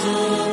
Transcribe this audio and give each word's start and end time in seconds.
mí, 0.00 0.51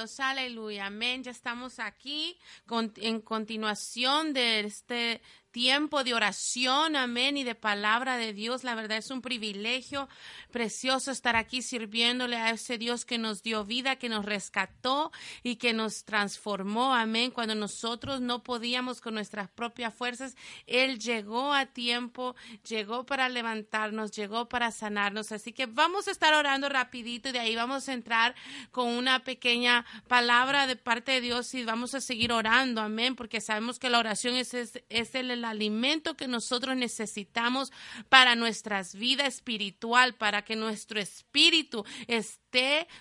Dios, 0.00 0.18
aleluya, 0.18 0.86
amén. 0.86 1.22
Ya 1.22 1.30
estamos 1.30 1.78
aquí 1.78 2.34
con- 2.66 2.90
en 2.96 3.20
continuación 3.20 4.32
de 4.32 4.60
este 4.60 5.20
tiempo 5.50 6.04
de 6.04 6.14
oración, 6.14 6.96
amén, 6.96 7.36
y 7.36 7.44
de 7.44 7.54
palabra 7.54 8.16
de 8.16 8.32
Dios. 8.32 8.64
La 8.64 8.74
verdad 8.74 8.98
es 8.98 9.10
un 9.10 9.22
privilegio 9.22 10.08
precioso 10.50 11.10
estar 11.10 11.36
aquí 11.36 11.62
sirviéndole 11.62 12.36
a 12.36 12.50
ese 12.50 12.78
Dios 12.78 13.04
que 13.04 13.18
nos 13.18 13.42
dio 13.42 13.64
vida, 13.64 13.96
que 13.96 14.08
nos 14.08 14.24
rescató 14.24 15.12
y 15.42 15.56
que 15.56 15.72
nos 15.72 16.04
transformó, 16.04 16.94
amén. 16.94 17.30
Cuando 17.30 17.54
nosotros 17.54 18.20
no 18.20 18.42
podíamos 18.42 19.00
con 19.00 19.14
nuestras 19.14 19.48
propias 19.48 19.94
fuerzas, 19.94 20.36
Él 20.66 20.98
llegó 20.98 21.52
a 21.52 21.66
tiempo, 21.66 22.34
llegó 22.68 23.04
para 23.04 23.28
levantarnos, 23.28 24.12
llegó 24.12 24.48
para 24.48 24.70
sanarnos. 24.70 25.32
Así 25.32 25.52
que 25.52 25.66
vamos 25.66 26.08
a 26.08 26.10
estar 26.10 26.34
orando 26.34 26.68
rapidito 26.68 27.28
y 27.28 27.32
de 27.32 27.40
ahí 27.40 27.56
vamos 27.56 27.88
a 27.88 27.92
entrar 27.92 28.34
con 28.70 28.88
una 28.88 29.20
pequeña 29.20 29.84
palabra 30.08 30.66
de 30.66 30.76
parte 30.76 31.12
de 31.12 31.20
Dios 31.20 31.54
y 31.54 31.64
vamos 31.64 31.94
a 31.94 32.00
seguir 32.00 32.32
orando, 32.32 32.80
amén, 32.80 33.16
porque 33.16 33.40
sabemos 33.40 33.78
que 33.78 33.90
la 33.90 33.98
oración 33.98 34.34
es, 34.34 34.54
es, 34.54 34.82
es 34.88 35.14
el, 35.14 35.39
el 35.40 35.44
alimento 35.46 36.16
que 36.16 36.28
nosotros 36.28 36.76
necesitamos 36.76 37.72
para 38.08 38.36
nuestras 38.36 38.94
vidas 38.94 39.34
espiritual, 39.34 40.14
para 40.14 40.42
que 40.42 40.54
nuestro 40.54 41.00
espíritu 41.00 41.84
esté 42.06 42.49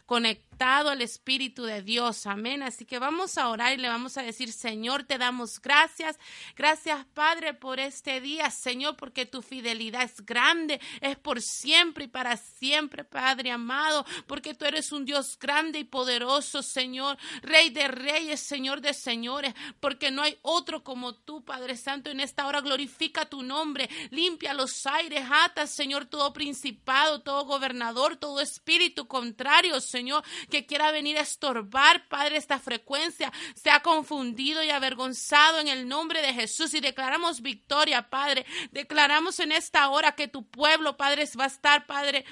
conectado 0.05 0.89
al 0.89 1.01
Espíritu 1.01 1.63
de 1.63 1.81
Dios, 1.81 2.25
amén. 2.25 2.63
Así 2.63 2.85
que 2.85 2.99
vamos 2.99 3.37
a 3.37 3.47
orar 3.47 3.73
y 3.73 3.77
le 3.77 3.87
vamos 3.87 4.17
a 4.17 4.23
decir, 4.23 4.51
Señor, 4.51 5.03
te 5.03 5.17
damos 5.17 5.61
gracias, 5.61 6.19
gracias 6.55 7.05
Padre 7.13 7.53
por 7.53 7.79
este 7.79 8.19
día, 8.19 8.51
Señor, 8.51 8.97
porque 8.97 9.25
tu 9.25 9.41
fidelidad 9.41 10.03
es 10.03 10.25
grande, 10.25 10.81
es 10.99 11.17
por 11.17 11.41
siempre 11.41 12.05
y 12.05 12.07
para 12.07 12.35
siempre, 12.35 13.05
Padre 13.05 13.51
amado, 13.51 14.05
porque 14.27 14.53
tú 14.53 14.65
eres 14.65 14.91
un 14.91 15.05
Dios 15.05 15.37
grande 15.39 15.79
y 15.79 15.83
poderoso, 15.85 16.61
Señor, 16.61 17.17
Rey 17.41 17.69
de 17.69 17.87
reyes, 17.87 18.41
Señor 18.41 18.81
de 18.81 18.93
señores, 18.93 19.53
porque 19.79 20.11
no 20.11 20.23
hay 20.23 20.37
otro 20.41 20.83
como 20.83 21.15
tú, 21.15 21.43
Padre 21.45 21.77
Santo, 21.77 22.09
en 22.09 22.19
esta 22.19 22.45
hora 22.45 22.61
glorifica 22.61 23.25
tu 23.25 23.43
nombre, 23.43 23.89
limpia 24.11 24.53
los 24.53 24.85
aires, 24.85 25.25
ata, 25.31 25.67
Señor, 25.67 26.05
todo 26.05 26.33
principado, 26.33 27.21
todo 27.21 27.45
gobernador, 27.45 28.17
todo 28.17 28.41
espíritu 28.41 29.07
contrario, 29.39 29.79
Señor, 29.79 30.21
que 30.49 30.65
quiera 30.65 30.91
venir 30.91 31.17
a 31.17 31.21
estorbar, 31.21 32.09
Padre, 32.09 32.35
esta 32.35 32.59
frecuencia, 32.59 33.31
sea 33.55 33.79
confundido 33.79 34.61
y 34.63 34.69
avergonzado 34.69 35.59
en 35.59 35.69
el 35.69 35.87
nombre 35.87 36.21
de 36.21 36.33
Jesús. 36.33 36.73
Y 36.73 36.81
declaramos 36.81 37.41
victoria, 37.41 38.09
Padre, 38.09 38.45
declaramos 38.71 39.39
en 39.39 39.53
esta 39.53 39.87
hora 39.87 40.11
que 40.11 40.27
tu 40.27 40.45
pueblo, 40.45 40.97
Padre, 40.97 41.23
va 41.39 41.45
a 41.45 41.47
estar, 41.47 41.85
Padre, 41.85 42.25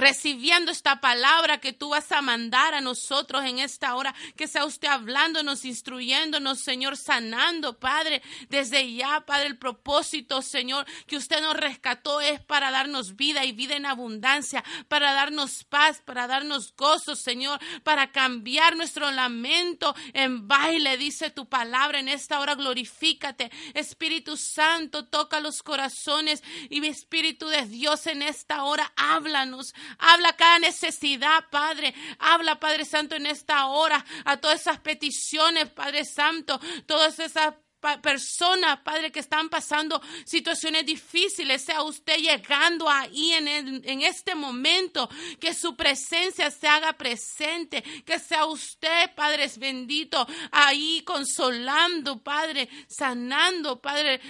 recibiendo 0.00 0.70
esta 0.70 1.00
palabra 1.00 1.58
que 1.58 1.74
tú 1.74 1.90
vas 1.90 2.10
a 2.10 2.22
mandar 2.22 2.74
a 2.74 2.80
nosotros 2.80 3.44
en 3.44 3.58
esta 3.58 3.94
hora, 3.94 4.14
que 4.34 4.48
sea 4.48 4.64
usted 4.64 4.88
hablándonos, 4.88 5.64
instruyéndonos, 5.64 6.58
Señor, 6.58 6.96
sanando, 6.96 7.78
Padre, 7.78 8.22
desde 8.48 8.94
ya, 8.94 9.20
Padre, 9.26 9.48
el 9.48 9.58
propósito, 9.58 10.40
Señor, 10.40 10.86
que 11.06 11.18
usted 11.18 11.42
nos 11.42 11.54
rescató 11.54 12.20
es 12.22 12.40
para 12.40 12.70
darnos 12.70 13.16
vida 13.16 13.44
y 13.44 13.52
vida 13.52 13.76
en 13.76 13.84
abundancia, 13.84 14.64
para 14.88 15.12
darnos 15.12 15.64
paz, 15.64 16.00
para 16.02 16.26
darnos 16.26 16.74
gozo, 16.74 17.14
Señor, 17.14 17.60
para 17.82 18.10
cambiar 18.10 18.76
nuestro 18.76 19.10
lamento 19.10 19.94
en 20.14 20.48
baile, 20.48 20.96
dice 20.96 21.30
tu 21.30 21.46
palabra 21.46 22.00
en 22.00 22.08
esta 22.08 22.40
hora, 22.40 22.54
glorifícate, 22.54 23.50
Espíritu 23.74 24.38
Santo, 24.38 25.04
toca 25.04 25.40
los 25.40 25.62
corazones 25.62 26.42
y 26.70 26.80
mi 26.80 26.88
Espíritu 26.88 27.48
de 27.48 27.66
Dios 27.66 28.06
en 28.06 28.22
esta 28.22 28.64
hora, 28.64 28.92
háblanos, 28.96 29.74
Habla 29.98 30.34
cada 30.34 30.58
necesidad, 30.58 31.44
Padre. 31.50 31.94
Habla, 32.18 32.60
Padre 32.60 32.84
Santo, 32.84 33.14
en 33.14 33.26
esta 33.26 33.66
hora 33.66 34.04
a 34.24 34.36
todas 34.38 34.60
esas 34.60 34.78
peticiones, 34.80 35.68
Padre 35.70 36.04
Santo, 36.04 36.60
todas 36.86 37.18
esas 37.18 37.54
personas, 38.02 38.80
Padre, 38.80 39.10
que 39.10 39.20
están 39.20 39.48
pasando 39.48 40.00
situaciones 40.24 40.86
difíciles, 40.86 41.62
sea 41.62 41.82
usted 41.82 42.16
llegando 42.16 42.88
ahí 42.88 43.32
en, 43.32 43.48
en 43.48 44.02
este 44.02 44.34
momento, 44.34 45.08
que 45.38 45.54
su 45.54 45.76
presencia 45.76 46.50
se 46.50 46.68
haga 46.68 46.92
presente, 46.94 47.82
que 48.04 48.18
sea 48.18 48.46
usted, 48.46 49.14
Padre 49.14 49.44
es 49.44 49.58
bendito, 49.58 50.26
ahí 50.50 51.02
consolando, 51.04 52.22
Padre, 52.22 52.68
sanando, 52.88 53.80
Padre, 53.80 54.20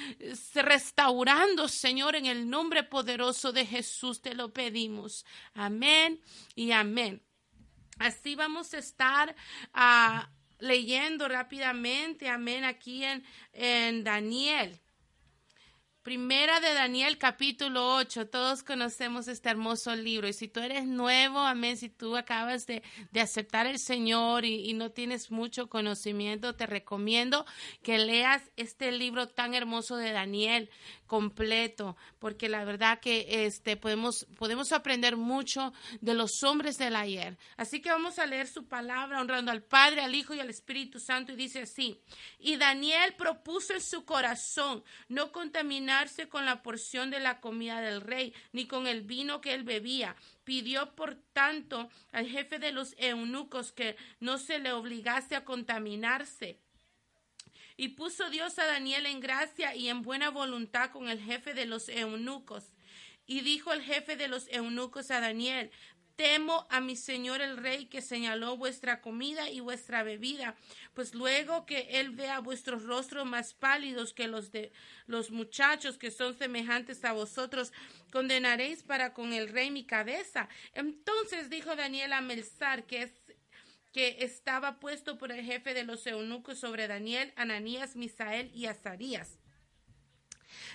restaurando, 0.54 1.68
Señor, 1.68 2.16
en 2.16 2.26
el 2.26 2.48
nombre 2.48 2.84
poderoso 2.84 3.52
de 3.52 3.66
Jesús 3.66 4.20
te 4.20 4.34
lo 4.34 4.52
pedimos. 4.52 5.24
Amén 5.54 6.20
y 6.54 6.72
amén. 6.72 7.22
Así 7.98 8.34
vamos 8.34 8.72
a 8.72 8.78
estar 8.78 9.34
ah, 9.74 10.30
leyendo 10.60 11.28
rápidamente, 11.28 12.28
amén, 12.28 12.64
aquí 12.64 13.04
en, 13.04 13.24
en 13.52 14.04
Daniel. 14.04 14.80
Primera 16.02 16.60
de 16.60 16.72
Daniel 16.72 17.18
capítulo 17.18 17.96
8, 17.96 18.28
todos 18.28 18.62
conocemos 18.62 19.28
este 19.28 19.50
hermoso 19.50 19.94
libro. 19.94 20.28
Y 20.28 20.32
si 20.32 20.48
tú 20.48 20.60
eres 20.60 20.86
nuevo, 20.86 21.40
amén, 21.40 21.76
si 21.76 21.90
tú 21.90 22.16
acabas 22.16 22.66
de, 22.66 22.82
de 23.10 23.20
aceptar 23.20 23.66
el 23.66 23.78
Señor 23.78 24.46
y, 24.46 24.70
y 24.70 24.72
no 24.72 24.90
tienes 24.90 25.30
mucho 25.30 25.68
conocimiento, 25.68 26.56
te 26.56 26.64
recomiendo 26.64 27.44
que 27.82 27.98
leas 27.98 28.50
este 28.56 28.92
libro 28.92 29.28
tan 29.28 29.52
hermoso 29.52 29.98
de 29.98 30.12
Daniel 30.12 30.70
completo, 31.10 31.96
porque 32.20 32.48
la 32.48 32.64
verdad 32.64 33.00
que 33.00 33.44
este 33.44 33.76
podemos 33.76 34.28
podemos 34.38 34.70
aprender 34.70 35.16
mucho 35.16 35.72
de 36.00 36.14
los 36.14 36.44
hombres 36.44 36.78
del 36.78 36.94
ayer. 36.94 37.36
Así 37.56 37.82
que 37.82 37.90
vamos 37.90 38.20
a 38.20 38.26
leer 38.26 38.46
su 38.46 38.68
palabra 38.68 39.20
honrando 39.20 39.50
al 39.50 39.64
Padre, 39.64 40.02
al 40.02 40.14
Hijo 40.14 40.34
y 40.34 40.38
al 40.38 40.50
Espíritu 40.50 41.00
Santo 41.00 41.32
y 41.32 41.36
dice 41.36 41.62
así: 41.62 42.00
"Y 42.38 42.58
Daniel 42.58 43.14
propuso 43.18 43.74
en 43.74 43.80
su 43.80 44.04
corazón 44.04 44.84
no 45.08 45.32
contaminarse 45.32 46.28
con 46.28 46.44
la 46.44 46.62
porción 46.62 47.10
de 47.10 47.18
la 47.18 47.40
comida 47.40 47.80
del 47.80 48.02
rey, 48.02 48.32
ni 48.52 48.68
con 48.68 48.86
el 48.86 49.02
vino 49.02 49.40
que 49.40 49.52
él 49.52 49.64
bebía." 49.64 50.14
Pidió, 50.44 50.94
por 50.94 51.16
tanto, 51.32 51.90
al 52.12 52.28
jefe 52.28 52.60
de 52.60 52.70
los 52.70 52.94
eunucos 52.98 53.72
que 53.72 53.96
no 54.20 54.38
se 54.38 54.60
le 54.60 54.70
obligase 54.70 55.34
a 55.34 55.44
contaminarse. 55.44 56.60
Y 57.80 57.88
puso 57.88 58.28
Dios 58.28 58.58
a 58.58 58.66
Daniel 58.66 59.06
en 59.06 59.20
gracia 59.20 59.74
y 59.74 59.88
en 59.88 60.02
buena 60.02 60.28
voluntad 60.28 60.90
con 60.90 61.08
el 61.08 61.18
jefe 61.18 61.54
de 61.54 61.64
los 61.64 61.88
eunucos. 61.88 62.74
Y 63.26 63.40
dijo 63.40 63.72
el 63.72 63.80
jefe 63.80 64.16
de 64.16 64.28
los 64.28 64.48
eunucos 64.48 65.10
a 65.10 65.18
Daniel, 65.18 65.70
temo 66.14 66.66
a 66.68 66.82
mi 66.82 66.94
señor 66.94 67.40
el 67.40 67.56
rey 67.56 67.86
que 67.86 68.02
señaló 68.02 68.58
vuestra 68.58 69.00
comida 69.00 69.48
y 69.48 69.60
vuestra 69.60 70.02
bebida, 70.02 70.56
pues 70.92 71.14
luego 71.14 71.64
que 71.64 71.88
él 71.92 72.10
vea 72.10 72.40
vuestros 72.40 72.82
rostros 72.82 73.24
más 73.24 73.54
pálidos 73.54 74.12
que 74.12 74.28
los 74.28 74.52
de 74.52 74.72
los 75.06 75.30
muchachos 75.30 75.96
que 75.96 76.10
son 76.10 76.36
semejantes 76.36 77.02
a 77.06 77.12
vosotros, 77.12 77.72
condenaréis 78.12 78.82
para 78.82 79.14
con 79.14 79.32
el 79.32 79.48
rey 79.48 79.70
mi 79.70 79.86
cabeza. 79.86 80.50
Entonces 80.74 81.48
dijo 81.48 81.74
Daniel 81.76 82.12
a 82.12 82.20
Melzar, 82.20 82.84
que 82.84 83.00
es 83.00 83.19
que 83.92 84.18
estaba 84.20 84.78
puesto 84.80 85.18
por 85.18 85.32
el 85.32 85.44
jefe 85.44 85.74
de 85.74 85.84
los 85.84 86.06
eunucos 86.06 86.58
sobre 86.58 86.88
Daniel, 86.88 87.32
Ananías, 87.36 87.96
Misael 87.96 88.50
y 88.54 88.66
Azarías. 88.66 89.38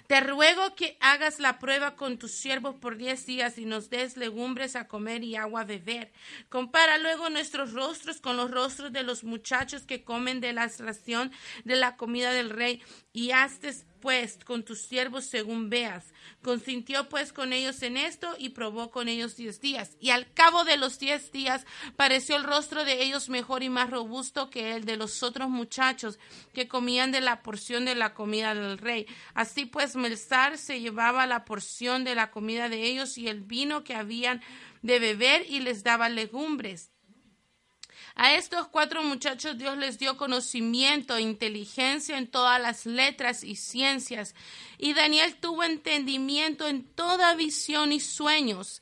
Te 0.08 0.20
ruego 0.20 0.76
que 0.76 0.98
hagas 1.00 1.40
la 1.40 1.58
prueba 1.58 1.96
con 1.96 2.18
tus 2.18 2.32
siervos 2.32 2.76
por 2.76 2.96
diez 2.96 3.26
días 3.26 3.58
y 3.58 3.66
nos 3.66 3.90
des 3.90 4.18
legumbres 4.18 4.76
a 4.76 4.88
comer 4.88 5.24
y 5.24 5.36
agua 5.36 5.62
a 5.62 5.66
beber. 5.66 6.12
Compara 6.50 6.98
luego 6.98 7.30
nuestros 7.30 7.74
rostros 7.74 8.22
con 8.22 8.38
los 8.38 8.52
rostros 8.52 8.92
de 8.94 9.04
los 9.04 9.24
muchachos 9.24 9.86
que 9.86 10.04
comen 10.04 10.42
de 10.42 10.54
la 10.54 10.68
ración 10.78 11.32
de 11.64 11.76
la 11.76 11.98
comida 11.98 12.32
del 12.32 12.52
rey 12.52 12.84
y 13.16 13.32
hazte 13.32 13.74
pues 14.02 14.38
con 14.44 14.64
tus 14.64 14.82
siervos 14.82 15.24
según 15.24 15.70
veas. 15.70 16.14
Consintió 16.44 17.08
pues 17.08 17.32
con 17.32 17.54
ellos 17.54 17.82
en 17.82 17.96
esto 17.96 18.36
y 18.38 18.50
probó 18.50 18.92
con 18.92 19.08
ellos 19.08 19.38
diez 19.38 19.62
días. 19.62 19.96
Y 20.02 20.10
al 20.10 20.32
cabo 20.34 20.66
de 20.66 20.76
los 20.76 21.00
diez 21.00 21.32
días 21.32 21.66
pareció 21.96 22.36
el 22.36 22.44
rostro 22.44 22.84
de 22.84 23.02
ellos 23.02 23.30
mejor 23.30 23.64
y 23.64 23.70
más 23.70 23.90
robusto 23.90 24.50
que 24.50 24.76
el 24.76 24.84
de 24.84 24.98
los 24.98 25.24
otros 25.24 25.50
muchachos 25.50 26.20
que 26.54 26.68
comían 26.68 27.14
de 27.14 27.22
la 27.22 27.42
porción 27.42 27.86
de 27.86 27.96
la 27.96 28.14
comida 28.14 28.54
del 28.54 28.78
rey. 28.78 29.08
Así 29.34 29.66
pues 29.66 29.96
Melzar 29.96 30.58
se 30.58 30.82
llevaba 30.82 31.26
la 31.26 31.46
porción 31.46 32.04
de 32.04 32.16
la 32.16 32.32
comida 32.32 32.68
de 32.68 32.84
ellos 32.84 33.18
y 33.18 33.30
el 33.30 33.42
vino 33.42 33.86
que 33.86 33.96
habían 33.96 34.42
de 34.82 35.00
beber 35.00 35.46
y 35.50 35.62
les 35.62 35.84
daba 35.84 36.10
legumbres. 36.10 36.92
A 38.18 38.34
estos 38.36 38.70
cuatro 38.70 39.04
muchachos 39.04 39.58
Dios 39.58 39.78
les 39.78 40.00
dio 40.00 40.16
conocimiento 40.16 41.20
inteligencia 41.20 42.18
en 42.18 42.28
todas 42.28 42.62
las 42.62 42.86
letras 42.86 43.44
y 43.44 43.58
ciencias. 43.58 44.36
Y 44.78 44.94
Daniel 44.94 45.36
tuvo 45.36 45.64
entendimiento 45.64 46.70
en 46.70 46.86
toda 46.86 47.36
visión 47.36 47.92
y 47.92 48.00
sueños. 48.00 48.82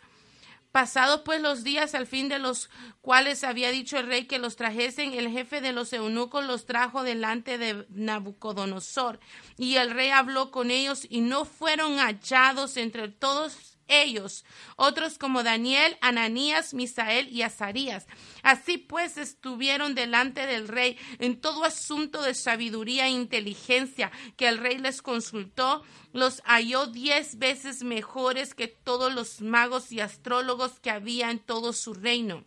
Pasados 0.71 1.21
pues 1.25 1.41
los 1.41 1.63
días 1.63 1.95
al 1.95 2.05
fin 2.05 2.29
de 2.29 2.37
los 2.37 2.69
cuales 3.01 3.43
había 3.43 3.71
dicho 3.71 3.97
el 3.97 4.07
rey 4.07 4.25
que 4.25 4.39
los 4.39 4.55
trajesen, 4.55 5.13
el 5.13 5.29
jefe 5.29 5.61
de 5.61 5.71
los 5.71 5.93
eunucos 5.93 6.45
los 6.45 6.65
trajo 6.65 7.01
delante 7.01 7.57
de 7.57 7.87
Nabucodonosor. 7.89 9.19
Y 9.57 9.77
el 9.77 9.91
rey 9.91 10.09
habló 10.09 10.51
con 10.51 10.69
ellos 10.69 11.07
y 11.09 11.21
no 11.21 11.45
fueron 11.45 11.97
hallados 11.97 12.77
entre 12.77 13.07
todos 13.07 13.72
ellos, 14.01 14.45
otros 14.75 15.17
como 15.17 15.43
Daniel, 15.43 15.97
Ananías, 16.01 16.73
Misael 16.73 17.29
y 17.29 17.41
Azarías. 17.41 18.07
Así 18.41 18.77
pues 18.77 19.17
estuvieron 19.17 19.95
delante 19.95 20.45
del 20.47 20.67
rey 20.67 20.97
en 21.19 21.39
todo 21.39 21.63
asunto 21.63 22.21
de 22.21 22.33
sabiduría 22.33 23.07
e 23.07 23.11
inteligencia 23.11 24.11
que 24.37 24.47
el 24.47 24.57
rey 24.57 24.77
les 24.77 25.01
consultó, 25.01 25.83
los 26.11 26.41
halló 26.45 26.87
diez 26.87 27.37
veces 27.37 27.83
mejores 27.83 28.53
que 28.55 28.67
todos 28.67 29.13
los 29.13 29.41
magos 29.41 29.91
y 29.91 29.99
astrólogos 29.99 30.79
que 30.79 30.91
había 30.91 31.31
en 31.31 31.39
todo 31.39 31.73
su 31.73 31.93
reino. 31.93 32.45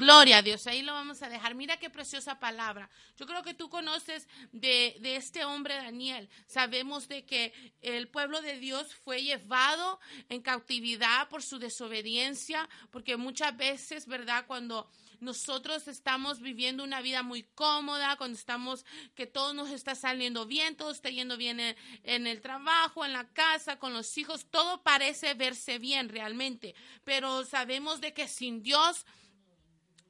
Gloria 0.00 0.38
a 0.38 0.42
Dios, 0.42 0.66
ahí 0.66 0.80
lo 0.80 0.94
vamos 0.94 1.20
a 1.22 1.28
dejar. 1.28 1.54
Mira 1.54 1.76
qué 1.76 1.90
preciosa 1.90 2.40
palabra. 2.40 2.88
Yo 3.18 3.26
creo 3.26 3.42
que 3.42 3.52
tú 3.52 3.68
conoces 3.68 4.26
de, 4.50 4.96
de, 5.00 5.16
este 5.16 5.44
hombre 5.44 5.74
Daniel. 5.74 6.30
Sabemos 6.46 7.06
de 7.06 7.26
que 7.26 7.52
el 7.82 8.08
pueblo 8.08 8.40
de 8.40 8.58
Dios 8.58 8.94
fue 8.94 9.22
llevado 9.22 10.00
en 10.30 10.40
cautividad 10.40 11.28
por 11.28 11.42
su 11.42 11.58
desobediencia, 11.58 12.66
porque 12.90 13.18
muchas 13.18 13.54
veces, 13.54 14.06
¿verdad? 14.06 14.46
Cuando 14.46 14.88
nosotros 15.20 15.86
estamos 15.86 16.40
viviendo 16.40 16.82
una 16.82 17.02
vida 17.02 17.22
muy 17.22 17.42
cómoda, 17.42 18.16
cuando 18.16 18.38
estamos, 18.38 18.86
que 19.14 19.26
todo 19.26 19.52
nos 19.52 19.68
está 19.68 19.94
saliendo 19.94 20.46
bien, 20.46 20.76
todo 20.76 20.92
está 20.92 21.10
yendo 21.10 21.36
bien 21.36 21.60
en, 21.60 21.76
en, 22.04 22.26
el 22.26 22.40
trabajo, 22.40 23.04
en 23.04 23.12
la 23.12 23.28
casa, 23.28 23.78
con 23.78 23.92
los 23.92 24.16
hijos, 24.16 24.46
todo 24.50 24.82
parece 24.82 25.34
verse 25.34 25.78
bien 25.78 26.08
realmente, 26.08 26.74
pero 27.04 27.44
sabemos 27.44 28.00
de 28.00 28.14
que 28.14 28.28
sin 28.28 28.62
Dios 28.62 29.04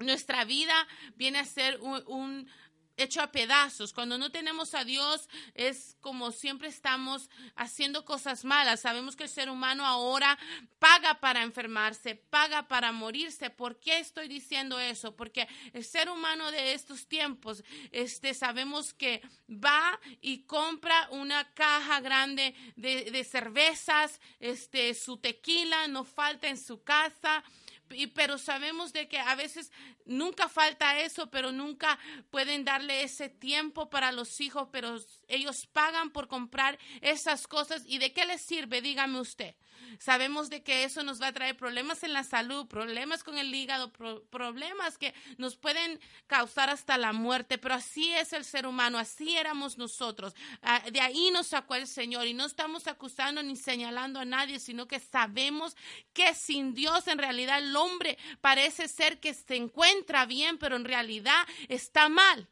nuestra 0.01 0.45
vida 0.45 0.87
viene 1.15 1.39
a 1.39 1.45
ser 1.45 1.79
un, 1.81 2.49
hecho 2.97 3.23
a 3.23 3.33
pedazos. 3.33 3.93
Cuando 3.93 4.19
no 4.19 4.31
tenemos 4.31 4.75
a 4.75 4.85
Dios 4.85 5.29
es 5.55 5.97
como 6.01 6.33
siempre 6.33 6.69
estamos 6.69 7.31
haciendo 7.57 8.05
cosas 8.05 8.45
malas. 8.45 8.81
Sabemos 8.81 9.17
que 9.17 9.25
el 9.25 9.29
ser 9.29 9.49
humano 9.49 9.87
ahora 9.87 10.39
paga 10.79 11.21
para 11.21 11.43
enfermarse, 11.43 12.15
paga 12.15 12.69
para 12.69 12.93
morirse. 12.93 13.51
¿Por 13.51 13.79
qué 13.81 13.99
estoy 13.99 14.29
diciendo 14.29 14.79
eso? 14.79 15.17
Porque 15.17 15.49
el 15.73 15.85
ser 15.85 16.11
humano 16.11 16.51
de 16.51 16.75
estos 16.75 17.07
tiempos, 17.07 17.65
este, 17.91 18.35
sabemos 18.35 18.93
que 18.93 19.23
va 19.49 19.99
y 20.21 20.43
compra 20.43 21.09
una 21.11 21.53
caja 21.55 22.01
grande 22.01 22.55
de, 22.77 23.11
de 23.11 23.25
cervezas, 23.25 24.21
este, 24.41 24.95
su 24.95 25.17
tequila 25.17 25.89
no 25.89 26.05
falta 26.05 26.49
en 26.49 26.59
su 26.59 26.83
casa 26.83 27.43
y, 27.91 28.09
pero 28.09 28.39
sabemos 28.39 28.93
de 28.93 29.09
que 29.09 29.19
a 29.19 29.35
veces 29.35 29.71
nunca 30.05 30.49
falta 30.49 30.99
eso, 31.01 31.31
pero 31.31 31.53
nunca 31.53 31.99
pueden 32.31 32.65
darle 32.65 33.03
ese 33.03 33.29
tiempo 33.29 33.91
para 33.91 34.13
los 34.13 34.41
hijos, 34.41 34.69
pero 34.73 34.99
ellos 35.29 35.67
pagan 35.73 36.11
por 36.11 36.29
comprar 36.29 36.79
esas 37.01 37.47
cosas. 37.47 37.83
¿Y 37.87 37.99
de 37.99 38.13
qué 38.13 38.25
les 38.25 38.43
sirve? 38.43 38.83
Dígame 38.83 39.21
usted. 39.21 39.55
Sabemos 39.99 40.51
de 40.51 40.63
que 40.63 40.85
eso 40.85 41.03
nos 41.03 41.21
va 41.21 41.29
a 41.29 41.33
traer 41.33 41.57
problemas 41.57 42.03
en 42.03 42.13
la 42.13 42.25
salud, 42.25 42.67
problemas 42.67 43.25
con 43.25 43.39
el 43.39 43.55
hígado, 43.55 43.93
pro 43.93 44.25
problemas 44.31 44.99
que 44.99 45.15
nos 45.39 45.57
pueden 45.57 45.99
causar 46.27 46.71
hasta 46.71 46.99
la 46.99 47.13
muerte, 47.13 47.59
pero 47.59 47.75
así 47.75 48.13
es 48.13 48.33
el 48.33 48.45
ser 48.45 48.67
humano, 48.67 48.99
así 48.99 49.37
éramos 49.37 49.79
nosotros. 49.79 50.35
Ah, 50.63 50.83
de 50.91 51.01
ahí 51.01 51.31
nos 51.31 51.49
sacó 51.49 51.75
el 51.75 51.87
Señor 51.87 52.27
y 52.27 52.35
no 52.35 52.47
estamos 52.47 52.87
acusando 52.87 53.43
ni 53.43 53.57
señalando 53.57 54.21
a 54.21 54.25
nadie, 54.25 54.59
sino 54.61 54.87
que 54.87 55.01
sabemos 55.01 55.77
que 56.13 56.35
sin 56.35 56.75
Dios 56.75 57.09
en 57.09 57.19
realidad 57.19 57.59
el 57.59 57.75
hombre 57.77 58.19
parece 58.41 58.89
ser 58.89 59.21
que 59.21 59.35
se 59.35 59.57
encuentra 59.57 60.27
bien, 60.27 60.59
pero 60.59 60.77
en 60.77 60.85
realidad 60.85 61.47
está 61.69 62.09
mal 62.09 62.49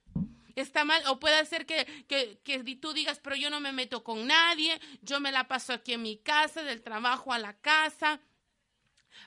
está 0.61 0.85
mal, 0.85 1.03
o 1.09 1.19
puede 1.19 1.45
ser 1.47 1.67
que, 1.67 1.87
que, 2.07 2.39
que, 2.45 2.77
tú 2.77 2.93
digas, 2.93 3.21
pero 3.23 3.37
yo 3.37 3.51
no 3.51 3.61
me 3.61 3.73
meto 3.73 4.05
con 4.05 4.27
nadie, 4.27 4.81
yo 5.03 5.21
me 5.21 5.33
la 5.33 5.49
paso 5.49 5.73
aquí 5.73 5.93
en 5.95 6.03
mi 6.03 6.19
casa, 6.19 6.63
del 6.63 6.83
trabajo 6.83 7.33
a 7.33 7.39
la 7.39 7.55
casa, 7.55 8.21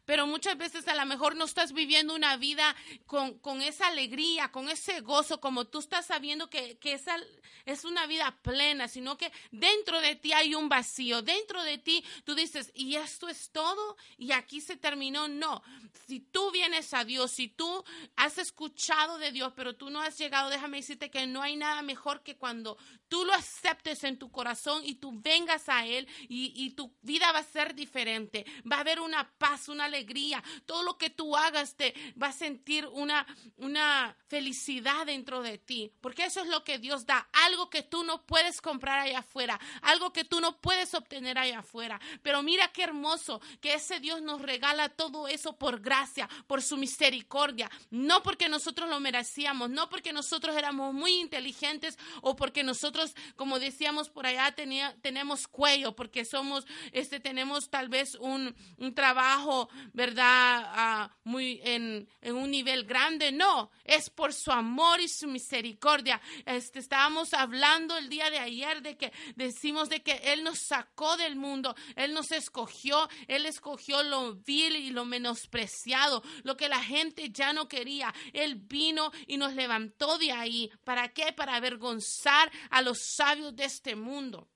pero 0.05 0.27
muchas 0.27 0.57
veces 0.57 0.87
a 0.87 0.95
lo 0.95 1.05
mejor 1.05 1.35
no 1.35 1.45
estás 1.45 1.73
viviendo 1.73 2.15
una 2.15 2.37
vida 2.37 2.75
con, 3.05 3.37
con 3.39 3.61
esa 3.61 3.87
alegría, 3.87 4.51
con 4.51 4.69
ese 4.69 5.01
gozo, 5.01 5.39
como 5.39 5.65
tú 5.65 5.79
estás 5.79 6.07
sabiendo 6.07 6.49
que, 6.49 6.77
que 6.77 6.93
esa 6.93 7.17
es 7.65 7.85
una 7.85 8.05
vida 8.07 8.37
plena, 8.41 8.87
sino 8.87 9.17
que 9.17 9.31
dentro 9.51 10.01
de 10.01 10.15
ti 10.15 10.33
hay 10.33 10.55
un 10.55 10.69
vacío, 10.69 11.21
dentro 11.21 11.63
de 11.63 11.77
ti 11.77 12.03
tú 12.23 12.35
dices, 12.35 12.71
y 12.73 12.95
esto 12.95 13.29
es 13.29 13.51
todo, 13.51 13.97
y 14.17 14.31
aquí 14.31 14.61
se 14.61 14.77
terminó. 14.77 15.27
No, 15.27 15.61
si 16.07 16.19
tú 16.19 16.51
vienes 16.51 16.93
a 16.93 17.03
Dios, 17.03 17.31
si 17.31 17.47
tú 17.47 17.83
has 18.15 18.37
escuchado 18.37 19.17
de 19.17 19.31
Dios, 19.31 19.53
pero 19.55 19.75
tú 19.75 19.89
no 19.89 20.01
has 20.01 20.17
llegado, 20.17 20.49
déjame 20.49 20.77
decirte 20.77 21.11
que 21.11 21.27
no 21.27 21.41
hay 21.41 21.55
nada 21.55 21.81
mejor 21.81 22.23
que 22.23 22.35
cuando 22.35 22.77
tú 23.07 23.25
lo 23.25 23.33
aceptes 23.33 24.03
en 24.03 24.17
tu 24.17 24.31
corazón 24.31 24.81
y 24.85 24.95
tú 24.95 25.11
vengas 25.21 25.69
a 25.69 25.85
Él 25.85 26.07
y, 26.27 26.53
y 26.55 26.71
tu 26.71 26.93
vida 27.01 27.31
va 27.31 27.39
a 27.39 27.43
ser 27.43 27.75
diferente, 27.75 28.45
va 28.69 28.77
a 28.77 28.81
haber 28.81 28.99
una 28.99 29.29
paz, 29.37 29.69
una 29.69 29.80
alegría. 29.81 30.43
Todo 30.65 30.83
lo 30.83 30.97
que 30.97 31.09
tú 31.09 31.35
hagas 31.35 31.75
te 31.75 31.93
va 32.21 32.27
a 32.27 32.33
sentir 32.33 32.85
una, 32.87 33.25
una 33.57 34.15
felicidad 34.27 35.05
dentro 35.05 35.41
de 35.41 35.57
ti, 35.57 35.91
porque 36.01 36.25
eso 36.25 36.41
es 36.41 36.47
lo 36.47 36.63
que 36.63 36.79
Dios 36.79 37.05
da, 37.05 37.27
algo 37.33 37.69
que 37.69 37.83
tú 37.83 38.03
no 38.03 38.25
puedes 38.25 38.61
comprar 38.61 38.99
allá 38.99 39.19
afuera, 39.19 39.59
algo 39.81 40.13
que 40.13 40.23
tú 40.23 40.39
no 40.39 40.59
puedes 40.59 40.93
obtener 40.93 41.37
allá 41.37 41.59
afuera. 41.59 41.99
Pero 42.21 42.43
mira 42.43 42.69
qué 42.69 42.83
hermoso 42.83 43.41
que 43.59 43.73
ese 43.73 43.99
Dios 43.99 44.21
nos 44.21 44.41
regala 44.41 44.89
todo 44.89 45.27
eso 45.27 45.57
por 45.57 45.81
gracia, 45.81 46.29
por 46.47 46.61
su 46.61 46.77
misericordia, 46.77 47.69
no 47.89 48.23
porque 48.23 48.49
nosotros 48.49 48.89
lo 48.89 48.99
merecíamos, 48.99 49.69
no 49.69 49.89
porque 49.89 50.13
nosotros 50.13 50.55
éramos 50.55 50.93
muy 50.93 51.13
inteligentes 51.13 51.97
o 52.21 52.35
porque 52.35 52.63
nosotros, 52.63 53.13
como 53.35 53.59
decíamos 53.59 54.09
por 54.09 54.25
allá, 54.25 54.51
tenía, 54.53 54.95
tenemos 55.01 55.47
cuello, 55.47 55.95
porque 55.95 56.25
somos, 56.25 56.65
este, 56.91 57.19
tenemos 57.19 57.69
tal 57.69 57.89
vez 57.89 58.15
un, 58.15 58.55
un 58.77 58.93
trabajo 58.93 59.60
¿verdad? 59.93 61.07
Uh, 61.07 61.29
muy 61.29 61.61
en, 61.63 62.07
en, 62.21 62.35
un 62.35 62.51
nivel 62.51 62.85
grande. 62.85 63.31
No, 63.31 63.71
es 63.83 64.09
por 64.09 64.33
su 64.33 64.51
amor 64.51 64.99
y 65.01 65.07
su 65.07 65.27
misericordia. 65.27 66.21
Este, 66.45 66.79
estábamos 66.79 67.33
hablando 67.33 67.97
el 67.97 68.09
día 68.09 68.29
de 68.29 68.39
ayer 68.39 68.81
de 68.81 68.97
que 68.97 69.11
decimos 69.35 69.89
de 69.89 70.01
que 70.01 70.21
Él 70.25 70.43
nos 70.43 70.59
sacó 70.59 71.17
del 71.17 71.35
mundo, 71.35 71.75
Él 71.95 72.13
nos 72.13 72.31
escogió, 72.31 73.09
Él 73.27 73.45
escogió 73.45 74.03
lo 74.03 74.35
vil 74.35 74.75
y 74.75 74.91
lo 74.91 75.05
menospreciado, 75.05 76.23
lo 76.43 76.57
que 76.57 76.69
la 76.69 76.81
gente 76.81 77.29
ya 77.31 77.53
no 77.53 77.67
quería. 77.67 78.13
Él 78.33 78.55
vino 78.55 79.11
y 79.27 79.37
nos 79.37 79.53
levantó 79.53 80.17
de 80.17 80.31
ahí. 80.31 80.71
¿Para 80.83 81.09
qué? 81.09 81.33
Para 81.33 81.55
avergonzar 81.55 82.51
a 82.69 82.81
los 82.81 82.99
sabios 83.15 83.55
de 83.55 83.65
este 83.65 83.95
mundo. 83.95 84.47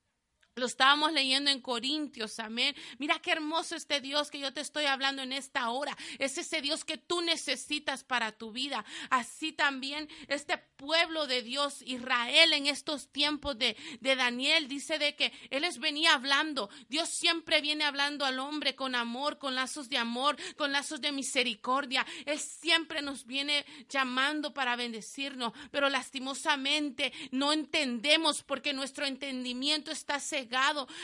Lo 0.57 0.67
estábamos 0.67 1.11
leyendo 1.11 1.51
en 1.51 1.59
Corintios, 1.59 2.39
amén. 2.39 2.73
Mira 2.97 3.19
qué 3.19 3.33
hermoso 3.33 3.75
este 3.75 3.99
Dios 3.99 4.31
que 4.31 4.39
yo 4.39 4.53
te 4.53 4.61
estoy 4.61 4.85
hablando 4.85 5.21
en 5.21 5.33
esta 5.33 5.69
hora. 5.69 5.97
Es 6.17 6.37
ese 6.37 6.61
Dios 6.61 6.85
que 6.85 6.97
tú 6.97 7.19
necesitas 7.19 8.05
para 8.05 8.31
tu 8.31 8.53
vida. 8.53 8.85
Así 9.09 9.51
también 9.51 10.07
este 10.29 10.57
pueblo 10.57 11.27
de 11.27 11.41
Dios, 11.41 11.81
Israel, 11.81 12.53
en 12.53 12.67
estos 12.67 13.09
tiempos 13.09 13.57
de, 13.57 13.75
de 13.99 14.15
Daniel, 14.15 14.69
dice 14.69 14.97
de 14.97 15.13
que 15.17 15.33
Él 15.49 15.63
les 15.63 15.77
venía 15.77 16.13
hablando. 16.13 16.69
Dios 16.87 17.09
siempre 17.09 17.59
viene 17.59 17.83
hablando 17.83 18.23
al 18.23 18.39
hombre 18.39 18.75
con 18.75 18.95
amor, 18.95 19.37
con 19.37 19.55
lazos 19.55 19.89
de 19.89 19.97
amor, 19.97 20.37
con 20.55 20.71
lazos 20.71 21.01
de 21.01 21.11
misericordia. 21.11 22.05
Él 22.25 22.39
siempre 22.39 23.01
nos 23.01 23.25
viene 23.25 23.65
llamando 23.89 24.53
para 24.53 24.77
bendecirnos, 24.77 25.51
pero 25.71 25.89
lastimosamente 25.89 27.11
no 27.31 27.51
entendemos 27.51 28.41
porque 28.41 28.71
nuestro 28.71 29.05
entendimiento 29.05 29.91
está 29.91 30.17
cegado 30.21 30.44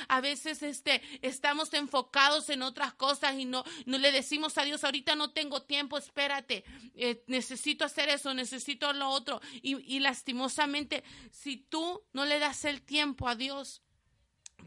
a 0.08 0.22
veces 0.22 0.64
este, 0.64 1.02
estamos 1.22 1.74
enfocados 1.74 2.50
en 2.50 2.62
otras 2.62 2.94
cosas 2.94 3.36
y 3.36 3.46
no, 3.46 3.64
no 3.86 3.98
le 3.98 4.12
decimos 4.12 4.58
a 4.58 4.64
Dios, 4.64 4.84
ahorita 4.84 5.16
no 5.16 5.32
tengo 5.32 5.62
tiempo, 5.64 5.98
espérate, 5.98 6.64
eh, 6.96 7.24
necesito 7.28 7.86
hacer 7.86 8.10
eso, 8.10 8.34
necesito 8.34 8.92
lo 8.94 9.10
otro. 9.10 9.42
Y, 9.62 9.78
y 9.96 10.00
lastimosamente, 10.00 11.04
si 11.32 11.58
tú 11.58 12.04
no 12.14 12.26
le 12.26 12.40
das 12.40 12.66
el 12.66 12.82
tiempo 12.82 13.28
a 13.28 13.36
Dios, 13.36 13.82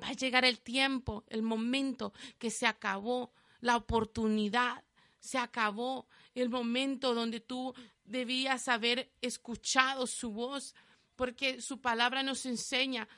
va 0.02 0.08
a 0.08 0.12
llegar 0.12 0.44
el 0.44 0.60
tiempo, 0.60 1.24
el 1.28 1.42
momento 1.42 2.12
que 2.38 2.50
se 2.50 2.66
acabó 2.66 3.32
la 3.60 3.76
oportunidad, 3.76 4.84
se 5.18 5.38
acabó 5.38 6.06
el 6.34 6.50
momento 6.50 7.14
donde 7.14 7.40
tú 7.40 7.74
debías 8.04 8.68
haber 8.68 9.10
escuchado 9.22 10.06
su 10.06 10.32
voz, 10.32 10.74
porque 11.16 11.60
su 11.60 11.80
palabra 11.80 12.22
nos 12.22 12.44
enseña 12.44 13.08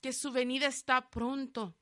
que 0.00 0.12
su 0.12 0.32
venida 0.32 0.66
está 0.66 1.10
pronto. 1.10 1.76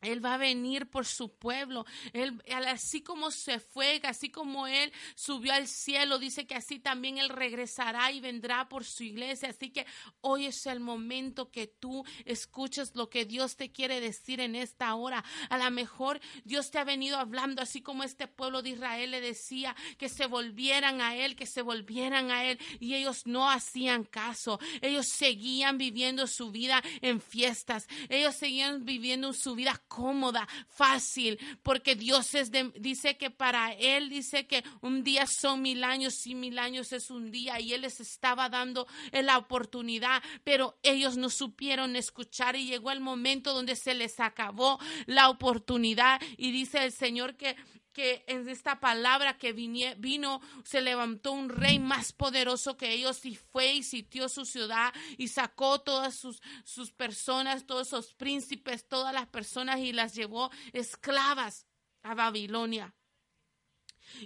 Él 0.00 0.24
va 0.24 0.34
a 0.34 0.38
venir 0.38 0.88
por 0.88 1.06
su 1.06 1.34
pueblo. 1.34 1.84
Él, 2.12 2.40
así 2.66 3.02
como 3.02 3.30
se 3.30 3.60
fue, 3.60 4.00
así 4.04 4.30
como 4.30 4.66
Él 4.66 4.92
subió 5.14 5.52
al 5.52 5.68
cielo, 5.68 6.18
dice 6.18 6.46
que 6.46 6.54
así 6.54 6.78
también 6.78 7.18
Él 7.18 7.28
regresará 7.28 8.10
y 8.12 8.20
vendrá 8.20 8.68
por 8.68 8.84
su 8.84 9.04
iglesia. 9.04 9.50
Así 9.50 9.70
que 9.70 9.86
hoy 10.20 10.46
es 10.46 10.66
el 10.66 10.80
momento 10.80 11.50
que 11.50 11.66
tú 11.66 12.04
escuches 12.24 12.94
lo 12.94 13.10
que 13.10 13.24
Dios 13.24 13.56
te 13.56 13.72
quiere 13.72 14.00
decir 14.00 14.40
en 14.40 14.54
esta 14.54 14.94
hora. 14.94 15.24
A 15.48 15.58
lo 15.58 15.70
mejor 15.70 16.20
Dios 16.44 16.70
te 16.70 16.78
ha 16.78 16.84
venido 16.84 17.18
hablando, 17.18 17.62
así 17.62 17.82
como 17.82 18.02
este 18.02 18.26
pueblo 18.26 18.62
de 18.62 18.70
Israel 18.70 19.10
le 19.10 19.20
decía 19.20 19.76
que 19.98 20.08
se 20.08 20.26
volvieran 20.26 21.00
a 21.00 21.16
Él, 21.16 21.36
que 21.36 21.46
se 21.46 21.62
volvieran 21.62 22.30
a 22.30 22.44
Él. 22.44 22.58
Y 22.78 22.94
ellos 22.94 23.26
no 23.26 23.50
hacían 23.50 24.04
caso. 24.04 24.58
Ellos 24.80 25.06
seguían 25.06 25.76
viviendo 25.78 26.26
su 26.26 26.50
vida 26.50 26.82
en 27.02 27.20
fiestas. 27.20 27.86
Ellos 28.08 28.34
seguían 28.34 28.84
viviendo 28.84 29.32
su 29.32 29.54
vida 29.54 29.82
cómoda, 29.90 30.48
fácil, 30.68 31.36
porque 31.64 31.96
Dios 31.96 32.34
es 32.36 32.50
dice 32.76 33.16
que 33.16 33.30
para 33.30 33.72
Él 33.72 34.08
dice 34.08 34.46
que 34.46 34.62
un 34.80 35.02
día 35.02 35.26
son 35.26 35.62
mil 35.62 35.82
años 35.82 36.24
y 36.26 36.36
mil 36.36 36.60
años 36.60 36.92
es 36.92 37.10
un 37.10 37.32
día 37.32 37.58
y 37.60 37.74
Él 37.74 37.82
les 37.82 38.00
estaba 38.00 38.48
dando 38.48 38.86
la 39.12 39.36
oportunidad, 39.36 40.22
pero 40.44 40.78
ellos 40.84 41.16
no 41.16 41.28
supieron 41.28 41.96
escuchar 41.96 42.54
y 42.54 42.66
llegó 42.66 42.92
el 42.92 43.00
momento 43.00 43.52
donde 43.52 43.74
se 43.74 43.94
les 43.94 44.20
acabó 44.20 44.78
la 45.06 45.28
oportunidad 45.28 46.20
y 46.36 46.52
dice 46.52 46.84
el 46.84 46.92
Señor 46.92 47.36
que 47.36 47.56
que 47.92 48.24
en 48.26 48.48
esta 48.48 48.80
palabra 48.80 49.36
que 49.36 49.52
vino, 49.52 50.40
se 50.64 50.80
levantó 50.80 51.32
un 51.32 51.48
rey 51.48 51.78
más 51.78 52.12
poderoso 52.12 52.76
que 52.76 52.92
ellos 52.92 53.24
y 53.24 53.34
fue 53.34 53.74
y 53.74 53.82
sitió 53.82 54.28
su 54.28 54.44
ciudad 54.44 54.92
y 55.18 55.28
sacó 55.28 55.80
todas 55.80 56.14
sus, 56.14 56.40
sus 56.64 56.92
personas, 56.92 57.66
todos 57.66 57.88
esos 57.88 58.14
príncipes, 58.14 58.86
todas 58.86 59.12
las 59.12 59.26
personas 59.26 59.80
y 59.80 59.92
las 59.92 60.14
llevó 60.14 60.50
esclavas 60.72 61.66
a 62.02 62.14
Babilonia. 62.14 62.94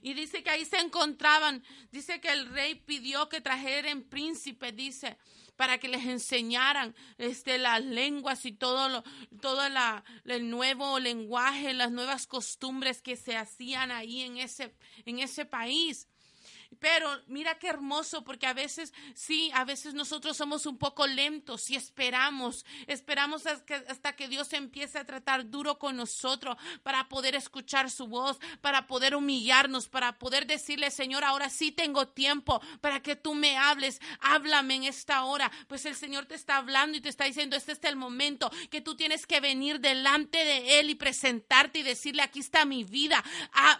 Y 0.02 0.14
dice 0.14 0.42
que 0.42 0.50
ahí 0.50 0.64
se 0.64 0.78
encontraban, 0.78 1.62
dice 1.90 2.20
que 2.20 2.32
el 2.32 2.48
rey 2.48 2.74
pidió 2.74 3.28
que 3.28 3.40
trajeran 3.40 4.02
príncipes, 4.02 4.74
dice, 4.74 5.18
para 5.56 5.78
que 5.78 5.88
les 5.88 6.04
enseñaran 6.04 6.94
este, 7.18 7.58
las 7.58 7.84
lenguas 7.84 8.44
y 8.44 8.52
todo, 8.52 8.88
lo, 8.88 9.04
todo 9.40 9.62
el 10.24 10.50
nuevo 10.50 10.98
lenguaje, 10.98 11.74
las 11.74 11.92
nuevas 11.92 12.26
costumbres 12.26 13.02
que 13.02 13.16
se 13.16 13.36
hacían 13.36 13.90
ahí 13.90 14.22
en 14.22 14.38
ese, 14.38 14.74
en 15.04 15.18
ese 15.18 15.44
país. 15.44 16.08
Pero 16.80 17.08
mira 17.26 17.58
qué 17.58 17.68
hermoso, 17.68 18.24
porque 18.24 18.46
a 18.46 18.52
veces, 18.52 18.92
sí, 19.14 19.50
a 19.54 19.64
veces 19.64 19.94
nosotros 19.94 20.36
somos 20.36 20.66
un 20.66 20.78
poco 20.78 21.06
lentos 21.06 21.70
y 21.70 21.76
esperamos, 21.76 22.64
esperamos 22.86 23.46
hasta 23.46 24.16
que 24.16 24.28
Dios 24.28 24.52
empiece 24.52 24.98
a 24.98 25.04
tratar 25.04 25.50
duro 25.50 25.78
con 25.78 25.96
nosotros 25.96 26.56
para 26.82 27.08
poder 27.08 27.34
escuchar 27.34 27.90
su 27.90 28.06
voz, 28.06 28.38
para 28.60 28.86
poder 28.86 29.14
humillarnos, 29.14 29.88
para 29.88 30.18
poder 30.18 30.46
decirle, 30.46 30.90
Señor, 30.90 31.24
ahora 31.24 31.50
sí 31.50 31.72
tengo 31.72 32.08
tiempo 32.08 32.60
para 32.80 33.00
que 33.00 33.16
tú 33.16 33.34
me 33.34 33.56
hables, 33.56 34.00
háblame 34.20 34.76
en 34.76 34.84
esta 34.84 35.24
hora. 35.24 35.50
Pues 35.68 35.84
el 35.86 35.94
Señor 35.94 36.26
te 36.26 36.34
está 36.34 36.56
hablando 36.56 36.96
y 36.96 37.00
te 37.00 37.08
está 37.08 37.24
diciendo, 37.24 37.56
este 37.56 37.72
es 37.72 37.84
el 37.84 37.96
momento 37.96 38.50
que 38.70 38.80
tú 38.80 38.96
tienes 38.96 39.26
que 39.26 39.40
venir 39.40 39.80
delante 39.80 40.38
de 40.38 40.80
Él 40.80 40.90
y 40.90 40.94
presentarte 40.94 41.80
y 41.80 41.82
decirle, 41.82 42.22
aquí 42.22 42.40
está 42.40 42.64
mi 42.64 42.84
vida, 42.84 43.22
ah, 43.52 43.78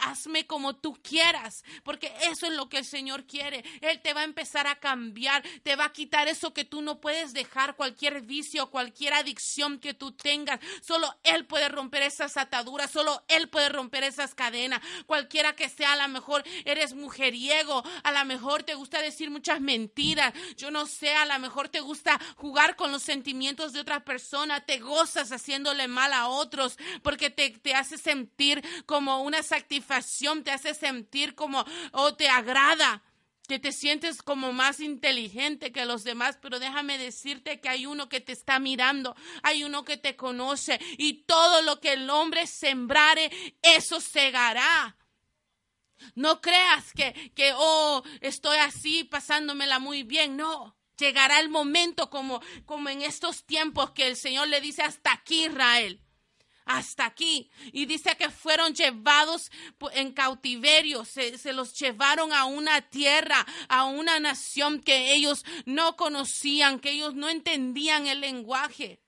hazme 0.00 0.46
como 0.46 0.76
tú 0.76 0.98
quieras, 1.02 1.64
porque 1.82 1.99
que 2.00 2.12
eso 2.22 2.46
es 2.46 2.54
lo 2.54 2.68
que 2.68 2.78
el 2.78 2.84
Señor 2.84 3.24
quiere. 3.26 3.64
Él 3.80 4.00
te 4.00 4.12
va 4.12 4.22
a 4.22 4.24
empezar 4.24 4.66
a 4.66 4.80
cambiar, 4.80 5.44
te 5.62 5.76
va 5.76 5.84
a 5.84 5.92
quitar 5.92 6.26
eso 6.26 6.52
que 6.52 6.64
tú 6.64 6.82
no 6.82 7.00
puedes 7.00 7.32
dejar, 7.32 7.76
cualquier 7.76 8.22
vicio, 8.22 8.70
cualquier 8.70 9.14
adicción 9.14 9.78
que 9.78 9.94
tú 9.94 10.12
tengas. 10.12 10.58
Solo 10.82 11.14
Él 11.22 11.46
puede 11.46 11.68
romper 11.68 12.02
esas 12.02 12.36
ataduras, 12.36 12.90
solo 12.90 13.22
Él 13.28 13.48
puede 13.48 13.68
romper 13.68 14.02
esas 14.02 14.34
cadenas. 14.34 14.80
Cualquiera 15.06 15.54
que 15.54 15.68
sea, 15.68 15.92
a 15.92 15.96
lo 15.96 16.08
mejor 16.08 16.42
eres 16.64 16.94
mujeriego, 16.94 17.84
a 18.02 18.12
lo 18.12 18.24
mejor 18.24 18.64
te 18.64 18.74
gusta 18.74 19.00
decir 19.00 19.30
muchas 19.30 19.60
mentiras, 19.60 20.32
yo 20.56 20.70
no 20.70 20.86
sé, 20.86 21.14
a 21.14 21.26
lo 21.26 21.38
mejor 21.38 21.68
te 21.68 21.80
gusta 21.80 22.18
jugar 22.36 22.76
con 22.76 22.90
los 22.90 23.02
sentimientos 23.02 23.72
de 23.72 23.80
otra 23.80 24.04
persona, 24.04 24.64
te 24.64 24.78
gozas 24.78 25.30
haciéndole 25.32 25.86
mal 25.88 26.12
a 26.12 26.28
otros 26.28 26.78
porque 27.02 27.30
te, 27.30 27.50
te 27.50 27.74
hace 27.74 27.98
sentir 27.98 28.64
como 28.86 29.22
una 29.22 29.42
satisfacción, 29.42 30.42
te 30.42 30.50
hace 30.50 30.74
sentir 30.74 31.34
como 31.34 31.64
o 31.92 32.14
te 32.14 32.28
agrada 32.28 33.02
que 33.50 33.58
te 33.58 33.72
sientes 33.72 34.22
como 34.22 34.52
más 34.52 34.78
inteligente 34.78 35.72
que 35.72 35.84
los 35.84 36.04
demás, 36.04 36.38
pero 36.40 36.60
déjame 36.60 36.98
decirte 36.98 37.60
que 37.60 37.68
hay 37.68 37.84
uno 37.84 38.08
que 38.08 38.20
te 38.20 38.30
está 38.30 38.60
mirando, 38.60 39.16
hay 39.42 39.64
uno 39.64 39.84
que 39.84 39.96
te 39.96 40.14
conoce 40.14 40.78
y 40.98 41.24
todo 41.24 41.60
lo 41.62 41.80
que 41.80 41.94
el 41.94 42.08
hombre 42.10 42.46
sembrare, 42.46 43.28
eso 43.62 44.00
segará. 44.00 44.96
No 46.14 46.40
creas 46.40 46.92
que, 46.92 47.32
que, 47.34 47.52
oh, 47.56 48.04
estoy 48.20 48.58
así 48.58 49.02
pasándomela 49.02 49.80
muy 49.80 50.04
bien, 50.04 50.36
no. 50.36 50.76
Llegará 50.96 51.40
el 51.40 51.48
momento 51.48 52.08
como, 52.08 52.40
como 52.66 52.88
en 52.88 53.02
estos 53.02 53.44
tiempos 53.46 53.90
que 53.90 54.06
el 54.06 54.16
Señor 54.16 54.46
le 54.46 54.60
dice 54.60 54.82
hasta 54.82 55.12
aquí, 55.12 55.46
Israel 55.46 56.00
hasta 56.64 57.06
aquí. 57.06 57.50
Y 57.72 57.86
dice 57.86 58.16
que 58.16 58.30
fueron 58.30 58.74
llevados 58.74 59.50
en 59.92 60.12
cautiverio, 60.12 61.04
se, 61.04 61.38
se, 61.38 61.52
los 61.52 61.74
llevaron 61.78 62.32
a 62.32 62.44
una 62.44 62.80
tierra, 62.82 63.46
a 63.68 63.84
una 63.84 64.20
nación 64.20 64.80
que 64.80 65.12
ellos 65.12 65.44
no 65.64 65.96
conocían, 65.96 66.80
que 66.80 66.90
ellos 66.92 67.14
no 67.14 67.28
entendían 67.28 68.06
el 68.06 68.20
lenguaje. 68.20 69.00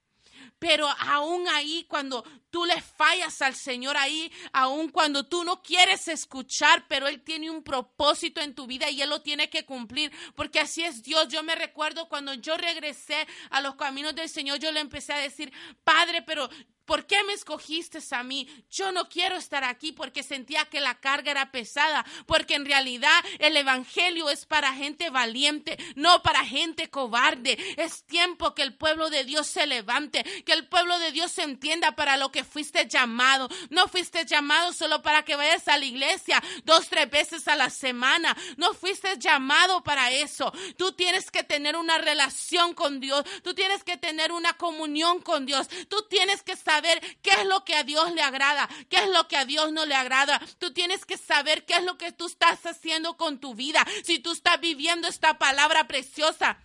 Pero 0.59 0.87
aún 0.99 1.47
ahí, 1.49 1.85
cuando 1.89 2.23
tú 2.53 2.65
le 2.65 2.79
fallas 2.81 3.41
al 3.41 3.55
Señor 3.55 3.97
ahí, 3.97 4.31
aún 4.51 4.89
cuando 4.89 5.25
tú 5.25 5.43
no 5.43 5.63
quieres 5.63 6.07
escuchar, 6.07 6.85
pero 6.87 7.07
Él 7.07 7.23
tiene 7.23 7.49
un 7.49 7.63
propósito 7.63 8.41
en 8.41 8.53
tu 8.53 8.67
vida 8.67 8.91
y 8.91 9.01
Él 9.01 9.09
lo 9.09 9.23
tiene 9.23 9.49
que 9.49 9.65
cumplir, 9.65 10.11
porque 10.35 10.59
así 10.59 10.83
es 10.83 11.01
Dios. 11.01 11.29
Yo 11.29 11.41
me 11.41 11.55
recuerdo 11.55 12.07
cuando 12.07 12.35
yo 12.35 12.55
regresé 12.55 13.25
a 13.49 13.59
los 13.59 13.73
caminos 13.73 14.13
del 14.13 14.29
Señor, 14.29 14.59
yo 14.59 14.71
le 14.71 14.81
empecé 14.81 15.13
a 15.13 15.17
decir, 15.17 15.51
Padre, 15.83 16.21
pero 16.21 16.47
¿Por 16.85 17.05
qué 17.05 17.23
me 17.23 17.33
escogiste 17.33 17.99
a 18.11 18.23
mí? 18.23 18.47
Yo 18.69 18.91
no 18.91 19.07
quiero 19.07 19.37
estar 19.37 19.63
aquí 19.63 19.93
porque 19.93 20.21
sentía 20.21 20.65
que 20.65 20.81
la 20.81 20.99
carga 20.99 21.31
era 21.31 21.51
pesada, 21.51 22.05
porque 22.25 22.55
en 22.55 22.65
realidad 22.65 23.23
el 23.39 23.55
Evangelio 23.55 24.29
es 24.29 24.45
para 24.45 24.73
gente 24.73 25.09
valiente, 25.09 25.77
no 25.95 26.21
para 26.23 26.43
gente 26.43 26.89
cobarde. 26.89 27.57
Es 27.77 28.03
tiempo 28.03 28.53
que 28.53 28.63
el 28.63 28.75
pueblo 28.75 29.09
de 29.09 29.23
Dios 29.23 29.47
se 29.47 29.65
levante, 29.65 30.23
que 30.45 30.53
el 30.53 30.67
pueblo 30.67 30.99
de 30.99 31.11
Dios 31.11 31.31
se 31.31 31.43
entienda 31.43 31.95
para 31.95 32.17
lo 32.17 32.31
que 32.31 32.42
fuiste 32.43 32.87
llamado. 32.87 33.49
No 33.69 33.87
fuiste 33.87 34.25
llamado 34.25 34.73
solo 34.73 35.01
para 35.01 35.23
que 35.23 35.35
vayas 35.35 35.67
a 35.67 35.77
la 35.77 35.85
iglesia 35.85 36.41
dos, 36.63 36.87
tres 36.87 37.09
veces 37.09 37.47
a 37.47 37.55
la 37.55 37.69
semana. 37.69 38.35
No 38.57 38.73
fuiste 38.73 39.17
llamado 39.17 39.83
para 39.83 40.11
eso. 40.11 40.51
Tú 40.77 40.91
tienes 40.93 41.31
que 41.31 41.43
tener 41.43 41.75
una 41.75 41.97
relación 41.97 42.73
con 42.73 42.99
Dios. 42.99 43.23
Tú 43.43 43.53
tienes 43.53 43.83
que 43.83 43.97
tener 43.97 44.31
una 44.31 44.53
comunión 44.53 45.21
con 45.21 45.45
Dios. 45.45 45.67
Tú 45.89 46.05
tienes 46.09 46.43
que 46.43 46.55
saber 46.55 46.99
qué 47.21 47.31
es 47.31 47.45
lo 47.45 47.63
que 47.63 47.75
a 47.75 47.83
Dios 47.83 48.11
le 48.13 48.21
agrada, 48.21 48.69
qué 48.89 48.97
es 48.97 49.09
lo 49.09 49.27
que 49.27 49.37
a 49.37 49.45
Dios 49.45 49.71
no 49.71 49.85
le 49.85 49.95
agrada. 49.95 50.41
Tú 50.59 50.73
tienes 50.73 51.05
que 51.05 51.17
saber 51.17 51.65
qué 51.65 51.75
es 51.75 51.83
lo 51.83 51.97
que 51.97 52.11
tú 52.11 52.27
estás 52.27 52.65
haciendo 52.65 53.17
con 53.17 53.39
tu 53.39 53.55
vida. 53.55 53.85
Si 54.03 54.19
tú 54.19 54.31
estás 54.31 54.59
viviendo 54.59 55.07
esta 55.07 55.37
palabra 55.37 55.87
preciosa, 55.87 56.57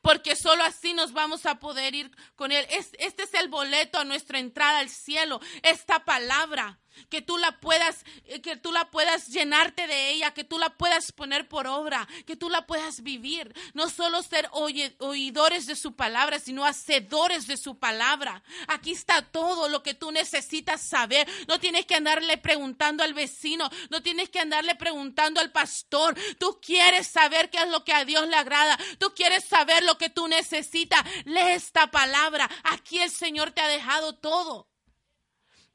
porque 0.00 0.36
solo 0.36 0.64
así 0.64 0.94
nos 0.94 1.12
vamos 1.12 1.46
a 1.46 1.58
poder 1.58 1.94
ir 1.94 2.10
con 2.36 2.52
Él. 2.52 2.66
este 2.70 3.22
es 3.22 3.34
el 3.34 3.48
boleto 3.48 3.98
a 3.98 4.04
nuestra 4.04 4.38
entrada 4.38 4.80
al 4.80 4.88
cielo, 4.88 5.40
esta 5.62 6.04
palabra 6.04 6.78
que 7.08 7.22
tú 7.22 7.38
la 7.38 7.60
puedas, 7.60 8.04
eh, 8.24 8.40
que 8.40 8.56
tú 8.56 8.72
la 8.72 8.90
puedas 8.90 9.28
llenarte 9.28 9.86
de 9.86 10.10
ella, 10.10 10.32
que 10.32 10.44
tú 10.44 10.58
la 10.58 10.70
puedas 10.70 11.12
poner 11.12 11.48
por 11.48 11.66
obra, 11.66 12.06
que 12.26 12.36
tú 12.36 12.48
la 12.48 12.66
puedas 12.66 13.02
vivir. 13.02 13.54
No 13.74 13.88
solo 13.88 14.22
ser 14.22 14.48
oidores 14.52 15.66
de 15.66 15.76
su 15.76 15.94
palabra, 15.94 16.38
sino 16.38 16.64
hacedores 16.64 17.46
de 17.46 17.56
su 17.56 17.78
palabra. 17.78 18.42
Aquí 18.68 18.92
está 18.92 19.22
todo 19.22 19.68
lo 19.68 19.82
que 19.82 19.94
tú 19.94 20.10
necesitas 20.10 20.80
saber. 20.80 21.28
No 21.48 21.58
tienes 21.58 21.86
que 21.86 21.96
andarle 21.96 22.38
preguntando 22.38 23.02
al 23.02 23.14
vecino, 23.14 23.70
no 23.90 24.02
tienes 24.02 24.28
que 24.28 24.40
andarle 24.40 24.74
preguntando 24.74 25.40
al 25.40 25.52
pastor. 25.52 26.16
Tú 26.38 26.60
quieres 26.60 27.06
saber 27.06 27.50
qué 27.50 27.58
es 27.58 27.68
lo 27.68 27.84
que 27.84 27.92
a 27.92 28.04
Dios 28.04 28.26
le 28.28 28.36
agrada. 28.36 28.78
Tú 28.98 29.12
quieres 29.14 29.44
saber 29.44 29.82
lo 29.84 29.98
que 29.98 30.10
tú 30.10 30.28
necesitas. 30.28 31.04
Lee 31.24 31.52
esta 31.52 31.90
palabra. 31.90 32.50
Aquí 32.64 32.98
el 33.00 33.10
Señor 33.10 33.52
te 33.52 33.60
ha 33.60 33.68
dejado 33.68 34.14
todo. 34.14 34.69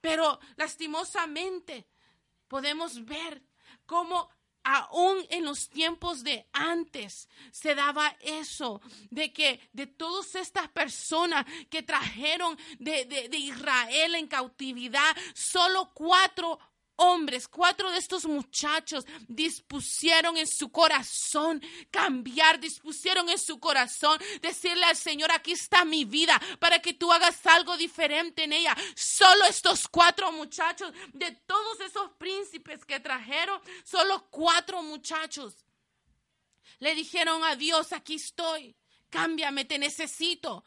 Pero 0.06 0.40
lastimosamente 0.56 1.88
podemos 2.48 3.04
ver 3.06 3.42
cómo 3.88 4.30
aún 4.64 5.26
en 5.32 5.44
los 5.44 5.68
tiempos 5.68 6.24
de 6.24 6.46
antes 6.54 7.28
se 7.52 7.74
daba 7.74 8.16
eso, 8.22 8.84
de 9.10 9.34
que 9.34 9.68
de 9.74 9.88
todas 9.88 10.36
estas 10.36 10.70
personas 10.70 11.44
que 11.72 11.82
trajeron 11.82 12.56
de, 12.78 13.06
de, 13.06 13.36
Israel 13.36 14.14
en 14.14 14.28
cautividad, 14.28 15.18
solo 15.34 15.92
cuatro 15.96 16.60
hombres, 16.98 17.48
cuatro 17.48 17.92
de 17.92 17.98
estos 17.98 18.26
muchachos 18.26 19.06
dispusieron 19.28 20.38
en 20.38 20.48
su 20.48 20.70
corazón 20.72 21.62
cambiar, 21.92 22.60
dispusieron 22.60 23.30
en 23.30 23.38
su 23.38 23.60
corazón 23.60 24.20
decirle 24.42 24.86
al 24.86 24.96
Señor, 24.96 25.32
aquí 25.32 25.52
está 25.52 25.86
mi 25.86 26.06
vida 26.06 26.40
para 26.60 26.80
que 26.80 26.94
tú 26.94 27.12
hagas 27.12 27.46
algo 27.46 27.78
diferente 27.78 28.44
en 28.44 28.54
ella. 28.54 28.76
Solo 28.96 29.46
estos 29.46 29.88
cuatro 29.88 30.32
muchachos, 30.32 30.94
de 31.14 31.32
todos 31.46 31.80
esos 31.82 32.12
príncipes 32.18 32.86
que 32.86 33.00
trajeron, 33.00 33.60
solo 33.84 34.28
cuatro 34.30 34.82
muchachos 34.84 35.66
le 36.80 36.96
dijeron 36.96 37.44
a 37.44 37.56
Dios, 37.56 37.94
aquí 37.94 38.16
estoy, 38.16 38.76
cámbiame, 39.10 39.66
te 39.66 39.80
necesito 39.80 40.64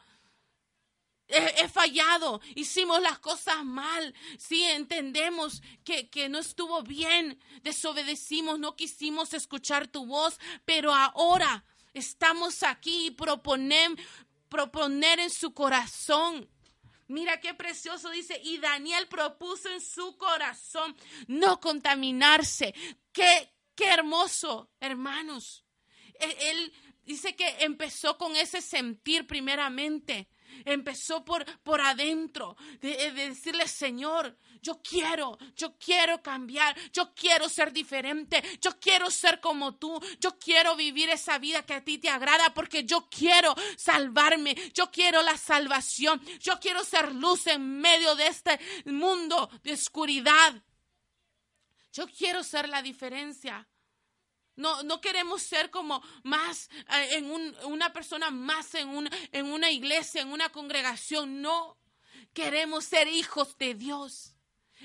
he, 1.29 1.67
fallado, 1.69 2.41
hicimos 2.55 3.01
las 3.01 3.19
cosas 3.19 3.63
mal, 3.63 4.13
sí 4.37 4.63
entendemos 4.63 5.61
que, 5.83 6.09
que 6.09 6.27
no 6.27 6.39
estuvo 6.39 6.81
bien, 6.81 7.39
desobedecimos, 7.61 8.59
no 8.59 8.75
quisimos 8.75 9.33
escuchar 9.33 9.87
tu 9.87 10.05
voz, 10.05 10.39
pero 10.65 10.93
ahora 10.93 11.63
estamos 11.93 12.63
aquí 12.63 13.07
y 13.07 13.11
proponer, 13.11 13.91
proponer 14.49 15.19
en 15.19 15.29
su 15.29 15.53
corazón. 15.53 16.49
Mira 17.07 17.39
qué 17.39 17.53
precioso 17.53 18.09
dice, 18.09 18.39
y 18.43 18.57
Daniel 18.57 19.07
propuso 19.07 19.69
en 19.69 19.81
su 19.81 20.17
corazón 20.17 20.95
no 21.27 21.59
contaminarse. 21.59 22.73
Qué, 23.11 23.51
qué 23.75 23.87
hermoso, 23.87 24.69
hermanos. 24.79 25.63
Él, 26.19 26.35
él 26.39 26.73
dice 27.03 27.35
que 27.35 27.47
empezó 27.61 28.17
con 28.17 28.35
ese 28.35 28.61
sentir 28.61 29.25
primeramente 29.25 30.27
empezó 30.65 31.23
por, 31.23 31.45
por 31.61 31.81
adentro, 31.81 32.55
de, 32.81 33.11
decirle, 33.11 33.67
Señor, 33.67 34.37
yo 34.61 34.81
quiero, 34.81 35.37
yo 35.55 35.77
quiero 35.77 36.21
cambiar, 36.21 36.75
yo 36.91 37.13
quiero 37.13 37.49
ser 37.49 37.71
diferente, 37.71 38.43
yo 38.61 38.79
quiero 38.79 39.09
ser 39.09 39.39
como 39.39 39.75
tú, 39.75 39.99
yo 40.19 40.37
quiero 40.37 40.75
vivir 40.75 41.09
esa 41.09 41.37
vida 41.37 41.63
que 41.63 41.73
a 41.73 41.83
ti 41.83 41.97
te 41.97 42.09
agrada 42.09 42.53
porque 42.53 42.83
yo 42.83 43.07
quiero 43.09 43.55
salvarme, 43.77 44.55
yo 44.73 44.91
quiero 44.91 45.21
la 45.21 45.37
salvación, 45.37 46.21
yo 46.39 46.59
quiero 46.59 46.83
ser 46.83 47.13
luz 47.13 47.47
en 47.47 47.79
medio 47.79 48.15
de 48.15 48.27
este 48.27 48.59
mundo 48.85 49.49
de 49.63 49.73
oscuridad. 49.73 50.61
Yo 51.91 52.07
quiero 52.07 52.43
ser 52.43 52.69
la 52.69 52.81
diferencia. 52.81 53.67
No, 54.59 54.83
no 54.83 54.99
queremos 54.99 55.41
ser 55.41 55.71
como 55.71 56.03
más 56.23 56.69
eh, 56.91 57.15
en 57.15 57.31
una 57.63 57.93
persona 57.93 58.29
más 58.29 58.75
en, 58.75 59.09
en 59.31 59.45
una 59.45 59.71
iglesia, 59.71 60.21
en 60.21 60.33
una 60.33 60.49
congregación. 60.49 61.41
No, 61.41 61.77
queremos 62.33 62.83
ser 62.83 63.07
hijos 63.07 63.57
de 63.57 63.73
Dios. 63.73 64.35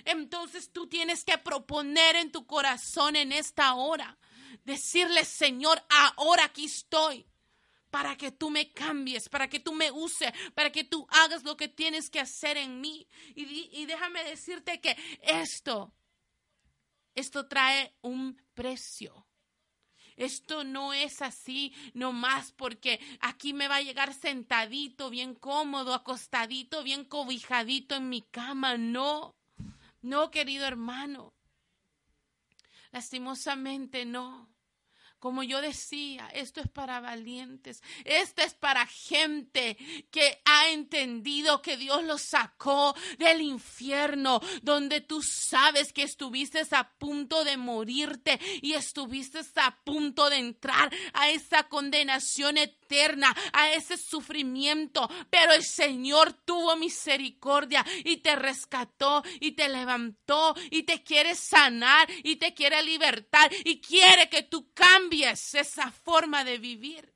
Entonces 0.04 0.70
tú 0.72 0.86
tienes 0.86 1.24
que 1.24 1.38
proponer 1.38 2.14
en 2.14 2.30
tu 2.30 2.46
corazón 2.46 3.16
en 3.16 3.32
esta 3.32 3.74
hora, 3.74 4.16
decirle, 4.64 5.24
Señor, 5.24 5.84
ahora 5.88 6.44
aquí 6.44 6.66
estoy 6.66 7.26
para 7.90 8.16
que 8.16 8.30
tú 8.30 8.50
me 8.50 8.72
cambies, 8.72 9.28
para 9.28 9.48
que 9.48 9.58
tú 9.58 9.72
me 9.72 9.90
uses, 9.90 10.32
para 10.54 10.70
que 10.70 10.84
tú 10.84 11.04
hagas 11.10 11.42
lo 11.42 11.56
que 11.56 11.66
tienes 11.66 12.10
que 12.10 12.20
hacer 12.20 12.56
en 12.56 12.80
mí. 12.80 13.08
Y, 13.34 13.70
y 13.72 13.86
déjame 13.86 14.22
decirte 14.22 14.80
que 14.80 14.96
esto, 15.20 15.92
esto 17.16 17.48
trae 17.48 17.92
un 18.02 18.40
precio. 18.54 19.26
Esto 20.16 20.62
no 20.62 20.92
es 20.92 21.22
así 21.22 21.74
nomás 21.92 22.52
porque 22.52 23.00
aquí 23.20 23.52
me 23.52 23.66
va 23.68 23.76
a 23.76 23.82
llegar 23.82 24.14
sentadito, 24.14 25.10
bien 25.10 25.34
cómodo, 25.34 25.92
acostadito, 25.92 26.82
bien 26.84 27.04
cobijadito 27.04 27.96
en 27.96 28.08
mi 28.08 28.22
cama. 28.22 28.76
No, 28.76 29.34
no, 30.02 30.30
querido 30.30 30.66
hermano. 30.66 31.32
Lastimosamente 32.92 34.04
no. 34.04 34.53
Como 35.24 35.42
yo 35.42 35.62
decía, 35.62 36.28
esto 36.34 36.60
es 36.60 36.68
para 36.68 37.00
valientes, 37.00 37.82
esto 38.04 38.42
es 38.42 38.52
para 38.52 38.84
gente 38.84 39.78
que 40.10 40.42
ha 40.44 40.68
entendido 40.68 41.62
que 41.62 41.78
Dios 41.78 42.04
los 42.04 42.20
sacó 42.20 42.94
del 43.16 43.40
infierno, 43.40 44.42
donde 44.60 45.00
tú 45.00 45.22
sabes 45.22 45.94
que 45.94 46.02
estuviste 46.02 46.60
a 46.72 46.90
punto 46.98 47.42
de 47.42 47.56
morirte 47.56 48.38
y 48.60 48.74
estuviste 48.74 49.40
a 49.56 49.74
punto 49.82 50.28
de 50.28 50.36
entrar 50.36 50.94
a 51.14 51.30
esa 51.30 51.70
condenación 51.70 52.58
eterna, 52.58 53.34
a 53.54 53.70
ese 53.70 53.96
sufrimiento, 53.96 55.08
pero 55.30 55.54
el 55.54 55.64
Señor 55.64 56.34
tuvo 56.34 56.76
misericordia 56.76 57.82
y 58.04 58.18
te 58.18 58.36
rescató 58.36 59.22
y 59.40 59.52
te 59.52 59.70
levantó 59.70 60.54
y 60.70 60.82
te 60.82 61.02
quiere 61.02 61.34
sanar 61.34 62.10
y 62.22 62.36
te 62.36 62.52
quiere 62.52 62.82
libertar 62.82 63.50
y 63.64 63.80
quiere 63.80 64.28
que 64.28 64.42
tú 64.42 64.70
cambies 64.74 65.13
esa 65.22 65.90
forma 65.90 66.44
de 66.44 66.58
vivir. 66.58 67.12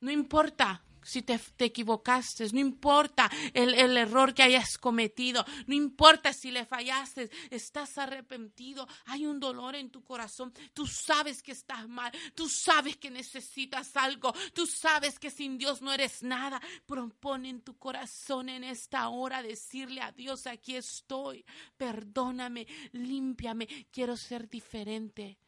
No 0.00 0.10
importa 0.10 0.82
si 1.02 1.22
te, 1.22 1.40
equivocaste, 1.58 2.46
no 2.52 2.60
importa 2.60 3.30
el, 3.54 3.74
el, 3.74 3.96
error 3.96 4.34
que 4.34 4.42
hayas 4.42 4.78
cometido, 4.78 5.44
no 5.66 5.74
importa 5.74 6.32
si 6.32 6.50
le 6.50 6.64
fallaste, 6.64 7.30
estás 7.50 7.98
arrepentido, 7.98 8.86
hay 9.06 9.26
un 9.26 9.40
dolor 9.40 9.74
en 9.74 9.90
tu 9.90 10.02
corazón, 10.04 10.52
tú 10.74 10.86
sabes 10.86 11.42
que 11.42 11.52
estás 11.52 11.88
mal, 11.88 12.12
tú 12.34 12.48
sabes 12.48 12.96
que 12.96 13.10
necesitas 13.10 13.96
algo, 13.96 14.32
tú 14.54 14.66
sabes 14.66 15.18
que 15.18 15.30
sin 15.30 15.58
Dios 15.58 15.82
no 15.82 15.92
eres 15.92 16.22
nada, 16.22 16.60
propone 16.86 17.48
en 17.48 17.62
tu 17.62 17.76
corazón 17.76 18.48
en 18.48 18.64
esta 18.64 19.08
hora 19.08 19.42
decirle 19.42 20.00
a 20.02 20.12
Dios, 20.12 20.46
aquí 20.46 20.76
estoy, 20.76 21.44
perdóname, 21.76 22.66
límpiame, 22.92 23.66
quiero 23.90 24.16
ser 24.16 24.48
diferente 24.48 25.38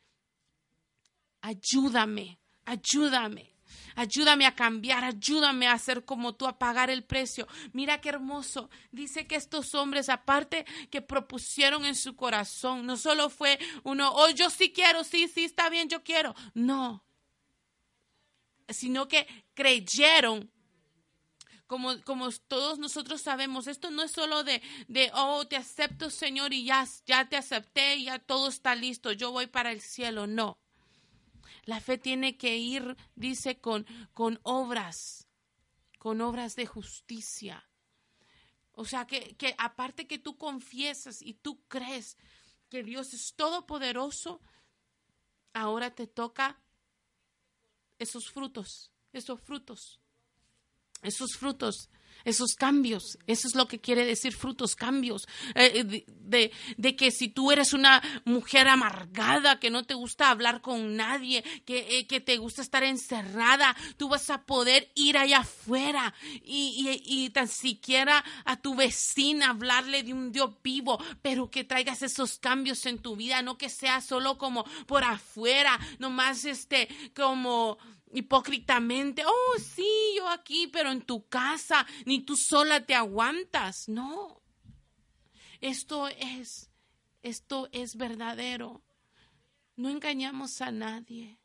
ayúdame, 1.42 2.38
ayúdame. 2.64 3.52
Ayúdame 3.94 4.46
a 4.46 4.54
cambiar, 4.54 5.04
ayúdame 5.04 5.66
a 5.66 5.72
hacer 5.72 6.04
como 6.04 6.34
tú, 6.34 6.46
a 6.46 6.58
pagar 6.58 6.90
el 6.90 7.04
precio. 7.04 7.46
Mira 7.72 8.00
qué 8.00 8.08
hermoso. 8.08 8.70
Dice 8.90 9.26
que 9.26 9.36
estos 9.36 9.74
hombres, 9.74 10.08
aparte 10.08 10.64
que 10.90 11.02
propusieron 11.02 11.84
en 11.84 11.94
su 11.94 12.16
corazón, 12.16 12.86
no 12.86 12.96
solo 12.96 13.28
fue 13.28 13.58
uno, 13.82 14.10
oh, 14.14 14.30
yo 14.30 14.50
sí 14.50 14.72
quiero, 14.72 15.04
sí, 15.04 15.28
sí, 15.28 15.44
está 15.44 15.68
bien, 15.68 15.88
yo 15.88 16.02
quiero. 16.02 16.34
No. 16.54 17.04
Sino 18.68 19.08
que 19.08 19.26
creyeron 19.54 20.50
como, 21.66 22.00
como, 22.02 22.30
todos 22.48 22.78
nosotros 22.78 23.22
sabemos, 23.22 23.66
esto 23.66 23.90
no 23.90 24.02
es 24.02 24.12
solo 24.12 24.44
de, 24.44 24.60
de, 24.88 25.10
oh, 25.14 25.46
te 25.46 25.56
acepto, 25.56 26.10
Señor, 26.10 26.52
y 26.52 26.64
ya, 26.64 26.86
ya 27.06 27.30
te 27.30 27.38
acepté, 27.38 27.96
y 27.96 28.04
ya 28.04 28.18
todo 28.18 28.48
está 28.48 28.74
listo, 28.74 29.12
yo 29.12 29.32
voy 29.32 29.46
para 29.46 29.72
el 29.72 29.80
cielo. 29.80 30.26
No. 30.26 30.61
La 31.64 31.80
fe 31.80 31.98
tiene 31.98 32.36
que 32.36 32.56
ir, 32.56 32.96
dice, 33.14 33.60
con, 33.60 33.86
con 34.14 34.40
obras, 34.42 35.28
con 35.98 36.20
obras 36.20 36.56
de 36.56 36.66
justicia. 36.66 37.68
O 38.72 38.84
sea, 38.84 39.06
que, 39.06 39.36
que 39.36 39.54
aparte 39.58 40.06
que 40.06 40.18
tú 40.18 40.36
confiesas 40.36 41.22
y 41.22 41.34
tú 41.34 41.62
crees 41.68 42.16
que 42.68 42.82
Dios 42.82 43.12
es 43.14 43.34
todopoderoso, 43.34 44.40
ahora 45.52 45.94
te 45.94 46.06
toca 46.06 46.60
esos 47.98 48.30
frutos, 48.30 48.90
esos 49.12 49.40
frutos, 49.40 50.00
esos 51.02 51.36
frutos. 51.36 51.88
esos 52.24 52.54
cambios. 52.54 53.18
Eso 53.26 53.48
es 53.48 53.56
lo 53.56 53.66
que 53.66 53.80
quiere 53.80 54.04
decir 54.04 54.32
frutos, 54.32 54.76
cambios. 54.76 55.26
Eh, 55.56 56.04
de, 56.06 56.52
de, 56.76 56.96
que 56.96 57.10
si 57.10 57.28
tú 57.28 57.50
eres 57.50 57.72
una 57.72 58.00
mujer 58.24 58.68
amargada, 58.68 59.58
que 59.58 59.70
no 59.70 59.84
te 59.84 59.94
gusta 59.94 60.30
hablar 60.30 60.60
con 60.60 60.94
nadie, 60.94 61.42
que, 61.64 61.98
eh, 61.98 62.06
que 62.06 62.20
te 62.20 62.36
gusta 62.36 62.62
estar 62.62 62.84
encerrada, 62.84 63.74
tú 63.96 64.08
vas 64.08 64.30
a 64.30 64.44
poder 64.44 64.90
ir 64.94 65.18
allá 65.18 65.38
afuera 65.38 66.14
y, 66.44 67.02
y, 67.04 67.24
y, 67.24 67.30
tan 67.30 67.48
siquiera 67.48 68.24
a 68.44 68.60
tu 68.60 68.74
vecina 68.76 69.50
hablarle 69.50 70.04
de 70.04 70.12
un 70.12 70.30
Dios 70.30 70.52
vivo, 70.62 71.02
pero 71.22 71.50
que 71.50 71.64
traigas 71.64 72.02
esos 72.02 72.38
cambios 72.38 72.86
en 72.86 72.98
tu 72.98 73.16
vida, 73.16 73.42
no 73.42 73.58
que 73.58 73.68
sea 73.68 74.00
solo 74.00 74.38
como 74.38 74.64
por 74.86 75.02
afuera, 75.02 75.78
nomás 75.98 76.44
este, 76.44 76.88
como 77.16 77.78
hipócritamente, 78.12 79.24
oh, 79.26 79.58
sí, 79.58 79.88
yo 80.16 80.28
aquí, 80.28 80.66
pero 80.68 80.90
en 80.90 81.02
tu 81.02 81.26
casa, 81.28 81.86
ni 82.04 82.20
tú 82.20 82.36
sola 82.36 82.84
te 82.84 82.94
aguantas. 82.94 83.88
No, 83.88 84.42
esto 85.60 86.08
es, 86.08 86.70
esto 87.22 87.68
es 87.72 87.96
verdadero. 87.96 88.82
No 89.76 89.88
engañamos 89.88 90.60
a 90.60 90.70
nadie. 90.70 91.38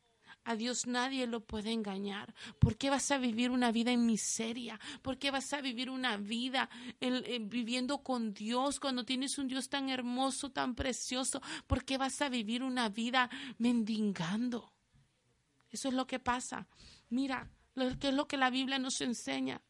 A 0.43 0.55
Dios 0.55 0.87
nadie 0.87 1.27
lo 1.27 1.41
puede 1.41 1.71
engañar. 1.71 2.33
¿Por 2.57 2.77
qué 2.77 2.89
vas 2.89 3.11
a 3.11 3.17
vivir 3.17 3.51
una 3.51 3.73
vida 3.73 3.91
en 3.91 4.05
miseria? 4.05 4.79
¿Por 5.01 5.17
qué 5.17 5.29
vas 5.29 5.51
a 5.51 5.59
vivir 5.59 5.89
una 5.89 6.15
vida 6.15 6.69
viviendo 7.41 8.01
con 8.01 8.33
Dios 8.33 8.79
cuando 8.79 9.03
tienes 9.03 9.37
un 9.37 9.49
Dios 9.49 9.67
tan 9.67 9.89
hermoso, 9.89 10.49
tan 10.49 10.73
precioso? 10.73 11.41
¿Por 11.67 11.83
qué 11.83 11.97
vas 11.97 12.21
a 12.21 12.29
vivir 12.29 12.63
una 12.63 12.87
vida 12.87 13.29
mendigando? 13.57 14.76
Eso 15.71 15.89
es 15.89 15.93
lo 15.93 16.07
que 16.07 16.19
pasa. 16.19 16.67
Mira, 17.09 17.49
lo 17.75 17.97
que 17.99 18.09
es 18.09 18.13
lo 18.13 18.27
que 18.27 18.37
la 18.37 18.49
Biblia 18.49 18.79
nos 18.79 19.01
enseña. 19.01 19.61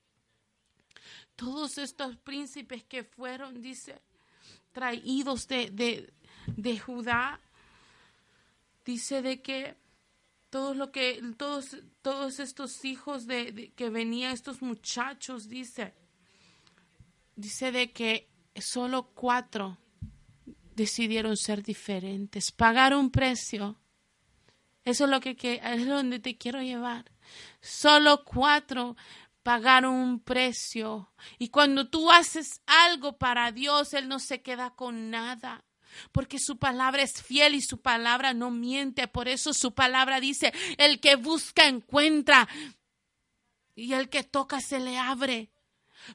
Todos 1.36 1.78
estos 1.78 2.18
príncipes 2.18 2.84
que 2.84 3.04
fueron, 3.04 3.62
dice, 3.62 4.02
traídos 4.72 5.48
de, 5.48 5.70
de, 5.72 6.14
de 6.48 6.80
Judá, 6.80 7.40
dice 8.86 9.22
de 9.22 9.42
que 9.42 9.78
todos 10.50 10.76
lo 10.78 10.92
que 10.92 11.22
todos 11.38 11.76
todos 12.02 12.40
estos 12.40 12.86
hijos 12.86 13.28
de, 13.28 13.74
que 13.76 13.90
venían 13.90 14.32
estos 14.32 14.62
muchachos 14.62 15.48
dice 15.50 15.94
dice 17.36 17.72
de 17.72 17.92
que 17.92 18.30
solo 18.56 19.12
cuatro 19.14 19.78
decidieron 20.74 21.36
ser 21.36 21.64
diferentes 21.64 22.52
pagar 22.52 22.96
un 22.96 23.12
precio 23.12 23.78
eso 24.88 25.04
es 25.04 25.10
lo 25.10 25.20
que, 25.20 25.60
es 25.62 25.86
donde 25.86 26.20
te 26.20 26.38
quiero 26.38 26.62
llevar. 26.62 27.12
Solo 27.60 28.24
cuatro 28.24 28.96
pagaron 29.44 29.94
un 29.94 30.20
precio. 30.22 31.12
Y 31.38 31.50
cuando 31.50 31.90
tú 31.90 32.10
haces 32.10 32.62
algo 32.66 33.18
para 33.18 33.52
Dios, 33.52 33.94
Él 33.94 34.08
no 34.08 34.20
se 34.20 34.42
queda 34.42 34.70
con 34.76 35.10
nada. 35.10 35.66
Porque 36.14 36.40
su 36.40 36.58
palabra 36.58 37.04
es 37.04 37.22
fiel 37.22 37.56
y 37.56 37.62
su 37.62 37.82
palabra 37.82 38.34
no 38.34 38.50
miente. 38.50 39.10
Por 39.10 39.28
eso 39.28 39.54
su 39.54 39.74
palabra 39.74 40.22
dice, 40.22 40.54
el 40.78 41.02
que 41.02 41.18
busca 41.18 41.68
encuentra 41.68 42.48
y 43.76 43.92
el 43.92 44.08
que 44.08 44.24
toca 44.24 44.62
se 44.62 44.80
le 44.80 44.98
abre. 44.98 45.52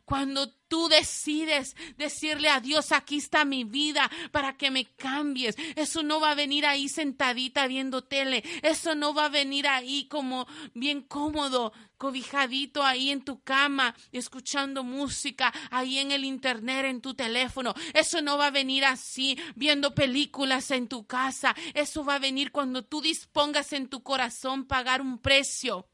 Cuando 0.04 0.50
tú 0.72 0.88
decides 0.88 1.76
decirle 1.98 2.48
a 2.48 2.60
Dios, 2.60 2.92
aquí 2.92 3.18
está 3.18 3.44
mi 3.44 3.64
vida 3.64 4.10
para 4.30 4.56
que 4.56 4.70
me 4.70 4.86
cambies, 4.94 5.54
eso 5.76 6.02
no 6.02 6.18
va 6.18 6.30
a 6.30 6.34
venir 6.34 6.64
ahí 6.64 6.88
sentadita 6.88 7.66
viendo 7.66 8.04
tele, 8.04 8.42
eso 8.62 8.94
no 8.94 9.12
va 9.12 9.26
a 9.26 9.28
venir 9.28 9.68
ahí 9.68 10.08
como 10.08 10.46
bien 10.72 11.02
cómodo, 11.02 11.74
cobijadito 11.98 12.82
ahí 12.82 13.10
en 13.10 13.22
tu 13.22 13.42
cama, 13.42 13.94
escuchando 14.12 14.82
música, 14.82 15.52
ahí 15.70 15.98
en 15.98 16.10
el 16.10 16.24
internet, 16.24 16.86
en 16.86 17.00
tu 17.00 17.14
teléfono. 17.14 17.74
Eso 17.94 18.22
no 18.22 18.38
va 18.38 18.46
a 18.46 18.50
venir 18.50 18.84
así, 18.84 19.38
viendo 19.54 19.94
películas 19.94 20.70
en 20.70 20.88
tu 20.88 21.06
casa. 21.06 21.54
Eso 21.74 22.04
va 22.04 22.14
a 22.14 22.18
venir 22.18 22.50
cuando 22.50 22.82
tú 22.82 23.02
dispongas 23.02 23.72
en 23.72 23.88
tu 23.88 24.02
corazón 24.02 24.64
pagar 24.64 25.00
un 25.00 25.18
precio 25.18 25.86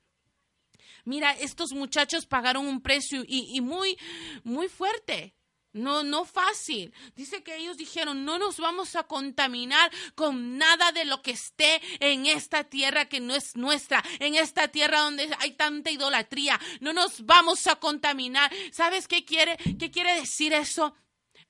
Mira, 1.09 1.33
estos 1.33 1.73
muchachos 1.73 2.27
pagaron 2.27 2.67
un 2.67 2.83
precio 2.83 3.25
y, 3.27 3.63
muy, 3.63 3.97
muy 4.45 4.69
fuerte. 4.69 5.35
No, 5.73 6.03
no 6.03 6.27
fácil. 6.27 6.93
Dice 7.17 7.43
que 7.43 7.57
ellos 7.57 7.79
dijeron, 7.79 8.27
no 8.27 8.39
nos 8.39 8.59
vamos 8.59 8.95
a 8.95 9.05
contaminar 9.05 9.91
con 10.15 10.59
nada 10.59 10.93
de 10.93 11.07
lo 11.07 11.23
que 11.23 11.31
esté 11.31 11.81
en 12.01 12.27
esta 12.27 12.65
tierra 12.65 13.09
que 13.09 13.21
no 13.21 13.35
es 13.35 13.57
nuestra, 13.57 14.05
en 14.19 14.35
esta 14.35 14.69
tierra 14.69 15.01
donde 15.01 15.35
hay 15.39 15.53
tanta 15.53 15.91
idolatría. 15.91 16.61
No 16.81 16.93
nos 16.93 17.25
vamos 17.25 17.67
a 17.69 17.77
contaminar. 17.77 18.53
¿Sabes 18.71 19.09
qué 19.09 19.25
quiere, 19.25 19.57
qué 19.79 19.91
quiere 19.91 20.13
decir 20.15 20.53
eso? 20.53 20.95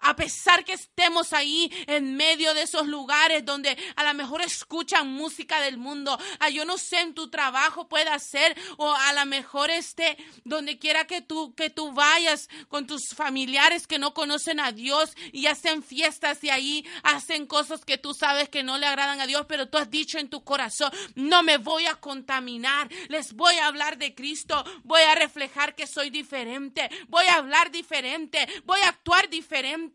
A 0.00 0.16
pesar 0.16 0.64
que 0.64 0.72
estemos 0.72 1.32
ahí 1.32 1.70
en 1.86 2.16
medio 2.16 2.54
de 2.54 2.62
esos 2.62 2.86
lugares 2.86 3.44
donde 3.44 3.76
a 3.96 4.04
lo 4.04 4.14
mejor 4.14 4.42
escuchan 4.42 5.08
música 5.08 5.60
del 5.60 5.78
mundo, 5.78 6.18
a 6.38 6.48
yo 6.50 6.64
no 6.64 6.78
sé 6.78 7.00
en 7.00 7.14
tu 7.14 7.30
trabajo 7.30 7.88
pueda 7.88 8.18
ser 8.18 8.56
o 8.76 8.92
a 8.92 9.12
lo 9.12 9.26
mejor 9.26 9.70
esté 9.70 10.16
donde 10.44 10.78
quiera 10.78 11.06
que 11.06 11.20
tú 11.20 11.54
que 11.54 11.70
tú 11.70 11.92
vayas 11.92 12.48
con 12.68 12.86
tus 12.86 13.08
familiares 13.14 13.86
que 13.86 13.98
no 13.98 14.14
conocen 14.14 14.60
a 14.60 14.72
Dios 14.72 15.10
y 15.32 15.46
hacen 15.46 15.82
fiestas 15.82 16.42
y 16.44 16.50
ahí 16.50 16.86
hacen 17.02 17.46
cosas 17.46 17.84
que 17.84 17.98
tú 17.98 18.14
sabes 18.14 18.48
que 18.48 18.62
no 18.62 18.78
le 18.78 18.86
agradan 18.86 19.20
a 19.20 19.26
Dios, 19.26 19.46
pero 19.48 19.68
tú 19.68 19.78
has 19.78 19.90
dicho 19.90 20.18
en 20.18 20.28
tu 20.28 20.44
corazón, 20.44 20.90
no 21.14 21.42
me 21.42 21.58
voy 21.58 21.86
a 21.86 21.96
contaminar, 21.96 22.88
les 23.08 23.32
voy 23.32 23.54
a 23.56 23.66
hablar 23.66 23.98
de 23.98 24.14
Cristo, 24.14 24.64
voy 24.84 25.02
a 25.02 25.14
reflejar 25.14 25.74
que 25.74 25.86
soy 25.86 26.10
diferente, 26.10 26.88
voy 27.08 27.26
a 27.26 27.36
hablar 27.36 27.70
diferente, 27.70 28.46
voy 28.64 28.80
a 28.80 28.88
actuar 28.88 29.28
diferente 29.28 29.87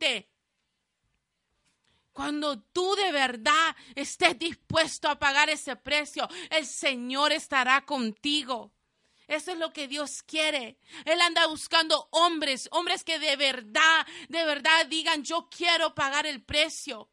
cuando 2.14 2.62
tú 2.62 2.96
de 2.96 3.12
verdad 3.12 3.76
estés 3.96 4.38
dispuesto 4.38 5.10
a 5.10 5.18
pagar 5.18 5.50
ese 5.50 5.76
precio, 5.76 6.30
el 6.52 6.66
Señor 6.66 7.32
estará 7.32 7.86
contigo. 7.86 8.72
Eso 9.28 9.52
es 9.52 9.58
lo 9.58 9.74
que 9.74 9.88
Dios 9.88 10.22
quiere. 10.22 10.78
Él 11.06 11.20
anda 11.22 11.48
buscando 11.48 12.08
hombres, 12.12 12.70
hombres 12.72 13.04
que 13.04 13.20
de 13.20 13.36
verdad, 13.36 14.06
de 14.30 14.46
verdad 14.46 14.86
digan, 14.88 15.24
yo 15.24 15.50
quiero 15.50 15.96
pagar 15.96 16.28
el 16.28 16.44
precio. 16.44 17.10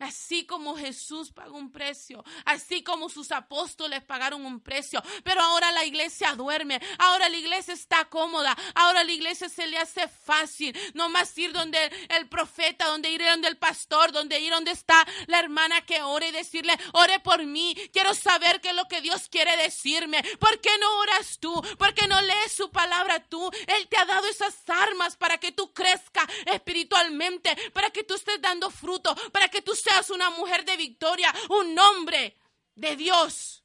Así 0.00 0.44
como 0.44 0.76
Jesús 0.76 1.30
pagó 1.30 1.56
un 1.56 1.70
precio, 1.70 2.24
así 2.44 2.82
como 2.82 3.08
sus 3.08 3.30
apóstoles 3.30 4.02
pagaron 4.02 4.44
un 4.44 4.60
precio, 4.60 5.02
pero 5.22 5.40
ahora 5.40 5.70
la 5.70 5.84
iglesia 5.84 6.34
duerme, 6.34 6.80
ahora 6.98 7.28
la 7.28 7.36
iglesia 7.36 7.74
está 7.74 8.04
cómoda, 8.06 8.56
ahora 8.74 9.04
la 9.04 9.12
iglesia 9.12 9.48
se 9.48 9.66
le 9.68 9.78
hace 9.78 10.08
fácil, 10.08 10.76
no 10.94 11.08
más 11.08 11.36
ir 11.38 11.52
donde 11.52 11.78
el 12.08 12.28
profeta, 12.28 12.86
donde 12.86 13.08
ir 13.10 13.22
donde 13.22 13.48
el 13.48 13.56
pastor, 13.56 14.10
donde 14.10 14.40
ir 14.40 14.52
donde 14.52 14.72
está 14.72 15.06
la 15.26 15.38
hermana 15.38 15.80
que 15.82 16.02
ore 16.02 16.28
y 16.28 16.32
decirle, 16.32 16.76
ore 16.92 17.20
por 17.20 17.46
mí, 17.46 17.76
quiero 17.92 18.14
saber 18.14 18.60
qué 18.60 18.70
es 18.70 18.74
lo 18.74 18.88
que 18.88 19.00
Dios 19.00 19.28
quiere 19.30 19.56
decirme, 19.56 20.22
¿por 20.40 20.60
qué 20.60 20.70
no 20.80 20.98
oras 20.98 21.38
tú? 21.38 21.54
¿Por 21.78 21.94
qué 21.94 22.08
no 22.08 22.20
lees 22.20 22.52
su 22.52 22.70
palabra 22.70 23.20
tú? 23.20 23.48
Él 23.68 23.86
te 23.88 23.96
ha 23.96 24.04
dado 24.04 24.26
esas 24.26 24.56
armas 24.68 25.16
para 25.16 25.38
que 25.38 25.52
tú 25.52 25.72
crezca 25.72 26.28
espiritualmente, 26.46 27.56
para 27.72 27.90
que 27.90 28.02
tú 28.02 28.14
estés 28.14 28.40
dando 28.40 28.70
fruto, 28.70 29.14
para 29.30 29.48
que 29.48 29.62
tú 29.62 29.72
seas 29.84 30.10
una 30.10 30.30
mujer 30.30 30.64
de 30.64 30.76
victoria, 30.76 31.32
un 31.50 31.78
hombre 31.78 32.36
de 32.74 32.96
Dios. 32.96 33.60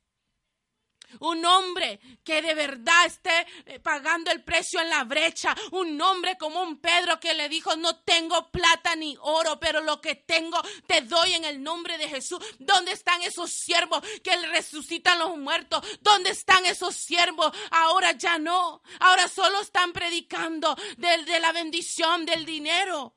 Un 1.21 1.43
hombre 1.43 1.99
que 2.23 2.43
de 2.43 2.53
verdad 2.53 3.07
esté 3.07 3.47
eh, 3.65 3.79
pagando 3.79 4.29
el 4.29 4.43
precio 4.43 4.79
en 4.79 4.89
la 4.89 5.03
brecha. 5.05 5.55
Un 5.71 5.99
hombre 5.99 6.37
como 6.37 6.61
un 6.61 6.79
Pedro 6.79 7.19
que 7.19 7.33
le 7.33 7.49
dijo, 7.49 7.75
no 7.75 7.95
tengo 8.01 8.51
plata 8.51 8.95
ni 8.95 9.17
oro, 9.21 9.59
pero 9.59 9.81
lo 9.81 9.99
que 10.01 10.13
tengo 10.13 10.61
te 10.85 11.01
doy 11.01 11.33
en 11.33 11.45
el 11.45 11.63
nombre 11.63 11.97
de 11.97 12.07
Jesús. 12.07 12.39
¿Dónde 12.59 12.91
están 12.91 13.23
esos 13.23 13.51
siervos 13.51 14.03
que 14.23 14.37
resucitan 14.47 15.17
los 15.17 15.35
muertos? 15.35 15.83
¿Dónde 16.01 16.29
están 16.29 16.63
esos 16.67 16.95
siervos? 16.95 17.51
Ahora 17.71 18.11
ya 18.11 18.37
no. 18.37 18.83
Ahora 18.99 19.27
solo 19.27 19.61
están 19.61 19.91
predicando 19.93 20.75
de, 20.97 21.23
de 21.23 21.39
la 21.39 21.51
bendición 21.51 22.23
del 22.27 22.45
dinero. 22.45 23.15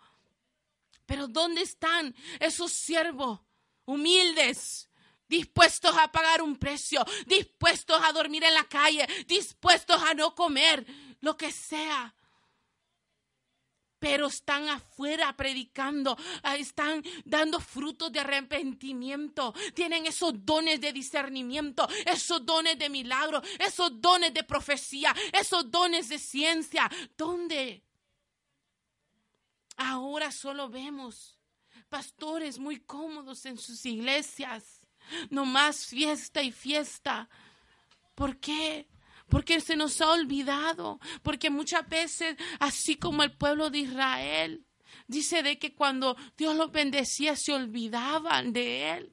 Pero 1.12 1.28
¿dónde 1.28 1.60
están 1.60 2.14
esos 2.40 2.72
siervos 2.72 3.38
humildes? 3.84 4.88
dispuestos 5.28 5.94
a 5.96 6.10
pagar 6.10 6.40
un 6.40 6.56
precio, 6.56 7.04
dispuestos 7.26 8.00
a 8.02 8.12
dormir 8.12 8.44
en 8.44 8.54
la 8.54 8.64
calle, 8.64 9.06
dispuestos 9.26 10.02
a 10.02 10.14
no 10.14 10.34
comer, 10.34 10.86
lo 11.20 11.36
que 11.36 11.52
sea. 11.52 12.14
Pero 13.98 14.28
están 14.28 14.70
afuera 14.70 15.34
predicando, 15.36 16.16
ah, 16.42 16.56
están 16.56 17.02
dando 17.26 17.60
frutos 17.60 18.10
de 18.10 18.20
arrepentimiento, 18.20 19.54
tienen 19.74 20.06
esos 20.06 20.32
dones 20.46 20.80
de 20.80 20.94
discernimiento, 20.94 21.86
esos 22.06 22.44
dones 22.44 22.78
de 22.78 22.88
milagro, 22.88 23.42
esos 23.58 24.00
dones 24.00 24.32
de 24.32 24.44
profecía, 24.44 25.14
esos 25.32 25.70
dones 25.70 26.08
de 26.08 26.18
ciencia. 26.18 26.90
¿Dónde? 27.18 27.84
Ahora 29.84 30.30
solo 30.30 30.68
vemos 30.68 31.38
pastores 31.88 32.58
muy 32.58 32.80
cómodos 32.80 33.44
en 33.46 33.58
sus 33.58 33.84
iglesias, 33.84 34.80
no 35.30 35.44
más 35.44 35.86
fiesta 35.86 36.42
y 36.42 36.52
fiesta. 36.52 37.28
¿Por 38.14 38.38
qué? 38.38 38.88
porque 39.28 39.62
se 39.62 39.76
nos 39.76 39.98
ha 40.02 40.10
olvidado, 40.10 41.00
porque 41.22 41.48
muchas 41.48 41.88
veces, 41.88 42.36
así 42.60 42.96
como 42.96 43.22
el 43.22 43.32
pueblo 43.32 43.70
de 43.70 43.78
Israel, 43.78 44.66
dice 45.06 45.42
de 45.42 45.58
que 45.58 45.74
cuando 45.74 46.18
Dios 46.36 46.54
los 46.54 46.70
bendecía 46.70 47.34
se 47.34 47.54
olvidaban 47.54 48.52
de 48.52 48.90
Él, 48.90 49.12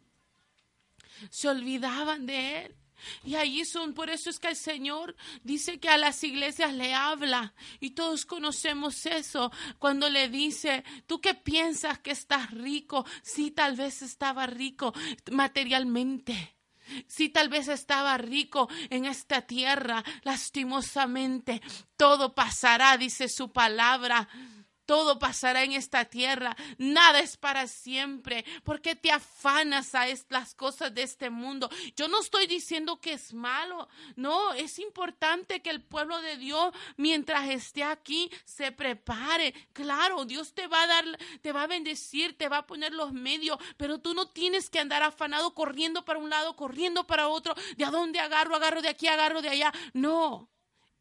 se 1.30 1.48
olvidaban 1.48 2.26
de 2.26 2.66
Él. 2.66 2.76
Y 3.24 3.36
allí 3.36 3.66
son, 3.66 3.94
por 3.94 4.10
eso 4.10 4.30
es 4.30 4.40
que 4.40 4.50
el 4.50 4.56
Señor 4.56 5.16
dice 5.44 5.80
que 5.80 5.90
a 5.90 5.98
las 5.98 6.24
iglesias 6.24 6.74
le 6.74 6.94
habla. 6.94 7.54
Y 7.80 7.92
todos 7.92 8.26
conocemos 8.26 9.06
eso. 9.06 9.52
Cuando 9.78 10.10
le 10.10 10.30
dice, 10.30 10.84
tú 11.08 11.22
qué 11.22 11.34
piensas 11.34 12.00
que 12.00 12.12
estás 12.12 12.52
rico. 12.52 13.06
Sí, 13.22 13.52
tal 13.52 13.76
vez 13.76 14.02
estaba 14.02 14.48
rico 14.48 14.94
materialmente. 15.32 16.56
Si 17.08 17.30
tal 17.30 17.50
vez 17.50 17.68
estaba 17.68 18.18
rico 18.18 18.70
en 18.90 19.06
esta 19.06 19.44
tierra, 19.44 20.04
lastimosamente, 20.24 21.62
todo 21.96 22.34
pasará, 22.34 22.98
dice 22.98 23.30
su 23.30 23.52
palabra. 23.52 24.28
Todo 24.90 25.20
pasará 25.20 25.64
en 25.64 25.74
esta 25.74 26.06
tierra, 26.06 26.58
nada 26.80 27.20
es 27.20 27.38
para 27.38 27.68
siempre. 27.68 28.44
¿Por 28.64 28.82
qué 28.82 28.96
te 28.96 29.12
afanas 29.12 29.94
a 29.94 30.06
las 30.30 30.56
cosas 30.56 30.92
de 30.96 31.04
este 31.04 31.30
mundo? 31.30 31.70
Yo 31.96 32.08
no 32.08 32.20
estoy 32.20 32.48
diciendo 32.48 33.00
que 33.00 33.14
es 33.14 33.32
malo, 33.32 33.88
no, 34.16 34.52
es 34.54 34.80
importante 34.80 35.62
que 35.62 35.70
el 35.70 35.84
pueblo 35.84 36.20
de 36.24 36.38
Dios, 36.38 36.74
mientras 36.98 37.48
esté 37.50 37.84
aquí, 37.84 38.32
se 38.46 38.72
prepare. 38.72 39.54
Claro, 39.74 40.26
Dios 40.26 40.56
te 40.56 40.66
va 40.66 40.82
a 40.82 40.88
dar, 40.88 41.06
te 41.44 41.52
va 41.52 41.62
a 41.62 41.68
bendecir, 41.68 42.36
te 42.36 42.50
va 42.50 42.58
a 42.58 42.66
poner 42.66 42.92
los 42.92 43.14
medios, 43.14 43.60
pero 43.78 44.00
tú 44.00 44.16
no 44.16 44.30
tienes 44.30 44.72
que 44.72 44.80
andar 44.80 45.04
afanado 45.04 45.54
corriendo 45.54 46.04
para 46.04 46.18
un 46.18 46.32
lado, 46.32 46.56
corriendo 46.56 47.06
para 47.06 47.28
otro, 47.28 47.54
de 47.78 47.86
a 47.86 47.92
dónde 47.92 48.20
agarro, 48.20 48.56
agarro 48.56 48.82
de 48.82 48.90
aquí, 48.90 49.06
agarro 49.06 49.44
de 49.44 49.50
allá. 49.50 49.72
No, 49.94 50.50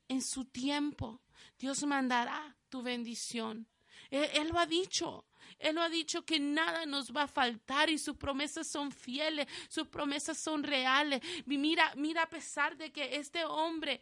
en 0.08 0.20
su 0.20 0.44
tiempo, 0.44 1.22
Dios 1.58 1.82
mandará 1.84 2.54
tu 2.68 2.82
bendición. 2.82 3.66
Él, 4.10 4.48
lo 4.48 4.58
ha 4.58 4.66
dicho. 4.66 5.24
Él 5.58 5.74
lo 5.74 5.82
ha 5.82 5.88
dicho 5.88 6.24
que 6.24 6.38
nada 6.38 6.86
nos 6.86 7.12
va 7.12 7.22
a 7.22 7.28
faltar 7.28 7.90
y 7.90 7.98
sus 7.98 8.16
promesas 8.16 8.66
son 8.66 8.92
fieles, 8.92 9.46
sus 9.68 9.88
promesas 9.88 10.38
son 10.38 10.62
reales. 10.62 11.20
Mira, 11.46 11.92
mira 11.96 12.22
a 12.22 12.28
pesar 12.28 12.76
de 12.76 12.92
que 12.92 13.16
este 13.16 13.44
hombre 13.44 14.00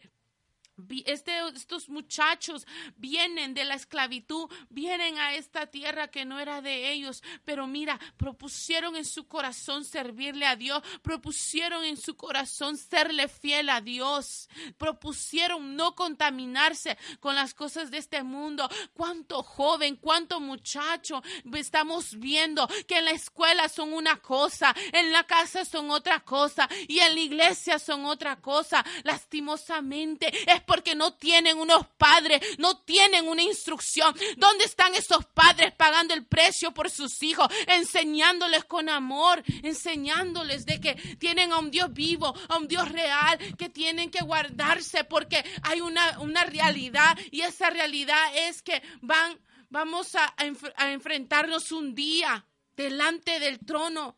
este, 1.05 1.31
estos 1.55 1.89
muchachos 1.89 2.65
vienen 2.97 3.53
de 3.53 3.65
la 3.65 3.75
esclavitud, 3.75 4.49
vienen 4.69 5.17
a 5.17 5.33
esta 5.35 5.67
tierra 5.67 6.09
que 6.09 6.25
no 6.25 6.39
era 6.39 6.61
de 6.61 6.91
ellos, 6.91 7.23
pero 7.45 7.67
mira, 7.67 7.99
propusieron 8.17 8.95
en 8.95 9.05
su 9.05 9.27
corazón 9.27 9.85
servirle 9.85 10.45
a 10.45 10.55
Dios, 10.55 10.83
propusieron 11.01 11.83
en 11.83 11.97
su 11.97 12.15
corazón 12.15 12.77
serle 12.77 13.27
fiel 13.27 13.69
a 13.69 13.81
Dios, 13.81 14.49
propusieron 14.77 15.75
no 15.75 15.95
contaminarse 15.95 16.97
con 17.19 17.35
las 17.35 17.53
cosas 17.53 17.91
de 17.91 17.97
este 17.97 18.23
mundo. 18.23 18.69
Cuánto 18.93 19.43
joven, 19.43 19.95
cuánto 19.95 20.39
muchacho 20.39 21.23
estamos 21.53 22.17
viendo 22.19 22.67
que 22.87 22.99
en 22.99 23.05
la 23.05 23.11
escuela 23.11 23.69
son 23.69 23.93
una 23.93 24.17
cosa, 24.17 24.75
en 24.91 25.11
la 25.11 25.23
casa 25.23 25.65
son 25.65 25.89
otra 25.91 26.19
cosa 26.21 26.69
y 26.87 26.99
en 26.99 27.15
la 27.15 27.19
iglesia 27.19 27.79
son 27.79 28.05
otra 28.05 28.37
cosa. 28.37 28.85
Lastimosamente 29.03 30.31
es 30.51 30.61
porque 30.67 30.93
no 30.93 31.13
tienen 31.13 31.57
unos 31.57 31.87
padres, 31.97 32.41
no 32.59 32.77
tienen 32.81 33.27
una 33.27 33.41
instrucción. 33.41 34.13
¿Dónde 34.35 34.65
están 34.65 34.93
esos 34.93 35.25
padres 35.25 35.73
pagando 35.73 36.13
el 36.13 36.25
precio 36.25 36.73
por 36.73 36.91
sus 36.91 37.23
hijos, 37.23 37.47
enseñándoles 37.65 38.65
con 38.65 38.89
amor, 38.89 39.41
enseñándoles 39.63 40.65
de 40.65 40.79
que 40.79 40.95
tienen 41.17 41.53
a 41.53 41.59
un 41.59 41.71
Dios 41.71 41.91
vivo, 41.93 42.35
a 42.49 42.57
un 42.57 42.67
Dios 42.67 42.91
real, 42.91 43.39
que 43.57 43.69
tienen 43.69 44.11
que 44.11 44.21
guardarse 44.21 45.05
porque 45.05 45.43
hay 45.63 45.81
una, 45.81 46.19
una 46.19 46.43
realidad 46.43 47.17
y 47.31 47.41
esa 47.41 47.69
realidad 47.69 48.23
es 48.35 48.61
que 48.61 48.83
van, 49.01 49.39
vamos 49.69 50.15
a, 50.15 50.35
a 50.75 50.91
enfrentarnos 50.91 51.71
un 51.71 51.95
día 51.95 52.45
delante 52.75 53.39
del 53.39 53.59
trono 53.59 54.17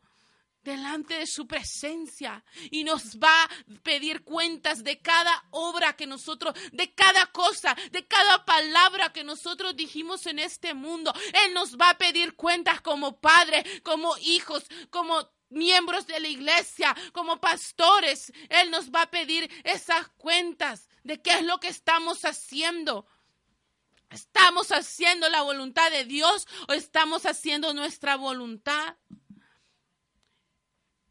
delante 0.62 1.14
de 1.14 1.26
su 1.26 1.46
presencia 1.46 2.44
y 2.70 2.84
nos 2.84 3.18
va 3.18 3.44
a 3.44 3.50
pedir 3.82 4.22
cuentas 4.24 4.84
de 4.84 5.00
cada 5.00 5.44
obra 5.50 5.94
que 5.94 6.06
nosotros, 6.06 6.54
de 6.72 6.92
cada 6.94 7.26
cosa, 7.26 7.76
de 7.90 8.06
cada 8.06 8.44
palabra 8.44 9.12
que 9.12 9.24
nosotros 9.24 9.76
dijimos 9.76 10.26
en 10.26 10.38
este 10.38 10.74
mundo. 10.74 11.12
Él 11.44 11.54
nos 11.54 11.76
va 11.76 11.90
a 11.90 11.98
pedir 11.98 12.34
cuentas 12.34 12.80
como 12.80 13.20
padres, 13.20 13.64
como 13.82 14.16
hijos, 14.18 14.64
como 14.90 15.30
miembros 15.48 16.06
de 16.06 16.20
la 16.20 16.28
iglesia, 16.28 16.94
como 17.12 17.40
pastores. 17.40 18.32
Él 18.48 18.70
nos 18.70 18.90
va 18.90 19.02
a 19.02 19.10
pedir 19.10 19.50
esas 19.64 20.08
cuentas 20.16 20.88
de 21.02 21.20
qué 21.20 21.30
es 21.30 21.42
lo 21.42 21.58
que 21.58 21.68
estamos 21.68 22.24
haciendo. 22.24 23.06
¿Estamos 24.10 24.72
haciendo 24.72 25.28
la 25.28 25.42
voluntad 25.42 25.90
de 25.90 26.04
Dios 26.04 26.48
o 26.68 26.72
estamos 26.72 27.26
haciendo 27.26 27.72
nuestra 27.74 28.16
voluntad? 28.16 28.96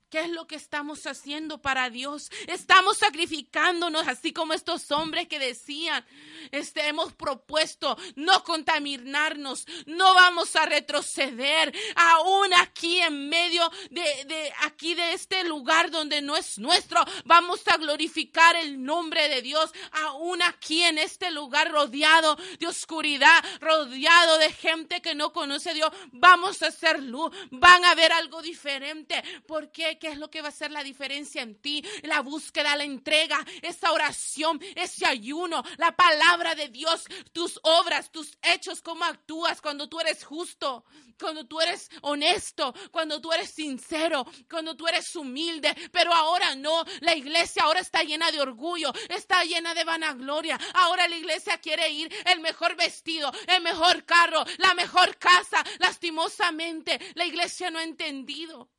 ¿Qué 0.09 0.21
es 0.21 0.29
lo 0.31 0.47
que 0.47 0.55
estamos 0.55 1.05
haciendo 1.05 1.61
para 1.61 1.91
Dios? 1.91 2.31
Estamos 2.47 2.97
sacrificándonos, 2.97 4.07
así 4.07 4.33
como 4.33 4.53
estos 4.53 4.89
hombres 4.89 5.27
que 5.27 5.37
decían, 5.37 6.03
este, 6.51 6.87
hemos 6.87 7.13
propuesto 7.13 7.97
no 8.15 8.43
contaminarnos, 8.43 9.65
no 9.85 10.13
vamos 10.13 10.55
a 10.55 10.65
retroceder, 10.65 11.75
aún 11.95 12.53
aquí 12.55 12.99
en 13.01 13.29
medio 13.29 13.69
de, 13.89 14.25
de 14.25 14.53
aquí 14.61 14.95
de 14.95 15.13
este 15.13 15.43
lugar 15.43 15.91
donde 15.91 16.21
no 16.21 16.37
es 16.37 16.57
nuestro, 16.57 17.03
vamos 17.25 17.61
a 17.67 17.77
glorificar 17.77 18.55
el 18.55 18.83
nombre 18.83 19.29
de 19.29 19.41
Dios, 19.41 19.71
aún 19.91 20.41
aquí 20.41 20.81
en 20.83 20.97
este 20.97 21.31
lugar 21.31 21.71
rodeado 21.71 22.37
de 22.59 22.67
oscuridad, 22.67 23.43
rodeado 23.59 24.37
de 24.37 24.51
gente 24.51 25.01
que 25.01 25.15
no 25.15 25.33
conoce 25.33 25.71
a 25.71 25.73
Dios, 25.73 25.91
vamos 26.11 26.63
a 26.63 26.67
hacer 26.67 27.01
luz, 27.03 27.31
van 27.51 27.83
a 27.85 27.95
ver 27.95 28.11
algo 28.11 28.41
diferente, 28.41 29.23
porque 29.45 29.89
¿Qué 29.99 30.07
es 30.07 30.17
lo 30.17 30.29
que 30.29 30.41
va 30.41 30.47
a 30.47 30.49
hacer 30.49 30.71
la 30.71 30.83
diferencia 30.83 31.41
en 31.41 31.55
ti? 31.55 31.83
La 32.03 32.21
búsqueda, 32.21 32.75
la 32.75 32.83
entrega, 32.83 33.45
esa 33.61 33.91
oración, 33.91 34.59
ese 34.75 35.05
ayuno, 35.05 35.63
la 35.77 35.95
palabra 35.95 36.38
de 36.55 36.69
Dios, 36.69 37.05
tus 37.31 37.59
obras, 37.63 38.11
tus 38.11 38.37
hechos, 38.41 38.81
cómo 38.81 39.05
actúas 39.05 39.61
cuando 39.61 39.89
tú 39.89 39.99
eres 39.99 40.23
justo, 40.23 40.85
cuando 41.19 41.45
tú 41.45 41.59
eres 41.61 41.89
honesto, 42.01 42.73
cuando 42.91 43.19
tú 43.19 43.31
eres 43.31 43.51
sincero, 43.51 44.25
cuando 44.49 44.75
tú 44.75 44.87
eres 44.87 45.15
humilde. 45.15 45.75
Pero 45.91 46.13
ahora 46.13 46.55
no, 46.55 46.85
la 47.01 47.15
iglesia 47.15 47.63
ahora 47.63 47.81
está 47.81 48.03
llena 48.03 48.31
de 48.31 48.39
orgullo, 48.39 48.93
está 49.09 49.43
llena 49.43 49.73
de 49.73 49.83
vanagloria. 49.83 50.59
Ahora 50.73 51.07
la 51.07 51.15
iglesia 51.15 51.57
quiere 51.57 51.89
ir 51.89 52.13
el 52.25 52.39
mejor 52.39 52.75
vestido, 52.75 53.31
el 53.47 53.61
mejor 53.61 54.05
carro, 54.05 54.43
la 54.57 54.73
mejor 54.73 55.17
casa. 55.17 55.63
Lastimosamente, 55.79 56.99
la 57.15 57.25
iglesia 57.25 57.69
no 57.69 57.79
ha 57.79 57.83
entendido 57.83 58.69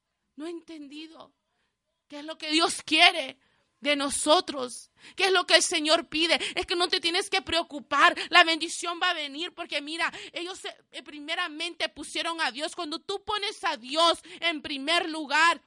no 0.41 0.47
he 0.47 0.51
entendido 0.51 1.35
qué 2.09 2.21
es 2.21 2.25
lo 2.25 2.39
que 2.39 2.51
Dios 2.51 2.83
quiere 2.83 3.39
de 3.81 3.97
nosotros. 3.97 4.91
¿Qué 5.17 5.25
es 5.25 5.33
lo 5.33 5.47
que 5.47 5.57
el 5.57 5.63
Señor 5.63 6.09
pide? 6.09 6.39
Es 6.55 6.67
que 6.67 6.77
no 6.77 6.89
te 6.89 7.01
tienes 7.01 7.31
que 7.31 7.43
preocupar. 7.43 8.15
La 8.29 8.45
bendición 8.45 9.01
va 9.03 9.11
a 9.11 9.15
venir 9.15 9.53
porque 9.55 9.81
mira, 9.81 10.13
ellos 10.33 10.63
eh, 10.65 11.03
primeramente 11.03 11.89
pusieron 11.89 12.41
a 12.41 12.51
Dios. 12.51 12.77
Cuando 12.77 12.99
tú 12.99 13.23
pones 13.25 13.65
a 13.65 13.77
Dios 13.77 14.21
en 14.41 14.63
primer 14.63 15.09
lugar, 15.09 15.63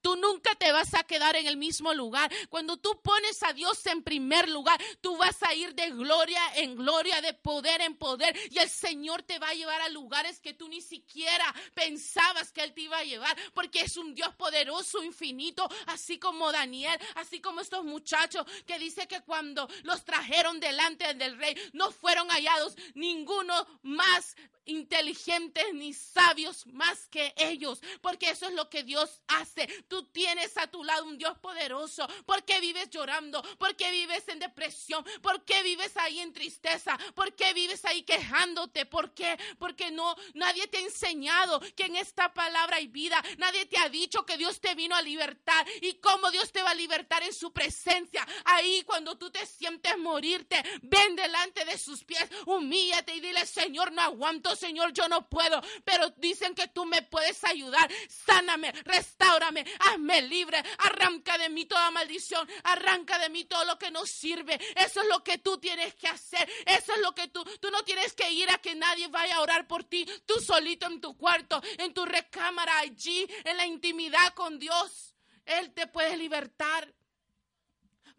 Tú 0.00 0.16
nunca 0.16 0.54
te 0.54 0.72
vas 0.72 0.94
a 0.94 1.04
quedar 1.04 1.36
en 1.36 1.46
el 1.46 1.56
mismo 1.56 1.92
lugar. 1.94 2.30
Cuando 2.48 2.76
tú 2.76 3.00
pones 3.02 3.42
a 3.42 3.52
Dios 3.52 3.84
en 3.86 4.02
primer 4.02 4.48
lugar, 4.48 4.80
tú 5.00 5.16
vas 5.16 5.42
a 5.42 5.54
ir 5.54 5.74
de 5.74 5.90
gloria 5.90 6.40
en 6.56 6.76
gloria, 6.76 7.20
de 7.20 7.34
poder 7.34 7.80
en 7.80 7.96
poder. 7.96 8.36
Y 8.50 8.58
el 8.58 8.68
Señor 8.68 9.22
te 9.22 9.38
va 9.38 9.48
a 9.48 9.54
llevar 9.54 9.80
a 9.80 9.88
lugares 9.88 10.40
que 10.40 10.54
tú 10.54 10.68
ni 10.68 10.80
siquiera 10.80 11.54
pensabas 11.74 12.52
que 12.52 12.62
Él 12.62 12.72
te 12.72 12.82
iba 12.82 12.98
a 12.98 13.04
llevar. 13.04 13.36
Porque 13.52 13.80
es 13.80 13.96
un 13.96 14.14
Dios 14.14 14.34
poderoso, 14.34 15.02
infinito, 15.02 15.68
así 15.86 16.18
como 16.18 16.52
Daniel, 16.52 16.98
así 17.16 17.40
como 17.40 17.60
estos 17.60 17.84
muchachos 17.84 18.46
que 18.66 18.78
dice 18.78 19.06
que 19.06 19.22
cuando 19.22 19.68
los 19.82 20.04
trajeron 20.04 20.60
delante 20.60 21.14
del 21.14 21.36
rey, 21.38 21.56
no 21.72 21.90
fueron 21.90 22.28
hallados 22.28 22.76
ninguno 22.94 23.66
más 23.82 24.36
inteligentes 24.66 25.64
ni 25.74 25.92
sabios 25.92 26.66
más 26.66 27.06
que 27.08 27.34
ellos, 27.36 27.80
porque 28.00 28.30
eso 28.30 28.46
es 28.46 28.54
lo 28.54 28.68
que 28.70 28.82
Dios 28.82 29.20
hace. 29.28 29.63
Tú 29.88 30.06
tienes 30.06 30.56
a 30.56 30.66
tu 30.66 30.82
lado 30.84 31.04
un 31.04 31.18
Dios 31.18 31.38
poderoso. 31.38 32.06
¿Por 32.24 32.44
qué 32.44 32.60
vives 32.60 32.90
llorando? 32.90 33.42
¿Por 33.58 33.76
qué 33.76 33.90
vives 33.90 34.28
en 34.28 34.38
depresión? 34.38 35.04
¿Por 35.22 35.44
qué 35.44 35.62
vives 35.62 35.96
ahí 35.96 36.20
en 36.20 36.32
tristeza? 36.32 36.98
¿Por 37.14 37.34
qué 37.34 37.52
vives 37.52 37.84
ahí 37.84 38.02
quejándote? 38.02 38.86
¿Por 38.86 39.14
qué? 39.14 39.38
Porque 39.58 39.90
no 39.90 40.16
nadie 40.34 40.66
te 40.68 40.78
ha 40.78 40.80
enseñado 40.80 41.60
que 41.76 41.84
en 41.84 41.96
esta 41.96 42.32
palabra 42.32 42.76
hay 42.76 42.86
vida. 42.86 43.22
Nadie 43.38 43.66
te 43.66 43.78
ha 43.78 43.88
dicho 43.88 44.24
que 44.24 44.36
Dios 44.36 44.60
te 44.60 44.74
vino 44.74 44.94
a 44.94 45.02
libertar 45.02 45.66
y 45.80 45.94
cómo 45.94 46.30
Dios 46.30 46.52
te 46.52 46.62
va 46.62 46.70
a 46.70 46.74
libertar 46.74 47.22
en 47.22 47.34
su 47.34 47.52
presencia. 47.52 48.26
Ahí 48.44 48.82
cuando 48.84 49.16
tú 49.16 49.30
te 49.30 49.44
sientes 49.46 49.96
morirte, 49.98 50.62
ven 50.82 51.16
delante 51.16 51.64
de 51.64 51.78
sus 51.78 52.04
pies, 52.04 52.28
humíllate 52.46 53.14
y 53.14 53.20
dile, 53.20 53.46
"Señor, 53.46 53.92
no 53.92 54.02
aguanto 54.02 54.54
Señor, 54.56 54.92
yo 54.92 55.08
no 55.08 55.28
puedo, 55.28 55.60
pero 55.84 56.10
dicen 56.16 56.54
que 56.54 56.68
tú 56.68 56.84
me 56.84 57.02
puedes 57.02 57.44
ayudar. 57.44 57.90
Sáname, 58.08 58.72
restaurame 58.84 59.53
hazme 59.80 60.22
libre, 60.22 60.62
arranca 60.78 61.36
de 61.38 61.48
mí 61.48 61.66
toda 61.66 61.90
maldición, 61.90 62.48
arranca 62.64 63.18
de 63.18 63.28
mí 63.28 63.44
todo 63.44 63.64
lo 63.64 63.78
que 63.78 63.90
no 63.90 64.06
sirve. 64.06 64.58
Eso 64.76 65.02
es 65.02 65.08
lo 65.08 65.22
que 65.22 65.38
tú 65.38 65.58
tienes 65.58 65.94
que 65.94 66.08
hacer, 66.08 66.50
eso 66.66 66.92
es 66.94 67.00
lo 67.00 67.14
que 67.14 67.28
tú, 67.28 67.44
tú 67.60 67.70
no 67.70 67.82
tienes 67.84 68.14
que 68.14 68.30
ir 68.32 68.50
a 68.50 68.58
que 68.58 68.74
nadie 68.74 69.08
vaya 69.08 69.36
a 69.36 69.40
orar 69.40 69.66
por 69.66 69.84
ti, 69.84 70.06
tú 70.26 70.40
solito 70.40 70.86
en 70.86 71.00
tu 71.00 71.16
cuarto, 71.16 71.62
en 71.78 71.92
tu 71.92 72.04
recámara, 72.04 72.78
allí, 72.78 73.26
en 73.44 73.56
la 73.56 73.66
intimidad 73.66 74.34
con 74.34 74.58
Dios. 74.58 75.14
Él 75.44 75.72
te 75.74 75.86
puede 75.86 76.16
libertar 76.16 76.92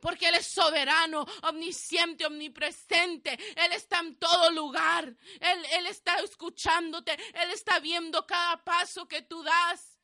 porque 0.06 0.28
Él 0.28 0.36
es 0.36 0.46
soberano, 0.46 1.26
omnisciente, 1.42 2.28
omnipresente. 2.28 3.40
Él 3.56 3.72
está 3.72 4.00
en 4.02 4.18
todo 4.18 4.52
lugar. 4.52 5.16
Él, 5.40 5.66
Él 5.72 5.88
está 5.88 6.20
escuchándote. 6.20 7.14
Él 7.34 7.50
está 7.50 7.80
viendo 7.80 8.24
cada 8.28 8.64
paso 8.64 9.08
que 9.08 9.24
tú 9.24 9.42
das 9.42 9.95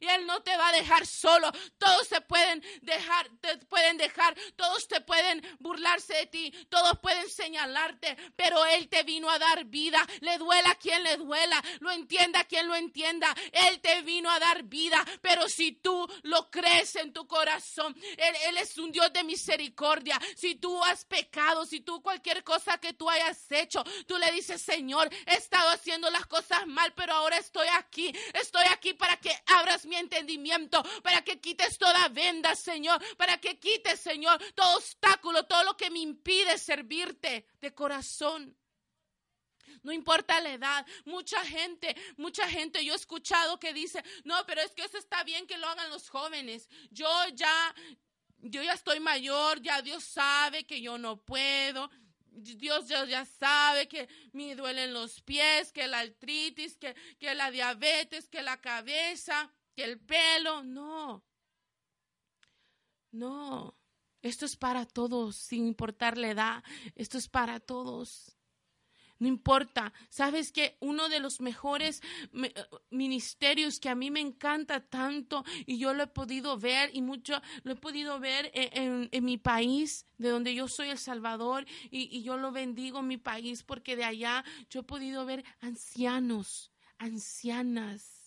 y 0.00 0.08
Él 0.08 0.26
no 0.26 0.42
te 0.42 0.56
va 0.56 0.68
a 0.68 0.72
dejar 0.72 1.06
solo. 1.06 1.52
Todos 1.78 2.08
se 2.08 2.20
pueden 2.22 2.64
dejar, 2.82 3.30
pueden 3.68 3.96
dejar, 3.98 4.34
todos 4.56 4.88
te 4.88 5.00
pueden 5.00 5.46
burlarse 5.60 6.14
de 6.14 6.26
ti, 6.26 6.50
todos 6.68 6.98
pueden 7.00 7.28
señalarte, 7.28 8.16
pero 8.34 8.64
Él 8.66 8.88
te 8.88 9.02
vino 9.02 9.30
a 9.30 9.38
dar 9.38 9.64
vida. 9.66 10.04
Le 10.20 10.38
duela 10.38 10.70
a 10.70 10.74
quien 10.76 11.02
le 11.02 11.16
duela, 11.16 11.62
lo 11.80 11.90
entienda 11.90 12.40
a 12.40 12.44
quien 12.44 12.66
lo 12.66 12.74
entienda. 12.74 13.34
Él 13.52 13.80
te 13.80 14.02
vino 14.02 14.30
a 14.30 14.38
dar 14.38 14.62
vida, 14.64 15.04
pero 15.20 15.48
si 15.48 15.72
tú 15.72 16.08
lo 16.22 16.50
crees 16.50 16.96
en 16.96 17.12
tu 17.12 17.26
corazón, 17.26 17.94
Él, 18.16 18.34
Él 18.46 18.58
es 18.58 18.78
un 18.78 18.90
Dios 18.90 19.12
de 19.12 19.22
misericordia. 19.22 20.18
Si 20.36 20.54
tú 20.54 20.82
has 20.84 21.04
pecado, 21.04 21.66
si 21.66 21.80
tú 21.80 22.02
cualquier 22.02 22.42
cosa 22.42 22.78
que 22.78 22.94
tú 22.94 23.08
hayas 23.10 23.50
hecho, 23.52 23.84
tú 24.06 24.16
le 24.16 24.32
dices, 24.32 24.62
Señor, 24.62 25.10
he 25.26 25.34
estado 25.34 25.70
haciendo 25.70 26.10
las 26.10 26.26
cosas 26.26 26.66
mal, 26.66 26.92
pero 26.94 27.12
ahora 27.12 27.36
estoy 27.36 27.68
aquí. 27.74 28.12
Estoy 28.32 28.64
aquí 28.70 28.94
para 28.94 29.16
que 29.16 29.36
abras 29.46 29.84
mi 29.90 29.96
entendimiento, 29.96 30.82
para 31.02 31.22
que 31.22 31.38
quites 31.40 31.76
toda 31.76 32.08
venda, 32.08 32.54
Señor, 32.54 32.98
para 33.16 33.38
que 33.38 33.58
quites, 33.58 34.00
Señor, 34.00 34.42
todo 34.54 34.78
obstáculo, 34.78 35.44
todo 35.44 35.64
lo 35.64 35.76
que 35.76 35.90
me 35.90 35.98
impide 35.98 36.56
servirte 36.56 37.44
de 37.60 37.74
corazón. 37.74 38.56
No 39.82 39.92
importa 39.92 40.40
la 40.40 40.52
edad, 40.52 40.86
mucha 41.04 41.44
gente, 41.44 41.96
mucha 42.16 42.48
gente 42.48 42.84
yo 42.84 42.92
he 42.92 42.96
escuchado 42.96 43.58
que 43.58 43.72
dice, 43.72 44.02
no, 44.24 44.44
pero 44.46 44.60
es 44.60 44.72
que 44.72 44.84
eso 44.84 44.98
está 44.98 45.24
bien 45.24 45.46
que 45.46 45.58
lo 45.58 45.68
hagan 45.68 45.90
los 45.90 46.08
jóvenes. 46.08 46.68
Yo 46.90 47.08
ya, 47.34 47.74
yo 48.38 48.62
ya 48.62 48.74
estoy 48.74 49.00
mayor, 49.00 49.60
ya 49.62 49.82
Dios 49.82 50.04
sabe 50.04 50.64
que 50.64 50.80
yo 50.80 50.98
no 50.98 51.16
puedo. 51.24 51.90
Dios 52.32 52.88
ya, 52.88 53.24
sabe 53.24 53.88
que 53.88 54.08
me 54.32 54.54
duelen 54.54 54.94
los 54.94 55.20
pies, 55.22 55.72
que 55.72 55.86
la 55.86 56.00
artritis, 56.00 56.76
que, 56.76 56.94
que 57.18 57.34
la 57.34 57.50
diabetes, 57.50 58.28
que 58.28 58.42
la 58.42 58.60
cabeza 58.60 59.50
el 59.80 59.98
pelo, 59.98 60.62
no. 60.62 61.24
No, 63.12 63.76
esto 64.22 64.46
es 64.46 64.56
para 64.56 64.86
todos, 64.86 65.36
sin 65.36 65.66
importar 65.66 66.16
la 66.16 66.30
edad, 66.30 66.64
esto 66.94 67.18
es 67.18 67.28
para 67.28 67.58
todos. 67.58 68.36
No 69.18 69.28
importa, 69.28 69.92
sabes 70.08 70.50
que 70.50 70.78
uno 70.80 71.10
de 71.10 71.20
los 71.20 71.42
mejores 71.42 72.00
ministerios 72.88 73.78
que 73.78 73.90
a 73.90 73.94
mí 73.94 74.10
me 74.10 74.20
encanta 74.20 74.80
tanto 74.80 75.44
y 75.66 75.76
yo 75.76 75.92
lo 75.92 76.04
he 76.04 76.06
podido 76.06 76.58
ver 76.58 76.90
y 76.94 77.02
mucho 77.02 77.42
lo 77.62 77.72
he 77.72 77.76
podido 77.76 78.18
ver 78.18 78.50
en, 78.54 79.10
mi 79.22 79.36
país, 79.36 80.06
de 80.16 80.30
donde 80.30 80.54
yo 80.54 80.68
soy 80.68 80.88
El 80.88 80.98
Salvador, 80.98 81.66
y, 81.90 82.16
y 82.16 82.22
yo 82.22 82.38
lo 82.38 82.50
bendigo 82.50 83.02
mi 83.02 83.18
país 83.18 83.62
porque 83.62 83.94
de 83.94 84.04
allá 84.04 84.42
yo 84.70 84.80
he 84.80 84.84
podido 84.84 85.26
ver 85.26 85.44
ancianos, 85.60 86.72
ancianas 86.96 88.19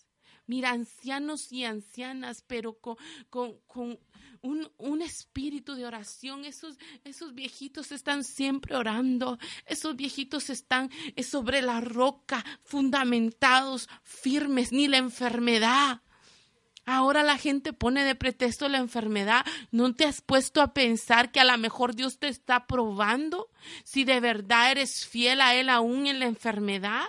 Mira, 0.45 0.71
ancianos 0.71 1.51
y 1.51 1.63
ancianas, 1.63 2.43
pero 2.45 2.79
con, 2.79 2.97
con, 3.29 3.99
un, 4.41 5.01
espíritu 5.01 5.75
de 5.75 5.85
oración. 5.85 6.43
Esos, 6.45 6.77
esos 7.03 7.33
viejitos 7.33 7.91
están 7.91 8.23
siempre 8.23 8.75
orando. 8.75 9.37
Esos 9.65 9.95
viejitos 9.95 10.49
están 10.49 10.89
sobre 11.25 11.61
la 11.61 11.79
roca, 11.79 12.43
fundamentados, 12.63 13.87
firmes, 14.03 14.71
ni 14.71 14.87
la 14.87 14.97
enfermedad. 14.97 16.01
Ahora 16.85 17.23
la 17.23 17.37
gente 17.37 17.71
pone 17.71 18.03
de 18.03 18.15
pretexto 18.15 18.67
la 18.67 18.79
enfermedad. 18.79 19.45
¿No 19.71 19.93
te 19.95 20.05
has 20.05 20.21
puesto 20.21 20.61
a 20.61 20.73
pensar 20.73 21.31
que 21.31 21.39
a 21.39 21.45
lo 21.45 21.57
mejor 21.57 21.95
Dios 21.95 22.19
te 22.19 22.27
está 22.27 22.67
probando 22.67 23.49
si 23.85 24.03
de 24.03 24.19
verdad 24.19 24.71
eres 24.71 25.05
fiel 25.05 25.39
a 25.39 25.55
Él 25.55 25.69
aún 25.69 26.07
en 26.07 26.19
la 26.19 26.25
enfermedad? 26.25 27.05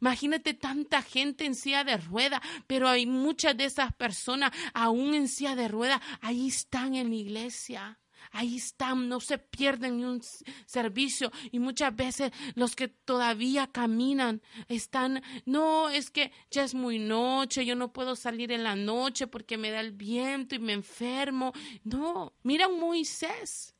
Imagínate 0.00 0.54
tanta 0.54 1.02
gente 1.02 1.44
en 1.44 1.54
silla 1.54 1.84
de 1.84 1.96
rueda, 1.96 2.40
pero 2.66 2.88
hay 2.88 3.06
muchas 3.06 3.56
de 3.56 3.64
esas 3.64 3.94
personas 3.94 4.52
aún 4.74 5.14
en 5.14 5.28
silla 5.28 5.56
de 5.56 5.68
rueda, 5.68 6.00
ahí 6.20 6.48
están 6.48 6.94
en 6.94 7.10
la 7.10 7.16
iglesia. 7.16 7.98
Ahí 8.30 8.56
están, 8.56 9.08
no 9.08 9.20
se 9.20 9.38
pierden 9.38 9.96
ni 9.96 10.04
un 10.04 10.22
servicio. 10.64 11.30
Y 11.50 11.58
muchas 11.58 11.94
veces 11.94 12.32
los 12.54 12.76
que 12.76 12.88
todavía 12.88 13.66
caminan 13.66 14.40
están, 14.68 15.22
no, 15.44 15.88
es 15.88 16.10
que 16.10 16.32
ya 16.50 16.62
es 16.62 16.74
muy 16.74 16.98
noche, 16.98 17.66
yo 17.66 17.74
no 17.74 17.92
puedo 17.92 18.16
salir 18.16 18.52
en 18.52 18.64
la 18.64 18.76
noche 18.76 19.26
porque 19.26 19.58
me 19.58 19.70
da 19.70 19.80
el 19.80 19.92
viento 19.92 20.54
y 20.54 20.60
me 20.60 20.72
enfermo. 20.72 21.52
No, 21.84 22.32
mira 22.42 22.68
Moisés. 22.68 23.71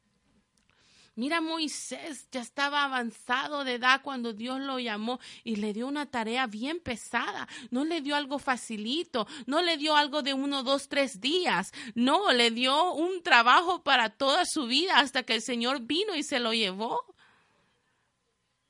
Mira, 1.15 1.43
Moisés 1.43 2.27
ya 2.31 2.41
estaba 2.41 2.85
avanzado 2.85 3.65
de 3.65 3.75
edad 3.75 4.01
cuando 4.03 4.33
Dios 4.33 4.61
lo 4.61 4.79
llamó 4.79 5.21
y 5.45 5.57
le 5.57 5.75
dio 5.75 5.87
una 5.87 6.07
tarea 6.07 6.47
bien 6.47 6.81
pesada. 6.81 7.47
No 7.71 7.85
le 7.85 8.01
dio 8.01 8.17
algo 8.17 8.39
facilito, 8.39 9.27
no 9.45 9.61
le 9.61 9.77
dio 9.77 9.95
algo 9.95 10.23
de 10.23 10.33
uno, 10.33 10.63
dos, 10.63 10.89
tres 10.89 11.21
días. 11.21 11.73
No, 11.95 12.33
le 12.33 12.51
dio 12.51 12.95
un 12.95 13.23
trabajo 13.23 13.83
para 13.83 14.09
toda 14.09 14.47
su 14.47 14.67
vida 14.67 15.01
hasta 15.01 15.23
que 15.23 15.35
el 15.35 15.43
Señor 15.43 15.81
vino 15.83 16.15
y 16.15 16.23
se 16.23 16.41
lo 16.41 16.55
llevó. 16.55 17.05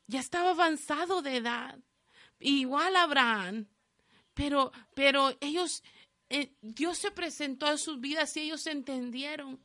Ya 0.09 0.19
estaba 0.19 0.51
avanzado 0.51 1.23
de 1.23 1.37
edad. 1.37 1.79
Igual 2.41 2.97
Abraham. 2.97 3.69
Pero, 4.35 4.73
pero 4.95 5.37
ellos, 5.41 5.85
eh, 6.29 6.53
Dios 6.61 6.99
se 6.99 7.13
presentó 7.13 7.67
a 7.67 7.79
sus 7.79 8.01
vidas 8.01 8.37
y 8.37 8.41
ellos 8.41 8.67
entendieron 8.67 9.61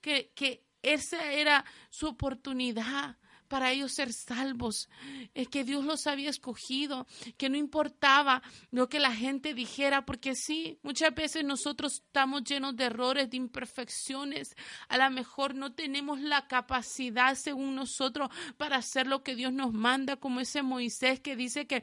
que, 0.00 0.32
que 0.34 0.63
esa 0.84 1.32
era 1.32 1.64
su 1.90 2.06
oportunidad 2.06 3.16
para 3.48 3.70
ellos 3.70 3.92
ser 3.92 4.12
salvos, 4.12 4.88
es 5.34 5.48
que 5.48 5.64
Dios 5.64 5.84
los 5.84 6.06
había 6.06 6.30
escogido, 6.30 7.06
que 7.36 7.48
no 7.48 7.56
importaba 7.56 8.42
lo 8.70 8.88
que 8.88 8.98
la 8.98 9.12
gente 9.14 9.54
dijera, 9.54 10.04
porque 10.04 10.34
sí, 10.34 10.78
muchas 10.82 11.14
veces 11.14 11.44
nosotros 11.44 12.02
estamos 12.04 12.44
llenos 12.44 12.74
de 12.76 12.86
errores, 12.86 13.30
de 13.30 13.36
imperfecciones, 13.36 14.56
a 14.88 14.98
lo 14.98 15.10
mejor 15.10 15.54
no 15.54 15.72
tenemos 15.72 16.20
la 16.20 16.48
capacidad 16.48 17.36
según 17.36 17.76
nosotros 17.76 18.30
para 18.56 18.78
hacer 18.78 19.06
lo 19.06 19.22
que 19.22 19.36
Dios 19.36 19.52
nos 19.52 19.72
manda, 19.72 20.16
como 20.16 20.40
ese 20.40 20.62
Moisés 20.62 21.20
que 21.20 21.36
dice 21.36 21.66
que 21.66 21.82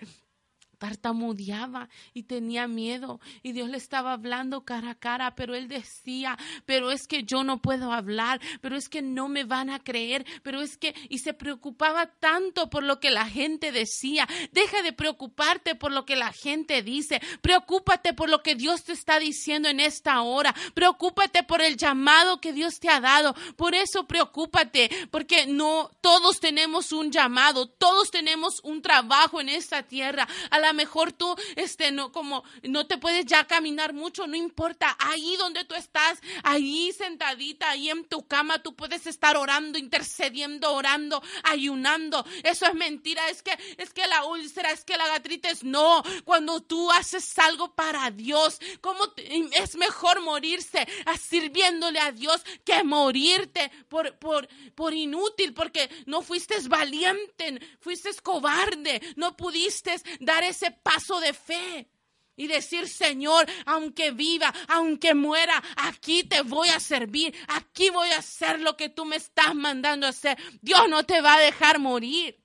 tartamudeaba 0.81 1.89
y 2.11 2.23
tenía 2.23 2.67
miedo 2.67 3.19
y 3.43 3.51
Dios 3.51 3.69
le 3.69 3.77
estaba 3.77 4.13
hablando 4.13 4.65
cara 4.65 4.89
a 4.89 4.95
cara, 4.95 5.35
pero 5.35 5.53
él 5.53 5.67
decía, 5.67 6.39
pero 6.65 6.89
es 6.89 7.05
que 7.07 7.21
yo 7.21 7.43
no 7.43 7.61
puedo 7.61 7.93
hablar, 7.93 8.41
pero 8.61 8.75
es 8.75 8.89
que 8.89 9.03
no 9.03 9.27
me 9.27 9.43
van 9.43 9.69
a 9.69 9.83
creer, 9.83 10.25
pero 10.41 10.59
es 10.59 10.77
que 10.77 10.95
y 11.07 11.19
se 11.19 11.35
preocupaba 11.35 12.07
tanto 12.07 12.71
por 12.71 12.81
lo 12.81 12.99
que 12.99 13.11
la 13.11 13.27
gente 13.27 13.71
decía. 13.71 14.27
Deja 14.53 14.81
de 14.81 14.91
preocuparte 14.91 15.75
por 15.75 15.91
lo 15.91 16.03
que 16.03 16.15
la 16.15 16.33
gente 16.33 16.81
dice, 16.81 17.21
preocúpate 17.41 18.15
por 18.15 18.31
lo 18.31 18.41
que 18.41 18.55
Dios 18.55 18.83
te 18.83 18.93
está 18.93 19.19
diciendo 19.19 19.69
en 19.69 19.79
esta 19.79 20.21
hora, 20.21 20.55
preocúpate 20.73 21.43
por 21.43 21.61
el 21.61 21.77
llamado 21.77 22.41
que 22.41 22.53
Dios 22.53 22.79
te 22.79 22.89
ha 22.89 22.99
dado. 22.99 23.35
Por 23.55 23.75
eso 23.75 24.07
preocúpate, 24.07 24.89
porque 25.11 25.45
no 25.45 25.91
todos 26.01 26.39
tenemos 26.39 26.91
un 26.91 27.11
llamado, 27.11 27.67
todos 27.67 28.09
tenemos 28.09 28.61
un 28.63 28.81
trabajo 28.81 29.39
en 29.39 29.49
esta 29.49 29.83
tierra. 29.83 30.27
A 30.49 30.57
la 30.57 30.70
mejor 30.73 31.11
tú, 31.11 31.35
este, 31.55 31.91
no, 31.91 32.11
como 32.11 32.43
no 32.63 32.87
te 32.87 32.97
puedes 32.97 33.25
ya 33.25 33.47
caminar 33.47 33.93
mucho, 33.93 34.27
no 34.27 34.35
importa, 34.35 34.95
ahí 34.99 35.35
donde 35.37 35.65
tú 35.65 35.75
estás, 35.75 36.19
ahí 36.43 36.91
sentadita, 36.93 37.71
ahí 37.71 37.89
en 37.89 38.05
tu 38.05 38.27
cama, 38.27 38.61
tú 38.61 38.75
puedes 38.75 39.07
estar 39.07 39.37
orando, 39.37 39.77
intercediendo, 39.77 40.73
orando, 40.73 41.21
ayunando. 41.43 42.25
Eso 42.43 42.65
es 42.65 42.73
mentira, 42.75 43.29
es 43.29 43.41
que, 43.41 43.57
es 43.77 43.93
que 43.93 44.07
la 44.07 44.25
úlcera, 44.25 44.71
es 44.71 44.85
que 44.85 44.97
la 44.97 45.07
gastritis, 45.07 45.63
no. 45.63 46.03
Cuando 46.25 46.61
tú 46.61 46.91
haces 46.91 47.37
algo 47.39 47.73
para 47.73 48.11
Dios, 48.11 48.59
¿cómo 48.81 49.05
es 49.17 49.75
mejor 49.75 50.21
morirse 50.21 50.87
sirviéndole 51.19 51.99
a 51.99 52.11
Dios 52.11 52.41
que 52.63 52.83
morirte 52.83 53.71
por, 53.87 54.17
por, 54.17 54.47
por 54.75 54.93
inútil, 54.93 55.53
porque 55.53 55.89
no 56.05 56.21
fuiste 56.21 56.55
valiente, 56.67 57.59
fuiste 57.79 58.11
cobarde, 58.21 59.01
no 59.15 59.35
pudiste 59.35 59.95
dar 60.19 60.43
ese 60.43 60.60
paso 60.69 61.19
de 61.19 61.33
fe 61.33 61.89
y 62.35 62.47
decir, 62.47 62.87
Señor, 62.87 63.45
aunque 63.65 64.11
viva, 64.11 64.53
aunque 64.67 65.13
muera, 65.13 65.61
aquí 65.77 66.23
te 66.23 66.41
voy 66.41 66.69
a 66.69 66.79
servir, 66.79 67.35
aquí 67.47 67.89
voy 67.89 68.09
a 68.09 68.19
hacer 68.19 68.59
lo 68.59 68.77
que 68.77 68.89
tú 68.89 69.05
me 69.05 69.15
estás 69.15 69.55
mandando 69.55 70.05
a 70.05 70.09
hacer. 70.09 70.37
Dios 70.61 70.87
no 70.89 71.03
te 71.03 71.21
va 71.21 71.35
a 71.35 71.39
dejar 71.39 71.79
morir. 71.79 72.39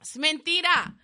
Es 0.00 0.16
mentira. 0.18 0.96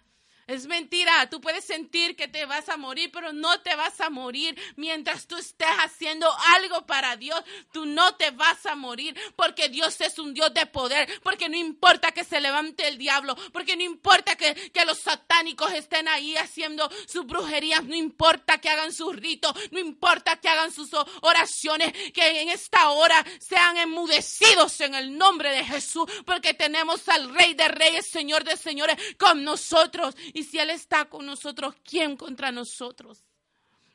Es 0.49 0.67
mentira, 0.67 1.29
tú 1.29 1.43
puedes 1.43 1.63
sentir 1.63 2.17
que 2.17 2.27
te 2.27 2.47
vas 2.47 2.71
a 2.71 2.79
morir, 2.79 3.11
pero 3.13 3.35
no 3.35 3.61
te 3.61 3.77
vas 3.77 4.01
a 4.01 4.09
morir. 4.09 4.59
Mientras 4.77 5.27
tú 5.27 5.37
estés 5.37 5.69
haciendo 5.85 6.27
algo 6.55 6.87
para 6.87 7.19
Dios, 7.19 7.39
tú 7.71 7.85
no 7.85 8.15
te 8.15 8.31
vas 8.31 8.65
a 8.65 8.75
morir, 8.75 9.15
porque 9.37 9.69
Dios 9.69 10.01
es 10.01 10.19
un 10.19 10.33
Dios 10.33 10.55
de 10.55 10.65
poder, 10.65 11.21
porque 11.23 11.51
no 11.51 11.57
importa 11.59 12.13
que 12.13 12.25
se 12.25 12.41
levante 12.41 12.89
el 12.89 12.97
diablo, 12.97 13.37
porque 13.53 13.77
no 13.77 13.83
importa 13.83 14.37
que, 14.37 14.55
que 14.73 14.87
los 14.87 14.99
satánicos 15.01 15.71
estén 15.75 16.09
ahí 16.09 16.35
haciendo 16.39 16.91
sus 17.07 17.27
brujerías, 17.27 17.85
no 17.85 17.95
importa 17.95 18.57
que 18.57 18.71
hagan 18.71 18.95
sus 18.95 19.15
ritos, 19.15 19.53
no 19.71 19.79
importa 19.79 20.37
que 20.37 20.49
hagan 20.49 20.73
sus 20.73 20.89
oraciones, 21.21 21.93
que 22.15 22.41
en 22.41 22.49
esta 22.49 22.89
hora 22.89 23.23
sean 23.39 23.77
enmudecidos 23.77 24.81
en 24.81 24.95
el 24.95 25.19
nombre 25.19 25.51
de 25.51 25.67
Jesús, 25.67 26.11
porque 26.25 26.55
tenemos 26.55 27.07
al 27.11 27.35
Rey 27.35 27.53
de 27.53 27.69
Reyes, 27.69 28.07
Señor 28.07 28.45
de 28.45 28.57
Señores, 28.57 28.97
con 29.19 29.45
nosotros. 29.45 30.15
Y 30.39 30.45
si 30.45 30.61
Él 30.61 30.71
está 30.71 31.07
con 31.07 31.27
nosotros, 31.27 31.75
¿quién 31.83 32.17
contra 32.17 32.53
nosotros? 32.53 33.25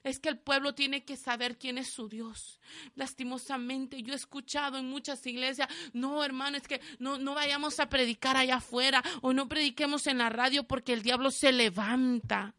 Es 0.04 0.20
que 0.20 0.28
el 0.28 0.38
pueblo 0.38 0.76
tiene 0.76 1.06
que 1.06 1.16
saber 1.16 1.58
quién 1.58 1.78
es 1.78 1.88
su 1.88 2.10
Dios. 2.10 2.60
Lastimosamente, 2.96 4.04
yo 4.04 4.12
he 4.12 4.18
escuchado 4.18 4.78
en 4.78 4.90
muchas 4.90 5.26
iglesias, 5.26 5.70
no, 5.94 6.22
hermano, 6.22 6.58
es 6.58 6.68
que 6.68 6.82
no, 7.00 7.18
no 7.18 7.34
vayamos 7.34 7.80
a 7.80 7.88
predicar 7.88 8.36
allá 8.36 8.58
afuera 8.58 9.02
o 9.22 9.32
no 9.32 9.48
prediquemos 9.48 10.06
en 10.08 10.18
la 10.18 10.30
radio 10.30 10.66
porque 10.66 10.92
el 10.92 11.02
diablo 11.02 11.32
se 11.32 11.54
levanta. 11.54 12.54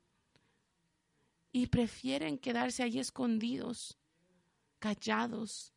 Y 1.52 1.66
prefieren 1.66 2.38
quedarse 2.38 2.84
allí 2.84 3.00
escondidos, 3.00 3.98
callados. 4.78 5.74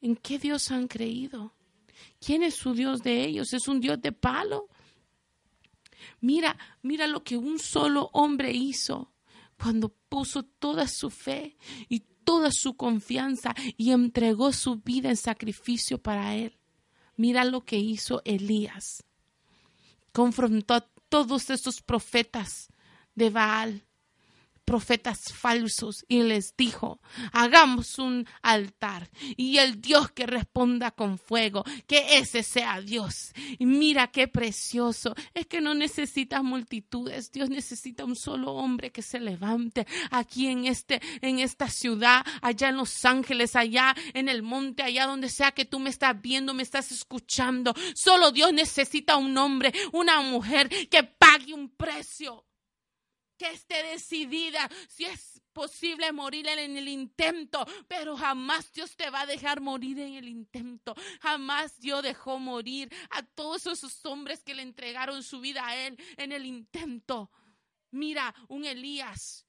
¿En 0.00 0.14
qué 0.14 0.38
Dios 0.38 0.70
han 0.70 0.86
creído? 0.86 1.56
¿Quién 2.24 2.44
es 2.44 2.54
su 2.54 2.72
Dios 2.72 3.02
de 3.02 3.24
ellos? 3.24 3.52
¿Es 3.52 3.66
un 3.66 3.80
Dios 3.80 4.00
de 4.00 4.12
palo? 4.12 4.68
Mira, 6.20 6.56
mira 6.82 7.06
lo 7.06 7.22
que 7.22 7.36
un 7.36 7.58
solo 7.58 8.10
hombre 8.12 8.52
hizo 8.52 9.12
cuando 9.58 9.88
puso 10.08 10.44
toda 10.44 10.88
su 10.88 11.10
fe 11.10 11.56
y 11.88 12.00
toda 12.24 12.50
su 12.50 12.76
confianza 12.76 13.54
y 13.76 13.92
entregó 13.92 14.52
su 14.52 14.76
vida 14.76 15.08
en 15.08 15.16
sacrificio 15.16 15.98
para 15.98 16.34
él. 16.34 16.58
Mira 17.16 17.44
lo 17.44 17.64
que 17.64 17.78
hizo 17.78 18.20
Elías. 18.24 19.04
Confrontó 20.12 20.74
a 20.74 20.88
todos 21.08 21.50
estos 21.50 21.80
profetas 21.82 22.68
de 23.14 23.30
Baal 23.30 23.86
profetas 24.66 25.32
falsos 25.32 26.04
y 26.08 26.22
les 26.24 26.54
dijo, 26.56 27.00
hagamos 27.32 27.98
un 27.98 28.26
altar 28.42 29.08
y 29.36 29.58
el 29.58 29.80
Dios 29.80 30.10
que 30.10 30.26
responda 30.26 30.90
con 30.90 31.18
fuego, 31.18 31.64
que 31.86 32.18
ese 32.18 32.42
sea 32.42 32.80
Dios. 32.80 33.32
Y 33.58 33.64
mira 33.64 34.08
qué 34.08 34.28
precioso, 34.28 35.14
es 35.32 35.46
que 35.46 35.60
no 35.60 35.74
necesitas 35.74 36.42
multitudes, 36.42 37.30
Dios 37.30 37.48
necesita 37.48 38.04
un 38.04 38.16
solo 38.16 38.52
hombre 38.52 38.90
que 38.90 39.02
se 39.02 39.20
levante 39.20 39.86
aquí 40.10 40.48
en 40.48 40.66
este 40.66 41.00
en 41.22 41.38
esta 41.38 41.70
ciudad, 41.70 42.26
allá 42.42 42.68
en 42.68 42.76
Los 42.76 43.04
Ángeles, 43.04 43.54
allá 43.54 43.94
en 44.14 44.28
el 44.28 44.42
monte, 44.42 44.82
allá 44.82 45.06
donde 45.06 45.28
sea 45.28 45.52
que 45.52 45.64
tú 45.64 45.78
me 45.78 45.90
estás 45.90 46.20
viendo, 46.20 46.54
me 46.54 46.64
estás 46.64 46.90
escuchando. 46.90 47.72
Solo 47.94 48.32
Dios 48.32 48.52
necesita 48.52 49.16
un 49.16 49.38
hombre, 49.38 49.72
una 49.92 50.20
mujer 50.22 50.68
que 50.90 51.04
pague 51.04 51.54
un 51.54 51.68
precio 51.68 52.44
que 53.36 53.50
esté 53.50 53.82
decidida, 53.82 54.68
si 54.88 55.04
es 55.04 55.40
posible 55.52 56.12
morir 56.12 56.46
en 56.48 56.76
el 56.76 56.88
intento, 56.88 57.64
pero 57.88 58.16
jamás 58.16 58.70
Dios 58.72 58.94
te 58.96 59.08
va 59.08 59.22
a 59.22 59.26
dejar 59.26 59.60
morir 59.60 59.98
en 60.00 60.14
el 60.14 60.28
intento. 60.28 60.94
Jamás 61.22 61.78
Dios 61.78 62.02
dejó 62.02 62.38
morir 62.38 62.92
a 63.10 63.22
todos 63.22 63.66
esos 63.66 64.04
hombres 64.04 64.42
que 64.44 64.54
le 64.54 64.62
entregaron 64.62 65.22
su 65.22 65.40
vida 65.40 65.66
a 65.66 65.76
Él 65.76 65.96
en 66.18 66.32
el 66.32 66.44
intento. 66.44 67.30
Mira 67.90 68.34
un 68.48 68.64
Elías, 68.64 69.46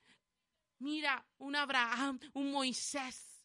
mira 0.79 1.25
un 1.37 1.55
Abraham, 1.55 2.19
un 2.33 2.51
Moisés, 2.51 3.43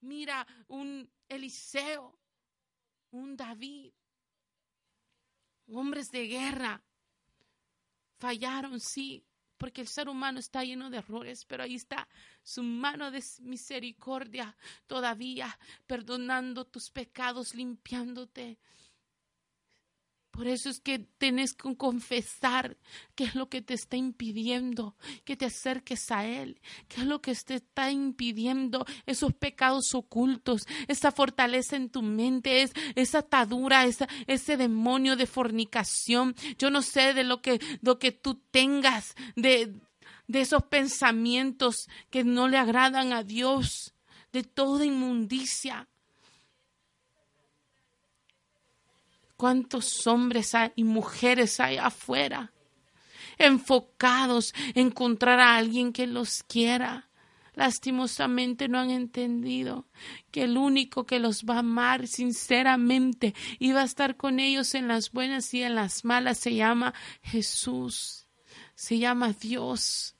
mira 0.00 0.46
un 0.68 1.10
Eliseo, 1.28 2.16
un 3.10 3.36
David, 3.36 3.92
hombres 5.66 6.10
de 6.10 6.26
guerra. 6.26 6.84
Fallaron, 8.18 8.78
sí, 8.78 9.26
porque 9.62 9.80
el 9.80 9.86
ser 9.86 10.08
humano 10.08 10.40
está 10.40 10.64
lleno 10.64 10.90
de 10.90 10.96
errores, 10.96 11.44
pero 11.44 11.62
ahí 11.62 11.76
está 11.76 12.08
su 12.42 12.64
mano 12.64 13.12
de 13.12 13.22
misericordia 13.42 14.56
todavía, 14.88 15.56
perdonando 15.86 16.64
tus 16.64 16.90
pecados, 16.90 17.54
limpiándote. 17.54 18.58
Por 20.32 20.48
eso 20.48 20.70
es 20.70 20.80
que 20.80 20.98
tienes 20.98 21.52
que 21.52 21.76
confesar 21.76 22.78
qué 23.14 23.24
es 23.24 23.34
lo 23.34 23.50
que 23.50 23.60
te 23.60 23.74
está 23.74 23.98
impidiendo 23.98 24.96
que 25.24 25.36
te 25.36 25.44
acerques 25.44 26.10
a 26.10 26.24
Él, 26.24 26.58
qué 26.88 27.02
es 27.02 27.06
lo 27.06 27.20
que 27.20 27.34
te 27.34 27.56
está 27.56 27.90
impidiendo 27.90 28.86
esos 29.04 29.34
pecados 29.34 29.94
ocultos, 29.94 30.62
esa 30.88 31.12
fortaleza 31.12 31.76
en 31.76 31.90
tu 31.90 32.02
mente, 32.02 32.62
es, 32.62 32.72
esa 32.94 33.18
atadura, 33.18 33.84
ese 34.26 34.56
demonio 34.56 35.16
de 35.16 35.26
fornicación. 35.26 36.34
Yo 36.58 36.70
no 36.70 36.80
sé 36.80 37.12
de 37.12 37.24
lo 37.24 37.42
que, 37.42 37.60
lo 37.82 37.98
que 37.98 38.10
tú 38.10 38.40
tengas, 38.50 39.14
de, 39.36 39.74
de 40.28 40.40
esos 40.40 40.62
pensamientos 40.64 41.88
que 42.08 42.24
no 42.24 42.48
le 42.48 42.56
agradan 42.56 43.12
a 43.12 43.22
Dios, 43.22 43.94
de 44.32 44.42
toda 44.44 44.86
inmundicia. 44.86 45.88
¿Cuántos 49.42 50.06
hombres 50.06 50.54
hay 50.54 50.70
y 50.76 50.84
mujeres 50.84 51.58
hay 51.58 51.76
afuera? 51.76 52.52
Enfocados 53.38 54.54
en 54.76 54.86
encontrar 54.86 55.40
a 55.40 55.56
alguien 55.56 55.92
que 55.92 56.06
los 56.06 56.44
quiera. 56.44 57.10
Lastimosamente 57.54 58.68
no 58.68 58.78
han 58.78 58.90
entendido 58.90 59.88
que 60.30 60.44
el 60.44 60.56
único 60.56 61.06
que 61.06 61.18
los 61.18 61.42
va 61.42 61.56
a 61.56 61.58
amar 61.58 62.06
sinceramente 62.06 63.34
y 63.58 63.72
va 63.72 63.80
a 63.80 63.86
estar 63.86 64.16
con 64.16 64.38
ellos 64.38 64.76
en 64.76 64.86
las 64.86 65.10
buenas 65.10 65.52
y 65.54 65.64
en 65.64 65.74
las 65.74 66.04
malas 66.04 66.38
se 66.38 66.54
llama 66.54 66.94
Jesús, 67.20 68.28
se 68.76 68.98
llama 69.00 69.32
Dios. 69.32 70.14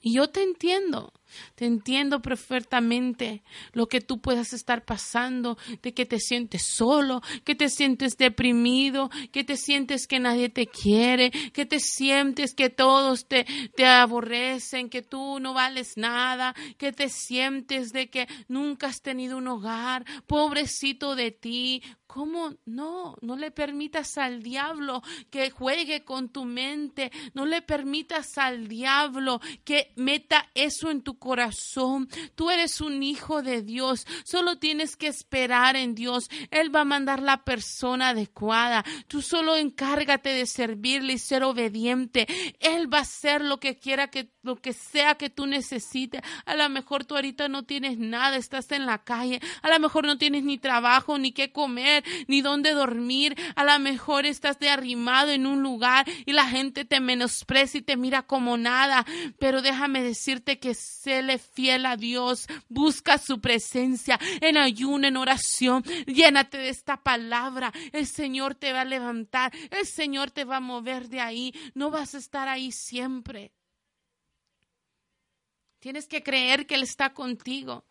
Y 0.00 0.14
yo 0.14 0.30
te 0.30 0.42
entiendo, 0.42 1.12
te 1.54 1.66
entiendo 1.66 2.20
perfectamente 2.20 3.42
lo 3.72 3.86
que 3.86 4.00
tú 4.00 4.20
puedas 4.20 4.52
estar 4.52 4.84
pasando, 4.84 5.58
de 5.82 5.92
que 5.92 6.06
te 6.06 6.18
sientes 6.18 6.62
solo, 6.74 7.22
que 7.44 7.54
te 7.54 7.68
sientes 7.68 8.16
deprimido, 8.16 9.10
que 9.32 9.44
te 9.44 9.56
sientes 9.56 10.06
que 10.06 10.20
nadie 10.20 10.48
te 10.48 10.66
quiere, 10.66 11.30
que 11.30 11.66
te 11.66 11.80
sientes 11.80 12.54
que 12.54 12.70
todos 12.70 13.26
te, 13.26 13.46
te 13.74 13.86
aborrecen, 13.86 14.88
que 14.88 15.02
tú 15.02 15.40
no 15.40 15.54
vales 15.54 15.92
nada, 15.96 16.54
que 16.76 16.92
te 16.92 17.08
sientes 17.08 17.90
de 17.92 18.08
que 18.08 18.28
nunca 18.48 18.88
has 18.88 19.02
tenido 19.02 19.38
un 19.38 19.48
hogar, 19.48 20.04
pobrecito 20.26 21.14
de 21.14 21.30
ti, 21.30 21.82
¿Cómo 22.18 22.52
no? 22.66 23.14
No 23.20 23.36
le 23.36 23.52
permitas 23.52 24.18
al 24.18 24.42
diablo 24.42 25.04
que 25.30 25.50
juegue 25.50 26.04
con 26.04 26.30
tu 26.30 26.44
mente. 26.44 27.12
No 27.32 27.46
le 27.46 27.62
permitas 27.62 28.38
al 28.38 28.66
diablo 28.66 29.40
que 29.62 29.92
meta 29.94 30.50
eso 30.52 30.90
en 30.90 31.02
tu 31.02 31.16
corazón. 31.16 32.08
Tú 32.34 32.50
eres 32.50 32.80
un 32.80 33.04
hijo 33.04 33.40
de 33.40 33.62
Dios. 33.62 34.04
Solo 34.24 34.58
tienes 34.58 34.96
que 34.96 35.06
esperar 35.06 35.76
en 35.76 35.94
Dios. 35.94 36.28
Él 36.50 36.74
va 36.74 36.80
a 36.80 36.84
mandar 36.84 37.22
la 37.22 37.44
persona 37.44 38.08
adecuada. 38.08 38.84
Tú 39.06 39.22
solo 39.22 39.54
encárgate 39.54 40.30
de 40.30 40.46
servirle 40.46 41.12
y 41.12 41.18
ser 41.18 41.44
obediente. 41.44 42.26
Él 42.58 42.92
va 42.92 42.98
a 42.98 43.02
hacer 43.02 43.42
lo 43.42 43.60
que 43.60 43.78
quiera 43.78 44.10
que 44.10 44.32
lo 44.48 44.56
que 44.56 44.72
sea 44.72 45.16
que 45.16 45.28
tú 45.28 45.46
necesites. 45.46 46.22
A 46.46 46.56
lo 46.56 46.68
mejor 46.70 47.04
tú 47.04 47.14
ahorita 47.14 47.48
no 47.48 47.64
tienes 47.64 47.98
nada, 47.98 48.36
estás 48.36 48.72
en 48.72 48.86
la 48.86 48.98
calle. 48.98 49.40
A 49.60 49.68
lo 49.68 49.78
mejor 49.78 50.06
no 50.06 50.16
tienes 50.16 50.42
ni 50.42 50.56
trabajo 50.56 51.18
ni 51.18 51.32
qué 51.32 51.52
comer 51.52 52.02
ni 52.28 52.40
dónde 52.40 52.72
dormir. 52.72 53.36
A 53.56 53.64
lo 53.64 53.78
mejor 53.78 54.24
estás 54.24 54.58
de 54.58 54.70
arrimado 54.70 55.30
en 55.30 55.46
un 55.46 55.62
lugar 55.62 56.06
y 56.24 56.32
la 56.32 56.46
gente 56.46 56.86
te 56.86 56.98
menosprecia 56.98 57.78
y 57.78 57.82
te 57.82 57.98
mira 57.98 58.22
como 58.22 58.56
nada. 58.56 59.04
Pero 59.38 59.60
déjame 59.60 60.02
decirte 60.02 60.58
que 60.58 60.72
séle 60.72 61.36
fiel 61.36 61.84
a 61.84 61.96
Dios. 61.96 62.46
Busca 62.70 63.18
su 63.18 63.40
presencia 63.40 64.18
en 64.40 64.56
ayuno, 64.56 65.06
en 65.06 65.18
oración. 65.18 65.82
Llénate 66.06 66.56
de 66.56 66.70
esta 66.70 67.02
palabra. 67.02 67.70
El 67.92 68.06
Señor 68.06 68.54
te 68.54 68.72
va 68.72 68.80
a 68.80 68.86
levantar. 68.86 69.52
El 69.70 69.84
Señor 69.84 70.30
te 70.30 70.44
va 70.44 70.56
a 70.56 70.60
mover 70.60 71.08
de 71.10 71.20
ahí. 71.20 71.54
No 71.74 71.90
vas 71.90 72.14
a 72.14 72.18
estar 72.18 72.48
ahí 72.48 72.72
siempre. 72.72 73.52
Tienes 75.78 76.06
que 76.06 76.22
creer 76.22 76.66
que 76.66 76.74
Él 76.74 76.82
está 76.82 77.14
contigo. 77.14 77.84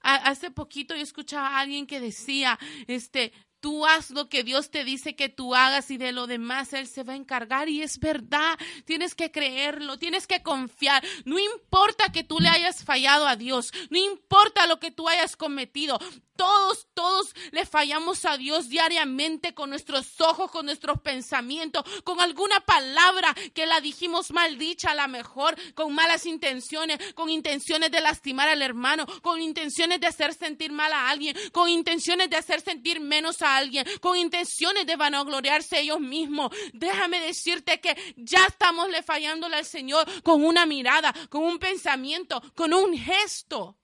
Hace 0.00 0.50
poquito 0.50 0.96
yo 0.96 1.02
escuchaba 1.02 1.48
a 1.48 1.60
alguien 1.60 1.86
que 1.86 2.00
decía, 2.00 2.58
este, 2.88 3.32
tú 3.62 3.86
haz 3.86 4.10
lo 4.10 4.28
que 4.28 4.42
Dios 4.42 4.70
te 4.70 4.84
dice 4.84 5.16
que 5.16 5.30
tú 5.30 5.54
hagas 5.54 5.90
y 5.90 5.96
de 5.96 6.12
lo 6.12 6.26
demás 6.26 6.74
Él 6.74 6.86
se 6.86 7.04
va 7.04 7.14
a 7.14 7.16
encargar. 7.16 7.70
Y 7.70 7.80
es 7.80 7.98
verdad, 7.98 8.58
tienes 8.84 9.14
que 9.14 9.30
creerlo, 9.30 9.98
tienes 9.98 10.26
que 10.26 10.42
confiar. 10.42 11.02
No 11.24 11.38
importa 11.38 12.12
que 12.12 12.24
tú 12.24 12.40
le 12.40 12.48
hayas 12.48 12.84
fallado 12.84 13.26
a 13.26 13.36
Dios, 13.36 13.72
no 13.88 13.98
importa 13.98 14.66
lo 14.66 14.80
que 14.80 14.90
tú 14.90 15.08
hayas 15.08 15.36
cometido, 15.36 15.98
todos, 16.36 16.88
todos 16.94 17.34
le 17.52 17.66
fallamos 17.66 18.24
a 18.24 18.36
Dios 18.36 18.68
diariamente 18.68 19.54
con 19.54 19.70
nuestros 19.70 20.20
ojos, 20.20 20.50
con 20.50 20.66
nuestros 20.66 21.00
pensamientos, 21.00 21.84
con 22.04 22.20
alguna 22.20 22.60
palabra 22.60 23.34
que 23.54 23.66
la 23.66 23.80
dijimos 23.80 24.32
mal 24.32 24.58
dicha 24.58 24.90
a 24.90 24.94
la 24.94 25.08
mejor, 25.08 25.56
con 25.74 25.94
malas 25.94 26.26
intenciones, 26.26 26.98
con 27.14 27.28
intenciones 27.28 27.90
de 27.90 28.00
lastimar 28.00 28.48
al 28.48 28.62
hermano, 28.62 29.06
con 29.22 29.40
intenciones 29.40 30.00
de 30.00 30.06
hacer 30.08 30.34
sentir 30.34 30.72
mal 30.72 30.92
a 30.92 31.10
alguien, 31.10 31.36
con 31.52 31.68
intenciones 31.68 32.28
de 32.28 32.36
hacer 32.36 32.60
sentir 32.60 33.00
menos 33.00 33.40
a 33.42 33.51
alguien, 33.56 33.86
con 34.00 34.16
intenciones 34.16 34.86
de 34.86 34.96
vanagloriarse 34.96 35.80
ellos 35.80 36.00
mismos. 36.00 36.50
Déjame 36.72 37.20
decirte 37.20 37.80
que 37.80 37.96
ya 38.16 38.44
estamos 38.46 38.88
le 38.90 39.02
fallándole 39.02 39.56
al 39.56 39.64
Señor 39.64 40.06
con 40.22 40.44
una 40.44 40.66
mirada, 40.66 41.14
con 41.28 41.42
un 41.44 41.58
pensamiento, 41.58 42.42
con 42.54 42.72
un 42.72 42.96
gesto. 42.96 43.76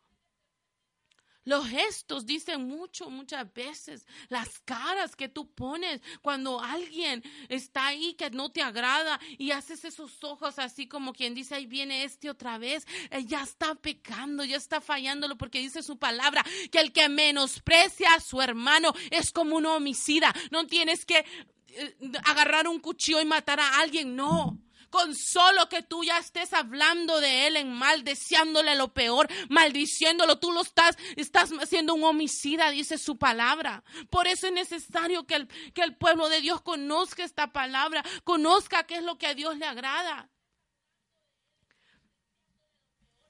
Los 1.48 1.66
gestos 1.66 2.26
dicen 2.26 2.68
mucho, 2.68 3.08
muchas 3.08 3.50
veces. 3.54 4.04
Las 4.28 4.58
caras 4.66 5.16
que 5.16 5.30
tú 5.30 5.50
pones 5.50 6.02
cuando 6.20 6.60
alguien 6.60 7.22
está 7.48 7.86
ahí 7.86 8.12
que 8.12 8.28
no 8.28 8.52
te 8.52 8.60
agrada 8.60 9.18
y 9.38 9.52
haces 9.52 9.82
esos 9.86 10.22
ojos 10.22 10.58
así 10.58 10.86
como 10.86 11.14
quien 11.14 11.32
dice, 11.34 11.54
ahí 11.54 11.64
viene 11.64 12.04
este 12.04 12.28
otra 12.28 12.58
vez. 12.58 12.86
Eh, 13.10 13.24
ya 13.24 13.42
está 13.42 13.74
pecando, 13.74 14.44
ya 14.44 14.58
está 14.58 14.82
fallándolo 14.82 15.38
porque 15.38 15.58
dice 15.58 15.82
su 15.82 15.98
palabra 15.98 16.44
que 16.70 16.80
el 16.80 16.92
que 16.92 17.08
menosprecia 17.08 18.12
a 18.12 18.20
su 18.20 18.42
hermano 18.42 18.92
es 19.10 19.32
como 19.32 19.56
un 19.56 19.64
homicida. 19.64 20.34
No 20.50 20.66
tienes 20.66 21.06
que 21.06 21.24
eh, 21.68 21.96
agarrar 22.26 22.68
un 22.68 22.78
cuchillo 22.78 23.22
y 23.22 23.24
matar 23.24 23.58
a 23.58 23.80
alguien, 23.80 24.14
no 24.14 24.58
con 24.90 25.14
solo 25.14 25.68
que 25.68 25.82
tú 25.82 26.04
ya 26.04 26.18
estés 26.18 26.52
hablando 26.52 27.20
de 27.20 27.46
él 27.46 27.56
en 27.56 27.72
mal, 27.72 28.04
deseándole 28.04 28.74
lo 28.74 28.92
peor, 28.92 29.28
maldiciéndolo, 29.48 30.38
tú 30.38 30.52
lo 30.52 30.62
estás, 30.62 30.96
estás 31.16 31.50
haciendo 31.60 31.94
un 31.94 32.04
homicida, 32.04 32.70
dice 32.70 32.98
su 32.98 33.18
palabra. 33.18 33.84
Por 34.10 34.26
eso 34.26 34.46
es 34.46 34.52
necesario 34.52 35.26
que 35.26 35.34
el, 35.34 35.48
que 35.74 35.82
el 35.82 35.96
pueblo 35.96 36.28
de 36.28 36.40
Dios 36.40 36.60
conozca 36.62 37.24
esta 37.24 37.52
palabra, 37.52 38.04
conozca 38.24 38.84
qué 38.84 38.96
es 38.96 39.02
lo 39.02 39.18
que 39.18 39.26
a 39.26 39.34
Dios 39.34 39.56
le 39.58 39.66
agrada. 39.66 40.28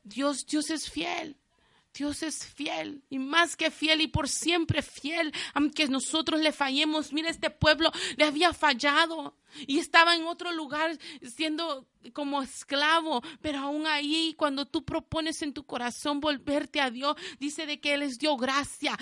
Dios, 0.02 0.46
Dios 0.46 0.70
es 0.70 0.90
fiel. 0.90 1.36
Dios 1.94 2.22
es 2.22 2.46
fiel 2.46 3.02
y 3.10 3.18
más 3.18 3.56
que 3.56 3.70
fiel 3.70 4.00
y 4.00 4.06
por 4.06 4.28
siempre 4.28 4.82
fiel, 4.82 5.32
aunque 5.54 5.88
nosotros 5.88 6.40
le 6.40 6.52
fallemos. 6.52 7.12
Mira, 7.12 7.28
este 7.28 7.50
pueblo 7.50 7.90
le 8.16 8.24
había 8.24 8.52
fallado 8.52 9.36
y 9.66 9.78
estaba 9.78 10.14
en 10.14 10.26
otro 10.26 10.52
lugar 10.52 10.96
siendo 11.22 11.88
como 12.12 12.42
esclavo, 12.42 13.22
pero 13.40 13.58
aún 13.58 13.86
ahí 13.86 14.34
cuando 14.38 14.66
tú 14.66 14.84
propones 14.84 15.42
en 15.42 15.52
tu 15.52 15.64
corazón 15.64 16.20
volverte 16.20 16.80
a 16.80 16.90
Dios, 16.90 17.16
dice 17.40 17.66
de 17.66 17.80
que 17.80 17.94
Él 17.94 18.00
les 18.00 18.18
dio 18.18 18.36
gracia, 18.36 18.96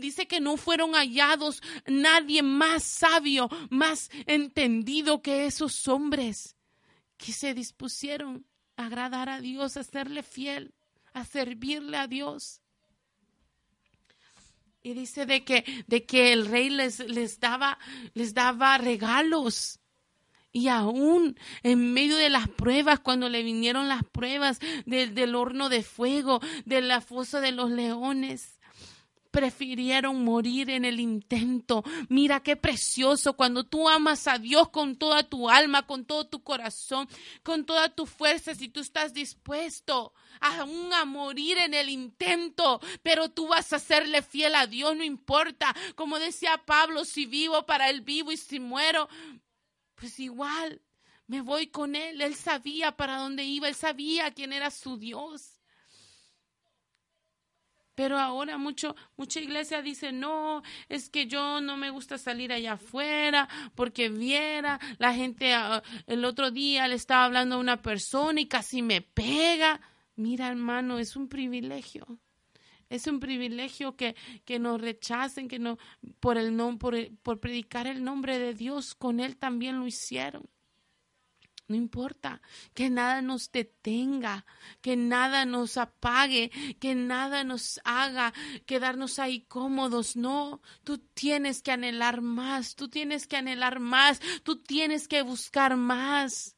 dice 0.00 0.26
que 0.26 0.40
no 0.40 0.56
fueron 0.56 0.94
hallados 0.94 1.62
nadie 1.86 2.42
más 2.42 2.82
sabio, 2.82 3.48
más 3.70 4.10
entendido 4.26 5.22
que 5.22 5.46
esos 5.46 5.86
hombres 5.86 6.56
que 7.16 7.32
se 7.32 7.54
dispusieron 7.54 8.44
a 8.76 8.86
agradar 8.86 9.28
a 9.28 9.40
Dios, 9.40 9.76
a 9.76 9.84
serle 9.84 10.22
fiel 10.22 10.74
a 11.12 11.24
servirle 11.24 11.96
a 11.96 12.06
Dios. 12.06 12.60
Y 14.82 14.94
dice 14.94 15.26
de 15.26 15.44
que, 15.44 15.64
de 15.86 16.06
que 16.06 16.32
el 16.32 16.46
rey 16.46 16.70
les, 16.70 17.00
les, 17.00 17.38
daba, 17.38 17.78
les 18.14 18.32
daba 18.32 18.78
regalos. 18.78 19.78
Y 20.52 20.68
aún 20.68 21.38
en 21.62 21.92
medio 21.92 22.16
de 22.16 22.30
las 22.30 22.48
pruebas, 22.48 23.00
cuando 23.00 23.28
le 23.28 23.42
vinieron 23.42 23.88
las 23.88 24.02
pruebas 24.04 24.58
del 24.86 25.34
horno 25.34 25.68
de 25.68 25.82
fuego, 25.82 26.40
de 26.64 26.80
la 26.80 27.00
fosa 27.00 27.40
de 27.40 27.52
los 27.52 27.70
leones, 27.70 28.59
prefirieron 29.30 30.24
morir 30.24 30.70
en 30.70 30.84
el 30.84 31.00
intento. 31.00 31.82
Mira 32.08 32.40
qué 32.40 32.56
precioso 32.56 33.34
cuando 33.34 33.64
tú 33.64 33.88
amas 33.88 34.26
a 34.26 34.38
Dios 34.38 34.68
con 34.70 34.96
toda 34.96 35.22
tu 35.22 35.48
alma, 35.48 35.86
con 35.86 36.04
todo 36.04 36.26
tu 36.26 36.42
corazón, 36.42 37.08
con 37.42 37.64
toda 37.64 37.88
tu 37.94 38.06
fuerza, 38.06 38.54
si 38.54 38.68
tú 38.68 38.80
estás 38.80 39.14
dispuesto 39.14 40.12
aún 40.40 40.92
a 40.92 41.04
morir 41.04 41.58
en 41.58 41.74
el 41.74 41.88
intento, 41.88 42.80
pero 43.02 43.30
tú 43.30 43.48
vas 43.48 43.72
a 43.72 43.78
serle 43.78 44.22
fiel 44.22 44.54
a 44.54 44.66
Dios, 44.66 44.96
no 44.96 45.04
importa. 45.04 45.74
Como 45.94 46.18
decía 46.18 46.62
Pablo, 46.64 47.04
si 47.04 47.26
vivo 47.26 47.66
para 47.66 47.90
él 47.90 48.00
vivo 48.00 48.32
y 48.32 48.36
si 48.36 48.60
muero, 48.60 49.08
pues 49.94 50.18
igual 50.18 50.82
me 51.26 51.40
voy 51.42 51.68
con 51.68 51.94
él. 51.94 52.20
Él 52.20 52.34
sabía 52.34 52.96
para 52.96 53.18
dónde 53.18 53.44
iba, 53.44 53.68
él 53.68 53.74
sabía 53.74 54.32
quién 54.32 54.52
era 54.52 54.70
su 54.70 54.96
Dios. 54.96 55.59
Pero 58.00 58.18
ahora 58.18 58.56
mucho, 58.56 58.96
mucha 59.18 59.40
iglesia 59.40 59.82
dice, 59.82 60.10
no, 60.10 60.62
es 60.88 61.10
que 61.10 61.26
yo 61.26 61.60
no 61.60 61.76
me 61.76 61.90
gusta 61.90 62.16
salir 62.16 62.50
allá 62.50 62.72
afuera 62.72 63.46
porque 63.74 64.08
viera, 64.08 64.80
la 64.96 65.12
gente 65.12 65.52
ah, 65.52 65.82
el 66.06 66.24
otro 66.24 66.50
día 66.50 66.88
le 66.88 66.94
estaba 66.94 67.26
hablando 67.26 67.56
a 67.56 67.58
una 67.58 67.82
persona 67.82 68.40
y 68.40 68.48
casi 68.48 68.80
me 68.80 69.02
pega. 69.02 69.82
Mira, 70.16 70.48
hermano, 70.48 70.98
es 70.98 71.14
un 71.14 71.28
privilegio. 71.28 72.06
Es 72.88 73.06
un 73.06 73.20
privilegio 73.20 73.94
que, 73.96 74.16
que 74.46 74.58
nos 74.58 74.80
rechacen, 74.80 75.46
que 75.46 75.58
no, 75.58 75.76
por, 76.20 76.38
el, 76.38 76.56
por, 76.78 76.96
por 77.18 77.38
predicar 77.38 77.86
el 77.86 78.02
nombre 78.02 78.38
de 78.38 78.54
Dios, 78.54 78.94
con 78.94 79.20
Él 79.20 79.36
también 79.36 79.78
lo 79.78 79.86
hicieron. 79.86 80.48
No 81.70 81.76
importa 81.76 82.42
que 82.74 82.90
nada 82.90 83.22
nos 83.22 83.52
detenga, 83.52 84.44
que 84.82 84.96
nada 84.96 85.44
nos 85.44 85.76
apague, 85.76 86.50
que 86.80 86.96
nada 86.96 87.44
nos 87.44 87.80
haga 87.84 88.34
quedarnos 88.66 89.20
ahí 89.20 89.42
cómodos. 89.42 90.16
No, 90.16 90.62
tú 90.82 90.98
tienes 90.98 91.62
que 91.62 91.70
anhelar 91.70 92.22
más, 92.22 92.74
tú 92.74 92.88
tienes 92.88 93.28
que 93.28 93.36
anhelar 93.36 93.78
más, 93.78 94.18
tú 94.42 94.60
tienes 94.60 95.06
que 95.06 95.22
buscar 95.22 95.76
más. 95.76 96.56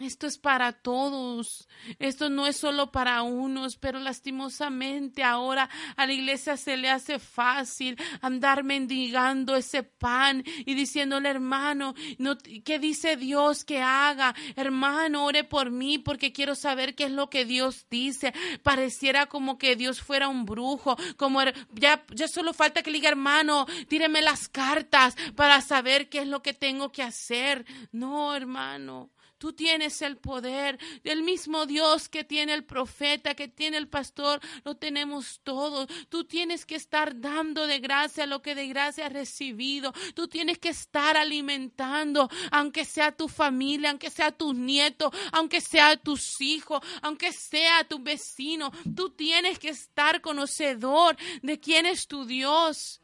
Esto 0.00 0.28
es 0.28 0.38
para 0.38 0.72
todos. 0.72 1.68
Esto 1.98 2.30
no 2.30 2.46
es 2.46 2.56
solo 2.56 2.92
para 2.92 3.22
unos, 3.22 3.76
pero 3.76 3.98
lastimosamente 3.98 5.24
ahora 5.24 5.68
a 5.96 6.06
la 6.06 6.12
iglesia 6.12 6.56
se 6.56 6.76
le 6.76 6.88
hace 6.88 7.18
fácil 7.18 7.96
andar 8.20 8.62
mendigando 8.62 9.56
ese 9.56 9.82
pan 9.82 10.44
y 10.64 10.74
diciéndole, 10.74 11.28
hermano, 11.28 11.94
no, 12.18 12.38
¿qué 12.64 12.78
dice 12.78 13.16
Dios 13.16 13.64
que 13.64 13.82
haga? 13.82 14.36
Hermano, 14.54 15.24
ore 15.24 15.42
por 15.42 15.72
mí 15.72 15.98
porque 15.98 16.32
quiero 16.32 16.54
saber 16.54 16.94
qué 16.94 17.04
es 17.04 17.12
lo 17.12 17.28
que 17.28 17.44
Dios 17.44 17.86
dice. 17.90 18.32
Pareciera 18.62 19.26
como 19.26 19.58
que 19.58 19.74
Dios 19.74 20.00
fuera 20.00 20.28
un 20.28 20.44
brujo, 20.44 20.96
como 21.16 21.40
ya, 21.72 22.04
ya 22.10 22.28
solo 22.28 22.54
falta 22.54 22.82
que 22.82 22.92
le 22.92 22.98
diga, 22.98 23.08
hermano, 23.10 23.66
tíreme 23.88 24.22
las 24.22 24.48
cartas 24.48 25.16
para 25.34 25.60
saber 25.60 26.08
qué 26.08 26.20
es 26.20 26.28
lo 26.28 26.40
que 26.40 26.54
tengo 26.54 26.92
que 26.92 27.02
hacer. 27.02 27.66
No, 27.90 28.34
hermano. 28.36 29.10
Tú 29.38 29.52
tienes 29.52 30.02
el 30.02 30.16
poder. 30.16 30.78
del 31.04 31.22
mismo 31.22 31.66
Dios 31.66 32.08
que 32.08 32.24
tiene 32.24 32.54
el 32.54 32.64
profeta, 32.64 33.34
que 33.34 33.48
tiene 33.48 33.76
el 33.76 33.88
pastor, 33.88 34.40
lo 34.64 34.76
tenemos 34.76 35.40
todos. 35.42 35.88
Tú 36.08 36.24
tienes 36.24 36.66
que 36.66 36.74
estar 36.74 37.20
dando 37.20 37.66
de 37.66 37.78
gracia 37.78 38.26
lo 38.26 38.42
que 38.42 38.54
de 38.54 38.66
gracia 38.66 39.06
has 39.06 39.12
recibido. 39.12 39.92
Tú 40.14 40.28
tienes 40.28 40.58
que 40.58 40.70
estar 40.70 41.16
alimentando, 41.16 42.28
aunque 42.50 42.84
sea 42.84 43.12
tu 43.12 43.28
familia, 43.28 43.90
aunque 43.90 44.10
sea 44.10 44.32
tus 44.32 44.54
nietos, 44.54 45.12
aunque 45.32 45.60
sea 45.60 45.96
tus 45.96 46.40
hijos, 46.40 46.80
aunque 47.02 47.32
sea 47.32 47.84
tu 47.84 48.00
vecino. 48.00 48.72
Tú 48.94 49.10
tienes 49.10 49.58
que 49.58 49.70
estar 49.70 50.20
conocedor 50.20 51.16
de 51.42 51.60
quién 51.60 51.86
es 51.86 52.06
tu 52.06 52.24
Dios. 52.24 53.00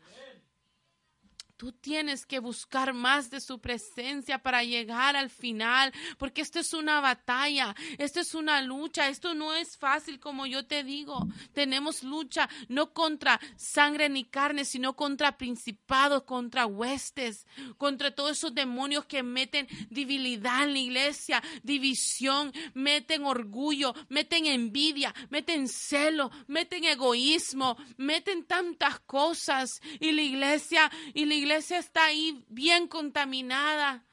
Tú 1.64 1.72
tienes 1.72 2.26
que 2.26 2.40
buscar 2.40 2.92
más 2.92 3.30
de 3.30 3.40
su 3.40 3.58
presencia 3.58 4.38
para 4.38 4.62
llegar 4.64 5.16
al 5.16 5.30
final, 5.30 5.94
porque 6.18 6.42
esto 6.42 6.58
es 6.58 6.74
una 6.74 7.00
batalla, 7.00 7.74
esto 7.96 8.20
es 8.20 8.34
una 8.34 8.60
lucha, 8.60 9.08
esto 9.08 9.32
no 9.32 9.54
es 9.54 9.78
fácil 9.78 10.20
como 10.20 10.44
yo 10.44 10.66
te 10.66 10.84
digo. 10.84 11.26
Tenemos 11.54 12.02
lucha 12.02 12.50
no 12.68 12.92
contra 12.92 13.40
sangre 13.56 14.10
ni 14.10 14.24
carne, 14.24 14.66
sino 14.66 14.94
contra 14.94 15.38
principados, 15.38 16.24
contra 16.24 16.66
huestes, 16.66 17.46
contra 17.78 18.14
todos 18.14 18.32
esos 18.32 18.54
demonios 18.54 19.06
que 19.06 19.22
meten 19.22 19.66
debilidad 19.88 20.64
en 20.64 20.74
la 20.74 20.78
iglesia, 20.80 21.42
división, 21.62 22.52
meten 22.74 23.24
orgullo, 23.24 23.94
meten 24.10 24.44
envidia, 24.44 25.14
meten 25.30 25.66
celo, 25.68 26.30
meten 26.46 26.84
egoísmo, 26.84 27.78
meten 27.96 28.44
tantas 28.44 29.00
cosas 29.00 29.80
y 29.98 30.12
la 30.12 30.20
iglesia 30.20 30.92
y 31.14 31.24
la 31.24 31.32
iglesia 31.32 31.53
está 31.56 32.06
ahí 32.06 32.44
bien 32.48 32.88
contaminada, 32.88 34.04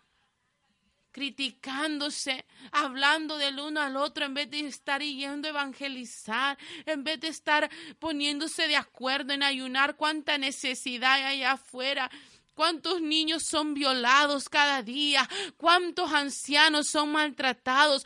criticándose, 1.12 2.46
hablando 2.72 3.38
del 3.38 3.60
uno 3.60 3.82
al 3.82 3.98
otro, 3.98 4.26
en 4.26 4.34
vez 4.34 4.50
de 4.50 4.62
estar 4.62 5.02
yendo 5.02 5.48
a 5.48 5.52
evangelizar, 5.52 6.58
en 6.86 7.04
vez 7.04 7.20
de 7.20 7.28
estar 7.28 7.70
poniéndose 8.00 8.68
de 8.68 8.78
acuerdo 8.78 9.34
en 9.34 9.44
ayunar, 9.44 9.96
cuánta 9.96 10.38
necesidad 10.38 11.14
hay 11.14 11.24
allá 11.24 11.54
afuera. 11.54 12.10
Cuántos 12.54 13.02
niños 13.02 13.44
son 13.44 13.74
violados 13.74 14.50
cada 14.50 14.84
día, 14.84 15.28
cuántos 15.58 16.12
ancianos 16.12 16.88
son 16.88 17.12
maltratados, 17.12 18.04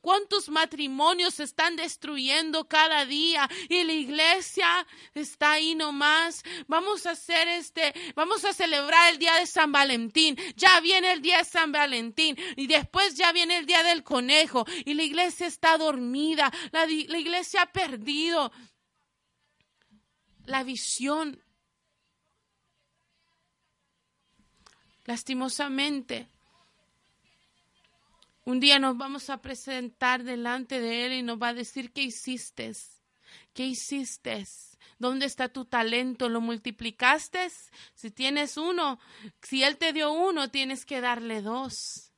cuántos 0.00 0.48
matrimonios 0.48 1.34
se 1.34 1.44
están 1.44 1.76
destruyendo 1.76 2.68
cada 2.68 3.04
día 3.04 3.48
y 3.68 3.84
la 3.84 3.92
iglesia 3.92 4.86
está 5.14 5.52
ahí 5.52 5.74
nomás. 5.74 6.42
Vamos 6.66 7.06
a 7.06 7.12
hacer 7.12 7.48
este, 7.48 7.94
vamos 8.14 8.44
a 8.44 8.52
celebrar 8.52 9.12
el 9.12 9.18
día 9.18 9.34
de 9.36 9.46
San 9.46 9.72
Valentín. 9.72 10.36
Ya 10.56 10.80
viene 10.80 11.12
el 11.12 11.22
día 11.22 11.38
de 11.38 11.44
San 11.44 11.72
Valentín 11.72 12.36
y 12.56 12.66
después 12.66 13.14
ya 13.14 13.32
viene 13.32 13.58
el 13.58 13.66
día 13.66 13.82
del 13.82 14.02
conejo 14.02 14.66
y 14.84 14.94
la 14.94 15.02
iglesia 15.02 15.46
está 15.46 15.78
dormida, 15.78 16.52
la 16.72 16.86
iglesia 16.86 17.62
ha 17.62 17.72
perdido 17.72 18.52
la 20.46 20.62
visión 20.62 21.42
Lastimosamente, 25.06 26.28
un 28.44 28.60
día 28.60 28.78
nos 28.78 28.96
vamos 28.96 29.30
a 29.30 29.40
presentar 29.40 30.24
delante 30.24 30.80
de 30.80 31.06
Él 31.06 31.12
y 31.12 31.22
nos 31.22 31.40
va 31.40 31.48
a 31.48 31.54
decir, 31.54 31.92
¿qué 31.92 32.02
hiciste? 32.02 32.72
¿Qué 33.54 33.66
hiciste? 33.66 34.44
¿Dónde 34.98 35.26
está 35.26 35.48
tu 35.48 35.64
talento? 35.64 36.28
¿Lo 36.28 36.40
multiplicaste? 36.40 37.48
Si 37.94 38.10
tienes 38.10 38.56
uno, 38.56 38.98
si 39.42 39.62
Él 39.62 39.78
te 39.78 39.92
dio 39.92 40.12
uno, 40.12 40.50
tienes 40.50 40.84
que 40.84 41.00
darle 41.00 41.40
dos. 41.40 42.12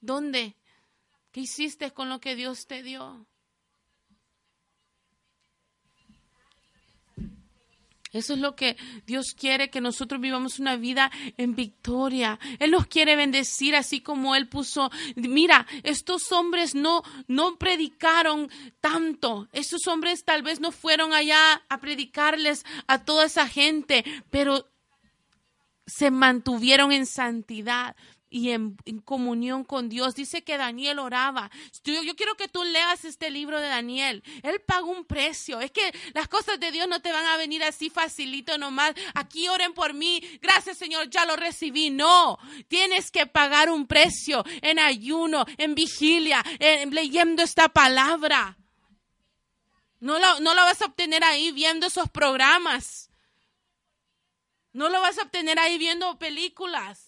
¿Dónde? 0.00 0.56
¿Qué 1.30 1.40
hiciste 1.40 1.92
con 1.92 2.08
lo 2.08 2.20
que 2.20 2.34
Dios 2.34 2.66
te 2.66 2.82
dio? 2.82 3.26
Eso 8.14 8.34
es 8.34 8.38
lo 8.38 8.54
que 8.54 8.76
Dios 9.06 9.34
quiere, 9.34 9.70
que 9.70 9.80
nosotros 9.80 10.20
vivamos 10.20 10.60
una 10.60 10.76
vida 10.76 11.10
en 11.36 11.56
victoria. 11.56 12.38
Él 12.60 12.70
nos 12.70 12.86
quiere 12.86 13.16
bendecir 13.16 13.74
así 13.74 14.00
como 14.00 14.36
Él 14.36 14.48
puso. 14.48 14.90
Mira, 15.16 15.66
estos 15.82 16.30
hombres 16.30 16.76
no, 16.76 17.02
no 17.26 17.58
predicaron 17.58 18.48
tanto. 18.80 19.48
Estos 19.52 19.88
hombres 19.88 20.24
tal 20.24 20.42
vez 20.44 20.60
no 20.60 20.70
fueron 20.70 21.12
allá 21.12 21.62
a 21.68 21.80
predicarles 21.80 22.64
a 22.86 23.04
toda 23.04 23.24
esa 23.24 23.48
gente, 23.48 24.04
pero 24.30 24.70
se 25.86 26.10
mantuvieron 26.10 26.92
en 26.92 27.06
santidad, 27.06 27.96
y 28.34 28.50
en, 28.50 28.76
comunión 29.04 29.62
con 29.62 29.88
Dios. 29.88 30.16
Dice 30.16 30.42
que 30.42 30.58
Daniel 30.58 30.98
oraba. 30.98 31.52
Yo, 31.84 32.16
quiero 32.16 32.34
que 32.36 32.48
tú 32.48 32.64
leas 32.64 33.04
este 33.04 33.30
libro 33.30 33.60
de 33.60 33.68
Daniel. 33.68 34.24
Él 34.42 34.60
pagó 34.60 34.90
un 34.90 35.04
precio. 35.04 35.60
Es 35.60 35.70
que 35.70 35.94
las 36.14 36.26
cosas 36.26 36.58
de 36.58 36.72
Dios 36.72 36.88
no 36.88 37.00
te 37.00 37.12
van 37.12 37.24
a 37.26 37.36
venir 37.36 37.62
así 37.62 37.90
facilito 37.90 38.58
nomás. 38.58 38.92
Aquí 39.14 39.46
oren 39.46 39.72
por 39.72 39.94
mí. 39.94 40.20
Gracias 40.42 40.78
Señor, 40.78 41.08
ya 41.10 41.24
lo 41.26 41.36
recibí. 41.36 41.90
No, 41.90 42.36
tienes 42.66 43.12
que 43.12 43.28
pagar 43.28 43.70
un 43.70 43.86
precio 43.86 44.44
en 44.62 44.80
ayuno, 44.80 45.44
en 45.56 45.76
vigilia, 45.76 46.44
leyendo 46.90 47.40
esta 47.40 47.68
palabra. 47.68 48.58
No 50.00 50.18
lo, 50.18 50.40
no 50.40 50.54
lo 50.54 50.62
vas 50.62 50.82
a 50.82 50.86
obtener 50.86 51.22
ahí 51.22 51.52
viendo 51.52 51.86
esos 51.86 52.10
programas. 52.10 53.10
No 54.72 54.88
lo 54.88 55.00
vas 55.00 55.18
a 55.18 55.22
obtener 55.22 55.60
ahí 55.60 55.78
viendo 55.78 56.18
películas. 56.18 57.03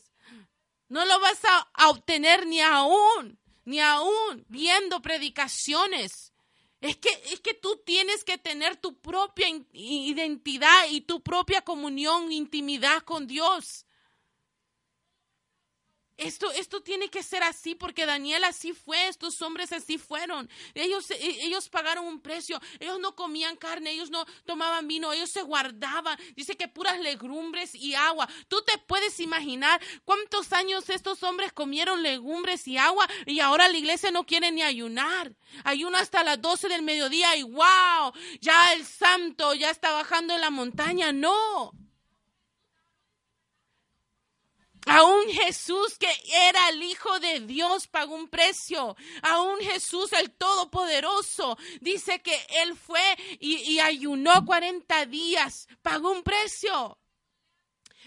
No 0.88 1.04
lo 1.04 1.20
vas 1.20 1.40
a, 1.44 1.88
obtener 1.90 2.46
ni 2.46 2.60
aún, 2.60 3.38
ni 3.64 3.80
aún 3.80 4.44
viendo 4.48 5.02
predicaciones. 5.02 6.32
Es 6.80 6.96
que, 6.96 7.08
es 7.32 7.40
que 7.40 7.54
tú 7.54 7.82
tienes 7.84 8.22
que 8.22 8.38
tener 8.38 8.76
tu 8.76 8.98
propia 9.00 9.48
identidad 9.72 10.88
y 10.90 11.00
tu 11.00 11.22
propia 11.22 11.62
comunión, 11.62 12.30
intimidad 12.30 13.02
con 13.02 13.26
Dios. 13.26 13.85
Esto, 16.18 16.50
esto 16.52 16.82
tiene 16.82 17.10
que 17.10 17.22
ser 17.22 17.42
así 17.42 17.74
porque 17.74 18.06
Daniel 18.06 18.44
así 18.44 18.72
fue, 18.72 19.08
estos 19.08 19.42
hombres 19.42 19.72
así 19.72 19.98
fueron. 19.98 20.48
Ellos, 20.74 21.10
e, 21.10 21.44
ellos 21.44 21.68
pagaron 21.68 22.06
un 22.06 22.20
precio, 22.20 22.58
ellos 22.80 22.98
no 23.00 23.14
comían 23.14 23.56
carne, 23.56 23.90
ellos 23.90 24.10
no 24.10 24.24
tomaban 24.46 24.88
vino, 24.88 25.12
ellos 25.12 25.30
se 25.30 25.42
guardaban. 25.42 26.18
Dice 26.34 26.56
que 26.56 26.68
puras 26.68 26.98
legumbres 27.00 27.74
y 27.74 27.94
agua. 27.94 28.28
Tú 28.48 28.62
te 28.62 28.78
puedes 28.78 29.20
imaginar 29.20 29.80
cuántos 30.04 30.54
años 30.54 30.88
estos 30.88 31.22
hombres 31.22 31.52
comieron 31.52 32.02
legumbres 32.02 32.66
y 32.66 32.78
agua 32.78 33.06
y 33.26 33.40
ahora 33.40 33.68
la 33.68 33.76
iglesia 33.76 34.10
no 34.10 34.24
quiere 34.24 34.50
ni 34.52 34.62
ayunar. 34.62 35.34
Ayuno 35.64 35.98
hasta 35.98 36.24
las 36.24 36.40
12 36.40 36.68
del 36.68 36.82
mediodía 36.82 37.36
y 37.36 37.42
wow, 37.42 38.12
ya 38.40 38.72
el 38.72 38.86
santo 38.86 39.54
ya 39.54 39.70
está 39.70 39.92
bajando 39.92 40.34
en 40.34 40.40
la 40.40 40.50
montaña. 40.50 41.12
No. 41.12 41.72
Aún 44.86 45.28
Jesús, 45.32 45.98
que 45.98 46.08
era 46.32 46.68
el 46.68 46.80
Hijo 46.80 47.18
de 47.18 47.40
Dios, 47.40 47.88
pagó 47.88 48.14
un 48.14 48.28
precio. 48.28 48.96
Aún 49.22 49.58
Jesús, 49.58 50.12
el 50.12 50.30
Todopoderoso, 50.30 51.58
dice 51.80 52.22
que 52.22 52.40
Él 52.60 52.76
fue 52.76 53.02
y, 53.40 53.80
ayunó 53.80 54.44
40 54.44 55.06
días. 55.06 55.66
Pagó 55.82 56.12
un 56.12 56.22
precio. 56.22 56.98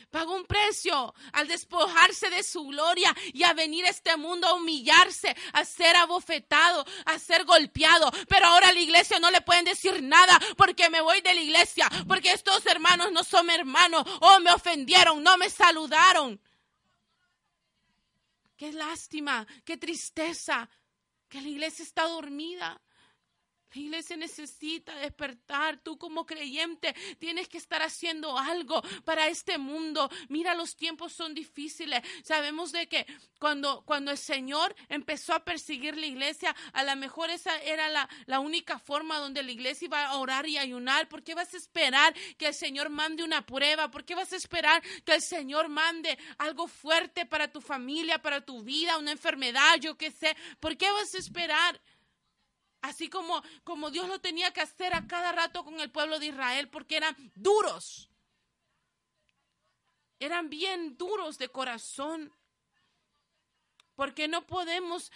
Pagó 0.09 0.33
un 0.33 0.45
precio 0.45 1.13
al 1.33 1.47
despojarse 1.49 2.29
de 2.29 2.43
su 2.43 2.63
gloria 2.63 3.13
y 3.33 3.43
a 3.43 3.53
venir 3.53 3.85
a 3.85 3.89
este 3.89 4.15
mundo 4.17 4.47
a 4.47 4.53
humillarse, 4.53 5.35
a 5.53 5.65
ser 5.65 5.95
abofetado, 5.97 6.85
a 7.05 7.19
ser 7.19 7.43
golpeado. 7.43 8.09
Pero 8.27 8.47
ahora 8.47 8.69
a 8.69 8.73
la 8.73 8.79
iglesia 8.79 9.19
no 9.19 9.29
le 9.29 9.41
pueden 9.41 9.65
decir 9.65 10.01
nada 10.01 10.39
porque 10.57 10.89
me 10.89 11.01
voy 11.01 11.21
de 11.21 11.33
la 11.33 11.41
iglesia, 11.41 11.87
porque 12.07 12.31
estos 12.31 12.65
hermanos 12.65 13.11
no 13.11 13.23
son 13.23 13.49
hermanos, 13.51 14.03
oh, 14.21 14.39
me 14.39 14.51
ofendieron, 14.51 15.21
no 15.21 15.37
me 15.37 15.49
saludaron. 15.49 16.41
Qué 18.59 18.73
lástima, 18.73 19.47
qué 19.63 19.77
tristeza 19.77 20.69
que 21.29 21.39
la 21.39 21.47
iglesia 21.47 21.81
está 21.81 22.03
dormida. 22.09 22.81
La 23.71 23.81
iglesia 23.81 24.17
necesita 24.17 24.95
despertar. 24.95 25.77
Tú 25.83 25.97
como 25.97 26.25
creyente 26.25 26.95
tienes 27.19 27.47
que 27.47 27.59
estar 27.59 27.83
haciendo 27.83 28.37
algo 28.37 28.81
para 29.05 29.27
este 29.27 29.59
mundo. 29.59 30.09
Mira, 30.27 30.55
los 30.55 30.75
tiempos 30.75 31.13
son 31.13 31.35
difíciles. 31.35 32.01
Sabemos 32.23 32.71
de 32.71 32.87
que 32.87 33.05
cuando, 33.37 33.83
cuando 33.85 34.09
el 34.09 34.17
Señor 34.17 34.75
empezó 34.87 35.33
a 35.33 35.43
perseguir 35.43 35.97
la 35.97 36.07
iglesia, 36.07 36.55
a 36.73 36.83
lo 36.83 36.95
mejor 36.95 37.29
esa 37.29 37.57
era 37.61 37.89
la, 37.89 38.09
la 38.25 38.39
única 38.39 38.79
forma 38.79 39.19
donde 39.19 39.43
la 39.43 39.51
iglesia 39.51 39.85
iba 39.85 40.03
a 40.03 40.17
orar 40.17 40.47
y 40.47 40.57
ayunar. 40.57 41.07
¿Por 41.07 41.23
qué 41.23 41.35
vas 41.35 41.53
a 41.53 41.57
esperar 41.57 42.15
que 42.37 42.47
el 42.47 42.53
Señor 42.55 42.89
mande 42.89 43.23
una 43.23 43.45
prueba? 43.45 43.91
¿Por 43.91 44.03
qué 44.03 44.15
vas 44.15 44.33
a 44.33 44.37
esperar 44.37 44.81
que 45.05 45.13
el 45.13 45.21
Señor 45.21 45.69
mande 45.69 46.17
algo 46.39 46.67
fuerte 46.67 47.27
para 47.27 47.51
tu 47.51 47.61
familia, 47.61 48.19
para 48.19 48.41
tu 48.41 48.63
vida, 48.63 48.97
una 48.97 49.11
enfermedad, 49.11 49.75
yo 49.79 49.95
qué 49.95 50.09
sé? 50.09 50.35
¿Por 50.59 50.75
qué 50.75 50.89
vas 50.91 51.13
a 51.13 51.19
esperar? 51.19 51.79
Así 52.81 53.09
como, 53.09 53.41
como 53.63 53.91
Dios 53.91 54.07
lo 54.07 54.19
tenía 54.19 54.51
que 54.51 54.61
hacer 54.61 54.93
a 54.93 55.05
cada 55.05 55.31
rato 55.31 55.63
con 55.65 55.79
el 55.79 55.91
pueblo 55.91 56.19
de 56.19 56.27
Israel, 56.27 56.69
porque 56.69 56.97
eran 56.97 57.15
duros. 57.35 58.09
Eran 60.19 60.49
bien 60.49 60.97
duros 60.97 61.37
de 61.37 61.49
corazón. 61.49 62.33
Porque 63.95 64.29
no 64.29 64.47
podemos 64.47 65.11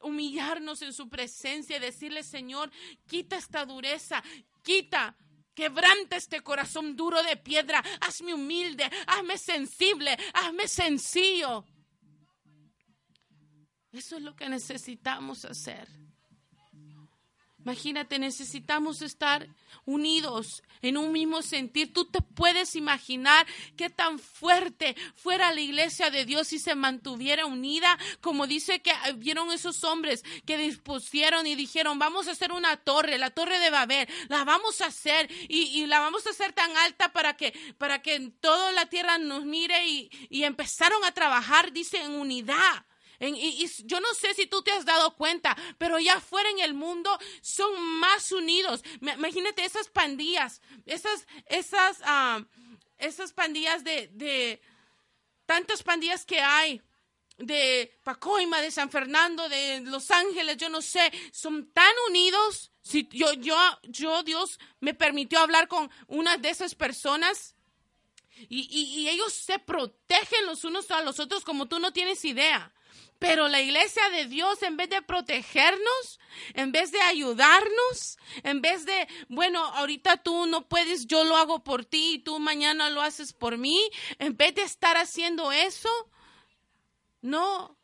humillarnos 0.00 0.80
en 0.80 0.94
su 0.94 1.10
presencia 1.10 1.76
y 1.76 1.80
decirle, 1.80 2.22
Señor, 2.22 2.70
quita 3.06 3.36
esta 3.36 3.66
dureza, 3.66 4.24
quita, 4.62 5.14
quebranta 5.54 6.16
este 6.16 6.40
corazón 6.40 6.96
duro 6.96 7.22
de 7.22 7.36
piedra, 7.36 7.84
hazme 8.00 8.32
humilde, 8.32 8.90
hazme 9.06 9.36
sensible, 9.36 10.16
hazme 10.32 10.68
sencillo. 10.68 11.66
Eso 13.92 14.16
es 14.16 14.22
lo 14.22 14.34
que 14.34 14.48
necesitamos 14.48 15.44
hacer. 15.44 16.03
Imagínate, 17.64 18.18
necesitamos 18.18 19.00
estar 19.00 19.48
unidos 19.86 20.62
en 20.82 20.98
un 20.98 21.12
mismo 21.12 21.40
sentir. 21.40 21.94
Tú 21.94 22.04
te 22.04 22.20
puedes 22.20 22.76
imaginar 22.76 23.46
qué 23.76 23.88
tan 23.88 24.18
fuerte 24.18 24.94
fuera 25.16 25.50
la 25.52 25.62
iglesia 25.62 26.10
de 26.10 26.26
Dios 26.26 26.48
si 26.48 26.58
se 26.58 26.74
mantuviera 26.74 27.46
unida, 27.46 27.98
como 28.20 28.46
dice 28.46 28.82
que 28.82 28.92
vieron 29.16 29.50
esos 29.50 29.82
hombres 29.82 30.24
que 30.44 30.58
dispusieron 30.58 31.46
y 31.46 31.54
dijeron, 31.54 31.98
vamos 31.98 32.28
a 32.28 32.32
hacer 32.32 32.52
una 32.52 32.76
torre, 32.76 33.16
la 33.16 33.30
torre 33.30 33.58
de 33.58 33.70
Babel, 33.70 34.08
la 34.28 34.44
vamos 34.44 34.82
a 34.82 34.86
hacer 34.86 35.30
y, 35.48 35.86
la 35.86 36.00
vamos 36.00 36.26
a 36.26 36.30
hacer 36.30 36.52
tan 36.52 36.76
alta 36.76 37.12
para 37.12 37.36
que, 37.36 37.52
para 37.78 38.02
que 38.02 38.30
toda 38.40 38.72
la 38.72 38.86
tierra 38.86 39.16
nos 39.16 39.46
mire 39.46 39.86
y, 39.86 40.10
y 40.28 40.44
empezaron 40.44 41.02
a 41.04 41.12
trabajar, 41.12 41.72
dice, 41.72 42.02
en 42.02 42.12
unidad 42.12 42.84
y, 43.28 43.70
yo 43.84 44.00
no 44.00 44.12
sé 44.14 44.34
si 44.34 44.46
tú 44.46 44.62
te 44.62 44.72
has 44.72 44.84
dado 44.84 45.14
cuenta, 45.16 45.56
pero 45.78 45.98
ya 45.98 46.20
fuera 46.20 46.50
en 46.50 46.60
el 46.60 46.74
mundo 46.74 47.16
son 47.40 47.80
más 47.98 48.32
unidos. 48.32 48.82
Imagínate 49.00 49.64
esas 49.64 49.88
pandillas, 49.88 50.60
esas, 50.84 51.26
esas, 51.46 51.98
ah, 52.04 52.44
esas 52.98 53.32
pandillas 53.32 53.84
de, 53.84 54.08
de 54.12 54.60
tantas 55.46 55.82
pandillas 55.82 56.24
que 56.24 56.40
hay 56.40 56.82
de 57.38 57.98
Pacoima, 58.04 58.60
de 58.60 58.70
San 58.70 58.90
Fernando, 58.90 59.48
de 59.48 59.80
Los 59.80 60.10
Ángeles, 60.10 60.56
yo 60.56 60.68
no 60.68 60.82
sé, 60.82 61.12
son 61.32 61.70
tan 61.72 61.92
unidos. 62.08 62.70
Si 62.82 63.08
yo, 63.10 63.32
yo, 63.34 63.56
yo, 63.84 64.22
Dios 64.22 64.58
me 64.80 64.94
permitió 64.94 65.40
hablar 65.40 65.68
con 65.68 65.90
una 66.06 66.36
de 66.36 66.50
esas 66.50 66.74
personas 66.74 67.54
y, 68.48 68.66
y 68.70 69.08
ellos 69.08 69.32
se 69.32 69.58
protegen 69.58 70.46
los 70.46 70.64
unos 70.64 70.90
a 70.90 71.02
los 71.02 71.18
otros 71.18 71.44
como 71.44 71.66
tú 71.66 71.78
no 71.78 71.92
tienes 71.92 72.24
idea. 72.24 72.72
Pero 73.18 73.48
la 73.48 73.60
iglesia 73.60 74.08
de 74.10 74.26
Dios, 74.26 74.62
en 74.62 74.76
vez 74.76 74.90
de 74.90 75.00
protegernos, 75.00 76.20
en 76.54 76.72
vez 76.72 76.92
de 76.92 77.00
ayudarnos, 77.00 78.18
en 78.42 78.60
vez 78.60 78.84
de, 78.84 79.08
bueno, 79.28 79.64
ahorita 79.64 80.18
tú 80.18 80.46
no 80.46 80.68
puedes, 80.68 81.06
yo 81.06 81.24
lo 81.24 81.36
hago 81.36 81.64
por 81.64 81.84
ti 81.84 82.14
y 82.14 82.18
tú 82.18 82.38
mañana 82.38 82.90
lo 82.90 83.00
haces 83.00 83.32
por 83.32 83.56
mí, 83.56 83.80
en 84.18 84.36
vez 84.36 84.54
de 84.54 84.62
estar 84.62 84.96
haciendo 84.96 85.52
eso, 85.52 85.90
no, 87.22 87.78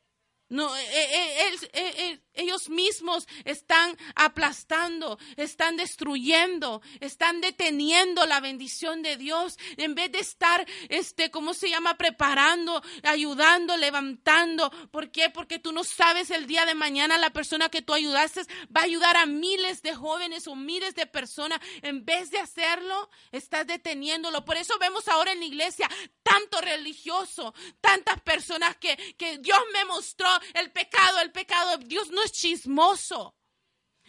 no, 0.50 0.76
eh, 0.76 0.82
eh, 0.92 1.58
eh, 1.72 2.20
ellos 2.40 2.68
mismos 2.68 3.28
están 3.44 3.96
aplastando, 4.14 5.18
están 5.36 5.76
destruyendo, 5.76 6.82
están 7.00 7.40
deteniendo 7.40 8.26
la 8.26 8.40
bendición 8.40 9.02
de 9.02 9.16
Dios 9.16 9.58
en 9.76 9.94
vez 9.94 10.10
de 10.12 10.18
estar, 10.18 10.66
este, 10.88 11.30
¿cómo 11.30 11.54
se 11.54 11.70
llama? 11.70 11.96
Preparando, 11.96 12.82
ayudando, 13.02 13.76
levantando. 13.76 14.70
¿Por 14.90 15.10
qué? 15.10 15.30
Porque 15.30 15.58
tú 15.58 15.72
no 15.72 15.84
sabes 15.84 16.30
el 16.30 16.46
día 16.46 16.66
de 16.66 16.74
mañana 16.74 17.18
la 17.18 17.30
persona 17.30 17.68
que 17.68 17.82
tú 17.82 17.92
ayudaste 17.92 18.40
va 18.74 18.82
a 18.82 18.84
ayudar 18.84 19.16
a 19.16 19.26
miles 19.26 19.82
de 19.82 19.94
jóvenes 19.94 20.46
o 20.46 20.54
miles 20.54 20.94
de 20.94 21.06
personas. 21.06 21.60
En 21.82 22.04
vez 22.04 22.30
de 22.30 22.38
hacerlo, 22.38 23.10
estás 23.32 23.66
deteniéndolo. 23.66 24.44
Por 24.44 24.56
eso 24.56 24.78
vemos 24.78 25.08
ahora 25.08 25.32
en 25.32 25.40
la 25.40 25.46
iglesia 25.46 25.88
tanto 26.22 26.60
religioso, 26.60 27.54
tantas 27.80 28.20
personas 28.20 28.76
que, 28.76 28.96
que 29.16 29.38
Dios 29.38 29.58
me 29.72 29.84
mostró 29.84 30.28
el 30.54 30.70
pecado, 30.70 31.20
el 31.20 31.32
pecado. 31.32 31.78
Dios 31.78 32.10
no 32.10 32.22
chismoso. 32.30 33.34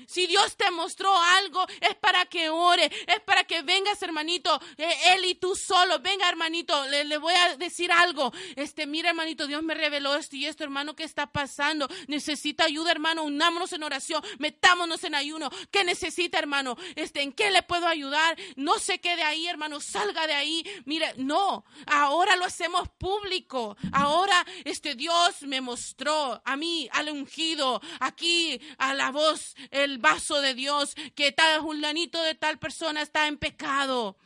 Si 0.07 0.27
Dios 0.27 0.55
te 0.57 0.69
mostró 0.71 1.15
algo, 1.15 1.65
es 1.79 1.95
para 1.95 2.25
que 2.25 2.49
ore, 2.49 2.91
es 3.07 3.19
para 3.21 3.43
que 3.43 3.61
vengas, 3.61 4.01
hermanito, 4.01 4.59
eh, 4.77 4.93
él 5.13 5.25
y 5.25 5.35
tú 5.35 5.55
solo. 5.55 5.99
Venga, 5.99 6.27
hermanito, 6.27 6.85
le, 6.87 7.17
voy 7.17 7.33
a 7.33 7.55
decir 7.57 7.91
algo. 7.91 8.31
Este, 8.55 8.85
mira, 8.85 9.09
hermanito, 9.09 9.47
Dios 9.47 9.63
me 9.63 9.73
reveló 9.73 10.15
esto 10.15 10.35
y 10.35 10.45
esto, 10.45 10.63
hermano, 10.63 10.95
¿qué 10.95 11.03
está 11.03 11.31
pasando? 11.31 11.87
Necesita 12.07 12.65
ayuda, 12.65 12.91
hermano. 12.91 13.23
Unámonos 13.23 13.73
en 13.73 13.83
oración, 13.83 14.23
metámonos 14.39 15.03
en 15.03 15.15
ayuno. 15.15 15.49
¿Qué 15.71 15.83
necesita, 15.83 16.39
hermano? 16.39 16.77
Este, 16.95 17.21
¿en 17.21 17.33
qué 17.33 17.51
le 17.51 17.63
puedo 17.63 17.87
ayudar? 17.87 18.37
No 18.55 18.79
se 18.79 18.99
quede 18.99 19.23
ahí, 19.23 19.47
hermano, 19.47 19.79
salga 19.79 20.27
de 20.27 20.33
ahí. 20.33 20.65
Mire, 20.85 21.13
no, 21.17 21.65
ahora 21.87 22.35
lo 22.35 22.45
hacemos 22.45 22.89
público. 22.97 23.77
Ahora, 23.91 24.45
este, 24.63 24.95
Dios 24.95 25.41
me 25.43 25.61
mostró 25.61 26.41
a 26.43 26.55
mí, 26.55 26.89
al 26.91 27.09
ungido, 27.09 27.81
aquí, 27.99 28.59
a 28.77 28.93
la 28.93 29.11
voz, 29.11 29.55
el 29.69 29.90
el 29.91 29.99
vaso 29.99 30.41
de 30.41 30.53
Dios, 30.53 30.95
que 31.15 31.31
tal 31.31 31.61
julanito 31.61 32.21
de 32.21 32.35
tal 32.35 32.57
persona 32.57 33.01
está 33.01 33.27
en 33.27 33.37
pecado. 33.37 34.17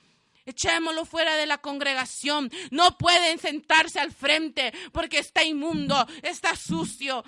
Echémoslo 0.46 1.06
fuera 1.06 1.36
de 1.36 1.48
la 1.48 1.58
congregación. 1.58 2.52
No 2.70 2.98
pueden 2.98 3.40
sentarse 3.40 4.00
al 4.00 4.12
frente 4.12 4.74
porque 4.92 5.20
está 5.20 5.44
inmundo, 5.44 6.06
está 6.22 6.56
sucio. 6.56 7.24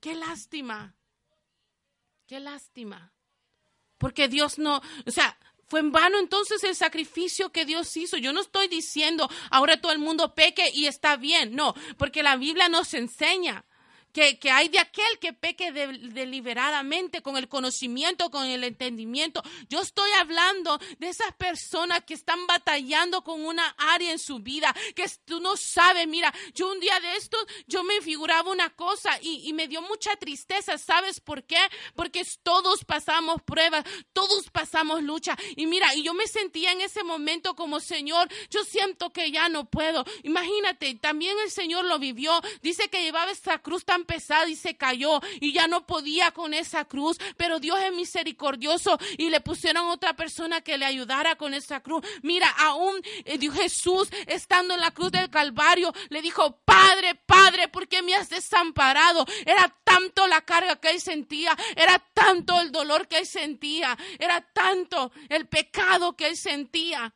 Qué 0.00 0.14
lástima. 0.14 0.94
Qué 2.26 2.40
lástima. 2.40 3.12
Porque 3.98 4.26
Dios 4.28 4.58
no, 4.58 4.80
o 5.06 5.10
sea, 5.10 5.38
fue 5.68 5.80
en 5.80 5.92
vano 5.92 6.18
entonces 6.18 6.64
el 6.64 6.74
sacrificio 6.74 7.52
que 7.52 7.64
Dios 7.64 7.96
hizo. 7.96 8.16
Yo 8.16 8.32
no 8.32 8.40
estoy 8.40 8.68
diciendo 8.68 9.30
ahora 9.50 9.80
todo 9.80 9.92
el 9.92 9.98
mundo 9.98 10.34
peque 10.34 10.70
y 10.72 10.86
está 10.86 11.16
bien. 11.16 11.54
No, 11.54 11.74
porque 11.98 12.22
la 12.22 12.36
Biblia 12.36 12.68
nos 12.68 12.94
enseña 12.94 13.64
que, 14.12 14.38
hay 14.50 14.68
de 14.68 14.78
aquel 14.78 15.18
que 15.18 15.32
peque 15.32 15.72
deliberadamente 15.72 17.22
con 17.22 17.36
el 17.36 17.48
conocimiento, 17.48 18.30
con 18.30 18.46
el 18.46 18.62
entendimiento. 18.64 19.42
Yo 19.68 19.80
estoy 19.80 20.10
hablando 20.12 20.78
de 20.98 21.08
esas 21.08 21.32
personas 21.34 22.04
que 22.04 22.14
están 22.14 22.46
batallando 22.46 23.24
con 23.24 23.44
una 23.44 23.66
área 23.78 24.12
en 24.12 24.18
su 24.18 24.40
vida, 24.40 24.74
que 24.94 25.06
tú 25.24 25.40
no 25.40 25.56
sabes, 25.56 26.06
mira, 26.06 26.32
yo 26.54 26.70
un 26.70 26.80
día 26.80 26.98
de 27.00 27.16
estos, 27.16 27.44
yo 27.66 27.82
me 27.84 28.00
figuraba 28.00 28.50
una 28.50 28.70
cosa 28.70 29.18
y, 29.22 29.48
y 29.48 29.52
me 29.52 29.66
dio 29.68 29.80
mucha 29.82 30.14
tristeza, 30.16 30.76
¿sabes 30.78 31.20
por 31.20 31.44
qué? 31.44 31.60
Porque 31.94 32.22
todos 32.42 32.84
pasamos 32.84 33.40
pruebas, 33.42 33.84
todos 34.12 34.50
pasamos 34.50 35.02
lucha. 35.02 35.36
Y 35.56 35.66
mira, 35.66 35.94
y 35.94 36.02
yo 36.02 36.14
me 36.14 36.26
sentía 36.26 36.72
en 36.72 36.82
ese 36.82 37.02
momento 37.02 37.54
como, 37.54 37.80
Señor, 37.80 38.28
yo 38.50 38.64
siento 38.64 39.12
que 39.12 39.30
ya 39.30 39.48
no 39.48 39.64
puedo. 39.64 40.04
Imagínate, 40.22 40.94
también 40.96 41.36
el 41.44 41.50
Señor 41.50 41.84
lo 41.86 41.98
vivió, 41.98 42.40
dice 42.60 42.88
que 42.88 43.02
llevaba 43.02 43.30
esta 43.30 43.58
cruz 43.58 43.84
tan 43.84 44.01
pesada 44.04 44.48
y 44.48 44.56
se 44.56 44.76
cayó 44.76 45.20
y 45.40 45.52
ya 45.52 45.66
no 45.66 45.86
podía 45.86 46.30
con 46.32 46.54
esa 46.54 46.84
cruz, 46.84 47.18
pero 47.36 47.60
Dios 47.60 47.78
es 47.80 47.92
misericordioso 47.92 48.98
y 49.18 49.30
le 49.30 49.40
pusieron 49.40 49.88
otra 49.88 50.14
persona 50.14 50.60
que 50.60 50.78
le 50.78 50.84
ayudara 50.84 51.36
con 51.36 51.54
esa 51.54 51.80
cruz. 51.80 52.04
Mira, 52.22 52.48
aún 52.58 53.00
eh, 53.24 53.38
Jesús 53.52 54.08
estando 54.26 54.74
en 54.74 54.80
la 54.80 54.92
cruz 54.92 55.12
del 55.12 55.30
Calvario 55.30 55.92
le 56.08 56.22
dijo, 56.22 56.60
Padre, 56.64 57.14
Padre, 57.14 57.68
¿por 57.68 57.88
qué 57.88 58.02
me 58.02 58.14
has 58.14 58.28
desamparado? 58.28 59.26
Era 59.44 59.74
tanto 59.84 60.26
la 60.26 60.40
carga 60.42 60.76
que 60.76 60.90
él 60.90 61.00
sentía, 61.00 61.56
era 61.76 61.98
tanto 62.14 62.60
el 62.60 62.72
dolor 62.72 63.08
que 63.08 63.18
él 63.18 63.26
sentía, 63.26 63.96
era 64.18 64.40
tanto 64.40 65.12
el 65.28 65.46
pecado 65.48 66.16
que 66.16 66.28
él 66.28 66.36
sentía. 66.36 67.14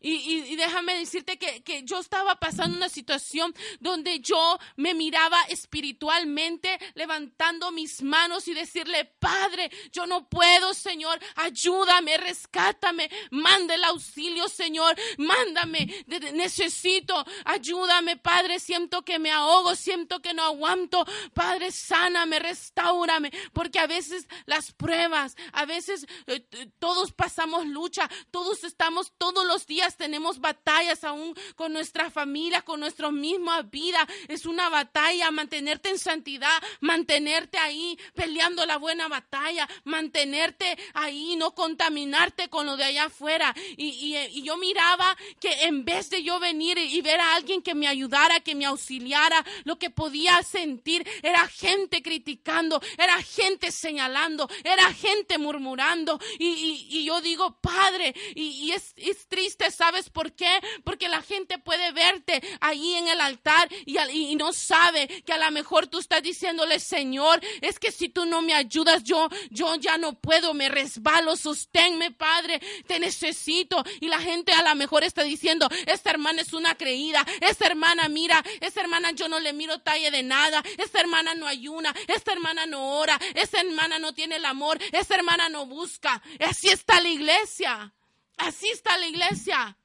Y, 0.00 0.56
déjame 0.56 0.98
decirte 0.98 1.38
que, 1.38 1.62
que, 1.62 1.82
yo 1.84 1.98
estaba 1.98 2.36
pasando 2.36 2.76
una 2.76 2.88
situación 2.88 3.54
donde 3.80 4.20
yo 4.20 4.58
me 4.76 4.94
miraba 4.94 5.40
espiritualmente 5.48 6.78
levantando 6.94 7.70
mis 7.70 8.02
manos 8.02 8.48
y 8.48 8.54
decirle, 8.54 9.04
Padre, 9.18 9.70
yo 9.92 10.06
no 10.06 10.28
puedo, 10.28 10.74
Señor, 10.74 11.18
ayúdame, 11.36 12.16
rescátame, 12.16 13.10
manda 13.30 13.74
el 13.74 13.84
auxilio, 13.84 14.48
Señor, 14.48 14.96
mándame, 15.18 16.04
necesito, 16.32 17.24
ayúdame, 17.44 18.16
Padre, 18.16 18.58
siento 18.58 19.02
que 19.02 19.18
me 19.18 19.30
ahogo, 19.30 19.74
siento 19.76 20.20
que 20.20 20.34
no 20.34 20.44
aguanto, 20.44 21.04
Padre, 21.34 21.70
sáname, 21.70 22.38
restaurame, 22.38 23.30
porque 23.52 23.78
a 23.78 23.86
veces 23.86 24.26
las 24.46 24.72
pruebas, 24.72 25.36
a 25.52 25.64
veces 25.64 26.06
eh, 26.26 26.40
todos 26.78 27.12
pasamos 27.12 27.66
lucha, 27.66 28.08
todos 28.30 28.64
estamos 28.64 29.12
todos 29.18 29.46
los 29.46 29.66
días 29.66 29.75
tenemos 29.96 30.40
batallas 30.40 31.04
aún 31.04 31.34
con 31.54 31.72
nuestra 31.72 32.10
familia, 32.10 32.62
con 32.62 32.80
nuestra 32.80 33.10
misma 33.10 33.62
vida. 33.62 34.06
Es 34.28 34.46
una 34.46 34.68
batalla 34.68 35.30
mantenerte 35.30 35.90
en 35.90 35.98
santidad, 35.98 36.62
mantenerte 36.80 37.58
ahí 37.58 37.98
peleando 38.14 38.64
la 38.66 38.78
buena 38.78 39.08
batalla, 39.08 39.68
mantenerte 39.84 40.76
ahí, 40.94 41.36
no 41.36 41.54
contaminarte 41.54 42.48
con 42.48 42.66
lo 42.66 42.76
de 42.76 42.84
allá 42.84 43.04
afuera. 43.04 43.54
Y, 43.76 44.16
y 44.16 44.42
yo 44.42 44.56
miraba 44.56 45.16
que 45.40 45.64
en 45.64 45.84
vez 45.84 46.10
de 46.10 46.22
yo 46.22 46.40
venir 46.40 46.78
y 46.78 47.00
ver 47.02 47.20
a 47.20 47.34
alguien 47.34 47.62
que 47.62 47.74
me 47.74 47.86
ayudara, 47.86 48.40
que 48.40 48.54
me 48.54 48.66
auxiliara, 48.66 49.44
lo 49.64 49.78
que 49.78 49.90
podía 49.90 50.42
sentir 50.42 51.06
era 51.22 51.46
gente 51.48 52.02
criticando, 52.02 52.80
era 52.96 53.20
gente 53.22 53.70
señalando, 53.70 54.48
era 54.64 54.92
gente 54.92 55.38
murmurando. 55.38 56.18
Y, 56.38 56.86
y 56.88 57.04
yo 57.04 57.20
digo, 57.20 57.58
Padre, 57.60 58.14
y, 58.34 58.72
es, 58.72 58.94
es 58.96 59.26
triste 59.26 59.65
¿sabes 59.70 60.10
por 60.10 60.32
qué? 60.32 60.60
Porque 60.84 61.08
la 61.08 61.22
gente 61.22 61.58
puede 61.58 61.92
verte 61.92 62.42
ahí 62.60 62.94
en 62.94 63.08
el 63.08 63.20
altar 63.20 63.68
y, 63.84 63.96
no 64.36 64.52
sabe 64.52 65.08
que 65.24 65.32
a 65.32 65.38
lo 65.38 65.50
mejor 65.50 65.86
tú 65.86 65.98
estás 65.98 66.22
diciéndole, 66.22 66.78
Señor, 66.78 67.40
es 67.62 67.78
que 67.78 67.90
si 67.90 68.08
tú 68.08 68.26
no 68.26 68.42
me 68.42 68.52
ayudas, 68.54 69.02
yo, 69.02 69.28
yo 69.50 69.74
ya 69.76 69.96
no 69.96 70.12
puedo, 70.12 70.52
me 70.52 70.68
resbalo, 70.68 71.36
sosténme, 71.36 72.10
Padre, 72.10 72.60
te 72.86 73.00
necesito. 73.00 73.82
Y 74.00 74.08
la 74.08 74.18
gente 74.18 74.52
a 74.52 74.62
lo 74.62 74.74
mejor 74.74 75.04
está 75.04 75.22
diciendo, 75.22 75.68
esta 75.86 76.10
hermana 76.10 76.42
es 76.42 76.52
una 76.52 76.74
creída, 76.74 77.24
esta 77.40 77.66
hermana, 77.66 78.08
mira, 78.08 78.44
esta 78.60 78.80
hermana 78.80 79.12
yo 79.12 79.28
no 79.28 79.40
le 79.40 79.52
miro 79.52 79.78
talle 79.80 80.10
de 80.10 80.22
nada, 80.22 80.62
esta 80.76 81.00
hermana 81.00 81.34
no 81.34 81.46
ayuna, 81.46 81.94
esta 82.08 82.32
hermana 82.32 82.66
no 82.66 82.98
ora, 82.98 83.18
esta 83.34 83.60
hermana 83.60 83.98
no 83.98 84.12
tiene 84.12 84.36
el 84.36 84.44
amor, 84.44 84.78
esta 84.92 85.14
hermana 85.14 85.48
no 85.48 85.66
busca. 85.66 86.22
Así 86.40 86.68
está 86.68 87.00
la 87.00 87.08
iglesia. 87.08 87.92
Así 88.36 88.68
está 88.68 88.96
la 88.98 89.06
iglesia. 89.06 89.76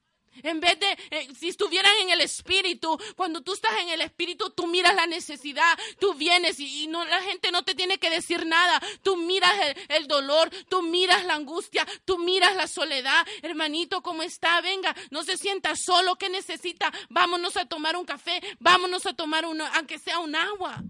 En 0.43 0.59
vez 0.61 0.79
de, 0.79 0.97
eh, 1.11 1.27
si 1.37 1.49
estuvieran 1.49 1.91
en 2.01 2.09
el 2.09 2.21
espíritu, 2.21 2.97
cuando 3.15 3.41
tú 3.41 3.53
estás 3.53 3.77
en 3.81 3.89
el 3.89 4.01
espíritu, 4.01 4.49
tú 4.51 4.65
miras 4.65 4.95
la 4.95 5.05
necesidad, 5.05 5.77
tú 5.99 6.13
vienes 6.13 6.57
y, 6.59 6.87
no, 6.87 7.03
la 7.05 7.21
gente 7.21 7.51
no 7.51 7.63
te 7.63 7.75
tiene 7.75 7.97
que 7.97 8.09
decir 8.09 8.45
nada. 8.45 8.81
Tú 9.03 9.17
miras 9.17 9.51
el, 9.89 10.07
dolor, 10.07 10.49
tú 10.69 10.83
miras 10.83 11.25
la 11.25 11.35
angustia, 11.35 11.85
tú 12.05 12.17
miras 12.17 12.55
la 12.55 12.67
soledad. 12.67 13.27
Hermanito, 13.41 14.01
¿cómo 14.01 14.23
está? 14.23 14.61
Venga, 14.61 14.95
no 15.11 15.23
se 15.23 15.37
sienta 15.37 15.75
solo, 15.75 16.15
¿qué 16.15 16.29
necesita? 16.29 16.91
Vámonos 17.09 17.57
a 17.57 17.65
tomar 17.65 17.97
un 17.97 18.05
café, 18.05 18.41
vámonos 18.59 19.05
a 19.05 19.13
tomar 19.13 19.45
uno, 19.45 19.65
aunque 19.75 19.99
sea 19.99 20.19
un 20.19 20.35
agua. 20.35 20.81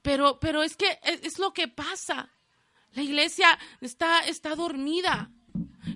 Pero, 0.00 0.40
pero 0.40 0.62
es 0.62 0.76
que 0.76 0.98
es 1.02 1.38
lo 1.38 1.52
que 1.52 1.68
pasa. 1.68 2.32
La 2.92 3.02
iglesia 3.02 3.58
está, 3.80 4.20
está 4.20 4.54
dormida. 4.54 5.30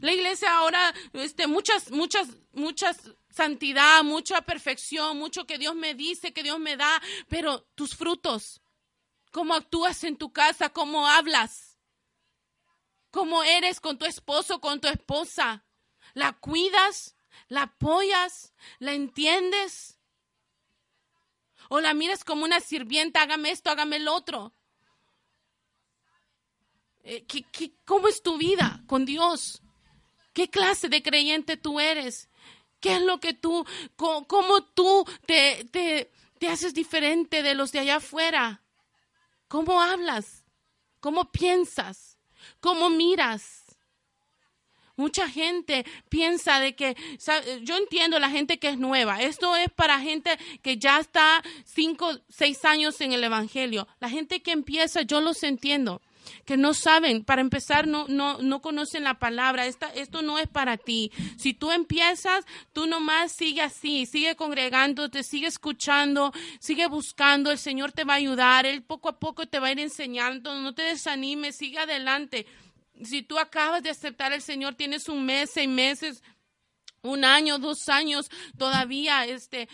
La 0.01 0.12
iglesia 0.12 0.57
ahora, 0.57 0.95
este, 1.12 1.47
muchas, 1.47 1.90
muchas, 1.90 2.28
muchas 2.53 2.97
santidad, 3.30 4.03
mucha 4.05 4.43
perfección, 4.43 5.18
mucho 5.18 5.47
que 5.47 5.59
Dios 5.59 5.74
me 5.74 5.95
dice, 5.95 6.32
que 6.32 6.43
Dios 6.43 6.59
me 6.59 6.76
da, 6.76 7.01
pero 7.28 7.62
tus 7.74 7.95
frutos, 7.97 8.61
cómo 9.30 9.55
actúas 9.55 10.05
en 10.05 10.16
tu 10.16 10.32
casa, 10.32 10.70
cómo 10.70 11.07
hablas. 11.07 11.78
cómo 13.11 13.43
eres 13.45 13.78
con 13.78 13.99
tu 13.99 14.07
esposo, 14.07 14.61
con 14.61 14.80
tu 14.80 14.88
esposa. 14.88 15.66
¿La 16.14 16.32
cuidas? 16.32 17.14
¿La 17.49 17.64
apoyas? 17.64 18.55
¿La 18.78 18.95
entiendes? 18.95 19.99
¿O 21.68 21.80
la 21.80 21.93
miras 21.93 22.24
como 22.24 22.45
una 22.45 22.61
sirvienta? 22.61 23.20
Hágame 23.20 23.51
esto, 23.51 23.70
hágame 23.70 23.97
el 23.97 24.09
otro. 24.09 24.55
Eh, 27.05 27.24
¿qué, 27.26 27.72
cómo 27.84 28.09
es 28.09 28.22
tu 28.22 28.38
vida 28.38 28.82
con 28.86 29.05
Dios? 29.05 29.61
¿Qué 30.32 30.48
clase 30.48 30.88
de 30.88 31.03
creyente 31.03 31.57
tú 31.57 31.80
eres? 31.80 32.28
¿Qué 32.80 32.96
es 32.96 33.03
lo 33.03 33.20
que 33.20 33.34
tú, 33.34 33.66
cómo, 33.96 34.26
cómo 34.26 34.62
tú 34.64 35.05
te, 35.26 35.64
te, 35.70 36.11
te 36.38 36.48
haces 36.48 36.74
diferente 36.74 37.42
de 37.42 37.55
los 37.55 37.72
de 37.72 37.80
allá 37.80 37.96
afuera? 37.96 38.62
¿Cómo 39.48 39.80
hablas? 39.80 40.44
¿Cómo 41.00 41.30
piensas? 41.30 42.18
¿Cómo 42.61 42.88
miras? 42.90 43.62
Mucha 44.96 45.28
gente 45.28 45.86
piensa 46.09 46.61
de 46.61 46.76
que, 46.76 46.96
yo 47.62 47.76
entiendo 47.76 48.18
la 48.18 48.30
gente 48.30 48.59
que 48.59 48.68
es 48.68 48.78
nueva, 48.78 49.22
esto 49.22 49.57
es 49.57 49.70
para 49.70 49.98
gente 50.00 50.38
que 50.62 50.76
ya 50.76 51.00
está 51.00 51.42
cinco, 51.64 52.20
seis 52.28 52.64
años 52.64 53.00
en 53.00 53.12
el 53.12 53.24
Evangelio. 53.24 53.88
La 54.00 54.11
gente 54.11 54.42
que 54.42 54.53
empieza, 54.53 55.03
yo 55.03 55.20
los 55.20 55.42
entiendo 55.42 56.03
que 56.45 56.57
no 56.57 56.75
saben, 56.75 57.25
para 57.25 57.41
empezar, 57.41 57.87
no, 57.87 58.07
no, 58.09 58.39
no 58.39 58.61
conocen 58.61 59.05
la 59.05 59.18
palabra. 59.18 59.66
Esta, 59.66 59.89
esto 59.89 60.23
no 60.23 60.39
es 60.39 60.49
para 60.49 60.77
ti. 60.77 61.12
Si 61.37 61.55
tú 61.55 61.70
empiezas, 61.70 62.45
tú 62.73 62.87
nomás 62.87 63.33
sigue 63.33 63.62
así, 63.62 64.07
sigue 64.07 64.37
congregándote, 64.37 65.23
sigue 65.23 65.47
escuchando, 65.47 66.33
sigue 66.61 66.87
buscando, 66.87 67.51
el 67.51 67.59
Señor 67.59 67.93
te 67.93 68.05
va 68.05 68.14
a 68.14 68.16
ayudar, 68.16 68.66
Él 68.66 68.83
poco 68.83 69.09
a 69.09 69.18
poco 69.18 69.47
te 69.47 69.59
va 69.59 69.68
a 69.68 69.73
ir 69.73 69.81
enseñando, 69.81 70.55
no 70.61 70.75
te 70.75 70.83
desanimes, 70.83 71.57
sigue 71.57 71.79
adelante. 71.79 72.47
Si 73.03 73.23
tú 73.23 73.39
acabas 73.39 73.83
de 73.83 73.91
aceptar 73.91 74.33
al 74.33 74.43
Señor, 74.43 74.75
tienes 74.75 75.09
un 75.09 75.25
mes, 75.25 75.51
seis 75.53 75.68
meses, 75.68 76.23
un 77.03 77.24
año, 77.24 77.59
dos 77.59 77.88
años, 77.88 78.30
todavía, 78.57 79.26
este, 79.26 79.68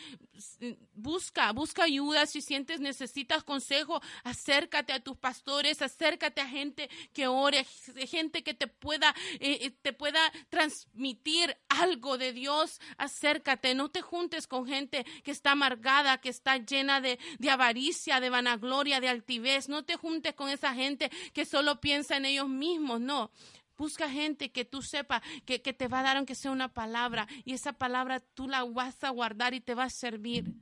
busca, 0.94 1.52
busca 1.52 1.84
ayuda 1.84 2.26
si 2.26 2.40
sientes, 2.40 2.80
necesitas 2.80 3.44
consejo, 3.44 4.00
acércate 4.24 4.92
a 4.92 5.00
tus 5.00 5.16
pastores, 5.16 5.82
acércate 5.82 6.40
a 6.40 6.48
gente 6.48 6.88
que 7.12 7.26
ore, 7.26 7.64
gente 8.08 8.42
que 8.42 8.54
te 8.54 8.66
pueda, 8.66 9.14
eh, 9.40 9.58
eh, 9.62 9.70
te 9.82 9.92
pueda 9.92 10.20
transmitir 10.48 11.56
algo 11.68 12.18
de 12.18 12.32
Dios, 12.32 12.80
acércate, 12.96 13.74
no 13.74 13.90
te 13.90 14.00
juntes 14.00 14.46
con 14.46 14.66
gente 14.66 15.04
que 15.22 15.30
está 15.30 15.52
amargada, 15.52 16.18
que 16.18 16.28
está 16.28 16.56
llena 16.58 17.00
de, 17.00 17.18
de 17.38 17.50
avaricia, 17.50 18.20
de 18.20 18.30
vanagloria, 18.30 19.00
de 19.00 19.08
altivez, 19.08 19.68
no 19.68 19.84
te 19.84 19.96
juntes 19.96 20.34
con 20.34 20.48
esa 20.48 20.74
gente 20.74 21.10
que 21.32 21.44
solo 21.44 21.80
piensa 21.80 22.16
en 22.16 22.24
ellos 22.24 22.48
mismos, 22.48 23.00
no, 23.00 23.30
Busca 23.78 24.10
gente 24.10 24.50
que 24.50 24.64
tú 24.64 24.82
sepas 24.82 25.22
que, 25.46 25.62
que, 25.62 25.72
te 25.72 25.88
va 25.88 26.00
a 26.00 26.02
dar 26.02 26.16
aunque 26.16 26.34
sea 26.34 26.50
una 26.50 26.74
palabra 26.74 27.28
y 27.44 27.54
esa 27.54 27.72
palabra 27.72 28.20
tú 28.20 28.48
la 28.48 28.64
vas 28.64 29.02
a 29.04 29.10
guardar 29.10 29.54
y 29.54 29.60
te 29.60 29.74
va 29.74 29.84
a 29.84 29.90
servir. 29.90 30.52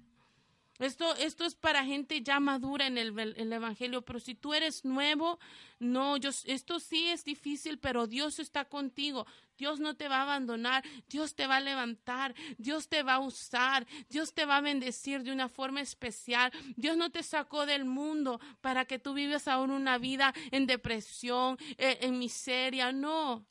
Esto, 0.79 1.15
esto 1.17 1.45
es 1.45 1.55
para 1.55 1.85
gente 1.85 2.23
ya 2.23 2.39
madura 2.39 2.87
en 2.87 2.99
el, 2.99 3.19
el, 3.19 3.53
Evangelio, 3.53 4.03
pero 4.03 4.21
si 4.21 4.35
tú 4.35 4.53
eres 4.53 4.85
nuevo, 4.85 5.39
no, 5.79 6.17
esto 6.17 6.81
sí 6.81 7.09
es 7.09 7.25
difícil, 7.25 7.79
pero 7.79 8.07
Dios 8.07 8.39
está 8.39 8.67
contigo. 8.67 9.27
Dios 9.57 9.81
no 9.81 9.97
te 9.97 10.09
va 10.09 10.19
a 10.19 10.23
abandonar, 10.23 10.85
Dios 11.09 11.35
te 11.35 11.47
va 11.47 11.57
a 11.57 11.61
levantar, 11.61 12.35
Dios 12.59 12.89
te 12.89 13.03
va 13.03 13.15
a 13.15 13.21
usar, 13.21 13.87
Dios 14.11 14.35
te 14.35 14.45
va 14.45 14.59
a 14.59 14.61
bendecir 14.61 15.23
de 15.23 15.33
una 15.33 15.49
forma 15.49 15.81
especial. 15.81 16.53
Dios 16.77 16.97
no 16.99 17.11
te 17.11 17.23
sacó 17.23 17.65
del 17.65 17.87
mundo 17.87 18.39
para 18.61 18.85
que 18.85 18.99
tú 18.99 19.15
vivas 19.15 19.49
ahora 19.49 19.73
una 19.73 19.97
vida 19.97 20.35
en 20.51 20.67
depresión, 20.67 21.57
en, 21.79 22.05
en 22.05 22.19
miseria, 22.19 22.93
no. 22.93 23.47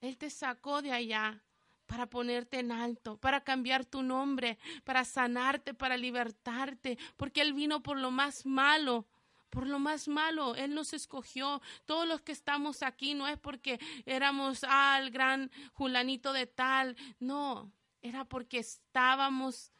Él 0.00 0.16
te 0.16 0.30
sacó 0.30 0.80
de 0.80 0.92
allá 0.92 1.45
para 1.86 2.06
ponerte 2.06 2.58
en 2.58 2.72
alto, 2.72 3.16
para 3.18 3.42
cambiar 3.42 3.84
tu 3.84 4.02
nombre, 4.02 4.58
para 4.84 5.04
sanarte, 5.04 5.74
para 5.74 5.96
libertarte, 5.96 6.98
porque 7.16 7.40
Él 7.40 7.52
vino 7.52 7.82
por 7.82 7.98
lo 7.98 8.10
más 8.10 8.44
malo, 8.44 9.06
por 9.50 9.66
lo 9.66 9.78
más 9.78 10.08
malo. 10.08 10.54
Él 10.54 10.74
nos 10.74 10.92
escogió. 10.92 11.62
Todos 11.84 12.06
los 12.06 12.20
que 12.20 12.32
estamos 12.32 12.82
aquí 12.82 13.14
no 13.14 13.28
es 13.28 13.38
porque 13.38 13.80
éramos 14.04 14.64
al 14.64 15.10
gran 15.10 15.50
Julanito 15.72 16.32
de 16.32 16.46
tal, 16.46 16.96
no, 17.20 17.72
era 18.02 18.24
porque 18.24 18.58
estábamos 18.58 19.72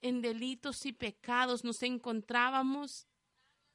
en 0.00 0.20
delitos 0.20 0.84
y 0.84 0.92
pecados, 0.92 1.64
nos 1.64 1.82
encontrábamos 1.82 3.06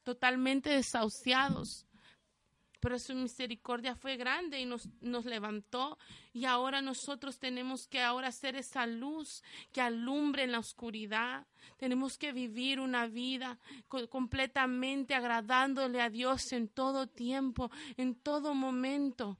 totalmente 0.02 0.70
desahuciados 0.70 1.87
pero 2.80 2.98
su 2.98 3.14
misericordia 3.14 3.94
fue 3.94 4.16
grande 4.16 4.60
y 4.60 4.64
nos, 4.64 4.88
nos 5.00 5.24
levantó 5.24 5.98
y 6.32 6.44
ahora 6.44 6.80
nosotros 6.80 7.38
tenemos 7.38 7.88
que 7.88 8.00
ahora 8.00 8.30
ser 8.30 8.56
esa 8.56 8.86
luz 8.86 9.42
que 9.72 9.80
alumbre 9.80 10.44
en 10.44 10.52
la 10.52 10.60
oscuridad. 10.60 11.46
Tenemos 11.78 12.18
que 12.18 12.32
vivir 12.32 12.80
una 12.80 13.06
vida 13.06 13.58
completamente 14.08 15.14
agradándole 15.14 16.00
a 16.00 16.10
Dios 16.10 16.52
en 16.52 16.68
todo 16.68 17.06
tiempo, 17.06 17.70
en 17.96 18.14
todo 18.14 18.54
momento. 18.54 19.38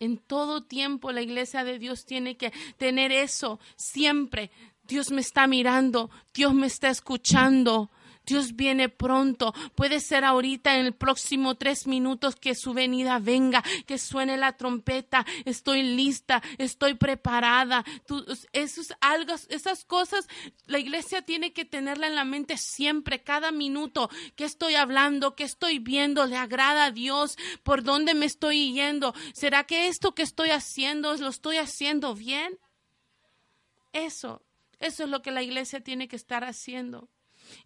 En 0.00 0.18
todo 0.18 0.64
tiempo 0.64 1.12
la 1.12 1.22
iglesia 1.22 1.62
de 1.62 1.78
Dios 1.78 2.04
tiene 2.04 2.36
que 2.36 2.52
tener 2.76 3.12
eso 3.12 3.60
siempre. 3.76 4.50
Dios 4.82 5.12
me 5.12 5.20
está 5.20 5.46
mirando, 5.46 6.10
Dios 6.34 6.54
me 6.54 6.66
está 6.66 6.90
escuchando. 6.90 7.90
Dios 8.24 8.54
viene 8.54 8.88
pronto. 8.88 9.52
Puede 9.74 10.00
ser 10.00 10.24
ahorita 10.24 10.76
en 10.78 10.86
el 10.86 10.94
próximo 10.94 11.56
tres 11.56 11.86
minutos 11.86 12.36
que 12.36 12.54
su 12.54 12.72
venida 12.72 13.18
venga, 13.18 13.62
que 13.86 13.98
suene 13.98 14.36
la 14.36 14.56
trompeta. 14.56 15.26
Estoy 15.44 15.82
lista, 15.82 16.42
estoy 16.58 16.94
preparada. 16.94 17.84
Tú, 18.06 18.24
esos, 18.52 18.94
algo, 19.00 19.34
esas 19.48 19.84
cosas 19.84 20.28
la 20.66 20.78
iglesia 20.78 21.22
tiene 21.22 21.52
que 21.52 21.64
tenerla 21.64 22.06
en 22.06 22.14
la 22.14 22.24
mente 22.24 22.56
siempre, 22.56 23.22
cada 23.22 23.50
minuto. 23.50 24.08
¿Qué 24.36 24.44
estoy 24.44 24.74
hablando? 24.74 25.34
¿Qué 25.34 25.44
estoy 25.44 25.78
viendo? 25.78 26.26
¿Le 26.26 26.36
agrada 26.36 26.86
a 26.86 26.90
Dios? 26.90 27.36
¿Por 27.62 27.82
dónde 27.82 28.14
me 28.14 28.26
estoy 28.26 28.72
yendo? 28.72 29.14
¿Será 29.34 29.64
que 29.64 29.88
esto 29.88 30.14
que 30.14 30.22
estoy 30.22 30.50
haciendo 30.50 31.16
lo 31.16 31.28
estoy 31.28 31.56
haciendo 31.56 32.14
bien? 32.14 32.58
Eso, 33.92 34.42
eso 34.78 35.04
es 35.04 35.10
lo 35.10 35.20
que 35.22 35.30
la 35.30 35.42
iglesia 35.42 35.80
tiene 35.80 36.08
que 36.08 36.16
estar 36.16 36.44
haciendo 36.44 37.08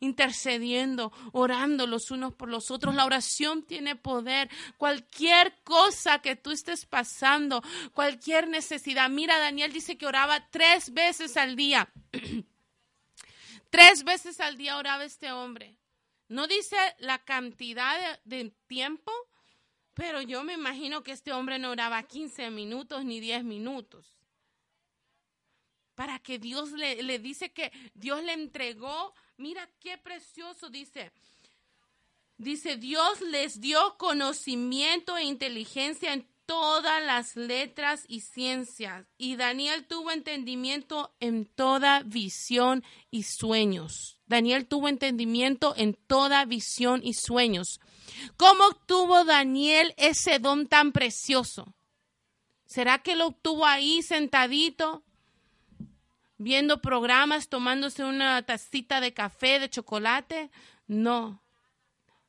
intercediendo, 0.01 1.13
orando 1.33 1.87
los 1.87 2.11
unos 2.11 2.35
por 2.35 2.49
los 2.49 2.71
otros. 2.71 2.95
La 2.95 3.05
oración 3.05 3.63
tiene 3.63 3.97
poder. 3.97 4.49
Cualquier 4.77 5.55
cosa 5.65 6.21
que 6.21 6.37
tú 6.37 6.51
estés 6.51 6.87
pasando, 6.87 7.63
cualquier 7.93 8.49
necesidad. 8.49 9.09
Mira, 9.11 9.39
Daniel 9.39 9.73
dice 9.73 9.97
que 9.97 10.07
oraba 10.07 10.49
tres 10.51 10.93
veces 10.93 11.37
al 11.37 11.57
día. 11.57 11.89
tres 13.71 14.05
veces 14.05 14.41
al 14.41 14.57
día 14.57 14.77
oraba 14.77 15.05
este 15.05 15.33
hombre. 15.33 15.79
No 16.29 16.47
dice 16.47 16.77
la 16.99 17.19
cantidad 17.25 18.19
de, 18.25 18.53
tiempo, 18.67 19.13
pero 19.95 20.21
yo 20.23 20.43
me 20.43 20.55
imagino 20.55 21.03
que 21.03 21.13
este 21.13 21.33
hombre 21.33 21.59
no 21.59 21.71
oraba 21.71 22.03
15 22.03 22.51
minutos 22.51 23.05
ni 23.05 23.21
10 23.21 23.45
minutos 23.45 24.17
para 25.95 26.19
que 26.19 26.39
Dios 26.39 26.73
le, 26.73 27.03
le, 27.03 27.19
dice 27.19 27.53
que 27.53 27.73
Dios 27.95 28.23
le 28.23 28.35
entregó 28.35 29.15
Mira 29.39 29.69
qué 29.81 29.99
precioso 29.99 30.71
dice. 30.71 31.13
Dice, 32.39 32.77
Dios 32.77 33.21
les 33.21 33.61
dio 33.61 33.97
conocimiento 33.99 35.17
e 35.17 35.25
inteligencia 35.25 36.13
en 36.13 36.27
todas 36.47 37.05
las 37.05 37.37
letras 37.37 38.05
y 38.09 38.21
ciencias. 38.21 39.07
Y 39.19 39.37
Daniel 39.37 39.87
tuvo 39.87 40.11
entendimiento 40.11 41.15
en 41.21 41.45
toda 41.47 42.03
visión 42.03 42.85
y 43.11 43.25
sueños. 43.25 44.19
Daniel 44.27 44.67
tuvo 44.67 44.89
entendimiento 44.89 45.75
en 45.77 45.95
toda 45.95 46.45
visión 46.45 47.01
y 47.05 47.15
sueños. 47.15 47.81
¿Cómo 48.37 48.67
obtuvo 48.67 49.25
Daniel 49.25 49.93
ese 49.97 50.39
don 50.39 50.67
tan 50.67 50.93
precioso? 50.93 51.75
¿Será 52.65 53.03
que 53.03 53.17
lo 53.17 53.29
obtuvo 53.29 53.67
ahí 53.67 54.03
sentadito? 54.03 55.03
Viendo 56.39 56.81
programas, 56.81 57.49
tomándose 57.49 58.05
una 58.05 58.43
tacita 58.43 59.01
de 59.01 59.13
café, 59.13 59.59
de 59.59 59.71
chocolate. 59.71 60.51
No, 60.87 61.43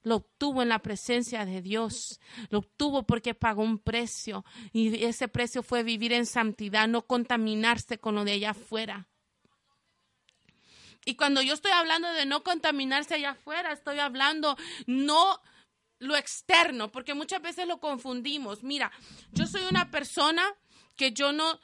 lo 0.03 0.16
obtuvo 0.16 0.62
en 0.62 0.70
la 0.70 0.80
presencia 0.80 1.45
de 1.45 1.62
Dios. 1.62 2.20
Lo 2.49 2.60
obtuvo 2.60 3.03
porque 3.03 3.34
pagó 3.34 3.62
un 3.62 3.78
precio 3.78 4.45
y 4.72 5.03
ese 5.03 5.28
precio 5.28 5.64
fue 5.64 5.84
vivir 5.84 6.14
en 6.14 6.26
santidad, 6.26 6.88
no 6.88 7.05
contaminarse 7.05 7.99
con 7.99 8.16
lo 8.16 8.24
de 8.24 8.34
allá 8.34 8.51
afuera. 8.51 9.08
Y 11.05 11.16
cuando 11.16 11.41
yo 11.41 11.53
estoy 11.53 11.72
hablando 11.72 12.12
de 12.14 12.26
no 12.26 12.43
contaminarse 12.43 13.16
allá 13.16 13.32
afuera, 13.32 13.72
estoy 13.72 13.99
hablando 13.99 14.58
no 14.88 15.41
lo 15.99 16.16
externo, 16.16 16.91
porque 16.91 17.14
muchas 17.14 17.41
veces 17.41 17.68
lo 17.68 17.80
confundimos. 17.80 18.64
Mira, 18.64 18.91
yo 19.32 19.47
soy 19.47 19.64
una 19.70 19.89
persona 19.89 20.43
que 20.95 21.12
yo 21.12 21.32
no, 21.32 21.60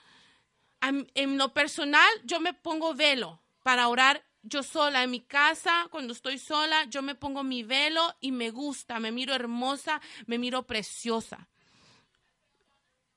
en 0.89 1.37
lo 1.37 1.53
personal, 1.53 2.09
yo 2.23 2.39
me 2.39 2.53
pongo 2.53 2.93
velo 2.93 3.41
para 3.63 3.87
orar 3.87 4.23
yo 4.43 4.61
sola 4.61 5.03
en 5.03 5.11
mi 5.11 5.21
casa, 5.21 5.87
cuando 5.89 6.13
estoy 6.13 6.37
sola, 6.37 6.83
yo 6.85 7.01
me 7.01 7.15
pongo 7.15 7.43
mi 7.43 7.63
velo 7.63 8.13
y 8.19 8.31
me 8.31 8.51
gusta, 8.51 8.99
me 8.99 9.11
miro 9.11 9.33
hermosa, 9.33 10.01
me 10.27 10.37
miro 10.37 10.67
preciosa. 10.67 11.47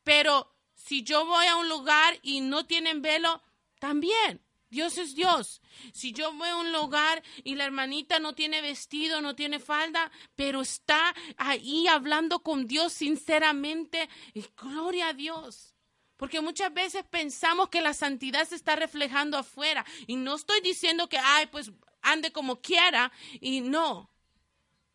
Pero 0.04 0.54
si 0.74 1.02
yo 1.02 1.26
voy 1.26 1.46
a 1.46 1.56
un 1.56 1.68
lugar 1.68 2.18
y 2.22 2.40
no 2.40 2.64
tienen 2.64 3.02
velo, 3.02 3.42
también. 3.80 4.40
Dios 4.68 4.98
es 4.98 5.14
Dios. 5.14 5.60
Si 5.92 6.12
yo 6.12 6.32
voy 6.32 6.48
a 6.48 6.56
un 6.56 6.72
lugar 6.72 7.22
y 7.42 7.54
la 7.54 7.64
hermanita 7.64 8.18
no 8.18 8.34
tiene 8.34 8.62
vestido, 8.62 9.20
no 9.20 9.34
tiene 9.34 9.58
falda, 9.58 10.10
pero 10.36 10.60
está 10.60 11.14
ahí 11.36 11.88
hablando 11.88 12.40
con 12.40 12.66
Dios 12.66 12.92
sinceramente, 12.92 14.08
gloria 14.56 15.08
a 15.08 15.12
Dios. 15.12 15.75
Porque 16.16 16.40
muchas 16.40 16.72
veces 16.72 17.04
pensamos 17.04 17.68
que 17.68 17.80
la 17.80 17.94
santidad 17.94 18.46
se 18.48 18.54
está 18.54 18.76
reflejando 18.76 19.36
afuera. 19.36 19.84
Y 20.06 20.16
no 20.16 20.36
estoy 20.36 20.60
diciendo 20.60 21.08
que, 21.08 21.18
ay, 21.18 21.46
pues 21.46 21.72
ande 22.02 22.32
como 22.32 22.60
quiera. 22.60 23.12
Y 23.40 23.60
no. 23.60 24.10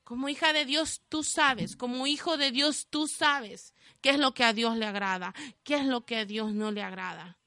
Como 0.03 0.29
hija 0.29 0.51
de 0.51 0.65
Dios, 0.65 1.03
tú 1.09 1.23
sabes. 1.23 1.75
Como 1.75 2.07
hijo 2.07 2.37
de 2.37 2.51
Dios, 2.51 2.87
tú 2.89 3.07
sabes 3.07 3.73
qué 4.01 4.09
es 4.09 4.19
lo 4.19 4.33
que 4.33 4.43
a 4.43 4.53
Dios 4.53 4.75
le 4.75 4.85
agrada, 4.85 5.33
qué 5.63 5.75
es 5.75 5.85
lo 5.85 6.05
que 6.05 6.17
a 6.17 6.25
Dios 6.25 6.53
no 6.53 6.71
le 6.71 6.81
agrada. 6.81 7.37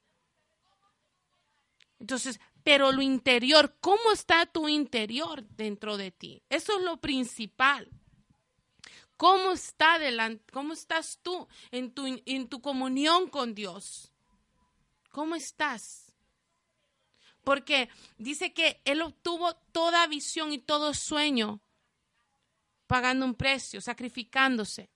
Entonces, 1.98 2.40
pero 2.62 2.92
lo 2.92 3.02
interior, 3.02 3.76
¿cómo 3.80 4.12
está 4.12 4.46
tu 4.46 4.68
interior 4.68 5.44
dentro 5.48 5.96
de 5.96 6.10
ti? 6.10 6.42
Eso 6.48 6.78
es 6.78 6.82
lo 6.82 6.98
principal. 6.98 7.90
¿Cómo, 9.16 9.52
está 9.52 9.98
¿Cómo 10.52 10.72
estás 10.72 11.20
tú 11.22 11.46
en 11.70 11.92
tu, 11.92 12.04
en 12.26 12.48
tu 12.48 12.60
comunión 12.60 13.28
con 13.28 13.54
Dios? 13.54 14.12
¿Cómo 15.10 15.34
estás? 15.36 16.12
Porque 17.44 17.88
dice 18.18 18.52
que 18.52 18.80
Él 18.84 19.02
obtuvo 19.02 19.54
toda 19.72 20.06
visión 20.06 20.52
y 20.52 20.58
todo 20.58 20.94
sueño 20.94 21.60
pagando 22.86 23.24
un 23.24 23.34
precio, 23.34 23.80
sacrificándose. 23.80 24.90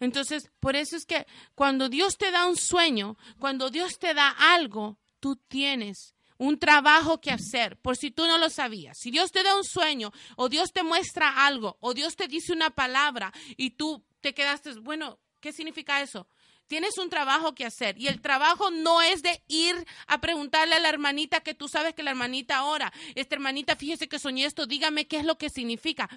Entonces, 0.00 0.50
por 0.60 0.76
eso 0.76 0.96
es 0.96 1.06
que 1.06 1.26
cuando 1.54 1.88
Dios 1.88 2.16
te 2.16 2.30
da 2.30 2.46
un 2.46 2.56
sueño, 2.56 3.16
cuando 3.38 3.70
Dios 3.70 3.98
te 3.98 4.14
da 4.14 4.30
algo, 4.30 4.98
tú 5.20 5.36
tienes 5.36 6.14
un 6.44 6.58
trabajo 6.58 7.20
que 7.20 7.30
hacer, 7.30 7.76
por 7.78 7.96
si 7.96 8.10
tú 8.10 8.26
no 8.26 8.38
lo 8.38 8.50
sabías. 8.50 8.96
Si 9.00 9.10
Dios 9.10 9.32
te 9.32 9.42
da 9.42 9.56
un 9.56 9.64
sueño 9.64 10.12
o 10.36 10.48
Dios 10.48 10.72
te 10.72 10.82
muestra 10.82 11.46
algo 11.46 11.76
o 11.80 11.94
Dios 11.94 12.16
te 12.16 12.28
dice 12.28 12.52
una 12.52 12.70
palabra 12.70 13.32
y 13.56 13.70
tú 13.70 14.04
te 14.20 14.34
quedaste, 14.34 14.72
bueno, 14.80 15.18
¿qué 15.40 15.52
significa 15.52 16.02
eso? 16.02 16.28
Tienes 16.66 16.96
un 16.98 17.10
trabajo 17.10 17.54
que 17.54 17.66
hacer 17.66 17.98
y 17.98 18.08
el 18.08 18.20
trabajo 18.20 18.70
no 18.70 19.02
es 19.02 19.22
de 19.22 19.42
ir 19.48 19.74
a 20.06 20.20
preguntarle 20.20 20.76
a 20.76 20.80
la 20.80 20.88
hermanita 20.88 21.40
que 21.40 21.54
tú 21.54 21.68
sabes 21.68 21.94
que 21.94 22.02
la 22.02 22.10
hermanita 22.10 22.56
ahora, 22.56 22.92
esta 23.14 23.34
hermanita, 23.34 23.76
fíjese 23.76 24.08
que 24.08 24.18
soñé 24.18 24.46
esto, 24.46 24.66
dígame 24.66 25.06
qué 25.06 25.18
es 25.18 25.24
lo 25.24 25.36
que 25.36 25.50
significa. 25.50 26.08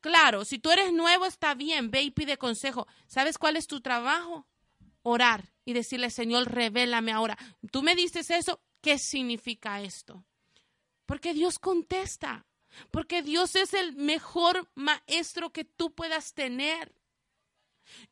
Claro, 0.00 0.44
si 0.46 0.58
tú 0.58 0.70
eres 0.70 0.92
nuevo 0.92 1.26
está 1.26 1.54
bien, 1.54 1.90
ve 1.90 2.02
y 2.02 2.10
pide 2.10 2.38
consejo. 2.38 2.86
¿Sabes 3.06 3.36
cuál 3.36 3.56
es 3.56 3.66
tu 3.66 3.82
trabajo? 3.82 4.46
Orar 5.02 5.52
y 5.64 5.74
decirle, 5.74 6.10
Señor, 6.10 6.50
revélame 6.50 7.12
ahora. 7.12 7.36
Tú 7.70 7.82
me 7.82 7.94
dices 7.94 8.30
eso, 8.30 8.60
¿Qué 8.80 8.98
significa 8.98 9.80
esto? 9.80 10.24
Porque 11.06 11.34
Dios 11.34 11.58
contesta, 11.58 12.46
porque 12.90 13.22
Dios 13.22 13.56
es 13.56 13.74
el 13.74 13.96
mejor 13.96 14.70
maestro 14.74 15.50
que 15.50 15.64
tú 15.64 15.92
puedas 15.92 16.34
tener. 16.34 16.94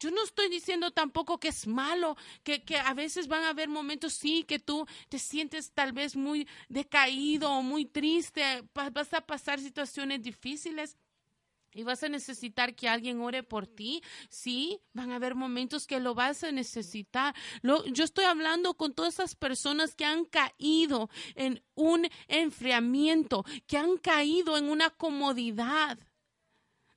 Yo 0.01 0.11
no 0.11 0.25
estoy 0.25 0.49
diciendo 0.49 0.91
tampoco 0.91 1.39
que 1.39 1.49
es 1.49 1.67
malo, 1.67 2.17
que, 2.43 2.65
que, 2.65 2.77
a 2.79 2.95
veces 2.95 3.29
van 3.29 3.45
a 3.45 3.51
haber 3.51 3.69
momentos, 3.69 4.15
sí, 4.15 4.43
que 4.43 4.59
tú 4.59 4.87
te 5.09 5.19
sientes 5.19 5.73
tal 5.73 5.93
vez 5.93 6.17
muy 6.17 6.49
decaído 6.69 7.51
o 7.53 7.63
muy 7.63 7.85
triste, 7.85 8.65
vas 8.75 9.15
a 9.15 9.21
pasar 9.21 9.61
situaciones 9.61 10.23
difíciles. 10.23 10.97
Y 11.75 11.83
vas 11.83 12.03
a 12.03 12.09
necesitar 12.09 12.75
que 12.75 12.89
alguien 12.89 13.21
ore 13.21 13.43
por 13.43 13.67
ti. 13.67 14.03
Sí, 14.31 14.81
van 14.93 15.13
a 15.13 15.17
haber 15.17 15.35
momentos 15.35 15.87
que 15.87 16.01
lo 16.01 16.15
vas 16.15 16.43
a 16.45 16.53
necesitar. 16.53 17.35
yo 17.63 18.05
estoy 18.05 18.25
hablando 18.25 18.75
con 18.75 18.95
todas 18.95 19.15
esas 19.15 19.35
personas 19.35 19.95
que 19.95 20.05
han 20.05 20.25
caído 20.25 21.11
en 21.35 21.63
un 21.75 22.09
enfriamiento, 22.27 23.45
que 23.67 23.77
han 23.77 23.99
caído 23.99 24.57
en 24.57 24.69
una 24.69 24.91
comodidad 24.91 25.99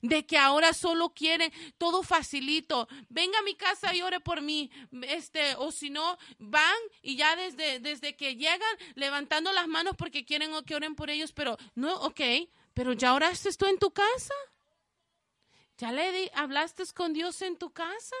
de 0.02 0.26
que 0.26 0.36
ahora 0.36 0.74
solo 0.74 1.10
quieren 1.10 1.52
todo 1.78 2.02
facilito. 2.02 2.88
Venga 3.08 3.38
a 3.38 3.42
mi 3.42 3.54
casa 3.54 3.94
y 3.94 4.02
ore 4.02 4.20
por 4.20 4.42
mí. 4.42 4.70
Este, 5.02 5.54
o 5.56 5.72
si 5.72 5.90
no, 5.90 6.18
van 6.38 6.76
y 7.00 7.16
ya 7.16 7.34
desde, 7.36 7.78
desde 7.78 8.16
que 8.16 8.36
llegan 8.36 8.76
levantando 8.94 9.52
las 9.52 9.68
manos 9.68 9.94
porque 9.96 10.24
quieren 10.24 10.50
que 10.66 10.74
oren 10.74 10.94
por 10.94 11.08
ellos, 11.08 11.32
pero 11.32 11.56
no, 11.74 11.94
ok, 11.94 12.20
pero 12.74 12.92
ya 12.92 13.14
oraste 13.14 13.52
tú 13.52 13.66
en 13.66 13.78
tu 13.78 13.90
casa. 13.92 14.34
¿Ya 15.82 15.90
le 15.90 16.30
hablaste 16.36 16.84
con 16.94 17.12
Dios 17.12 17.42
en 17.42 17.56
tu 17.56 17.72
casa? 17.72 18.14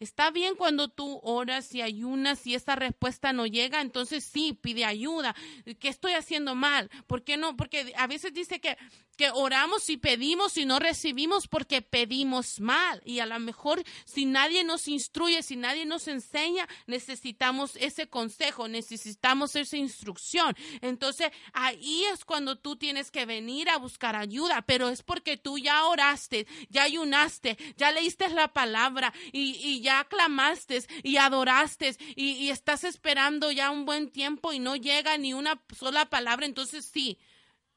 Está 0.00 0.30
bien 0.30 0.54
cuando 0.54 0.88
tú 0.88 1.20
oras 1.22 1.74
y 1.74 1.82
ayunas 1.82 2.46
y 2.46 2.54
esa 2.54 2.76
respuesta 2.76 3.32
no 3.32 3.46
llega, 3.46 3.80
entonces 3.80 4.24
sí, 4.24 4.58
pide 4.60 4.84
ayuda. 4.84 5.34
¿Qué 5.78 5.88
estoy 5.88 6.12
haciendo 6.12 6.54
mal? 6.54 6.90
¿Por 7.06 7.24
qué 7.24 7.36
no? 7.36 7.56
Porque 7.56 7.92
a 7.96 8.06
veces 8.06 8.32
dice 8.32 8.60
que 8.60 8.76
que 9.16 9.30
oramos 9.30 9.88
y 9.90 9.96
pedimos 9.96 10.56
y 10.56 10.64
no 10.64 10.78
recibimos 10.78 11.48
porque 11.48 11.82
pedimos 11.82 12.60
mal. 12.60 13.02
Y 13.04 13.20
a 13.20 13.26
lo 13.26 13.38
mejor 13.38 13.82
si 14.04 14.24
nadie 14.24 14.64
nos 14.64 14.88
instruye, 14.88 15.42
si 15.42 15.56
nadie 15.56 15.84
nos 15.84 16.08
enseña, 16.08 16.68
necesitamos 16.86 17.76
ese 17.76 18.08
consejo, 18.08 18.68
necesitamos 18.68 19.56
esa 19.56 19.76
instrucción. 19.76 20.56
Entonces 20.80 21.30
ahí 21.52 22.04
es 22.12 22.24
cuando 22.24 22.56
tú 22.56 22.76
tienes 22.76 23.10
que 23.10 23.26
venir 23.26 23.68
a 23.68 23.78
buscar 23.78 24.16
ayuda, 24.16 24.62
pero 24.62 24.88
es 24.88 25.02
porque 25.02 25.36
tú 25.36 25.58
ya 25.58 25.84
oraste, 25.84 26.46
ya 26.70 26.84
ayunaste, 26.84 27.58
ya 27.76 27.92
leíste 27.92 28.28
la 28.30 28.52
palabra 28.52 29.12
y, 29.32 29.71
ya 29.80 30.04
clamaste 30.04 30.84
y 31.02 31.16
adoraste 31.16 31.96
y, 32.16 32.32
y 32.32 32.50
estás 32.50 32.84
esperando 32.84 33.50
ya 33.50 33.70
un 33.70 33.84
buen 33.84 34.10
tiempo 34.10 34.52
y 34.52 34.58
no 34.58 34.76
llega 34.76 35.16
ni 35.18 35.34
una 35.34 35.62
sola 35.76 36.06
palabra. 36.06 36.46
Entonces 36.46 36.84
sí 36.84 37.18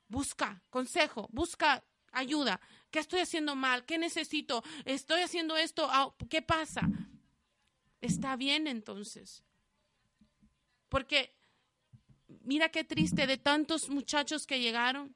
Busca 0.07 0.61
consejo, 0.69 1.27
busca 1.31 1.83
ayuda. 2.11 2.59
¿Qué 2.91 2.99
estoy 2.99 3.21
haciendo 3.21 3.55
mal? 3.55 3.85
¿Qué 3.85 3.97
necesito? 3.97 4.63
¿Estoy 4.85 5.21
haciendo 5.21 5.57
esto? 5.57 5.87
Ah, 5.89 6.13
¿Qué 6.29 6.41
pasa? 6.41 6.81
Está 8.01 8.35
bien 8.35 8.67
entonces. 8.67 9.43
Porque 10.89 11.35
mira 12.41 12.69
qué 12.69 12.83
triste 12.83 13.25
de 13.25 13.37
tantos 13.37 13.89
muchachos 13.89 14.45
que 14.45 14.59
llegaron 14.59 15.15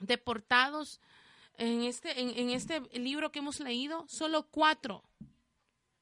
deportados 0.00 1.00
en 1.58 1.82
este, 1.82 2.18
en, 2.18 2.50
este 2.50 2.80
libro 2.98 3.30
que 3.30 3.40
hemos 3.40 3.60
leído, 3.60 4.06
solo 4.08 4.48
cuatro, 4.50 5.04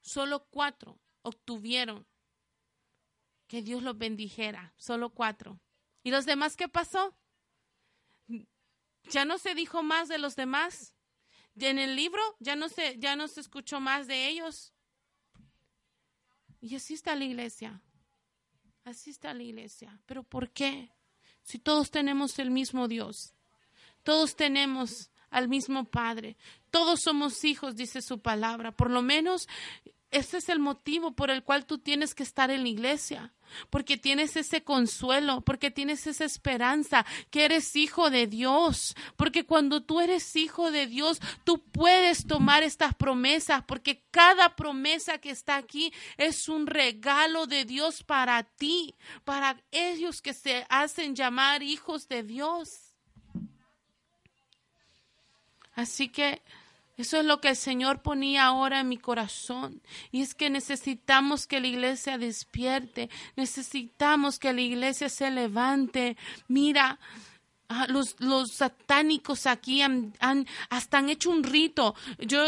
solo 0.01 0.47
cuatro 0.51 0.99
obtuvieron 1.23 2.07
que 3.47 3.63
Dios 3.63 3.83
los 3.83 3.99
bendijera, 3.99 4.75
solo 4.77 5.11
cuatro. 5.11 5.61
¿Y 6.03 6.11
los 6.11 6.25
demás 6.27 6.57
qué 6.57 6.69
pasó? 6.69 7.15
ya 9.09 9.25
no 9.25 9.39
se 9.39 9.55
dijo 9.55 9.83
más 9.83 10.09
de 10.09 10.19
los 10.19 10.37
demás. 10.37 10.95
En 11.57 11.79
el 11.79 11.97
libro 11.97 12.23
ya 12.39 12.57
no 12.57 12.69
se, 12.69 12.99
ya 12.99 13.17
no 13.17 13.29
se 13.29 13.41
escuchó 13.41 13.81
más 13.81 14.07
de 14.07 14.29
ellos. 14.29 14.73
Y 16.61 16.77
así 16.77 16.95
está 16.95 17.15
la 17.17 17.25
iglesia. 17.25 17.83
Así 18.85 19.11
está 19.11 19.35
la 19.35 19.43
iglesia. 19.43 20.01
¿Pero 20.07 20.23
por 20.23 20.51
qué? 20.51 20.91
Si 21.43 21.59
todos 21.59 21.91
tenemos 21.91 22.39
el 22.39 22.51
mismo 22.51 22.89
Dios. 22.89 23.35
Todos 24.03 24.37
tenemos 24.37 25.10
al 25.31 25.49
mismo 25.49 25.85
Padre. 25.85 26.37
Todos 26.71 27.01
somos 27.01 27.45
hijos, 27.45 27.77
dice 27.77 28.03
su 28.03 28.21
palabra. 28.21 28.73
Por 28.73 28.91
lo 28.91 29.03
menos 29.03 29.49
ese 30.11 30.39
es 30.39 30.49
el 30.49 30.59
motivo 30.59 31.13
por 31.13 31.31
el 31.31 31.45
cual 31.45 31.67
tú 31.67 31.79
tienes 31.79 32.15
que 32.15 32.25
estar 32.25 32.51
en 32.51 32.63
la 32.63 32.69
iglesia, 32.69 33.33
porque 33.71 33.97
tienes 33.97 34.37
ese 34.37 34.65
consuelo, 34.65 35.41
porque 35.43 35.71
tienes 35.71 36.07
esa 36.09 36.25
esperanza, 36.25 37.07
que 37.31 37.45
eres 37.45 37.77
hijo 37.77 38.11
de 38.11 38.27
Dios, 38.27 38.97
porque 39.17 39.47
cuando 39.47 39.85
tú 39.85 40.01
eres 40.01 40.35
hijo 40.35 40.73
de 40.73 40.89
Dios, 40.89 41.21
tú 41.45 41.63
puedes 41.71 42.27
tomar 42.27 42.65
estas 42.65 42.95
promesas, 42.95 43.63
porque 43.67 44.03
cada 44.11 44.57
promesa 44.57 45.19
que 45.19 45.31
está 45.31 45.57
aquí 45.57 45.93
es 46.17 46.49
un 46.49 46.67
regalo 46.67 47.47
de 47.47 47.65
Dios 47.65 48.03
para 48.03 48.43
ti, 48.43 48.97
para 49.25 49.63
ellos 49.71 50.23
que 50.23 50.35
se 50.35 50.67
hacen 50.69 51.15
llamar 51.15 51.63
hijos 51.63 52.09
de 52.09 52.25
Dios. 52.25 52.90
Así 55.81 56.09
que 56.09 56.43
eso 56.99 57.19
es 57.19 57.25
lo 57.25 57.41
que 57.41 57.49
el 57.49 57.57
Señor 57.57 58.03
ponía 58.03 58.45
ahora 58.45 58.81
en 58.81 58.89
mi 58.91 58.99
corazón. 58.99 59.81
Y 60.13 60.21
es 60.21 60.35
que 60.35 60.51
necesitamos 60.51 61.47
que 61.47 61.59
la 61.59 61.69
iglesia 61.69 62.19
despierte. 62.19 63.09
Necesitamos 63.37 64.39
que 64.39 64.53
la 64.53 64.61
iglesia 64.61 65.09
se 65.09 65.31
levante. 65.31 66.19
Mira, 66.49 66.99
ah, 67.71 67.87
los, 67.89 68.17
los 68.19 68.53
satánicos 68.53 69.47
aquí 69.47 69.81
han, 69.81 70.13
hasta 70.69 70.99
han 70.99 71.09
hecho 71.09 71.31
un 71.31 71.43
rito. 71.43 71.95
Yo, 72.19 72.45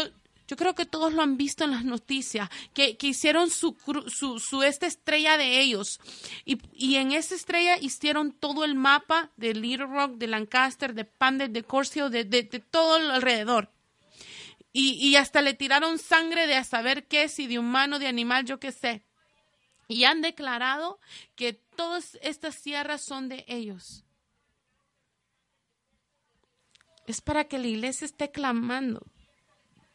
yo 0.47 0.57
creo 0.57 0.75
que 0.75 0.85
todos 0.85 1.13
lo 1.13 1.21
han 1.21 1.37
visto 1.37 1.63
en 1.63 1.71
las 1.71 1.85
noticias, 1.85 2.49
que, 2.73 2.97
que 2.97 3.07
hicieron 3.07 3.49
su, 3.49 3.77
su, 4.07 4.39
su, 4.39 4.63
esta 4.63 4.87
estrella 4.87 5.37
de 5.37 5.61
ellos. 5.61 5.99
Y, 6.43 6.59
y, 6.73 6.95
en 6.97 7.11
esa 7.13 7.35
estrella 7.35 7.77
hicieron 7.77 8.33
todo 8.33 8.65
el 8.65 8.75
mapa 8.75 9.31
de 9.37 9.53
Little 9.53 9.85
Rock, 9.87 10.15
de 10.17 10.27
Lancaster, 10.27 10.93
de 10.93 11.05
Pandel, 11.05 11.53
de 11.53 11.63
Corcio, 11.63 12.09
de, 12.09 12.25
de, 12.25 12.43
de 12.43 12.59
todo 12.59 12.95
alrededor. 12.95 13.71
Y, 14.73 14.93
y 14.95 15.15
hasta 15.15 15.41
le 15.41 15.53
tiraron 15.53 15.97
sangre 15.97 16.45
de 16.47 16.55
a 16.55 16.63
saber 16.63 17.07
qué, 17.07 17.29
si 17.29 17.47
de 17.47 17.59
humano, 17.59 17.99
de 17.99 18.07
animal, 18.07 18.43
yo 18.45 18.59
qué 18.59 18.71
sé. 18.71 19.03
y 19.87 20.03
han 20.05 20.21
declarado 20.21 20.99
que 21.35 21.53
todas 21.53 22.17
estas 22.21 22.61
tierras 22.61 23.01
son 23.01 23.29
de 23.29 23.45
ellos. 23.47 24.03
Es 27.05 27.21
para 27.21 27.45
que 27.45 27.59
la 27.59 27.67
iglesia 27.67 28.05
esté 28.05 28.31
clamando 28.31 29.05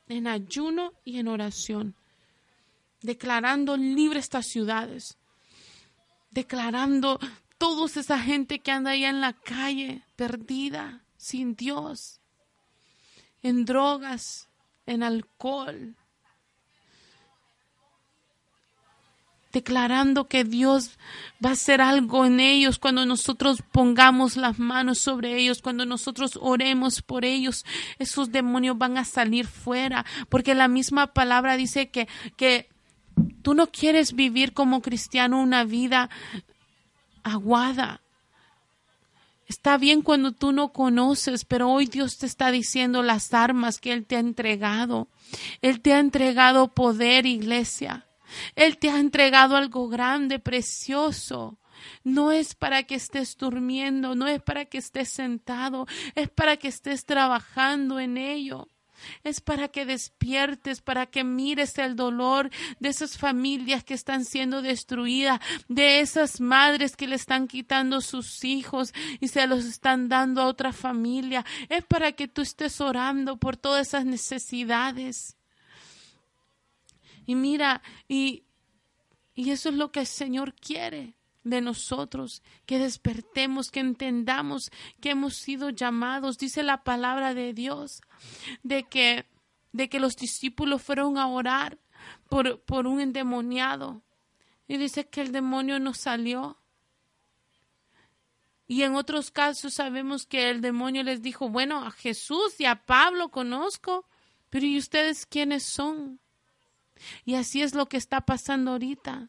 en 0.09 0.27
ayuno 0.27 0.93
y 1.05 1.19
en 1.19 1.29
oración, 1.29 1.95
declarando 3.03 3.77
libre 3.77 4.19
estas 4.19 4.47
ciudades, 4.47 5.19
declarando 6.31 7.19
toda 7.59 7.87
esa 7.87 8.19
gente 8.19 8.61
que 8.61 8.71
anda 8.71 8.93
allá 8.93 9.11
en 9.11 9.21
la 9.21 9.33
calle, 9.33 10.03
perdida, 10.17 11.03
sin 11.17 11.55
Dios, 11.55 12.21
en 13.43 13.65
drogas, 13.65 14.49
en 14.87 15.03
alcohol, 15.03 15.97
declarando 19.53 20.29
que 20.29 20.45
Dios 20.45 20.99
va 21.45 21.51
a 21.51 21.53
hacer 21.53 21.81
algo 21.81 22.25
en 22.25 22.41
ellos 22.41 22.79
cuando 22.79 23.07
nosotros 23.07 23.63
pongamos 23.73 24.37
las 24.37 24.59
manos 24.59 24.99
sobre 24.99 25.37
ellos, 25.39 25.63
cuando 25.63 25.87
nosotros 25.87 26.39
oremos 26.41 27.03
por 27.03 27.25
ellos, 27.25 27.65
esos 27.99 28.31
demonios 28.31 28.77
van 28.77 28.99
a 28.99 29.05
salir 29.05 29.47
fuera, 29.47 30.05
porque 30.29 30.55
la 30.55 30.69
misma 30.69 31.09
palabra 31.09 31.57
dice 31.57 31.89
que, 31.89 32.09
que 32.37 32.69
tú 33.43 33.55
no 33.55 33.69
quieres 33.69 34.13
vivir 34.13 34.53
como 34.53 34.83
cristiano 34.83 35.41
una 35.41 35.65
vida 35.65 36.11
aguada. 37.23 38.03
Está 39.47 39.79
bien 39.79 40.03
cuando 40.03 40.33
tú 40.33 40.53
no 40.53 40.75
conoces, 40.75 41.47
pero 41.47 41.71
hoy 41.71 41.87
Dios 41.87 42.19
te 42.19 42.27
está 42.27 42.51
diciendo 42.51 43.03
las 43.03 43.33
armas 43.33 43.81
que 43.81 43.95
Él 43.95 44.05
te 44.05 44.17
ha 44.17 44.21
entregado. 44.21 45.09
Él 45.63 45.81
te 45.81 45.95
ha 45.95 46.01
entregado 46.01 46.69
poder, 46.69 47.25
iglesia. 47.25 48.08
Él 48.55 48.79
te 48.79 48.91
ha 48.91 48.99
entregado 48.99 49.57
algo 49.57 49.89
grande, 49.89 50.39
precioso. 50.39 51.59
No 52.05 52.33
es 52.33 52.55
para 52.55 52.83
que 52.83 52.97
estés 52.97 53.37
durmiendo, 53.37 54.15
no 54.15 54.27
es 54.27 54.43
para 54.43 54.65
que 54.65 54.79
estés 54.79 55.09
sentado, 55.09 55.87
es 56.15 56.29
para 56.29 56.57
que 56.57 56.69
estés 56.69 57.05
trabajando 57.05 58.01
en 58.01 58.17
ello. 58.17 58.69
Es 59.23 59.41
para 59.41 59.69
que 59.69 59.87
despiertes, 59.87 60.81
para 60.81 61.07
que 61.07 61.23
mires 61.23 61.79
el 61.79 61.95
dolor 61.95 62.51
de 62.81 62.89
esas 62.89 63.17
familias 63.17 63.85
que 63.85 63.95
están 63.95 64.25
siendo 64.25 64.61
destruidas, 64.61 65.41
de 65.69 66.01
esas 66.01 66.41
madres 66.41 66.97
que 66.97 67.07
le 67.07 67.15
están 67.15 67.47
quitando 67.47 68.01
sus 68.01 68.45
hijos 68.45 68.93
y 69.21 69.29
se 69.29 69.47
los 69.47 69.65
están 69.65 70.09
dando 70.09 70.43
a 70.43 70.47
otra 70.47 70.73
familia. 70.73 71.45
Es 71.69 71.85
para 71.85 72.13
que 72.13 72.29
tú 72.29 72.43
estés 72.43 72.81
orando 72.81 73.37
por 73.37 73.57
todas 73.57 73.89
esas 73.89 74.05
necesidades. 74.05 75.38
Y 77.29 77.35
mira, 77.35 77.83
y, 78.09 78.45
y 79.35 79.51
eso 79.51 79.69
es 79.69 79.75
lo 79.75 79.93
que 79.93 80.01
el 80.01 80.07
Señor 80.07 80.55
quiere 80.55 81.15
de 81.45 81.61
nosotros, 81.61 82.43
que 82.65 82.79
despertemos, 82.79 83.71
que 83.71 83.81
entendamos 83.81 84.71
que 85.03 85.11
hemos 85.11 85.37
sido 85.37 85.69
llamados, 85.69 86.39
dice 86.39 86.63
la 86.63 86.85
palabra 86.85 87.35
de 87.35 87.53
Dios, 87.53 88.01
de 88.63 88.85
que, 88.85 89.27
de 89.73 89.91
que 89.91 90.01
los 90.01 90.17
discípulos 90.17 90.81
fueron 90.81 91.19
a 91.19 91.27
orar 91.27 91.79
por, 92.31 92.63
por 92.63 92.87
un 92.87 92.99
endemoniado. 92.99 94.01
Y 94.67 94.79
dice 94.79 95.11
que 95.11 95.21
el 95.21 95.31
demonio 95.31 95.79
no 95.79 95.93
salió. 95.93 96.57
Y 98.67 98.85
en 98.85 98.95
otros 98.95 99.31
casos 99.31 99.75
sabemos 99.75 100.25
que 100.25 100.49
el 100.49 100.63
demonio 100.63 101.03
les 101.03 101.21
dijo, 101.21 101.51
bueno, 101.51 101.85
a 101.85 101.91
Jesús 101.91 102.59
y 102.59 102.65
a 102.65 102.87
Pablo 102.87 103.29
conozco, 103.29 104.09
pero 104.49 104.65
¿y 104.65 104.79
ustedes 104.79 105.27
quiénes 105.27 105.63
son? 105.63 106.21
Y 107.25 107.35
así 107.35 107.63
es 107.63 107.75
lo 107.75 107.87
que 107.87 107.97
está 107.97 108.21
pasando 108.23 108.73
ahorita. 108.73 109.29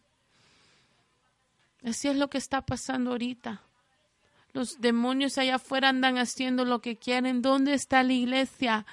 Así 1.84 2.08
es 2.08 2.18
lo 2.18 2.30
que 2.30 2.38
está 2.38 2.62
pasando 2.62 3.12
ahorita. 3.12 3.62
Los 4.54 4.82
demonios 4.82 5.38
allá 5.38 5.56
afuera 5.56 5.90
andan 5.90 6.18
haciendo 6.18 6.66
lo 6.66 6.82
que 6.82 6.98
quieren. 6.98 7.42
¿Dónde 7.42 7.74
está 7.74 8.04
la 8.04 8.14
iglesia? 8.14 8.86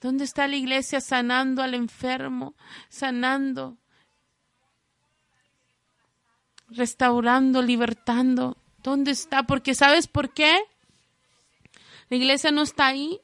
¿Dónde 0.00 0.24
está 0.24 0.46
la 0.48 0.56
iglesia 0.56 1.00
sanando 1.00 1.62
al 1.62 1.74
enfermo? 1.74 2.54
Sanando, 2.88 3.76
restaurando, 6.68 7.62
libertando. 7.62 8.56
¿Dónde 8.82 9.12
está? 9.12 9.44
Porque 9.44 9.74
¿sabes 9.74 10.06
por 10.06 10.30
qué? 10.30 10.58
La 12.10 12.16
iglesia 12.16 12.50
no 12.50 12.62
está 12.62 12.86
ahí. 12.86 13.20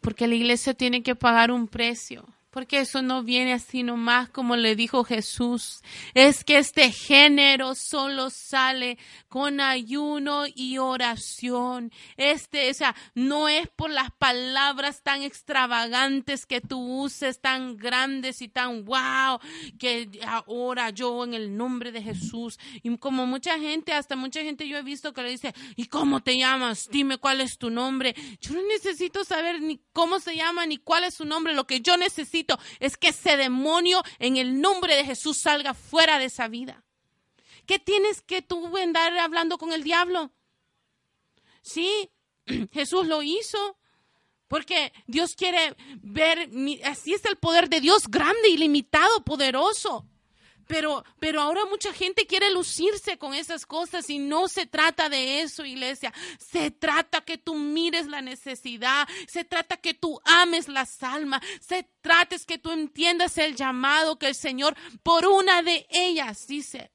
Porque 0.00 0.26
la 0.26 0.34
iglesia 0.34 0.74
tiene 0.74 1.02
que 1.02 1.14
pagar 1.14 1.50
un 1.50 1.68
precio 1.68 2.26
porque 2.58 2.80
eso 2.80 3.02
no 3.02 3.22
viene 3.22 3.52
así 3.52 3.84
nomás 3.84 4.30
como 4.30 4.56
le 4.56 4.74
dijo 4.74 5.04
Jesús. 5.04 5.80
Es 6.12 6.42
que 6.42 6.58
este 6.58 6.90
género 6.90 7.76
solo 7.76 8.30
sale 8.30 8.98
con 9.28 9.60
ayuno 9.60 10.42
y 10.52 10.78
oración. 10.78 11.92
Este, 12.16 12.68
o 12.68 12.74
sea, 12.74 12.96
no 13.14 13.48
es 13.48 13.68
por 13.68 13.90
las 13.90 14.10
palabras 14.10 15.04
tan 15.04 15.22
extravagantes 15.22 16.46
que 16.46 16.60
tú 16.60 16.80
uses, 17.04 17.40
tan 17.40 17.76
grandes 17.76 18.42
y 18.42 18.48
tan 18.48 18.84
wow, 18.84 19.38
que 19.78 20.10
ahora 20.26 20.90
yo 20.90 21.22
en 21.22 21.34
el 21.34 21.56
nombre 21.56 21.92
de 21.92 22.02
Jesús. 22.02 22.58
Y 22.82 22.96
como 22.98 23.24
mucha 23.24 23.56
gente, 23.60 23.92
hasta 23.92 24.16
mucha 24.16 24.42
gente 24.42 24.66
yo 24.66 24.78
he 24.78 24.82
visto 24.82 25.12
que 25.12 25.22
le 25.22 25.30
dice, 25.30 25.54
¿y 25.76 25.84
cómo 25.84 26.24
te 26.24 26.36
llamas? 26.36 26.88
Dime 26.90 27.18
cuál 27.18 27.40
es 27.40 27.56
tu 27.56 27.70
nombre. 27.70 28.16
Yo 28.40 28.54
no 28.54 28.62
necesito 28.66 29.22
saber 29.24 29.62
ni 29.62 29.80
cómo 29.92 30.18
se 30.18 30.34
llama 30.34 30.66
ni 30.66 30.78
cuál 30.78 31.04
es 31.04 31.14
su 31.14 31.24
nombre. 31.24 31.54
Lo 31.54 31.68
que 31.68 31.82
yo 31.82 31.96
necesito 31.96 32.47
es 32.80 32.96
que 32.96 33.08
ese 33.08 33.36
demonio 33.36 34.02
en 34.18 34.36
el 34.36 34.60
nombre 34.60 34.96
de 34.96 35.04
Jesús 35.04 35.38
salga 35.38 35.74
fuera 35.74 36.18
de 36.18 36.26
esa 36.26 36.48
vida. 36.48 36.84
¿Qué 37.66 37.78
tienes 37.78 38.22
que 38.22 38.40
tú 38.42 38.76
andar 38.76 39.16
hablando 39.18 39.58
con 39.58 39.72
el 39.72 39.82
diablo? 39.82 40.32
Sí, 41.62 42.10
Jesús 42.72 43.06
lo 43.06 43.22
hizo. 43.22 43.76
Porque 44.48 44.94
Dios 45.06 45.34
quiere 45.34 45.76
ver, 46.00 46.48
así 46.84 47.12
es 47.12 47.22
el 47.26 47.36
poder 47.36 47.68
de 47.68 47.82
Dios, 47.82 48.08
grande, 48.08 48.48
ilimitado, 48.48 49.22
poderoso. 49.22 50.06
Pero, 50.68 51.02
pero 51.18 51.40
ahora 51.40 51.64
mucha 51.64 51.92
gente 51.92 52.26
quiere 52.26 52.52
lucirse 52.52 53.18
con 53.18 53.34
esas 53.34 53.66
cosas 53.66 54.08
y 54.10 54.18
no 54.18 54.46
se 54.46 54.66
trata 54.66 55.08
de 55.08 55.40
eso, 55.40 55.64
iglesia. 55.64 56.12
Se 56.38 56.70
trata 56.70 57.22
que 57.22 57.38
tú 57.38 57.56
mires 57.56 58.06
la 58.06 58.20
necesidad, 58.20 59.08
se 59.26 59.44
trata 59.44 59.78
que 59.78 59.94
tú 59.94 60.20
ames 60.24 60.68
las 60.68 61.02
almas, 61.02 61.40
se 61.60 61.88
trata 62.00 62.28
que 62.46 62.58
tú 62.58 62.70
entiendas 62.70 63.38
el 63.38 63.56
llamado 63.56 64.18
que 64.18 64.28
el 64.28 64.34
Señor, 64.34 64.76
por 65.02 65.26
una 65.26 65.62
de 65.62 65.86
ellas, 65.90 66.46
dice, 66.46 66.90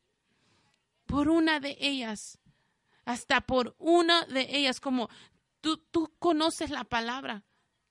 por 1.05 1.29
una 1.29 1.59
de 1.59 1.75
ellas, 1.79 2.39
hasta 3.05 3.41
por 3.41 3.75
una 3.79 4.25
de 4.25 4.47
ellas, 4.55 4.79
como 4.79 5.09
tú, 5.61 5.77
tú 5.77 6.13
conoces 6.19 6.69
la 6.69 6.83
palabra 6.83 7.43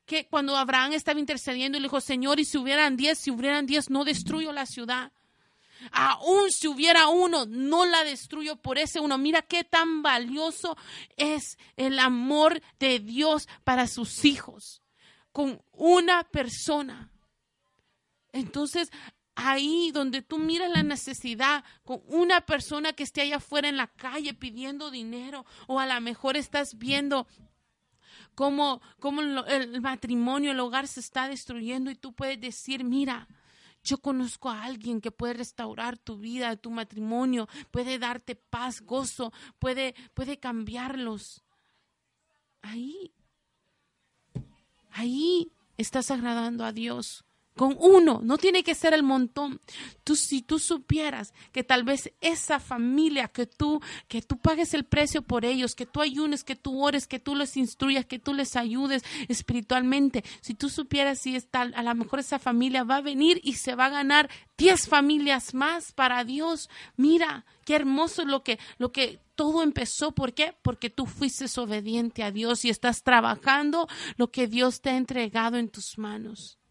que 0.04 0.28
cuando 0.28 0.56
Abraham 0.56 0.92
estaba 0.92 1.20
intercediendo 1.20 1.78
le 1.78 1.84
dijo, 1.84 2.00
Señor, 2.00 2.38
y 2.38 2.44
si 2.44 2.58
hubieran 2.58 2.96
diez, 2.96 3.18
si 3.18 3.30
hubieran 3.30 3.66
diez, 3.66 3.90
no 3.90 4.04
destruyo 4.04 4.52
la 4.52 4.66
ciudad. 4.66 5.12
Aún 5.90 6.50
si 6.50 6.68
hubiera 6.68 7.08
uno, 7.08 7.46
no 7.46 7.84
la 7.84 8.04
destruyo 8.04 8.56
por 8.56 8.78
ese 8.78 9.00
uno. 9.00 9.18
Mira 9.18 9.42
qué 9.42 9.64
tan 9.64 10.02
valioso 10.02 10.76
es 11.16 11.58
el 11.76 11.98
amor 11.98 12.62
de 12.78 13.00
Dios 13.00 13.48
para 13.64 13.86
sus 13.86 14.24
hijos. 14.24 14.82
Con 15.32 15.62
una 15.72 16.24
persona. 16.24 17.10
Entonces, 18.32 18.90
ahí 19.34 19.90
donde 19.92 20.22
tú 20.22 20.38
miras 20.38 20.70
la 20.70 20.82
necesidad 20.82 21.64
con 21.84 22.02
una 22.06 22.42
persona 22.42 22.92
que 22.92 23.02
esté 23.02 23.22
allá 23.22 23.36
afuera 23.36 23.68
en 23.68 23.76
la 23.76 23.86
calle 23.86 24.34
pidiendo 24.34 24.90
dinero 24.90 25.46
o 25.66 25.80
a 25.80 25.86
lo 25.86 26.00
mejor 26.00 26.36
estás 26.36 26.76
viendo 26.76 27.26
cómo, 28.34 28.80
cómo 29.00 29.20
el 29.20 29.80
matrimonio, 29.80 30.52
el 30.52 30.60
hogar 30.60 30.86
se 30.86 31.00
está 31.00 31.28
destruyendo 31.28 31.90
y 31.90 31.94
tú 31.94 32.12
puedes 32.12 32.40
decir, 32.40 32.84
mira, 32.84 33.26
yo 33.82 33.98
conozco 33.98 34.48
a 34.48 34.62
alguien 34.64 35.00
que 35.00 35.10
puede 35.10 35.34
restaurar 35.34 35.98
tu 35.98 36.18
vida, 36.18 36.56
tu 36.56 36.70
matrimonio, 36.70 37.48
puede 37.70 37.98
darte 37.98 38.36
paz, 38.36 38.80
gozo, 38.80 39.32
puede, 39.58 39.94
puede 40.14 40.38
cambiarlos. 40.38 41.42
Ahí, 42.62 43.12
ahí 44.90 45.52
estás 45.76 46.10
agradando 46.10 46.64
a 46.64 46.72
Dios 46.72 47.24
con 47.54 47.76
uno, 47.78 48.20
no 48.22 48.38
tiene 48.38 48.64
que 48.64 48.74
ser 48.74 48.94
el 48.94 49.02
montón. 49.02 49.60
Tú 50.04 50.16
si 50.16 50.42
tú 50.42 50.58
supieras 50.58 51.34
que 51.52 51.62
tal 51.62 51.84
vez 51.84 52.12
esa 52.20 52.60
familia 52.60 53.28
que 53.28 53.46
tú 53.46 53.80
que 54.08 54.22
tú 54.22 54.38
pagues 54.38 54.74
el 54.74 54.84
precio 54.84 55.22
por 55.22 55.44
ellos, 55.44 55.74
que 55.74 55.86
tú 55.86 56.00
ayunes, 56.00 56.44
que 56.44 56.56
tú 56.56 56.82
ores, 56.82 57.06
que 57.06 57.18
tú 57.18 57.34
les 57.34 57.56
instruyas, 57.56 58.06
que 58.06 58.18
tú 58.18 58.32
les 58.34 58.56
ayudes 58.56 59.02
espiritualmente, 59.28 60.24
si 60.40 60.54
tú 60.54 60.68
supieras 60.68 61.18
si 61.18 61.36
está 61.36 61.62
a 61.62 61.82
lo 61.82 61.94
mejor 61.94 62.20
esa 62.20 62.38
familia 62.38 62.84
va 62.84 62.96
a 62.96 63.02
venir 63.02 63.40
y 63.44 63.54
se 63.54 63.74
va 63.74 63.86
a 63.86 63.90
ganar 63.90 64.30
diez 64.56 64.88
familias 64.88 65.54
más 65.54 65.92
para 65.92 66.24
Dios. 66.24 66.70
Mira, 66.96 67.44
qué 67.64 67.74
hermoso 67.76 68.24
lo 68.24 68.42
que 68.42 68.58
lo 68.78 68.92
que 68.92 69.20
todo 69.34 69.62
empezó, 69.62 70.12
¿por 70.12 70.34
qué? 70.34 70.54
Porque 70.62 70.90
tú 70.90 71.06
fuiste 71.06 71.46
obediente 71.60 72.22
a 72.22 72.30
Dios 72.30 72.64
y 72.64 72.70
estás 72.70 73.02
trabajando 73.02 73.88
lo 74.16 74.30
que 74.30 74.46
Dios 74.46 74.80
te 74.80 74.90
ha 74.90 74.96
entregado 74.96 75.56
en 75.56 75.68
tus 75.68 75.98
manos. 75.98 76.61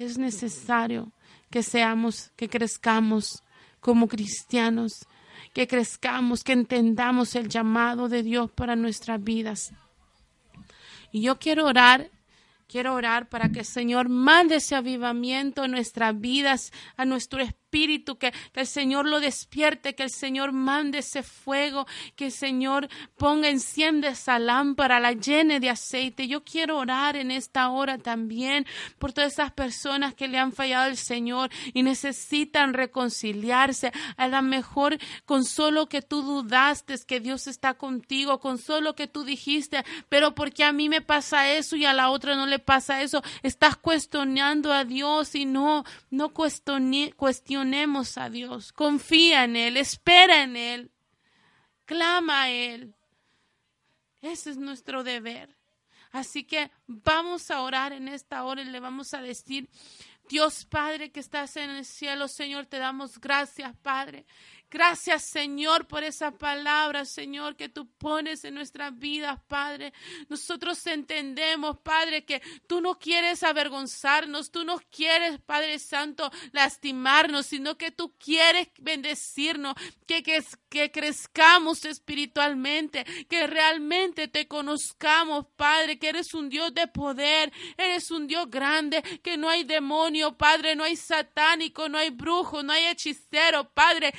Es 0.00 0.16
necesario 0.18 1.12
que 1.50 1.62
seamos, 1.62 2.32
que 2.36 2.48
crezcamos 2.48 3.42
como 3.80 4.08
cristianos, 4.08 5.06
que 5.52 5.66
crezcamos, 5.68 6.42
que 6.42 6.52
entendamos 6.52 7.34
el 7.34 7.48
llamado 7.48 8.08
de 8.08 8.22
Dios 8.22 8.50
para 8.50 8.76
nuestras 8.76 9.22
vidas. 9.22 9.72
Y 11.12 11.22
yo 11.22 11.38
quiero 11.38 11.66
orar 11.66 12.10
Quiero 12.70 12.94
orar 12.94 13.28
para 13.28 13.48
que 13.48 13.58
el 13.58 13.64
Señor 13.64 14.08
mande 14.08 14.54
ese 14.54 14.76
avivamiento 14.76 15.64
en 15.64 15.72
nuestras 15.72 16.20
vidas, 16.20 16.70
a 16.96 17.04
nuestro 17.04 17.40
espíritu 17.40 17.59
espíritu, 17.70 18.18
que, 18.18 18.32
el 18.54 18.66
Señor 18.66 19.06
lo 19.06 19.20
despierte, 19.20 19.94
que 19.94 20.02
el 20.02 20.10
Señor 20.10 20.50
mande 20.52 20.98
ese 20.98 21.22
fuego, 21.22 21.86
que 22.16 22.26
el 22.26 22.32
Señor 22.32 22.88
ponga, 23.16 23.48
enciende 23.48 24.08
esa 24.08 24.40
lámpara, 24.40 24.98
la 24.98 25.12
llene 25.12 25.60
de 25.60 25.70
aceite. 25.70 26.26
Yo 26.26 26.42
quiero 26.42 26.78
orar 26.78 27.16
en 27.16 27.30
esta 27.30 27.70
hora 27.70 27.96
también 27.98 28.66
por 28.98 29.12
todas 29.12 29.34
esas 29.34 29.52
personas 29.52 30.14
que 30.14 30.26
le 30.26 30.38
han 30.38 30.52
fallado 30.52 30.86
al 30.86 30.96
Señor 30.96 31.50
y 31.72 31.84
necesitan 31.84 32.74
reconciliarse. 32.74 33.92
A 34.16 34.26
lo 34.26 34.42
mejor 34.42 34.98
con 35.24 35.44
solo 35.44 35.88
que 35.88 36.02
tú 36.02 36.22
dudaste 36.22 36.96
que 37.06 37.20
Dios 37.20 37.46
está 37.46 37.74
contigo, 37.74 38.40
con 38.40 38.58
solo 38.58 38.96
que 38.96 39.06
tú 39.06 39.22
dijiste, 39.22 39.84
pero 40.08 40.34
porque 40.34 40.64
a 40.64 40.72
mí 40.72 40.88
me 40.88 41.02
pasa 41.02 41.52
eso 41.52 41.76
y 41.76 41.84
a 41.84 41.92
la 41.92 42.10
otra 42.10 42.34
no 42.34 42.46
le 42.46 42.58
pasa 42.58 43.00
eso, 43.00 43.22
estás 43.44 43.76
cuestionando 43.76 44.72
a 44.72 44.84
Dios 44.84 45.36
y 45.36 45.44
no, 45.44 45.84
no 46.10 46.30
cuestiones 46.30 47.59
a 48.16 48.30
Dios, 48.30 48.72
confía 48.72 49.44
en 49.44 49.56
Él, 49.56 49.76
espera 49.76 50.42
en 50.42 50.56
Él, 50.56 50.90
clama 51.84 52.42
a 52.42 52.50
Él. 52.50 52.94
Ese 54.22 54.50
es 54.50 54.56
nuestro 54.56 55.02
deber. 55.04 55.56
Así 56.12 56.44
que 56.44 56.70
vamos 56.86 57.50
a 57.50 57.60
orar 57.62 57.92
en 57.92 58.08
esta 58.08 58.44
hora 58.44 58.62
y 58.62 58.66
le 58.66 58.80
vamos 58.80 59.14
a 59.14 59.22
decir, 59.22 59.68
Dios 60.28 60.64
Padre 60.64 61.10
que 61.10 61.20
estás 61.20 61.56
en 61.56 61.70
el 61.70 61.84
cielo, 61.84 62.28
Señor, 62.28 62.66
te 62.66 62.78
damos 62.78 63.20
gracias, 63.20 63.76
Padre. 63.82 64.26
Gracias, 64.70 65.24
Señor, 65.24 65.88
por 65.88 66.04
esa 66.04 66.30
palabra, 66.30 67.04
Señor, 67.04 67.56
que 67.56 67.68
tú 67.68 67.90
pones 67.98 68.44
en 68.44 68.54
nuestras 68.54 68.96
vidas, 68.96 69.40
Padre. 69.48 69.92
Nosotros 70.28 70.86
entendemos, 70.86 71.78
Padre, 71.80 72.24
que 72.24 72.40
tú 72.68 72.80
no 72.80 72.96
quieres 72.96 73.42
avergonzarnos, 73.42 74.52
tú 74.52 74.64
no 74.64 74.80
quieres, 74.88 75.40
Padre 75.40 75.80
Santo, 75.80 76.30
lastimarnos, 76.52 77.46
sino 77.46 77.76
que 77.76 77.90
tú 77.90 78.14
quieres 78.16 78.68
bendecirnos, 78.78 79.74
que, 80.06 80.22
que, 80.22 80.40
que 80.68 80.92
crezcamos 80.92 81.84
espiritualmente, 81.84 83.04
que 83.28 83.48
realmente 83.48 84.28
te 84.28 84.46
conozcamos, 84.46 85.46
Padre, 85.56 85.98
que 85.98 86.10
eres 86.10 86.32
un 86.32 86.48
Dios 86.48 86.72
de 86.72 86.86
poder, 86.86 87.52
eres 87.76 88.12
un 88.12 88.28
Dios 88.28 88.48
grande, 88.48 89.02
que 89.24 89.36
no 89.36 89.48
hay 89.48 89.64
demonio, 89.64 90.36
Padre, 90.36 90.76
no 90.76 90.84
hay 90.84 90.94
satánico, 90.94 91.88
no 91.88 91.98
hay 91.98 92.10
brujo, 92.10 92.62
no 92.62 92.72
hay 92.72 92.86
hechicero, 92.86 93.68
Padre 93.74 94.14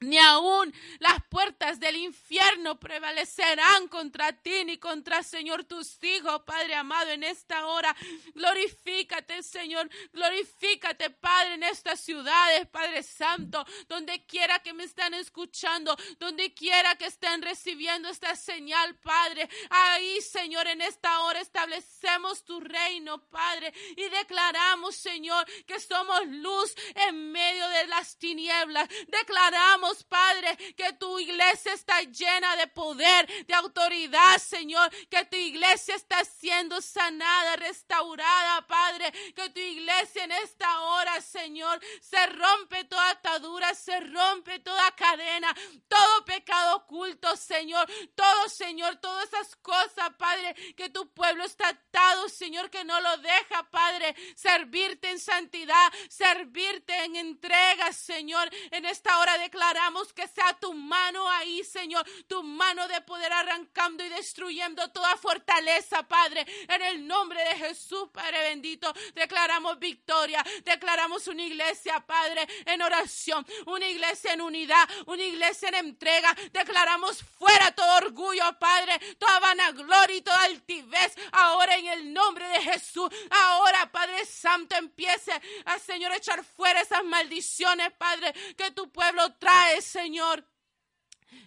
ni 0.00 0.18
aún 0.18 0.72
las 0.98 1.22
puertas 1.28 1.78
del 1.78 1.96
infierno 1.96 2.80
prevalecerán 2.80 3.88
contra 3.88 4.32
ti 4.32 4.64
ni 4.64 4.78
contra 4.78 5.22
Señor 5.22 5.64
tus 5.64 6.02
hijos, 6.02 6.42
Padre 6.44 6.74
amado, 6.74 7.10
en 7.10 7.22
esta 7.22 7.66
hora. 7.66 7.94
Glorifícate, 8.34 9.42
Señor, 9.42 9.90
glorifícate, 10.12 11.10
Padre, 11.10 11.54
en 11.54 11.62
estas 11.64 12.00
ciudades, 12.00 12.66
Padre 12.68 13.02
Santo, 13.02 13.64
donde 13.88 14.24
quiera 14.24 14.58
que 14.60 14.72
me 14.72 14.84
están 14.84 15.12
escuchando, 15.14 15.96
donde 16.18 16.54
quiera 16.54 16.96
que 16.96 17.06
estén 17.06 17.42
recibiendo 17.42 18.08
esta 18.08 18.34
señal, 18.36 18.96
Padre. 18.96 19.48
Ahí, 19.68 20.20
Señor, 20.22 20.66
en 20.66 20.80
esta 20.80 21.20
hora 21.20 21.40
establecemos 21.40 22.44
tu 22.44 22.58
reino, 22.60 23.18
Padre, 23.28 23.72
y 23.96 24.08
declaramos, 24.08 24.96
Señor, 24.96 25.46
que 25.66 25.78
somos 25.78 26.26
luz 26.26 26.74
en 26.94 27.32
medio 27.32 27.68
de 27.68 27.86
las 27.86 28.16
tinieblas. 28.16 28.88
Declaramos 29.08 29.89
Padre, 30.04 30.56
que 30.76 30.92
tu 30.94 31.18
iglesia 31.18 31.72
está 31.72 32.02
llena 32.02 32.56
de 32.56 32.66
poder, 32.68 33.46
de 33.46 33.54
autoridad, 33.54 34.38
Señor, 34.38 34.90
que 35.08 35.24
tu 35.24 35.36
iglesia 35.36 35.94
está 35.94 36.24
siendo 36.24 36.80
sanada, 36.80 37.56
restaurada, 37.56 38.66
Padre, 38.66 39.12
que 39.34 39.50
tu 39.50 39.60
iglesia 39.60 40.24
en 40.24 40.32
esta 40.32 40.80
hora, 40.80 41.20
Señor, 41.20 41.80
se 42.00 42.26
rompe 42.26 42.84
toda 42.84 43.10
atadura, 43.10 43.74
se 43.74 44.00
rompe 44.00 44.58
toda 44.60 44.90
cadena, 44.92 45.54
todo 45.88 46.24
pecado 46.24 46.76
oculto, 46.76 47.36
Señor, 47.36 47.90
todo, 48.14 48.48
Señor, 48.48 48.96
todas 48.96 49.28
esas 49.28 49.56
cosas, 49.56 50.10
Padre, 50.18 50.54
que 50.76 50.88
tu 50.88 51.12
pueblo 51.12 51.44
está 51.44 51.68
atado, 51.68 52.28
Señor, 52.28 52.70
que 52.70 52.84
no 52.84 53.00
lo 53.00 53.16
deja, 53.18 53.68
Padre, 53.70 54.14
servirte 54.36 55.10
en 55.10 55.18
santidad, 55.18 55.92
servirte 56.08 57.04
en 57.04 57.16
entrega, 57.16 57.92
Señor, 57.92 58.48
en 58.70 58.84
esta 58.84 59.18
hora 59.18 59.38
declarar 59.80 59.90
que 60.14 60.28
sea 60.28 60.54
tu 60.60 60.72
mano 60.74 61.28
ahí, 61.30 61.64
Señor, 61.64 62.04
tu 62.26 62.42
mano 62.42 62.86
de 62.88 63.00
poder 63.02 63.32
arrancando 63.32 64.04
y 64.04 64.08
destruyendo 64.08 64.90
toda 64.90 65.16
fortaleza, 65.16 66.02
Padre, 66.06 66.46
en 66.68 66.82
el 66.82 67.06
nombre 67.06 67.42
de 67.42 67.56
Jesús, 67.56 68.08
Padre 68.12 68.40
bendito. 68.42 68.92
Declaramos 69.14 69.78
victoria, 69.78 70.44
declaramos 70.64 71.26
una 71.28 71.42
iglesia, 71.42 72.00
Padre, 72.00 72.46
en 72.66 72.82
oración, 72.82 73.46
una 73.66 73.86
iglesia 73.86 74.32
en 74.34 74.42
unidad, 74.42 74.88
una 75.06 75.22
iglesia 75.22 75.68
en 75.68 75.74
entrega. 75.76 76.34
Declaramos 76.52 77.22
fuera 77.38 77.72
todo 77.72 77.96
orgullo, 77.96 78.44
Padre, 78.58 78.98
toda 79.18 79.40
vanagloria 79.40 80.16
y 80.16 80.22
toda 80.22 80.42
altivez. 80.42 81.14
Ahora 81.32 81.76
en 81.76 81.86
el 81.86 82.12
nombre 82.12 82.46
de 82.48 82.62
Jesús, 82.62 83.08
ahora, 83.30 83.90
Padre 83.90 84.24
Santo, 84.26 84.76
empiece 84.76 85.32
a, 85.64 85.78
Señor, 85.78 86.12
echar 86.12 86.44
fuera 86.44 86.80
esas 86.80 87.04
maldiciones, 87.04 87.92
Padre, 87.92 88.32
que 88.56 88.70
tu 88.72 88.90
pueblo 88.90 89.32
trae 89.34 89.69
Señor. 89.80 90.44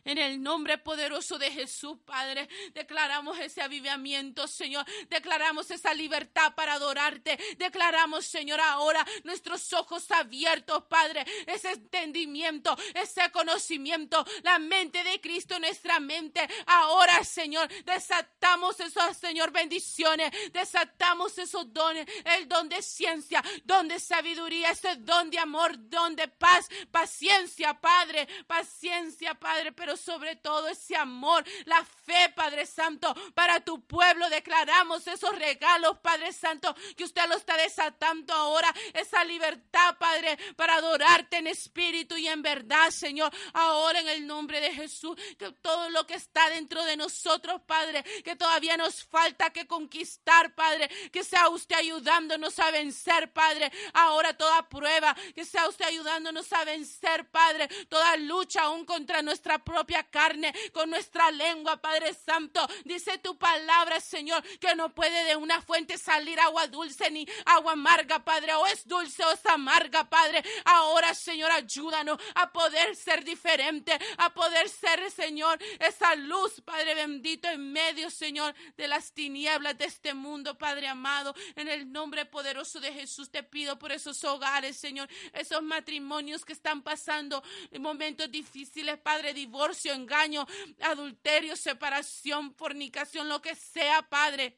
En 0.06 0.18
el 0.18 0.42
nombre 0.42 0.78
poderoso 0.78 1.38
de 1.38 1.52
Jesús, 1.52 1.98
Padre, 2.06 2.50
declaramos 2.74 3.40
ese 3.40 3.62
avivamiento, 3.62 4.48
Señor. 4.48 4.86
Declaramos 5.10 5.72
esa 5.72 5.94
libertad 5.94 6.54
para 6.56 6.74
adorarte. 6.74 7.38
Declaramos, 7.58 8.26
Señor, 8.26 8.60
ahora 8.60 9.06
nuestros 9.24 9.72
ojos 9.74 10.10
abiertos, 10.12 10.84
Padre. 10.90 11.26
Ese 11.48 11.72
entendimiento, 11.72 12.78
ese 12.94 13.32
conocimiento, 13.32 14.26
la 14.44 14.60
mente 14.60 15.04
de 15.04 15.20
Cristo 15.22 15.60
nuestra 15.60 16.00
mente. 16.00 16.48
Ahora, 16.66 17.24
Señor, 17.24 17.68
desatamos 17.84 18.80
esas, 18.80 19.18
Señor, 19.18 19.52
bendiciones. 19.52 20.32
Desatamos 20.52 21.38
esos 21.38 21.72
dones, 21.74 22.08
el 22.26 22.48
don 22.48 22.70
de 22.70 22.82
ciencia, 22.82 23.44
don 23.64 23.88
de 23.88 24.00
sabiduría, 24.00 24.72
ese 24.72 24.96
don 24.98 25.30
de 25.30 25.40
amor, 25.40 25.74
don 25.90 26.16
de 26.16 26.28
paz, 26.28 26.70
paciencia, 26.92 27.80
Padre. 27.80 28.28
Paciencia, 28.48 29.34
Padre 29.34 29.72
pero 29.76 29.98
sobre 29.98 30.36
todo 30.36 30.68
ese 30.68 30.96
amor, 30.96 31.44
la 31.66 31.84
fe, 31.84 32.32
Padre 32.36 32.66
Santo, 32.66 33.14
para 33.34 33.60
tu 33.60 33.86
pueblo. 33.86 34.30
Declaramos 34.30 35.08
esos 35.08 35.38
regalos, 35.38 36.00
Padre 36.00 36.34
Santo, 36.34 36.76
que 36.96 37.04
usted 37.04 37.28
lo 37.28 37.36
está 37.36 37.58
desatando 37.58 38.34
ahora, 38.34 38.74
esa 38.94 39.24
libertad, 39.24 39.98
Padre, 39.98 40.38
para 40.56 40.76
adorarte 40.76 41.38
en 41.38 41.48
espíritu 41.48 42.18
y 42.18 42.28
en 42.28 42.42
verdad, 42.42 42.90
Señor. 42.90 43.34
Ahora 43.54 44.00
en 44.00 44.10
el 44.10 44.28
nombre 44.28 44.60
de 44.60 44.74
Jesús, 44.74 45.18
que 45.38 45.52
todo 45.52 45.90
lo 45.90 46.06
que 46.06 46.16
está 46.16 46.50
dentro 46.50 46.84
de 46.84 46.98
nosotros, 46.98 47.62
Padre, 47.66 48.04
que 48.24 48.36
todavía 48.36 48.78
nos 48.78 49.04
falta 49.04 49.52
que 49.52 49.68
conquistar, 49.68 50.54
Padre, 50.56 50.90
que 51.12 51.24
sea 51.24 51.50
usted 51.50 51.76
ayudándonos 51.76 52.60
a 52.60 52.72
vencer, 52.72 53.32
Padre. 53.32 53.72
Ahora 53.94 54.36
toda 54.36 54.68
prueba, 54.70 55.16
que 55.36 55.46
sea 55.46 55.68
usted 55.68 55.86
ayudándonos 55.86 56.52
a 56.54 56.64
vencer, 56.66 57.30
Padre, 57.30 57.68
toda 57.90 58.16
lucha 58.18 58.64
aún 58.64 58.86
contra 58.86 59.22
nuestra 59.22 59.63
propia 59.64 60.04
carne, 60.04 60.54
con 60.72 60.90
nuestra 60.90 61.32
lengua, 61.32 61.78
Padre 61.78 62.14
Santo. 62.14 62.66
Dice 62.86 63.18
tu 63.18 63.38
palabra, 63.38 64.00
Señor, 64.00 64.44
que 64.60 64.76
no 64.76 64.94
puede 64.94 65.26
de 65.26 65.36
una 65.36 65.62
fuente 65.62 65.98
salir 65.98 66.40
agua 66.40 66.68
dulce 66.68 67.10
ni 67.12 67.28
agua 67.46 67.74
amarga, 67.74 68.24
Padre. 68.24 68.54
O 68.56 68.66
es 68.66 68.88
dulce 68.88 69.24
o 69.24 69.32
es 69.32 69.46
amarga, 69.46 70.10
Padre. 70.10 70.44
Ahora, 70.66 71.14
Señor, 71.14 71.52
ayúdanos 71.52 72.20
a 72.36 72.52
poder 72.52 72.96
ser 72.96 73.24
diferente, 73.24 73.98
a 74.18 74.34
poder 74.34 74.70
ser, 74.70 75.10
Señor, 75.12 75.60
esa 75.80 76.16
luz, 76.16 76.62
Padre 76.62 76.96
bendito, 76.96 77.48
en 77.48 77.72
medio, 77.72 78.10
Señor, 78.10 78.54
de 78.78 78.88
las 78.88 79.14
tinieblas 79.14 79.78
de 79.78 79.86
este 79.86 80.14
mundo, 80.14 80.58
Padre 80.58 80.88
amado. 80.88 81.34
En 81.56 81.68
el 81.68 81.92
nombre 81.92 82.26
poderoso 82.26 82.80
de 82.80 82.94
Jesús 82.94 83.30
te 83.30 83.44
pido 83.44 83.78
por 83.78 83.92
esos 83.92 84.24
hogares, 84.24 84.78
Señor, 84.78 85.10
esos 85.34 85.62
matrimonios 85.62 86.46
que 86.46 86.54
están 86.54 86.82
pasando 86.82 87.44
momentos 87.80 88.32
difíciles, 88.32 88.98
Padre, 88.98 89.34
divorcio, 89.54 89.94
engaño, 89.94 90.48
adulterio, 90.82 91.56
separación, 91.56 92.56
fornicación, 92.56 93.30
lo 93.30 93.40
que 93.40 93.54
sea, 93.54 94.02
Padre. 94.10 94.58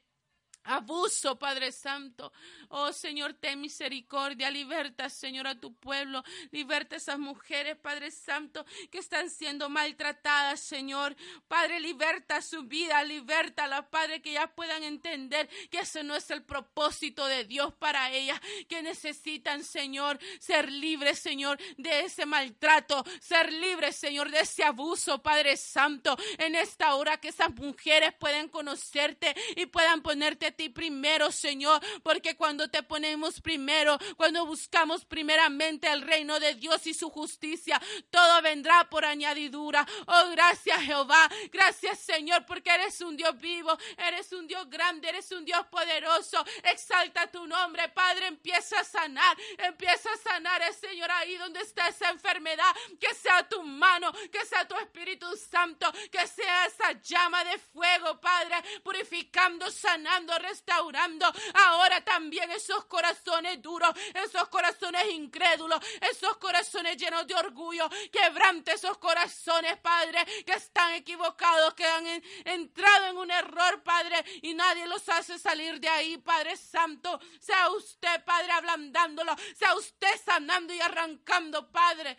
Abuso, 0.66 1.38
Padre 1.38 1.72
Santo. 1.72 2.32
Oh 2.68 2.92
Señor, 2.92 3.34
ten 3.34 3.60
misericordia. 3.60 4.50
Liberta, 4.50 5.08
Señor, 5.08 5.46
a 5.46 5.58
tu 5.58 5.74
pueblo. 5.74 6.22
Liberta 6.50 6.96
a 6.96 6.98
esas 6.98 7.18
mujeres, 7.18 7.76
Padre 7.76 8.10
Santo, 8.10 8.64
que 8.90 8.98
están 8.98 9.30
siendo 9.30 9.68
maltratadas, 9.68 10.60
Señor. 10.60 11.16
Padre, 11.48 11.80
liberta 11.80 12.42
su 12.42 12.64
vida. 12.64 13.02
Liberta 13.04 13.66
Padre, 13.90 14.20
que 14.22 14.32
ya 14.32 14.48
puedan 14.48 14.82
entender 14.82 15.48
que 15.70 15.80
ese 15.80 16.02
no 16.02 16.14
es 16.16 16.30
el 16.30 16.42
propósito 16.42 17.26
de 17.26 17.44
Dios 17.44 17.72
para 17.74 18.10
ellas. 18.10 18.40
Que 18.68 18.82
necesitan, 18.82 19.64
Señor, 19.64 20.18
ser 20.40 20.70
libres, 20.70 21.18
Señor, 21.18 21.58
de 21.76 22.00
ese 22.00 22.26
maltrato. 22.26 23.04
Ser 23.20 23.52
libres, 23.52 23.96
Señor, 23.96 24.30
de 24.30 24.40
ese 24.40 24.64
abuso, 24.64 25.22
Padre 25.22 25.56
Santo. 25.56 26.16
En 26.38 26.54
esta 26.54 26.94
hora 26.94 27.18
que 27.18 27.28
esas 27.28 27.54
mujeres 27.54 28.12
pueden 28.14 28.48
conocerte 28.48 29.34
y 29.56 29.66
puedan 29.66 30.02
ponerte 30.02 30.52
ti 30.56 30.68
primero, 30.68 31.30
Señor, 31.30 31.80
porque 32.02 32.36
cuando 32.36 32.68
te 32.68 32.82
ponemos 32.82 33.40
primero, 33.40 33.98
cuando 34.16 34.46
buscamos 34.46 35.04
primeramente 35.04 35.90
el 35.90 36.02
reino 36.02 36.40
de 36.40 36.54
Dios 36.54 36.86
y 36.86 36.94
su 36.94 37.10
justicia, 37.10 37.80
todo 38.10 38.42
vendrá 38.42 38.88
por 38.88 39.04
añadidura. 39.04 39.86
Oh, 40.06 40.30
gracias 40.30 40.80
Jehová, 40.82 41.28
gracias 41.52 42.00
Señor, 42.00 42.44
porque 42.46 42.70
eres 42.70 43.00
un 43.00 43.16
Dios 43.16 43.38
vivo, 43.38 43.76
eres 43.98 44.32
un 44.32 44.46
Dios 44.46 44.68
grande, 44.68 45.08
eres 45.08 45.30
un 45.32 45.44
Dios 45.44 45.66
poderoso. 45.66 46.44
Exalta 46.62 47.26
tu 47.30 47.46
nombre, 47.46 47.88
Padre, 47.90 48.26
empieza 48.26 48.80
a 48.80 48.84
sanar, 48.84 49.36
empieza 49.58 50.10
a 50.12 50.16
sanar, 50.16 50.62
el 50.62 50.74
Señor, 50.74 51.10
ahí 51.10 51.36
donde 51.36 51.60
está 51.60 51.88
esa 51.88 52.10
enfermedad, 52.10 52.74
que 52.98 53.14
sea 53.14 53.48
tu 53.48 53.62
mano, 53.62 54.12
que 54.32 54.44
sea 54.46 54.66
tu 54.66 54.76
Espíritu 54.76 55.26
Santo, 55.36 55.92
que 56.10 56.26
sea 56.26 56.66
esa 56.66 56.92
llama 57.00 57.44
de 57.44 57.58
fuego, 57.58 58.20
Padre, 58.20 58.56
purificando, 58.82 59.70
sanando, 59.70 60.38
restaurando 60.46 61.26
ahora 61.54 62.04
también 62.04 62.50
esos 62.50 62.84
corazones 62.86 63.60
duros, 63.60 63.90
esos 64.14 64.48
corazones 64.48 65.04
incrédulos, 65.12 65.80
esos 66.00 66.36
corazones 66.38 66.96
llenos 66.96 67.26
de 67.26 67.34
orgullo. 67.34 67.88
Quebrante 68.12 68.72
esos 68.72 68.98
corazones, 68.98 69.76
Padre, 69.78 70.24
que 70.44 70.52
están 70.52 70.94
equivocados, 70.94 71.74
que 71.74 71.86
han 71.86 72.06
entrado 72.44 73.06
en 73.06 73.16
un 73.16 73.30
error, 73.30 73.82
Padre, 73.82 74.24
y 74.42 74.54
nadie 74.54 74.86
los 74.86 75.08
hace 75.08 75.38
salir 75.38 75.80
de 75.80 75.88
ahí, 75.88 76.18
Padre 76.18 76.56
Santo. 76.56 77.20
Sea 77.40 77.70
usted, 77.70 78.24
Padre, 78.24 78.52
ablandándolo, 78.52 79.34
sea 79.56 79.74
usted 79.74 80.14
sanando 80.24 80.72
y 80.72 80.80
arrancando, 80.80 81.70
Padre 81.70 82.16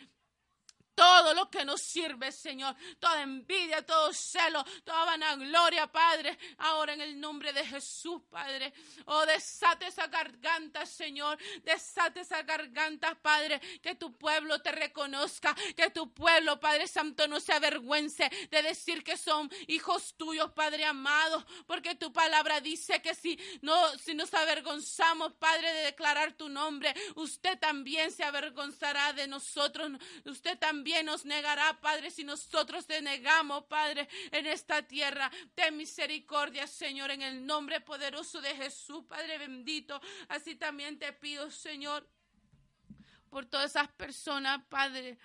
todo 0.98 1.36
lo 1.36 1.48
que 1.48 1.64
nos 1.64 1.80
sirve, 1.80 2.32
Señor, 2.32 2.76
toda 3.00 3.22
envidia, 3.22 3.86
todo 3.86 4.12
celo, 4.12 4.66
toda 4.84 5.06
vanagloria, 5.06 5.86
Padre, 5.86 6.36
ahora 6.58 6.94
en 6.94 7.02
el 7.02 7.20
nombre 7.20 7.54
de 7.54 7.64
Jesús, 7.64 8.20
Padre. 8.32 8.74
Oh, 9.06 9.24
desate 9.28 9.86
esa 9.86 10.08
garganta, 10.08 10.88
Señor, 10.88 11.38
desate 11.64 12.22
esa 12.22 12.42
garganta, 12.42 13.14
Padre, 13.14 13.62
que 13.80 13.94
tu 13.94 14.18
pueblo 14.18 14.60
te 14.60 14.72
reconozca, 14.72 15.54
que 15.76 15.92
tu 15.92 16.12
pueblo, 16.16 16.60
Padre 16.60 16.88
Santo, 16.88 17.28
no 17.28 17.40
se 17.40 17.54
avergüence 17.54 18.28
de 18.50 18.64
decir 18.64 19.04
que 19.04 19.18
son 19.18 19.52
hijos 19.68 20.16
tuyos, 20.18 20.52
Padre 20.54 20.84
amado, 20.84 21.46
porque 21.68 21.94
tu 21.94 22.12
palabra 22.12 22.60
dice 22.60 23.04
que 23.04 23.14
si 23.14 23.40
no, 23.62 23.78
si 24.00 24.16
nos 24.16 24.34
avergonzamos, 24.34 25.34
Padre, 25.34 25.72
de 25.74 25.84
declarar 25.84 26.34
tu 26.34 26.50
nombre, 26.50 26.92
usted 27.14 27.60
también 27.60 28.12
se 28.12 28.24
avergonzará 28.24 29.14
de 29.14 29.28
nosotros, 29.28 29.92
usted 30.26 30.58
también 30.58 30.87
nos 31.04 31.26
negará, 31.26 31.80
Padre, 31.80 32.12
si 32.12 32.24
nosotros 32.24 32.86
te 32.86 33.02
negamos, 33.02 33.66
Padre, 33.66 34.08
en 34.32 34.46
esta 34.48 34.82
tierra. 34.82 35.32
Ten 35.56 35.78
misericordia, 35.78 36.68
Señor, 36.68 37.12
en 37.12 37.22
el 37.22 37.46
nombre 37.46 37.82
poderoso 37.82 38.42
de 38.42 38.56
Jesús, 38.56 39.04
Padre 39.08 39.38
bendito. 39.38 40.00
Así 40.28 40.56
también 40.56 40.98
te 40.98 41.14
pido, 41.14 41.52
Señor, 41.52 42.08
por 43.30 43.46
todas 43.46 43.72
esas 43.72 43.90
personas, 43.90 44.64
Padre, 44.70 45.18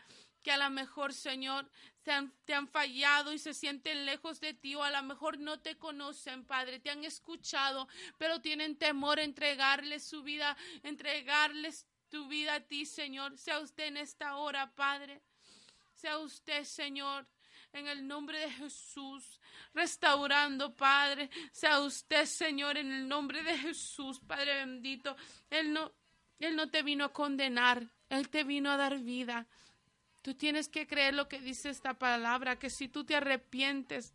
que 0.43 0.53
a 0.53 0.57
lo 0.57 0.71
mejor, 0.71 1.15
Señor, 1.15 1.71
te 2.03 2.55
han 2.55 2.69
fallado 2.69 3.33
y 3.33 3.39
se 3.39 3.55
sienten 3.55 4.05
lejos 4.05 4.41
de 4.41 4.55
ti 4.55 4.75
o 4.75 4.83
a 4.83 4.91
lo 4.91 5.03
mejor 5.03 5.39
no 5.39 5.61
te 5.61 5.79
conocen, 5.79 6.45
Padre, 6.45 6.81
te 6.81 6.91
han 6.91 7.05
escuchado, 7.05 7.89
pero 8.19 8.41
tienen 8.41 8.77
temor 8.77 9.21
a 9.21 9.25
entregarles 9.25 10.05
su 10.05 10.23
vida, 10.23 10.57
entregarles 10.83 11.87
tu 12.09 12.29
vida 12.29 12.55
a 12.55 12.61
ti, 12.61 12.85
Señor. 12.85 13.39
Sea 13.39 13.61
usted 13.61 13.87
en 13.87 13.97
esta 13.97 14.37
hora, 14.37 14.75
Padre. 14.75 15.23
Sea 16.03 16.19
usted, 16.19 16.65
Señor, 16.65 17.29
en 17.73 17.87
el 17.87 18.09
nombre 18.09 18.37
de 18.41 18.51
Jesús, 18.51 19.39
restaurando, 19.73 20.75
Padre. 20.75 21.31
Sea 21.53 21.79
usted, 21.79 22.25
Señor, 22.25 22.77
en 22.77 22.91
el 22.91 23.07
nombre 23.07 23.45
de 23.45 23.57
Jesús, 23.57 24.19
Padre 24.19 24.57
bendito. 24.57 25.17
Él 25.49 25.73
no, 25.73 25.93
Él 26.41 26.57
no 26.57 26.69
te 26.69 26.83
vino 26.83 27.05
a 27.05 27.13
condenar, 27.13 27.89
Él 28.09 28.31
te 28.31 28.43
vino 28.43 28.73
a 28.73 28.77
dar 28.77 28.99
vida. 28.99 29.47
Tú 30.23 30.35
tienes 30.35 30.69
que 30.69 30.89
creer 30.89 31.15
lo 31.15 31.29
que 31.29 31.41
dice 31.41 31.71
esta 31.71 31.95
palabra, 31.95 32.59
que 32.59 32.69
si 32.69 32.89
tú 32.89 33.05
te 33.05 33.15
arrepientes, 33.15 34.13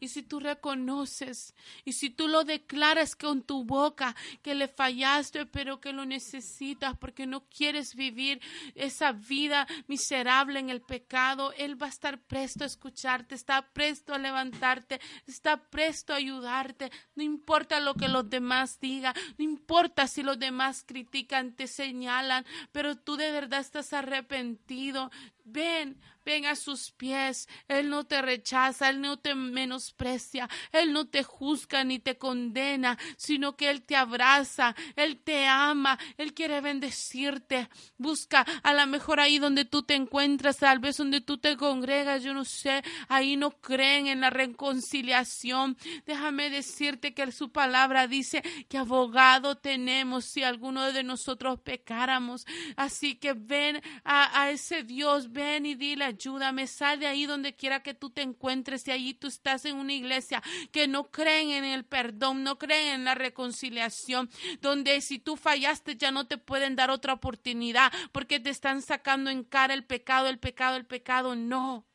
y 0.00 0.08
si 0.08 0.22
tú 0.22 0.40
reconoces 0.40 1.54
y 1.84 1.92
si 1.92 2.10
tú 2.10 2.28
lo 2.28 2.44
declaras 2.44 3.16
con 3.16 3.42
tu 3.42 3.64
boca 3.64 4.14
que 4.42 4.54
le 4.54 4.68
fallaste, 4.68 5.46
pero 5.46 5.80
que 5.80 5.92
lo 5.92 6.04
necesitas 6.04 6.96
porque 6.96 7.26
no 7.26 7.44
quieres 7.48 7.94
vivir 7.94 8.40
esa 8.74 9.12
vida 9.12 9.66
miserable 9.86 10.58
en 10.60 10.70
el 10.70 10.80
pecado, 10.80 11.52
Él 11.56 11.80
va 11.80 11.86
a 11.86 11.90
estar 11.90 12.20
presto 12.20 12.64
a 12.64 12.66
escucharte, 12.66 13.34
está 13.34 13.62
presto 13.62 14.14
a 14.14 14.18
levantarte, 14.18 15.00
está 15.26 15.56
presto 15.56 16.12
a 16.12 16.16
ayudarte. 16.16 16.90
No 17.14 17.22
importa 17.22 17.80
lo 17.80 17.94
que 17.94 18.08
los 18.08 18.28
demás 18.28 18.78
digan, 18.80 19.14
no 19.36 19.44
importa 19.44 20.06
si 20.06 20.22
los 20.22 20.38
demás 20.38 20.84
critican, 20.86 21.54
te 21.54 21.66
señalan, 21.66 22.44
pero 22.72 22.96
tú 22.96 23.16
de 23.16 23.30
verdad 23.30 23.60
estás 23.60 23.92
arrepentido. 23.92 25.10
Ven, 25.44 25.98
ven 26.28 26.44
a 26.44 26.56
sus 26.56 26.90
pies. 26.90 27.48
Él 27.68 27.88
no 27.88 28.04
te 28.04 28.20
rechaza, 28.20 28.90
Él 28.90 29.00
no 29.00 29.16
te 29.16 29.34
menosprecia, 29.34 30.46
Él 30.72 30.92
no 30.92 31.06
te 31.06 31.22
juzga 31.22 31.84
ni 31.84 32.00
te 32.00 32.18
condena, 32.18 32.98
sino 33.16 33.56
que 33.56 33.70
Él 33.70 33.80
te 33.80 33.96
abraza, 33.96 34.76
Él 34.94 35.16
te 35.16 35.46
ama, 35.46 35.98
Él 36.18 36.34
quiere 36.34 36.60
bendecirte. 36.60 37.70
Busca 37.96 38.44
a 38.62 38.74
lo 38.74 38.86
mejor 38.86 39.20
ahí 39.20 39.38
donde 39.38 39.64
tú 39.64 39.82
te 39.82 39.94
encuentras, 39.94 40.58
tal 40.58 40.80
vez 40.80 40.98
donde 40.98 41.22
tú 41.22 41.38
te 41.38 41.56
congregas, 41.56 42.22
yo 42.22 42.34
no 42.34 42.44
sé, 42.44 42.82
ahí 43.08 43.38
no 43.38 43.50
creen 43.52 44.06
en 44.06 44.20
la 44.20 44.28
reconciliación. 44.28 45.78
Déjame 46.04 46.50
decirte 46.50 47.14
que 47.14 47.32
su 47.32 47.50
palabra 47.52 48.06
dice 48.06 48.42
que 48.68 48.76
abogado 48.76 49.56
tenemos 49.56 50.26
si 50.26 50.42
alguno 50.42 50.92
de 50.92 51.04
nosotros 51.04 51.58
pecáramos. 51.60 52.44
Así 52.76 53.14
que 53.14 53.32
ven 53.32 53.80
a, 54.04 54.42
a 54.42 54.50
ese 54.50 54.82
Dios, 54.82 55.32
ven 55.32 55.64
y 55.64 55.74
dile, 55.74 56.17
ayúdame, 56.18 56.66
sal 56.66 56.98
de 56.98 57.06
ahí 57.06 57.26
donde 57.26 57.54
quiera 57.54 57.82
que 57.82 57.94
tú 57.94 58.10
te 58.10 58.22
encuentres, 58.22 58.86
y 58.88 58.90
ahí 58.90 59.14
tú 59.14 59.28
estás 59.28 59.64
en 59.64 59.76
una 59.76 59.92
iglesia 59.92 60.42
que 60.72 60.88
no 60.88 61.10
creen 61.10 61.50
en 61.50 61.64
el 61.64 61.84
perdón, 61.84 62.42
no 62.42 62.58
creen 62.58 62.94
en 62.94 63.04
la 63.04 63.14
reconciliación, 63.14 64.28
donde 64.60 65.00
si 65.00 65.20
tú 65.20 65.36
fallaste 65.36 65.96
ya 65.96 66.10
no 66.10 66.26
te 66.26 66.36
pueden 66.36 66.74
dar 66.74 66.90
otra 66.90 67.12
oportunidad 67.12 67.92
porque 68.12 68.40
te 68.40 68.50
están 68.50 68.82
sacando 68.82 69.30
en 69.30 69.44
cara 69.44 69.74
el 69.74 69.84
pecado, 69.84 70.28
el 70.28 70.38
pecado, 70.38 70.76
el 70.76 70.86
pecado, 70.86 71.36
no. 71.36 71.86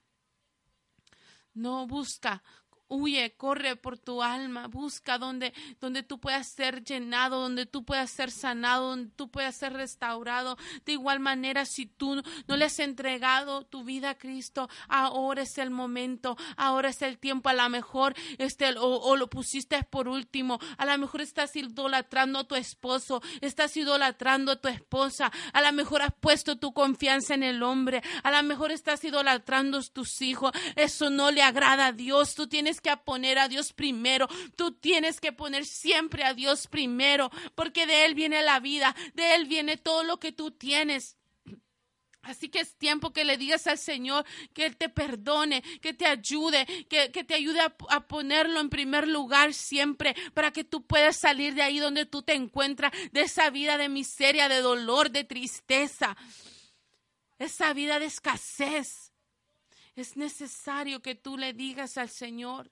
No 1.53 1.85
busca 1.85 2.41
Huye, 2.95 3.33
corre 3.35 3.75
por 3.75 3.97
tu 3.97 4.21
alma, 4.21 4.67
busca 4.67 5.17
donde, 5.17 5.51
donde 5.81 6.03
tú 6.03 6.19
puedas 6.19 6.47
ser 6.47 6.83
llenado, 6.83 7.41
donde 7.41 7.65
tú 7.65 7.83
puedas 7.83 8.11
ser 8.11 8.29
sanado, 8.29 8.89
donde 8.89 9.11
tú 9.15 9.31
puedas 9.31 9.55
ser 9.55 9.73
restaurado. 9.73 10.57
De 10.85 10.91
igual 10.91 11.19
manera, 11.19 11.65
si 11.65 11.87
tú 11.87 12.21
no 12.47 12.55
le 12.55 12.65
has 12.65 12.77
entregado 12.77 13.65
tu 13.65 13.83
vida 13.83 14.11
a 14.11 14.17
Cristo, 14.17 14.69
ahora 14.87 15.41
es 15.41 15.57
el 15.57 15.71
momento, 15.71 16.37
ahora 16.55 16.89
es 16.89 17.01
el 17.01 17.17
tiempo. 17.17 17.49
A 17.49 17.53
lo 17.53 17.67
mejor 17.69 18.13
este, 18.37 18.77
o, 18.77 18.99
o 18.99 19.15
lo 19.15 19.27
pusiste 19.27 19.81
por 19.83 20.07
último, 20.07 20.59
a 20.77 20.85
lo 20.85 20.97
mejor 20.97 21.21
estás 21.21 21.55
idolatrando 21.55 22.39
a 22.39 22.43
tu 22.43 22.55
esposo, 22.55 23.21
estás 23.41 23.75
idolatrando 23.75 24.51
a 24.51 24.55
tu 24.55 24.67
esposa, 24.67 25.31
a 25.51 25.61
lo 25.61 25.71
mejor 25.73 26.03
has 26.03 26.13
puesto 26.13 26.57
tu 26.57 26.73
confianza 26.73 27.33
en 27.33 27.43
el 27.43 27.63
hombre, 27.63 28.03
a 28.21 28.31
lo 28.31 28.43
mejor 28.43 28.71
estás 28.71 29.03
idolatrando 29.03 29.79
a 29.79 29.81
tus 29.81 30.21
hijos. 30.21 30.51
Eso 30.75 31.09
no 31.09 31.31
le 31.31 31.41
agrada 31.41 31.87
a 31.87 31.91
Dios. 31.91 32.35
Tú 32.35 32.47
tienes 32.47 32.81
que 32.83 32.95
poner 32.97 33.39
a 33.39 33.47
Dios 33.47 33.73
primero. 33.73 34.27
Tú 34.55 34.73
tienes 34.73 35.19
que 35.19 35.31
poner 35.31 35.65
siempre 35.65 36.23
a 36.23 36.35
Dios 36.35 36.67
primero, 36.67 37.31
porque 37.55 37.87
de 37.87 38.05
Él 38.05 38.13
viene 38.13 38.43
la 38.43 38.59
vida, 38.59 38.95
de 39.15 39.33
Él 39.33 39.45
viene 39.47 39.77
todo 39.77 40.03
lo 40.03 40.19
que 40.19 40.31
tú 40.31 40.51
tienes. 40.51 41.17
Así 42.23 42.47
que 42.47 42.59
es 42.59 42.77
tiempo 42.77 43.11
que 43.11 43.25
le 43.25 43.37
digas 43.37 43.67
al 43.67 43.77
Señor 43.77 44.25
que 44.53 44.65
Él 44.65 44.77
te 44.77 44.87
perdone, 44.87 45.61
que 45.81 45.93
te 45.93 46.05
ayude, 46.05 46.65
que, 46.87 47.09
te 47.09 47.33
ayude 47.33 47.59
a, 47.59 47.75
a, 47.89 48.07
ponerlo 48.07 48.61
en 48.61 48.69
primer 48.69 49.07
lugar 49.07 49.53
siempre 49.53 50.15
para 50.33 50.51
que 50.51 50.63
tú 50.63 50.85
puedas 50.85 51.17
salir 51.17 51.53
de 51.53 51.63
ahí 51.63 51.79
donde 51.79 52.05
tú 52.05 52.21
te 52.21 52.33
encuentras, 52.33 52.93
de 53.11 53.21
esa 53.21 53.49
vida 53.49 53.77
de 53.77 53.89
miseria, 53.89 54.47
de 54.47 54.61
dolor, 54.61 55.11
de 55.11 55.25
tristeza, 55.25 56.15
esa 57.39 57.73
vida 57.73 57.99
de 57.99 58.05
escasez. 58.05 59.11
Es 59.95 60.15
necesario 60.15 61.01
que 61.01 61.15
tú 61.15 61.37
le 61.37 61.53
digas 61.53 61.97
al 61.97 62.09
Señor 62.09 62.71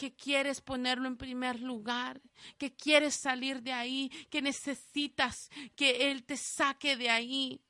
que 0.00 0.14
quieres 0.14 0.62
ponerlo 0.62 1.06
en 1.08 1.18
primer 1.18 1.60
lugar, 1.60 2.22
que 2.56 2.74
quieres 2.74 3.14
salir 3.14 3.60
de 3.60 3.74
ahí, 3.74 4.08
que 4.30 4.40
necesitas 4.40 5.50
que 5.76 6.10
Él 6.10 6.24
te 6.24 6.38
saque 6.38 6.96
de 6.96 7.10
ahí. 7.10 7.60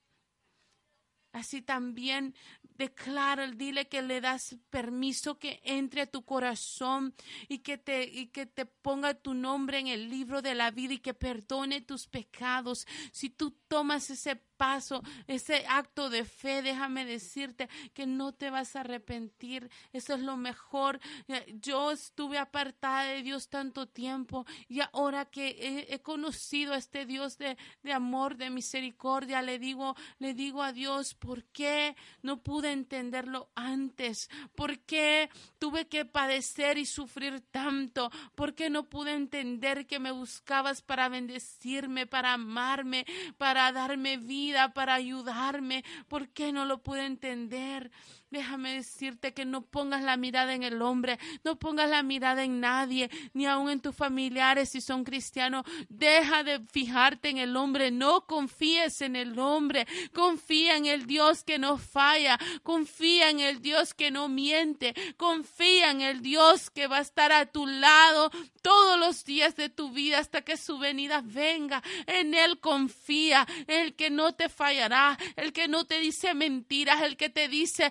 Así 1.32 1.61
también 1.61 2.36
declara, 2.62 3.51
dile 3.51 3.89
que 3.89 4.01
le 4.02 4.20
das 4.20 4.57
permiso 4.70 5.40
que 5.40 5.61
entre 5.65 6.02
a 6.02 6.07
tu 6.07 6.24
corazón 6.24 7.16
y 7.48 7.59
que 7.59 7.78
te 7.78 8.05
y 8.05 8.28
que 8.28 8.47
te 8.47 8.65
ponga 8.65 9.15
tu 9.15 9.35
nombre 9.35 9.81
en 9.81 9.89
el 9.89 10.09
libro 10.09 10.40
de 10.40 10.55
la 10.55 10.70
vida 10.70 10.94
y 10.94 10.98
que 10.98 11.15
perdone 11.15 11.81
tus 11.81 12.07
pecados. 12.07 12.86
Si 13.11 13.28
tú 13.28 13.59
tomas 13.66 14.09
ese 14.11 14.40
paso, 14.61 15.03
ese 15.27 15.65
acto 15.66 16.11
de 16.11 16.27
fe, 16.27 16.61
déjame 16.61 17.07
decirte 17.07 17.70
que 17.95 18.07
no 18.07 18.32
te 18.32 18.51
vas 18.51 18.77
a 18.77 18.81
arrepentir. 18.81 19.70
Eso 19.95 20.12
es 20.12 20.20
lo 20.20 20.37
mejor. 20.37 21.01
Eh, 21.28 21.57
yo 21.62 21.93
estuve 21.93 22.37
apartada 22.37 23.05
de 23.05 23.23
Dios 23.23 23.49
tanto 23.49 23.87
tiempo 23.87 24.45
y 24.69 24.81
ahora 24.93 25.24
que 25.24 25.87
he, 25.89 25.99
conocido 26.01 26.74
a 26.74 26.77
este 26.77 27.07
Dios 27.07 27.39
de, 27.39 27.57
de, 27.82 27.93
amor, 27.95 28.37
de 28.37 28.51
misericordia, 28.51 29.41
le 29.41 29.59
digo, 29.59 29.97
le 30.19 30.35
digo 30.35 30.62
a 30.62 30.74
Dios, 30.74 31.15
¿por 31.15 31.45
qué 31.45 31.97
no 32.20 32.43
pude 32.43 32.70
entenderlo 32.73 33.49
antes? 33.55 34.28
¿Por 34.55 34.81
qué 34.81 35.31
tuve 35.59 35.89
que 35.89 36.05
padecer 36.05 36.77
y 36.77 36.85
sufrir 36.85 37.41
tanto? 37.51 38.11
¿Por 38.35 38.55
qué 38.55 38.69
no 38.69 38.91
pude 38.91 39.15
entender 39.15 39.87
que 39.87 39.99
me 39.99 40.11
buscabas 40.11 40.82
para 40.82 41.09
bendecirme, 41.09 42.07
para 42.07 42.35
amarme, 42.35 43.07
para 43.39 43.73
darme 43.73 44.19
vida? 44.19 44.49
Para 44.74 44.94
ayudarme. 44.94 45.85
¿Por 46.09 46.28
qué 46.28 46.52
no 46.52 46.64
lo 46.64 46.82
pude 46.82 47.06
entender? 47.06 47.90
Déjame 48.31 48.74
decirte 48.74 49.35
que 49.35 49.44
no 49.44 49.62
pongas 49.62 50.05
la 50.05 50.16
mirada 50.16 50.55
en 50.55 50.62
el 50.62 50.82
hombre, 50.82 51.19
no 51.43 51.59
pongas 51.59 51.90
la 51.90 52.05
mirada 52.05 52.44
en 52.44 52.61
nadie, 52.61 53.11
ni 53.35 53.47
aun 53.47 53.69
en 53.69 53.81
tus 53.81 53.97
familiares 53.97 54.69
si 54.69 54.81
son 54.81 55.02
cristianos. 55.02 55.65
Deja 55.89 56.44
de 56.44 56.61
fijarte 56.61 57.28
en 57.31 57.39
el 57.39 57.57
hombre, 57.57 57.90
no 57.90 58.27
confíes 58.27 59.01
en 59.01 59.16
el 59.16 59.36
hombre, 59.36 59.85
confía 60.15 60.77
en 60.77 60.86
el 60.86 61.07
Dios 61.07 61.43
que 61.43 61.59
no 61.59 61.77
falla, 61.77 62.39
confía 62.62 63.31
en 63.31 63.40
el 63.40 63.61
Dios 63.61 63.94
que 63.94 64.12
no 64.12 64.28
miente, 64.28 64.94
confía 65.16 65.90
en 65.90 66.01
el 66.01 66.23
Dios 66.23 66.70
que 66.70 66.86
va 66.86 66.98
a 66.98 67.02
estar 67.02 67.32
a 67.32 67.47
tu 67.47 67.66
lado 67.66 68.31
todos 68.62 68.97
los 68.97 69.24
días 69.24 69.57
de 69.57 69.70
tu 69.70 69.90
vida 69.90 70.19
hasta 70.19 70.43
que 70.43 70.57
su 70.57 70.78
venida 70.78 71.20
venga. 71.24 71.82
En 72.07 72.35
Él 72.35 72.61
confía, 72.61 73.44
el 73.66 73.97
que 73.97 74.11
no 74.11 74.35
te 74.35 74.48
fallará, 74.48 75.19
el 75.35 75.52
que 75.52 75.66
no 75.66 75.85
te 75.85 75.98
dice 75.98 76.32
mentiras, 76.35 77.02
el 77.02 77.16
que 77.16 77.28
te 77.28 77.48
dice 77.48 77.90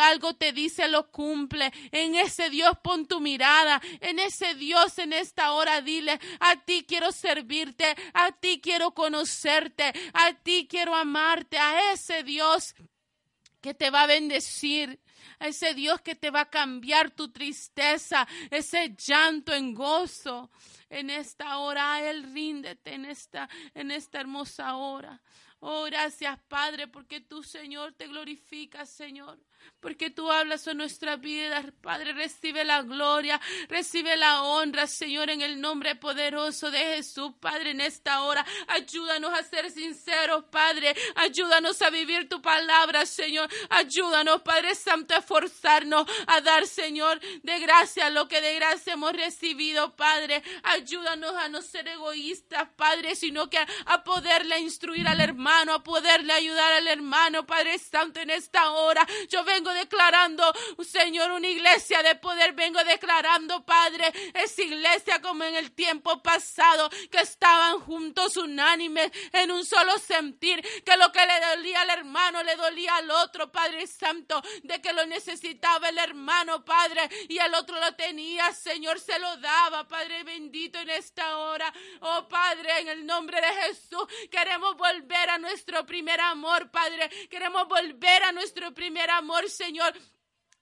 algo 0.00 0.34
te 0.34 0.52
dice, 0.52 0.88
lo 0.88 1.10
cumple. 1.10 1.72
En 1.92 2.14
ese 2.14 2.50
Dios 2.50 2.72
pon 2.82 3.06
tu 3.06 3.20
mirada. 3.20 3.80
En 4.00 4.18
ese 4.18 4.54
Dios 4.54 4.98
en 4.98 5.12
esta 5.12 5.52
hora 5.52 5.80
dile, 5.80 6.18
a 6.40 6.56
ti 6.56 6.84
quiero 6.86 7.12
servirte, 7.12 7.94
a 8.14 8.32
ti 8.32 8.60
quiero 8.60 8.92
conocerte, 8.92 9.92
a 10.12 10.32
ti 10.34 10.66
quiero 10.68 10.94
amarte, 10.94 11.58
a 11.58 11.92
ese 11.92 12.22
Dios 12.22 12.74
que 13.60 13.74
te 13.74 13.90
va 13.90 14.02
a 14.02 14.06
bendecir, 14.06 15.00
a 15.38 15.48
ese 15.48 15.74
Dios 15.74 16.00
que 16.00 16.14
te 16.14 16.30
va 16.30 16.42
a 16.42 16.50
cambiar 16.50 17.10
tu 17.10 17.32
tristeza, 17.32 18.26
ese 18.50 18.94
llanto 18.96 19.52
en 19.52 19.74
gozo. 19.74 20.50
En 20.88 21.10
esta 21.10 21.58
hora, 21.58 21.94
a 21.94 22.10
Él 22.10 22.32
ríndete 22.32 22.94
en 22.94 23.06
esta, 23.06 23.48
en 23.74 23.90
esta 23.90 24.20
hermosa 24.20 24.76
hora. 24.76 25.20
Oh, 25.58 25.84
gracias, 25.84 26.38
Padre, 26.48 26.86
porque 26.86 27.20
tú, 27.20 27.42
Señor, 27.42 27.92
te 27.94 28.06
glorificas, 28.06 28.88
Señor 28.88 29.40
porque 29.80 30.10
tú 30.10 30.30
hablas 30.32 30.66
en 30.66 30.78
nuestra 30.78 31.16
vida. 31.16 31.64
Padre, 31.80 32.12
recibe 32.12 32.64
la 32.64 32.82
gloria, 32.82 33.40
recibe 33.68 34.16
la 34.16 34.42
honra, 34.42 34.86
Señor, 34.86 35.30
en 35.30 35.42
el 35.42 35.60
nombre 35.60 35.94
poderoso 35.94 36.70
de 36.70 36.78
Jesús. 36.78 37.32
Padre, 37.40 37.70
en 37.70 37.80
esta 37.80 38.22
hora, 38.22 38.44
ayúdanos 38.68 39.32
a 39.32 39.42
ser 39.42 39.70
sinceros, 39.70 40.44
Padre. 40.50 40.94
Ayúdanos 41.16 41.80
a 41.82 41.90
vivir 41.90 42.28
tu 42.28 42.40
palabra, 42.42 43.06
Señor. 43.06 43.48
Ayúdanos, 43.70 44.42
Padre 44.42 44.74
Santo, 44.74 45.14
a 45.14 45.18
esforzarnos 45.18 46.06
a 46.26 46.40
dar, 46.40 46.66
Señor, 46.66 47.20
de 47.42 47.58
gracia 47.60 48.10
lo 48.10 48.28
que 48.28 48.40
de 48.40 48.54
gracia 48.54 48.94
hemos 48.94 49.12
recibido, 49.12 49.94
Padre. 49.96 50.42
Ayúdanos 50.64 51.34
a 51.36 51.48
no 51.48 51.62
ser 51.62 51.88
egoístas, 51.88 52.68
Padre, 52.76 53.14
sino 53.14 53.48
que 53.50 53.58
a, 53.58 54.04
poderle 54.04 54.60
instruir 54.60 55.06
al 55.08 55.20
hermano, 55.20 55.74
a 55.74 55.82
poderle 55.82 56.32
ayudar 56.32 56.72
al 56.72 56.86
hermano, 56.86 57.46
Padre 57.46 57.78
Santo, 57.78 58.20
en 58.20 58.30
esta 58.30 58.70
hora. 58.70 59.06
Yo 59.28 59.44
vengo 59.44 59.55
declarando, 59.64 60.52
Señor, 60.84 61.30
una 61.30 61.48
iglesia 61.48 62.02
de 62.02 62.14
poder. 62.16 62.52
Vengo 62.52 62.82
declarando, 62.84 63.64
Padre, 63.64 64.12
esa 64.34 64.62
iglesia 64.62 65.20
como 65.20 65.44
en 65.44 65.56
el 65.56 65.72
tiempo 65.72 66.22
pasado, 66.22 66.90
que 67.10 67.20
estaban 67.20 67.80
juntos 67.80 68.36
unánimes 68.36 69.10
en 69.32 69.50
un 69.50 69.64
solo 69.64 69.98
sentir, 69.98 70.62
que 70.84 70.96
lo 70.96 71.12
que 71.12 71.24
le 71.26 71.40
dolía 71.54 71.82
al 71.82 71.90
hermano 71.90 72.42
le 72.42 72.56
dolía 72.56 72.96
al 72.96 73.10
otro, 73.10 73.50
Padre 73.50 73.86
Santo, 73.86 74.42
de 74.62 74.80
que 74.80 74.92
lo 74.92 75.06
necesitaba 75.06 75.88
el 75.88 75.98
hermano, 75.98 76.64
Padre, 76.64 77.08
y 77.28 77.38
el 77.38 77.54
otro 77.54 77.78
lo 77.80 77.94
tenía, 77.94 78.52
Señor, 78.52 79.00
se 79.00 79.18
lo 79.18 79.36
daba, 79.38 79.86
Padre 79.86 80.24
bendito 80.24 80.78
en 80.78 80.90
esta 80.90 81.38
hora. 81.38 81.72
Oh 82.00 82.28
Padre, 82.28 82.80
en 82.80 82.88
el 82.88 83.06
nombre 83.06 83.40
de 83.40 83.46
Jesús, 83.62 84.06
queremos 84.30 84.76
volver 84.76 85.30
a 85.30 85.38
nuestro 85.38 85.84
primer 85.86 86.20
amor, 86.20 86.70
Padre. 86.70 87.08
Queremos 87.28 87.68
volver 87.68 88.22
a 88.24 88.32
nuestro 88.32 88.72
primer 88.72 89.10
amor, 89.10 89.45
Señor. 89.48 89.92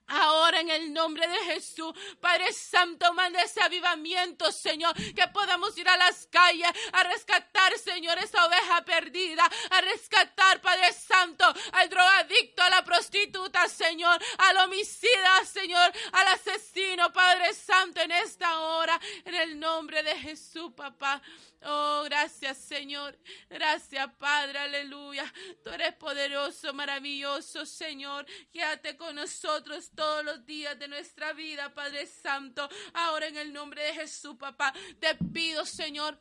Ahora 0.07 0.61
en 0.61 0.69
el 0.69 0.93
nombre 0.93 1.27
de 1.27 1.39
Jesús, 1.53 1.93
Padre 2.21 2.53
Santo, 2.53 3.13
manda 3.15 3.43
ese 3.43 3.63
avivamiento, 3.63 4.53
Señor, 4.53 4.95
que 4.95 5.27
podamos 5.29 5.77
ir 5.79 5.89
a 5.89 5.97
las 5.97 6.27
calles 6.27 6.69
a 6.93 7.03
rescatar, 7.05 7.77
Señor, 7.79 8.19
esa 8.19 8.47
oveja 8.47 8.85
perdida, 8.85 9.49
a 9.71 9.81
rescatar, 9.81 10.61
Padre 10.61 10.93
Santo, 10.93 11.45
al 11.73 11.89
drogadicto, 11.89 12.63
a 12.63 12.71
la 12.71 12.85
prostituta, 12.85 13.67
Señor, 13.69 14.21
al 14.39 14.57
homicida, 14.59 15.45
Señor, 15.47 15.93
al 16.13 16.29
asesino, 16.29 17.13
Padre 17.13 17.55
Santo, 17.55 18.01
en 18.01 18.11
esta 18.11 18.61
hora, 18.61 19.01
en 19.25 19.35
el 19.35 19.59
nombre 19.59 20.03
de 20.03 20.17
Jesús, 20.17 20.73
papá. 20.77 21.23
Oh, 21.67 22.03
gracias 22.05 22.59
Señor. 22.59 23.19
Gracias 23.49 24.07
Padre. 24.19 24.59
Aleluya. 24.59 25.33
Tú 25.63 25.71
eres 25.71 25.95
poderoso, 25.95 26.75
maravilloso 26.75 27.65
Señor. 27.65 28.27
Quédate 28.53 28.99
con 28.99 29.15
nosotros 29.15 29.91
todos 29.95 30.25
los 30.25 30.45
días 30.47 30.79
de 30.79 30.89
nuestra 30.89 31.33
vida, 31.33 31.75
Padre 31.75 32.07
Santo. 32.07 32.69
Ahora 32.93 33.27
en 33.27 33.37
el 33.37 33.53
nombre 33.53 33.83
de 33.83 33.95
Jesús, 33.95 34.37
papá, 34.37 34.73
te 34.99 35.15
pido 35.33 35.65
Señor 35.65 36.21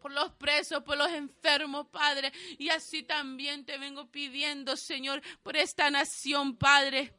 por 0.00 0.12
los 0.12 0.32
presos, 0.32 0.82
por 0.84 0.96
los 0.96 1.10
enfermos, 1.10 1.88
Padre. 1.88 2.32
Y 2.58 2.68
así 2.70 3.02
también 3.02 3.64
te 3.64 3.78
vengo 3.78 4.10
pidiendo, 4.10 4.76
Señor, 4.76 5.22
por 5.42 5.56
esta 5.56 5.90
nación, 5.90 6.56
Padre. 6.56 7.14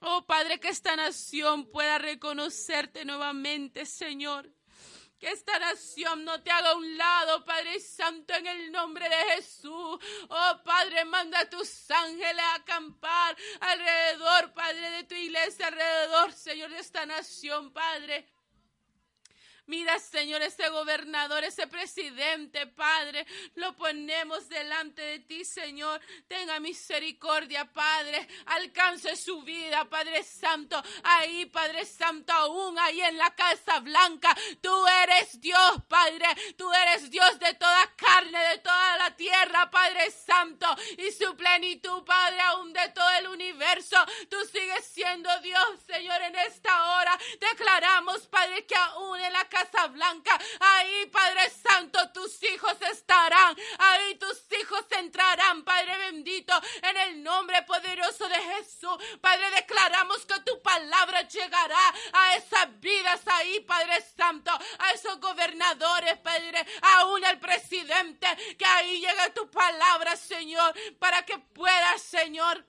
Oh 0.00 0.26
Padre, 0.26 0.60
que 0.60 0.68
esta 0.68 0.94
nación 0.94 1.70
pueda 1.70 1.98
reconocerte 1.98 3.04
nuevamente, 3.04 3.86
Señor. 3.86 4.50
Que 5.18 5.30
esta 5.30 5.58
nación 5.58 6.24
no 6.24 6.42
te 6.42 6.50
haga 6.50 6.74
un 6.74 6.98
lado, 6.98 7.44
Padre 7.44 7.80
Santo, 7.80 8.34
en 8.34 8.46
el 8.46 8.70
nombre 8.70 9.08
de 9.08 9.16
Jesús. 9.34 9.98
Oh 10.28 10.60
Padre, 10.62 11.06
manda 11.06 11.40
a 11.40 11.48
tus 11.48 11.90
ángeles 11.90 12.38
a 12.38 12.54
acampar 12.56 13.36
alrededor, 13.60 14.52
Padre, 14.52 14.90
de 14.90 15.04
tu 15.04 15.14
iglesia, 15.14 15.68
alrededor, 15.68 16.32
Señor, 16.32 16.70
de 16.70 16.80
esta 16.80 17.06
nación, 17.06 17.72
Padre. 17.72 18.28
Mira, 19.68 19.98
Señor, 19.98 20.42
ese 20.42 20.68
gobernador, 20.68 21.42
ese 21.42 21.66
presidente, 21.66 22.68
Padre, 22.68 23.26
lo 23.56 23.74
ponemos 23.74 24.48
delante 24.48 25.02
de 25.02 25.18
ti, 25.18 25.44
Señor. 25.44 26.00
Tenga 26.28 26.60
misericordia, 26.60 27.64
Padre. 27.72 28.28
Alcance 28.46 29.16
su 29.16 29.42
vida, 29.42 29.84
Padre 29.86 30.22
Santo. 30.22 30.80
Ahí, 31.02 31.46
Padre 31.46 31.84
Santo, 31.84 32.32
aún 32.32 32.78
ahí 32.78 33.00
en 33.00 33.18
la 33.18 33.34
Casa 33.34 33.80
Blanca. 33.80 34.36
Tú 34.60 34.86
eres 35.02 35.40
Dios, 35.40 35.82
Padre. 35.88 36.26
Tú 36.56 36.72
eres 36.72 37.10
Dios 37.10 37.36
de 37.40 37.52
toda 37.54 37.92
carne, 37.96 38.38
de 38.38 38.58
toda 38.58 38.98
la 38.98 39.16
tierra, 39.16 39.68
Padre 39.68 40.12
Santo. 40.12 40.68
Y 40.96 41.10
su 41.10 41.36
plenitud, 41.36 42.04
Padre, 42.04 42.40
aún 42.40 42.72
de 42.72 42.88
todo 42.90 43.10
el 43.18 43.26
universo. 43.26 43.96
Tú 44.30 44.36
sigues 44.44 44.84
siendo 44.84 45.28
Dios, 45.40 45.66
Señor, 45.88 46.22
en 46.22 46.36
esta 46.36 46.98
hora. 46.98 47.18
Declaramos, 47.40 48.28
Padre, 48.28 48.64
que 48.64 48.76
aún 48.76 49.18
en 49.18 49.32
la 49.32 49.44
Casa 49.56 49.86
Blanca. 49.86 50.38
Ahí, 50.60 51.06
Padre 51.06 51.48
Santo, 51.48 51.98
tus 52.12 52.42
hijos 52.42 52.76
estarán. 52.92 53.56
Ahí 53.78 54.14
tus 54.16 54.44
hijos 54.60 54.84
entrarán, 54.90 55.64
Padre 55.64 55.96
bendito, 56.10 56.52
en 56.82 56.96
el 56.98 57.22
nombre 57.22 57.62
poderoso 57.62 58.28
de 58.28 58.34
Jesús. 58.36 58.96
Padre, 59.22 59.50
declaramos 59.52 60.26
que 60.26 60.38
tu 60.40 60.60
palabra 60.60 61.22
llegará 61.22 61.94
a 62.12 62.36
esas 62.36 62.78
vidas 62.80 63.22
ahí, 63.28 63.60
Padre 63.60 64.04
Santo, 64.14 64.50
a 64.50 64.90
esos 64.90 65.18
gobernadores, 65.20 66.18
Padre, 66.18 66.66
aún 66.98 67.24
al 67.24 67.38
presidente, 67.38 68.26
que 68.58 68.66
ahí 68.66 69.00
llegue 69.00 69.30
tu 69.34 69.50
palabra, 69.50 70.16
Señor, 70.16 70.74
para 70.98 71.24
que 71.24 71.38
pueda, 71.38 71.96
Señor 71.96 72.62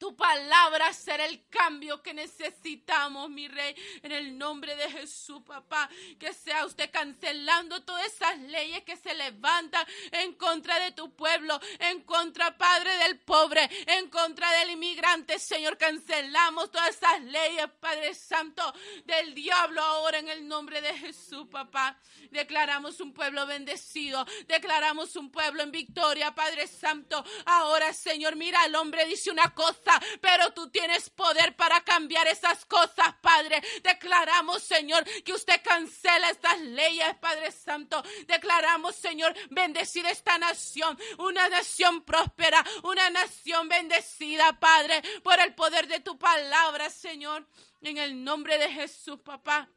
Tu 0.00 0.16
palabra 0.16 0.94
será 0.94 1.26
el 1.26 1.46
cambio 1.50 2.02
que 2.02 2.14
necesitamos, 2.14 3.28
mi 3.28 3.48
rey. 3.48 3.76
En 4.02 4.12
el 4.12 4.38
nombre 4.38 4.74
de 4.74 4.90
Jesús, 4.90 5.42
papá. 5.46 5.90
Que 6.18 6.32
sea 6.32 6.64
usted 6.64 6.90
cancelando 6.90 7.82
todas 7.82 8.06
esas 8.06 8.38
leyes 8.38 8.82
que 8.84 8.96
se 8.96 9.12
levantan 9.12 9.86
en 10.12 10.32
contra 10.36 10.80
de 10.80 10.92
tu 10.92 11.14
pueblo, 11.14 11.60
en 11.78 12.00
contra, 12.04 12.56
Padre, 12.56 12.96
del 12.96 13.18
pobre, 13.18 13.68
en 13.86 14.08
contra 14.08 14.50
del 14.52 14.70
inmigrante. 14.70 15.38
Señor, 15.38 15.76
cancelamos 15.76 16.70
todas 16.70 16.96
esas 16.96 17.20
leyes, 17.24 17.68
Padre 17.78 18.14
Santo, 18.14 18.72
del 19.04 19.34
diablo 19.34 19.82
ahora 19.82 20.18
en 20.18 20.30
el 20.30 20.48
nombre 20.48 20.80
de 20.80 20.96
Jesús, 20.96 21.46
papá. 21.50 21.98
Declaramos 22.30 23.00
un 23.00 23.12
pueblo 23.12 23.46
bendecido. 23.46 24.24
Declaramos 24.48 25.14
un 25.16 25.30
pueblo 25.30 25.62
en 25.62 25.72
victoria, 25.72 26.34
Padre 26.34 26.66
Santo. 26.66 27.22
Ahora, 27.44 27.92
Señor, 27.92 28.36
mira, 28.36 28.64
el 28.64 28.74
hombre 28.76 29.04
dice 29.04 29.30
una 29.30 29.54
cosa, 29.54 29.89
pero 30.20 30.52
tú 30.52 30.70
tienes 30.70 31.10
poder 31.10 31.56
para 31.56 31.80
cambiar 31.82 32.26
esas 32.28 32.64
cosas, 32.66 33.14
Padre. 33.20 33.62
Declaramos, 33.82 34.62
Señor, 34.62 35.04
que 35.22 35.32
usted 35.32 35.60
cancela 35.62 36.30
estas 36.30 36.60
leyes, 36.60 37.14
Padre 37.20 37.52
Santo. 37.52 38.02
Declaramos, 38.26 38.94
Señor, 38.96 39.34
bendecida 39.50 40.10
esta 40.10 40.38
nación, 40.38 40.98
una 41.18 41.48
nación 41.48 42.02
próspera, 42.02 42.64
una 42.82 43.10
nación 43.10 43.68
bendecida, 43.68 44.58
Padre, 44.58 45.02
por 45.22 45.38
el 45.40 45.54
poder 45.54 45.86
de 45.88 46.00
tu 46.00 46.18
palabra, 46.18 46.90
Señor. 46.90 47.46
En 47.82 47.96
el 47.96 48.22
nombre 48.22 48.58
de 48.58 48.70
Jesús, 48.70 49.18
papá. 49.20 49.68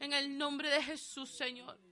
En 0.00 0.12
el 0.12 0.36
nombre 0.36 0.70
de 0.70 0.82
Jesús, 0.82 1.30
Señor. 1.30 1.85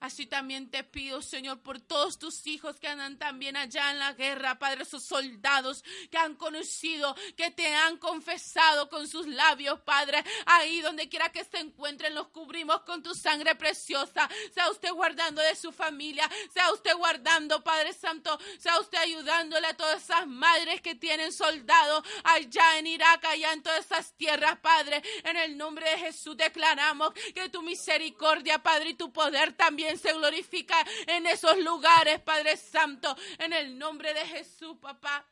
Así 0.00 0.26
también 0.26 0.70
te 0.70 0.84
pido, 0.84 1.20
Señor, 1.22 1.60
por 1.60 1.80
todos 1.80 2.20
tus 2.20 2.46
hijos 2.46 2.78
que 2.78 2.86
andan 2.86 3.18
también 3.18 3.56
allá 3.56 3.90
en 3.90 3.98
la 3.98 4.12
guerra, 4.12 4.56
Padre, 4.56 4.82
esos 4.82 5.02
soldados 5.02 5.82
que 6.10 6.18
han 6.18 6.36
conocido, 6.36 7.16
que 7.36 7.50
te 7.50 7.74
han 7.74 7.96
confesado 7.96 8.88
con 8.88 9.08
sus 9.08 9.26
labios, 9.26 9.80
Padre. 9.80 10.22
Ahí 10.46 10.80
donde 10.82 11.08
quiera 11.08 11.30
que 11.30 11.42
se 11.42 11.58
encuentren, 11.58 12.14
los 12.14 12.28
cubrimos 12.28 12.82
con 12.82 13.02
tu 13.02 13.12
sangre 13.12 13.56
preciosa. 13.56 14.28
Sea 14.54 14.70
usted 14.70 14.92
guardando 14.92 15.42
de 15.42 15.56
su 15.56 15.72
familia, 15.72 16.30
sea 16.52 16.72
usted 16.72 16.94
guardando, 16.94 17.64
Padre 17.64 17.92
Santo, 17.92 18.38
sea 18.58 18.78
usted 18.78 18.98
ayudándole 18.98 19.66
a 19.66 19.76
todas 19.76 20.04
esas 20.04 20.28
madres 20.28 20.80
que 20.80 20.94
tienen 20.94 21.32
soldados 21.32 22.04
allá 22.22 22.78
en 22.78 22.86
Irak, 22.86 23.24
allá 23.24 23.52
en 23.52 23.64
todas 23.64 23.84
esas 23.84 24.12
tierras, 24.16 24.60
Padre. 24.60 25.02
En 25.24 25.36
el 25.36 25.56
nombre 25.56 25.90
de 25.90 25.98
Jesús 25.98 26.36
declaramos 26.36 27.12
que 27.34 27.48
tu 27.48 27.62
misericordia, 27.62 28.62
Padre, 28.62 28.90
y 28.90 28.94
tu 28.94 29.12
poder 29.12 29.54
también 29.54 29.87
se 29.96 30.12
glorifica 30.12 30.84
en 31.06 31.26
esos 31.26 31.56
lugares, 31.58 32.20
Padre 32.20 32.56
Santo, 32.56 33.16
en 33.38 33.52
el 33.52 33.78
nombre 33.78 34.12
de 34.12 34.26
Jesús, 34.26 34.76
papá. 34.80 35.24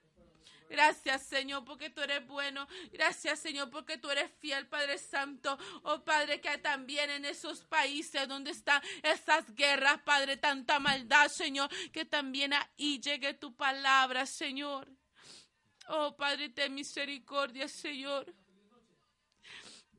Gracias, 0.69 1.23
Señor, 1.23 1.65
porque 1.65 1.91
tú 1.91 2.01
eres 2.01 2.27
bueno. 2.27 2.67
Gracias, 2.93 3.39
Señor, 3.39 3.71
porque 3.71 3.99
tú 3.99 4.11
eres 4.11 4.31
fiel, 4.41 4.67
Padre 4.67 4.99
Santo. 4.99 5.57
Oh, 5.85 6.01
Padre, 6.01 6.41
que 6.41 6.59
también 6.59 7.11
en 7.11 7.25
esos 7.25 7.61
países 7.65 8.27
donde 8.27 8.51
están 8.51 8.83
esas 9.03 9.55
guerras, 9.55 10.01
Padre, 10.05 10.37
tanta 10.37 10.81
maldad, 10.81 11.29
Señor, 11.29 11.71
que 11.93 12.05
también 12.05 12.53
ahí 12.53 13.01
llegue 13.01 13.35
tu 13.35 13.55
palabra, 13.55 14.27
Señor. 14.27 14.89
Oh, 15.89 16.17
Padre, 16.17 16.49
ten 16.49 16.75
misericordia, 16.75 17.69
Señor. 17.69 18.35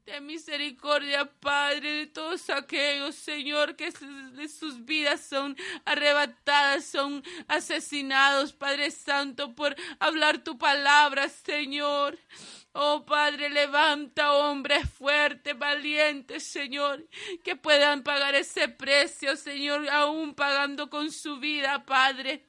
Ten 0.08 0.26
misericordia, 0.26 1.26
Padre, 1.26 1.90
de 1.90 2.08
todos 2.08 2.50
aquellos, 2.50 3.14
Señor, 3.14 3.76
que 3.76 3.92
de 3.92 4.48
sus 4.48 4.86
vidas 4.86 5.20
son 5.20 5.54
arrebatadas, 5.84 6.86
son 6.86 7.22
asesinados, 7.50 8.54
Padre 8.54 8.90
Santo, 8.90 9.54
por 9.54 9.76
hablar 10.00 10.38
tu 10.46 10.58
palabra, 10.58 11.28
Señor. 11.28 12.18
Oh 12.72 13.06
Padre, 13.06 13.50
levanta 13.50 14.32
hombres 14.32 14.90
fuertes, 14.90 15.60
valientes, 15.60 16.44
Señor, 16.44 17.06
que 17.44 17.58
puedan 17.58 18.02
pagar 18.02 18.34
ese 18.34 18.70
precio, 18.70 19.36
Señor, 19.36 19.90
aún 19.90 20.36
pagando 20.36 20.90
con 20.90 21.12
su 21.12 21.38
vida, 21.38 21.86
Padre. 21.86 22.46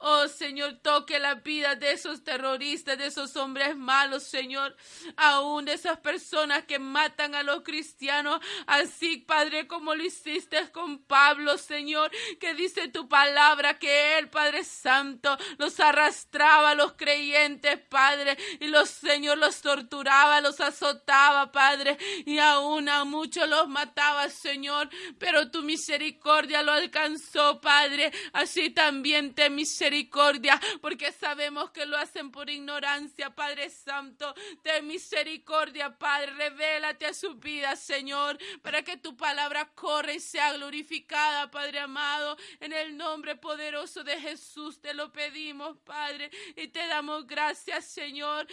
Oh 0.00 0.28
Señor, 0.28 0.74
toque 0.80 1.18
la 1.18 1.34
vida 1.34 1.74
de 1.74 1.90
esos 1.90 2.22
terroristas, 2.22 2.96
de 2.96 3.06
esos 3.06 3.34
hombres 3.34 3.76
malos, 3.76 4.22
Señor. 4.22 4.76
Aún 5.16 5.64
de 5.64 5.72
esas 5.72 5.98
personas 5.98 6.64
que 6.66 6.78
matan 6.78 7.34
a 7.34 7.42
los 7.42 7.62
cristianos. 7.62 8.40
Así, 8.68 9.16
Padre, 9.16 9.66
como 9.66 9.96
lo 9.96 10.04
hiciste 10.04 10.70
con 10.70 10.98
Pablo, 10.98 11.58
Señor, 11.58 12.12
que 12.38 12.54
dice 12.54 12.86
tu 12.86 13.08
palabra 13.08 13.80
que 13.80 14.18
él, 14.18 14.28
Padre 14.28 14.62
Santo, 14.62 15.36
los 15.58 15.80
arrastraba 15.80 16.70
a 16.70 16.74
los 16.76 16.92
creyentes, 16.92 17.80
Padre. 17.88 18.38
Y 18.60 18.68
los, 18.68 18.88
Señor, 18.88 19.38
los 19.38 19.60
torturaba, 19.60 20.40
los 20.40 20.60
azotaba, 20.60 21.50
Padre. 21.50 21.98
Y 22.24 22.38
aún 22.38 22.88
a 22.88 23.02
muchos 23.02 23.48
los 23.48 23.68
mataba, 23.68 24.28
Señor. 24.30 24.90
Pero 25.18 25.50
tu 25.50 25.62
misericordia 25.62 26.62
lo 26.62 26.70
alcanzó, 26.70 27.60
Padre. 27.60 28.12
Así 28.32 28.70
también 28.70 29.34
te 29.34 29.50
misericordia 29.50 29.87
misericordia, 29.88 30.60
porque 30.80 31.12
sabemos 31.12 31.70
que 31.70 31.86
lo 31.86 31.96
hacen 31.96 32.30
por 32.30 32.50
ignorancia, 32.50 33.34
Padre 33.34 33.70
Santo. 33.70 34.34
Ten 34.62 34.86
misericordia, 34.86 35.96
Padre, 35.98 36.32
revélate 36.32 37.06
a 37.06 37.14
su 37.14 37.36
vida, 37.36 37.74
Señor, 37.76 38.38
para 38.62 38.82
que 38.82 38.96
tu 38.96 39.16
palabra 39.16 39.70
corra 39.74 40.12
y 40.12 40.20
sea 40.20 40.52
glorificada, 40.52 41.50
Padre 41.50 41.80
amado. 41.80 42.36
En 42.60 42.72
el 42.72 42.96
nombre 42.96 43.36
poderoso 43.36 44.04
de 44.04 44.20
Jesús 44.20 44.80
te 44.80 44.92
lo 44.92 45.10
pedimos, 45.12 45.78
Padre, 45.78 46.30
y 46.56 46.68
te 46.68 46.86
damos 46.86 47.26
gracias, 47.26 47.86
Señor. 47.86 48.46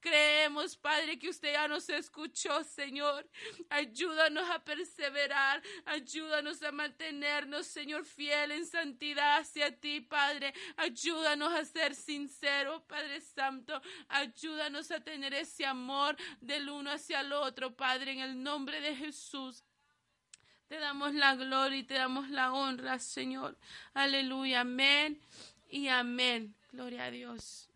Creemos, 0.00 0.76
Padre, 0.76 1.18
que 1.18 1.30
usted 1.30 1.52
ya 1.52 1.66
nos 1.66 1.88
escuchó, 1.88 2.62
Señor. 2.62 3.28
Ayúdanos 3.70 4.48
a 4.50 4.62
perseverar, 4.62 5.62
ayúdanos 5.84 6.62
a 6.62 6.70
mantenernos, 6.70 7.66
Señor, 7.66 8.04
fiel 8.04 8.52
en 8.52 8.66
santidad 8.66 9.38
hacia 9.38 9.74
ti, 9.80 10.00
Padre. 10.00 10.54
Ayúdanos 10.76 11.52
a 11.52 11.64
ser 11.64 11.94
sinceros, 11.94 12.82
Padre 12.82 13.20
Santo. 13.20 13.80
Ayúdanos 14.08 14.90
a 14.90 15.00
tener 15.00 15.32
ese 15.34 15.64
amor 15.64 16.16
del 16.40 16.68
uno 16.68 16.90
hacia 16.90 17.20
el 17.20 17.32
otro, 17.32 17.74
Padre, 17.74 18.12
en 18.12 18.20
el 18.20 18.42
nombre 18.42 18.80
de 18.80 18.94
Jesús. 18.94 19.64
Te 20.68 20.78
damos 20.78 21.14
la 21.14 21.34
gloria 21.36 21.78
y 21.78 21.84
te 21.84 21.94
damos 21.94 22.28
la 22.28 22.52
honra, 22.52 22.98
Señor. 22.98 23.56
Aleluya, 23.94 24.60
amén 24.60 25.20
y 25.68 25.88
amén. 25.88 26.54
Gloria 26.72 27.04
a 27.04 27.10
Dios. 27.10 27.68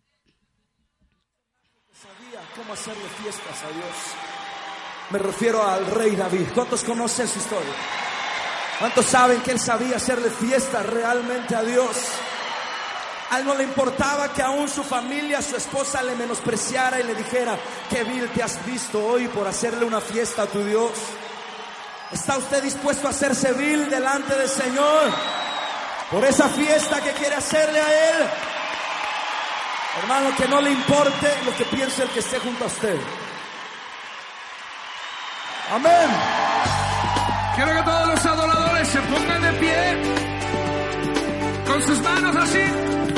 Sabía 1.94 2.40
cómo 2.56 2.72
hacerle 2.72 3.08
fiestas 3.22 3.62
a 3.62 3.68
Dios. 3.70 3.94
Me 5.10 5.18
refiero 5.18 5.62
al 5.62 5.86
rey 5.86 6.16
David. 6.16 6.48
¿Cuántos 6.54 6.84
conocen 6.84 7.28
su 7.28 7.38
historia? 7.38 7.74
¿Cuántos 8.78 9.06
saben 9.06 9.40
que 9.42 9.52
él 9.52 9.60
sabía 9.60 9.96
hacerle 9.96 10.30
fiestas 10.30 10.86
realmente 10.86 11.54
a 11.54 11.62
Dios? 11.62 12.19
A 13.30 13.38
él 13.38 13.44
no 13.44 13.54
le 13.54 13.62
importaba 13.62 14.32
que 14.32 14.42
aún 14.42 14.68
su 14.68 14.82
familia, 14.82 15.40
su 15.40 15.56
esposa 15.56 16.02
le 16.02 16.16
menospreciara 16.16 16.98
y 16.98 17.04
le 17.04 17.14
dijera, 17.14 17.56
qué 17.88 18.02
vil 18.02 18.28
te 18.30 18.42
has 18.42 18.64
visto 18.66 19.04
hoy 19.04 19.28
por 19.28 19.46
hacerle 19.46 19.84
una 19.84 20.00
fiesta 20.00 20.42
a 20.42 20.46
tu 20.46 20.64
Dios. 20.64 20.90
¿Está 22.10 22.38
usted 22.38 22.60
dispuesto 22.62 23.06
a 23.06 23.10
hacerse 23.10 23.52
vil 23.52 23.88
delante 23.88 24.34
del 24.34 24.48
Señor 24.48 25.12
por 26.10 26.24
esa 26.24 26.48
fiesta 26.48 27.00
que 27.00 27.12
quiere 27.12 27.36
hacerle 27.36 27.80
a 27.80 28.10
Él? 28.10 28.28
Hermano, 30.02 30.34
que 30.36 30.48
no 30.48 30.60
le 30.60 30.72
importe 30.72 31.32
lo 31.44 31.56
que 31.56 31.64
piense 31.66 32.02
el 32.02 32.08
que 32.10 32.18
esté 32.20 32.40
junto 32.40 32.64
a 32.64 32.66
usted. 32.66 32.98
Amén. 35.72 36.10
Quiero 37.54 37.74
que 37.74 37.82
todos 37.82 38.08
los 38.08 38.26
adoradores 38.26 38.88
se 38.88 38.98
pongan 39.02 39.42
de 39.42 39.52
pie 39.52 40.02
con 41.64 41.82
sus 41.82 42.00
manos 42.00 42.36
así. 42.36 43.09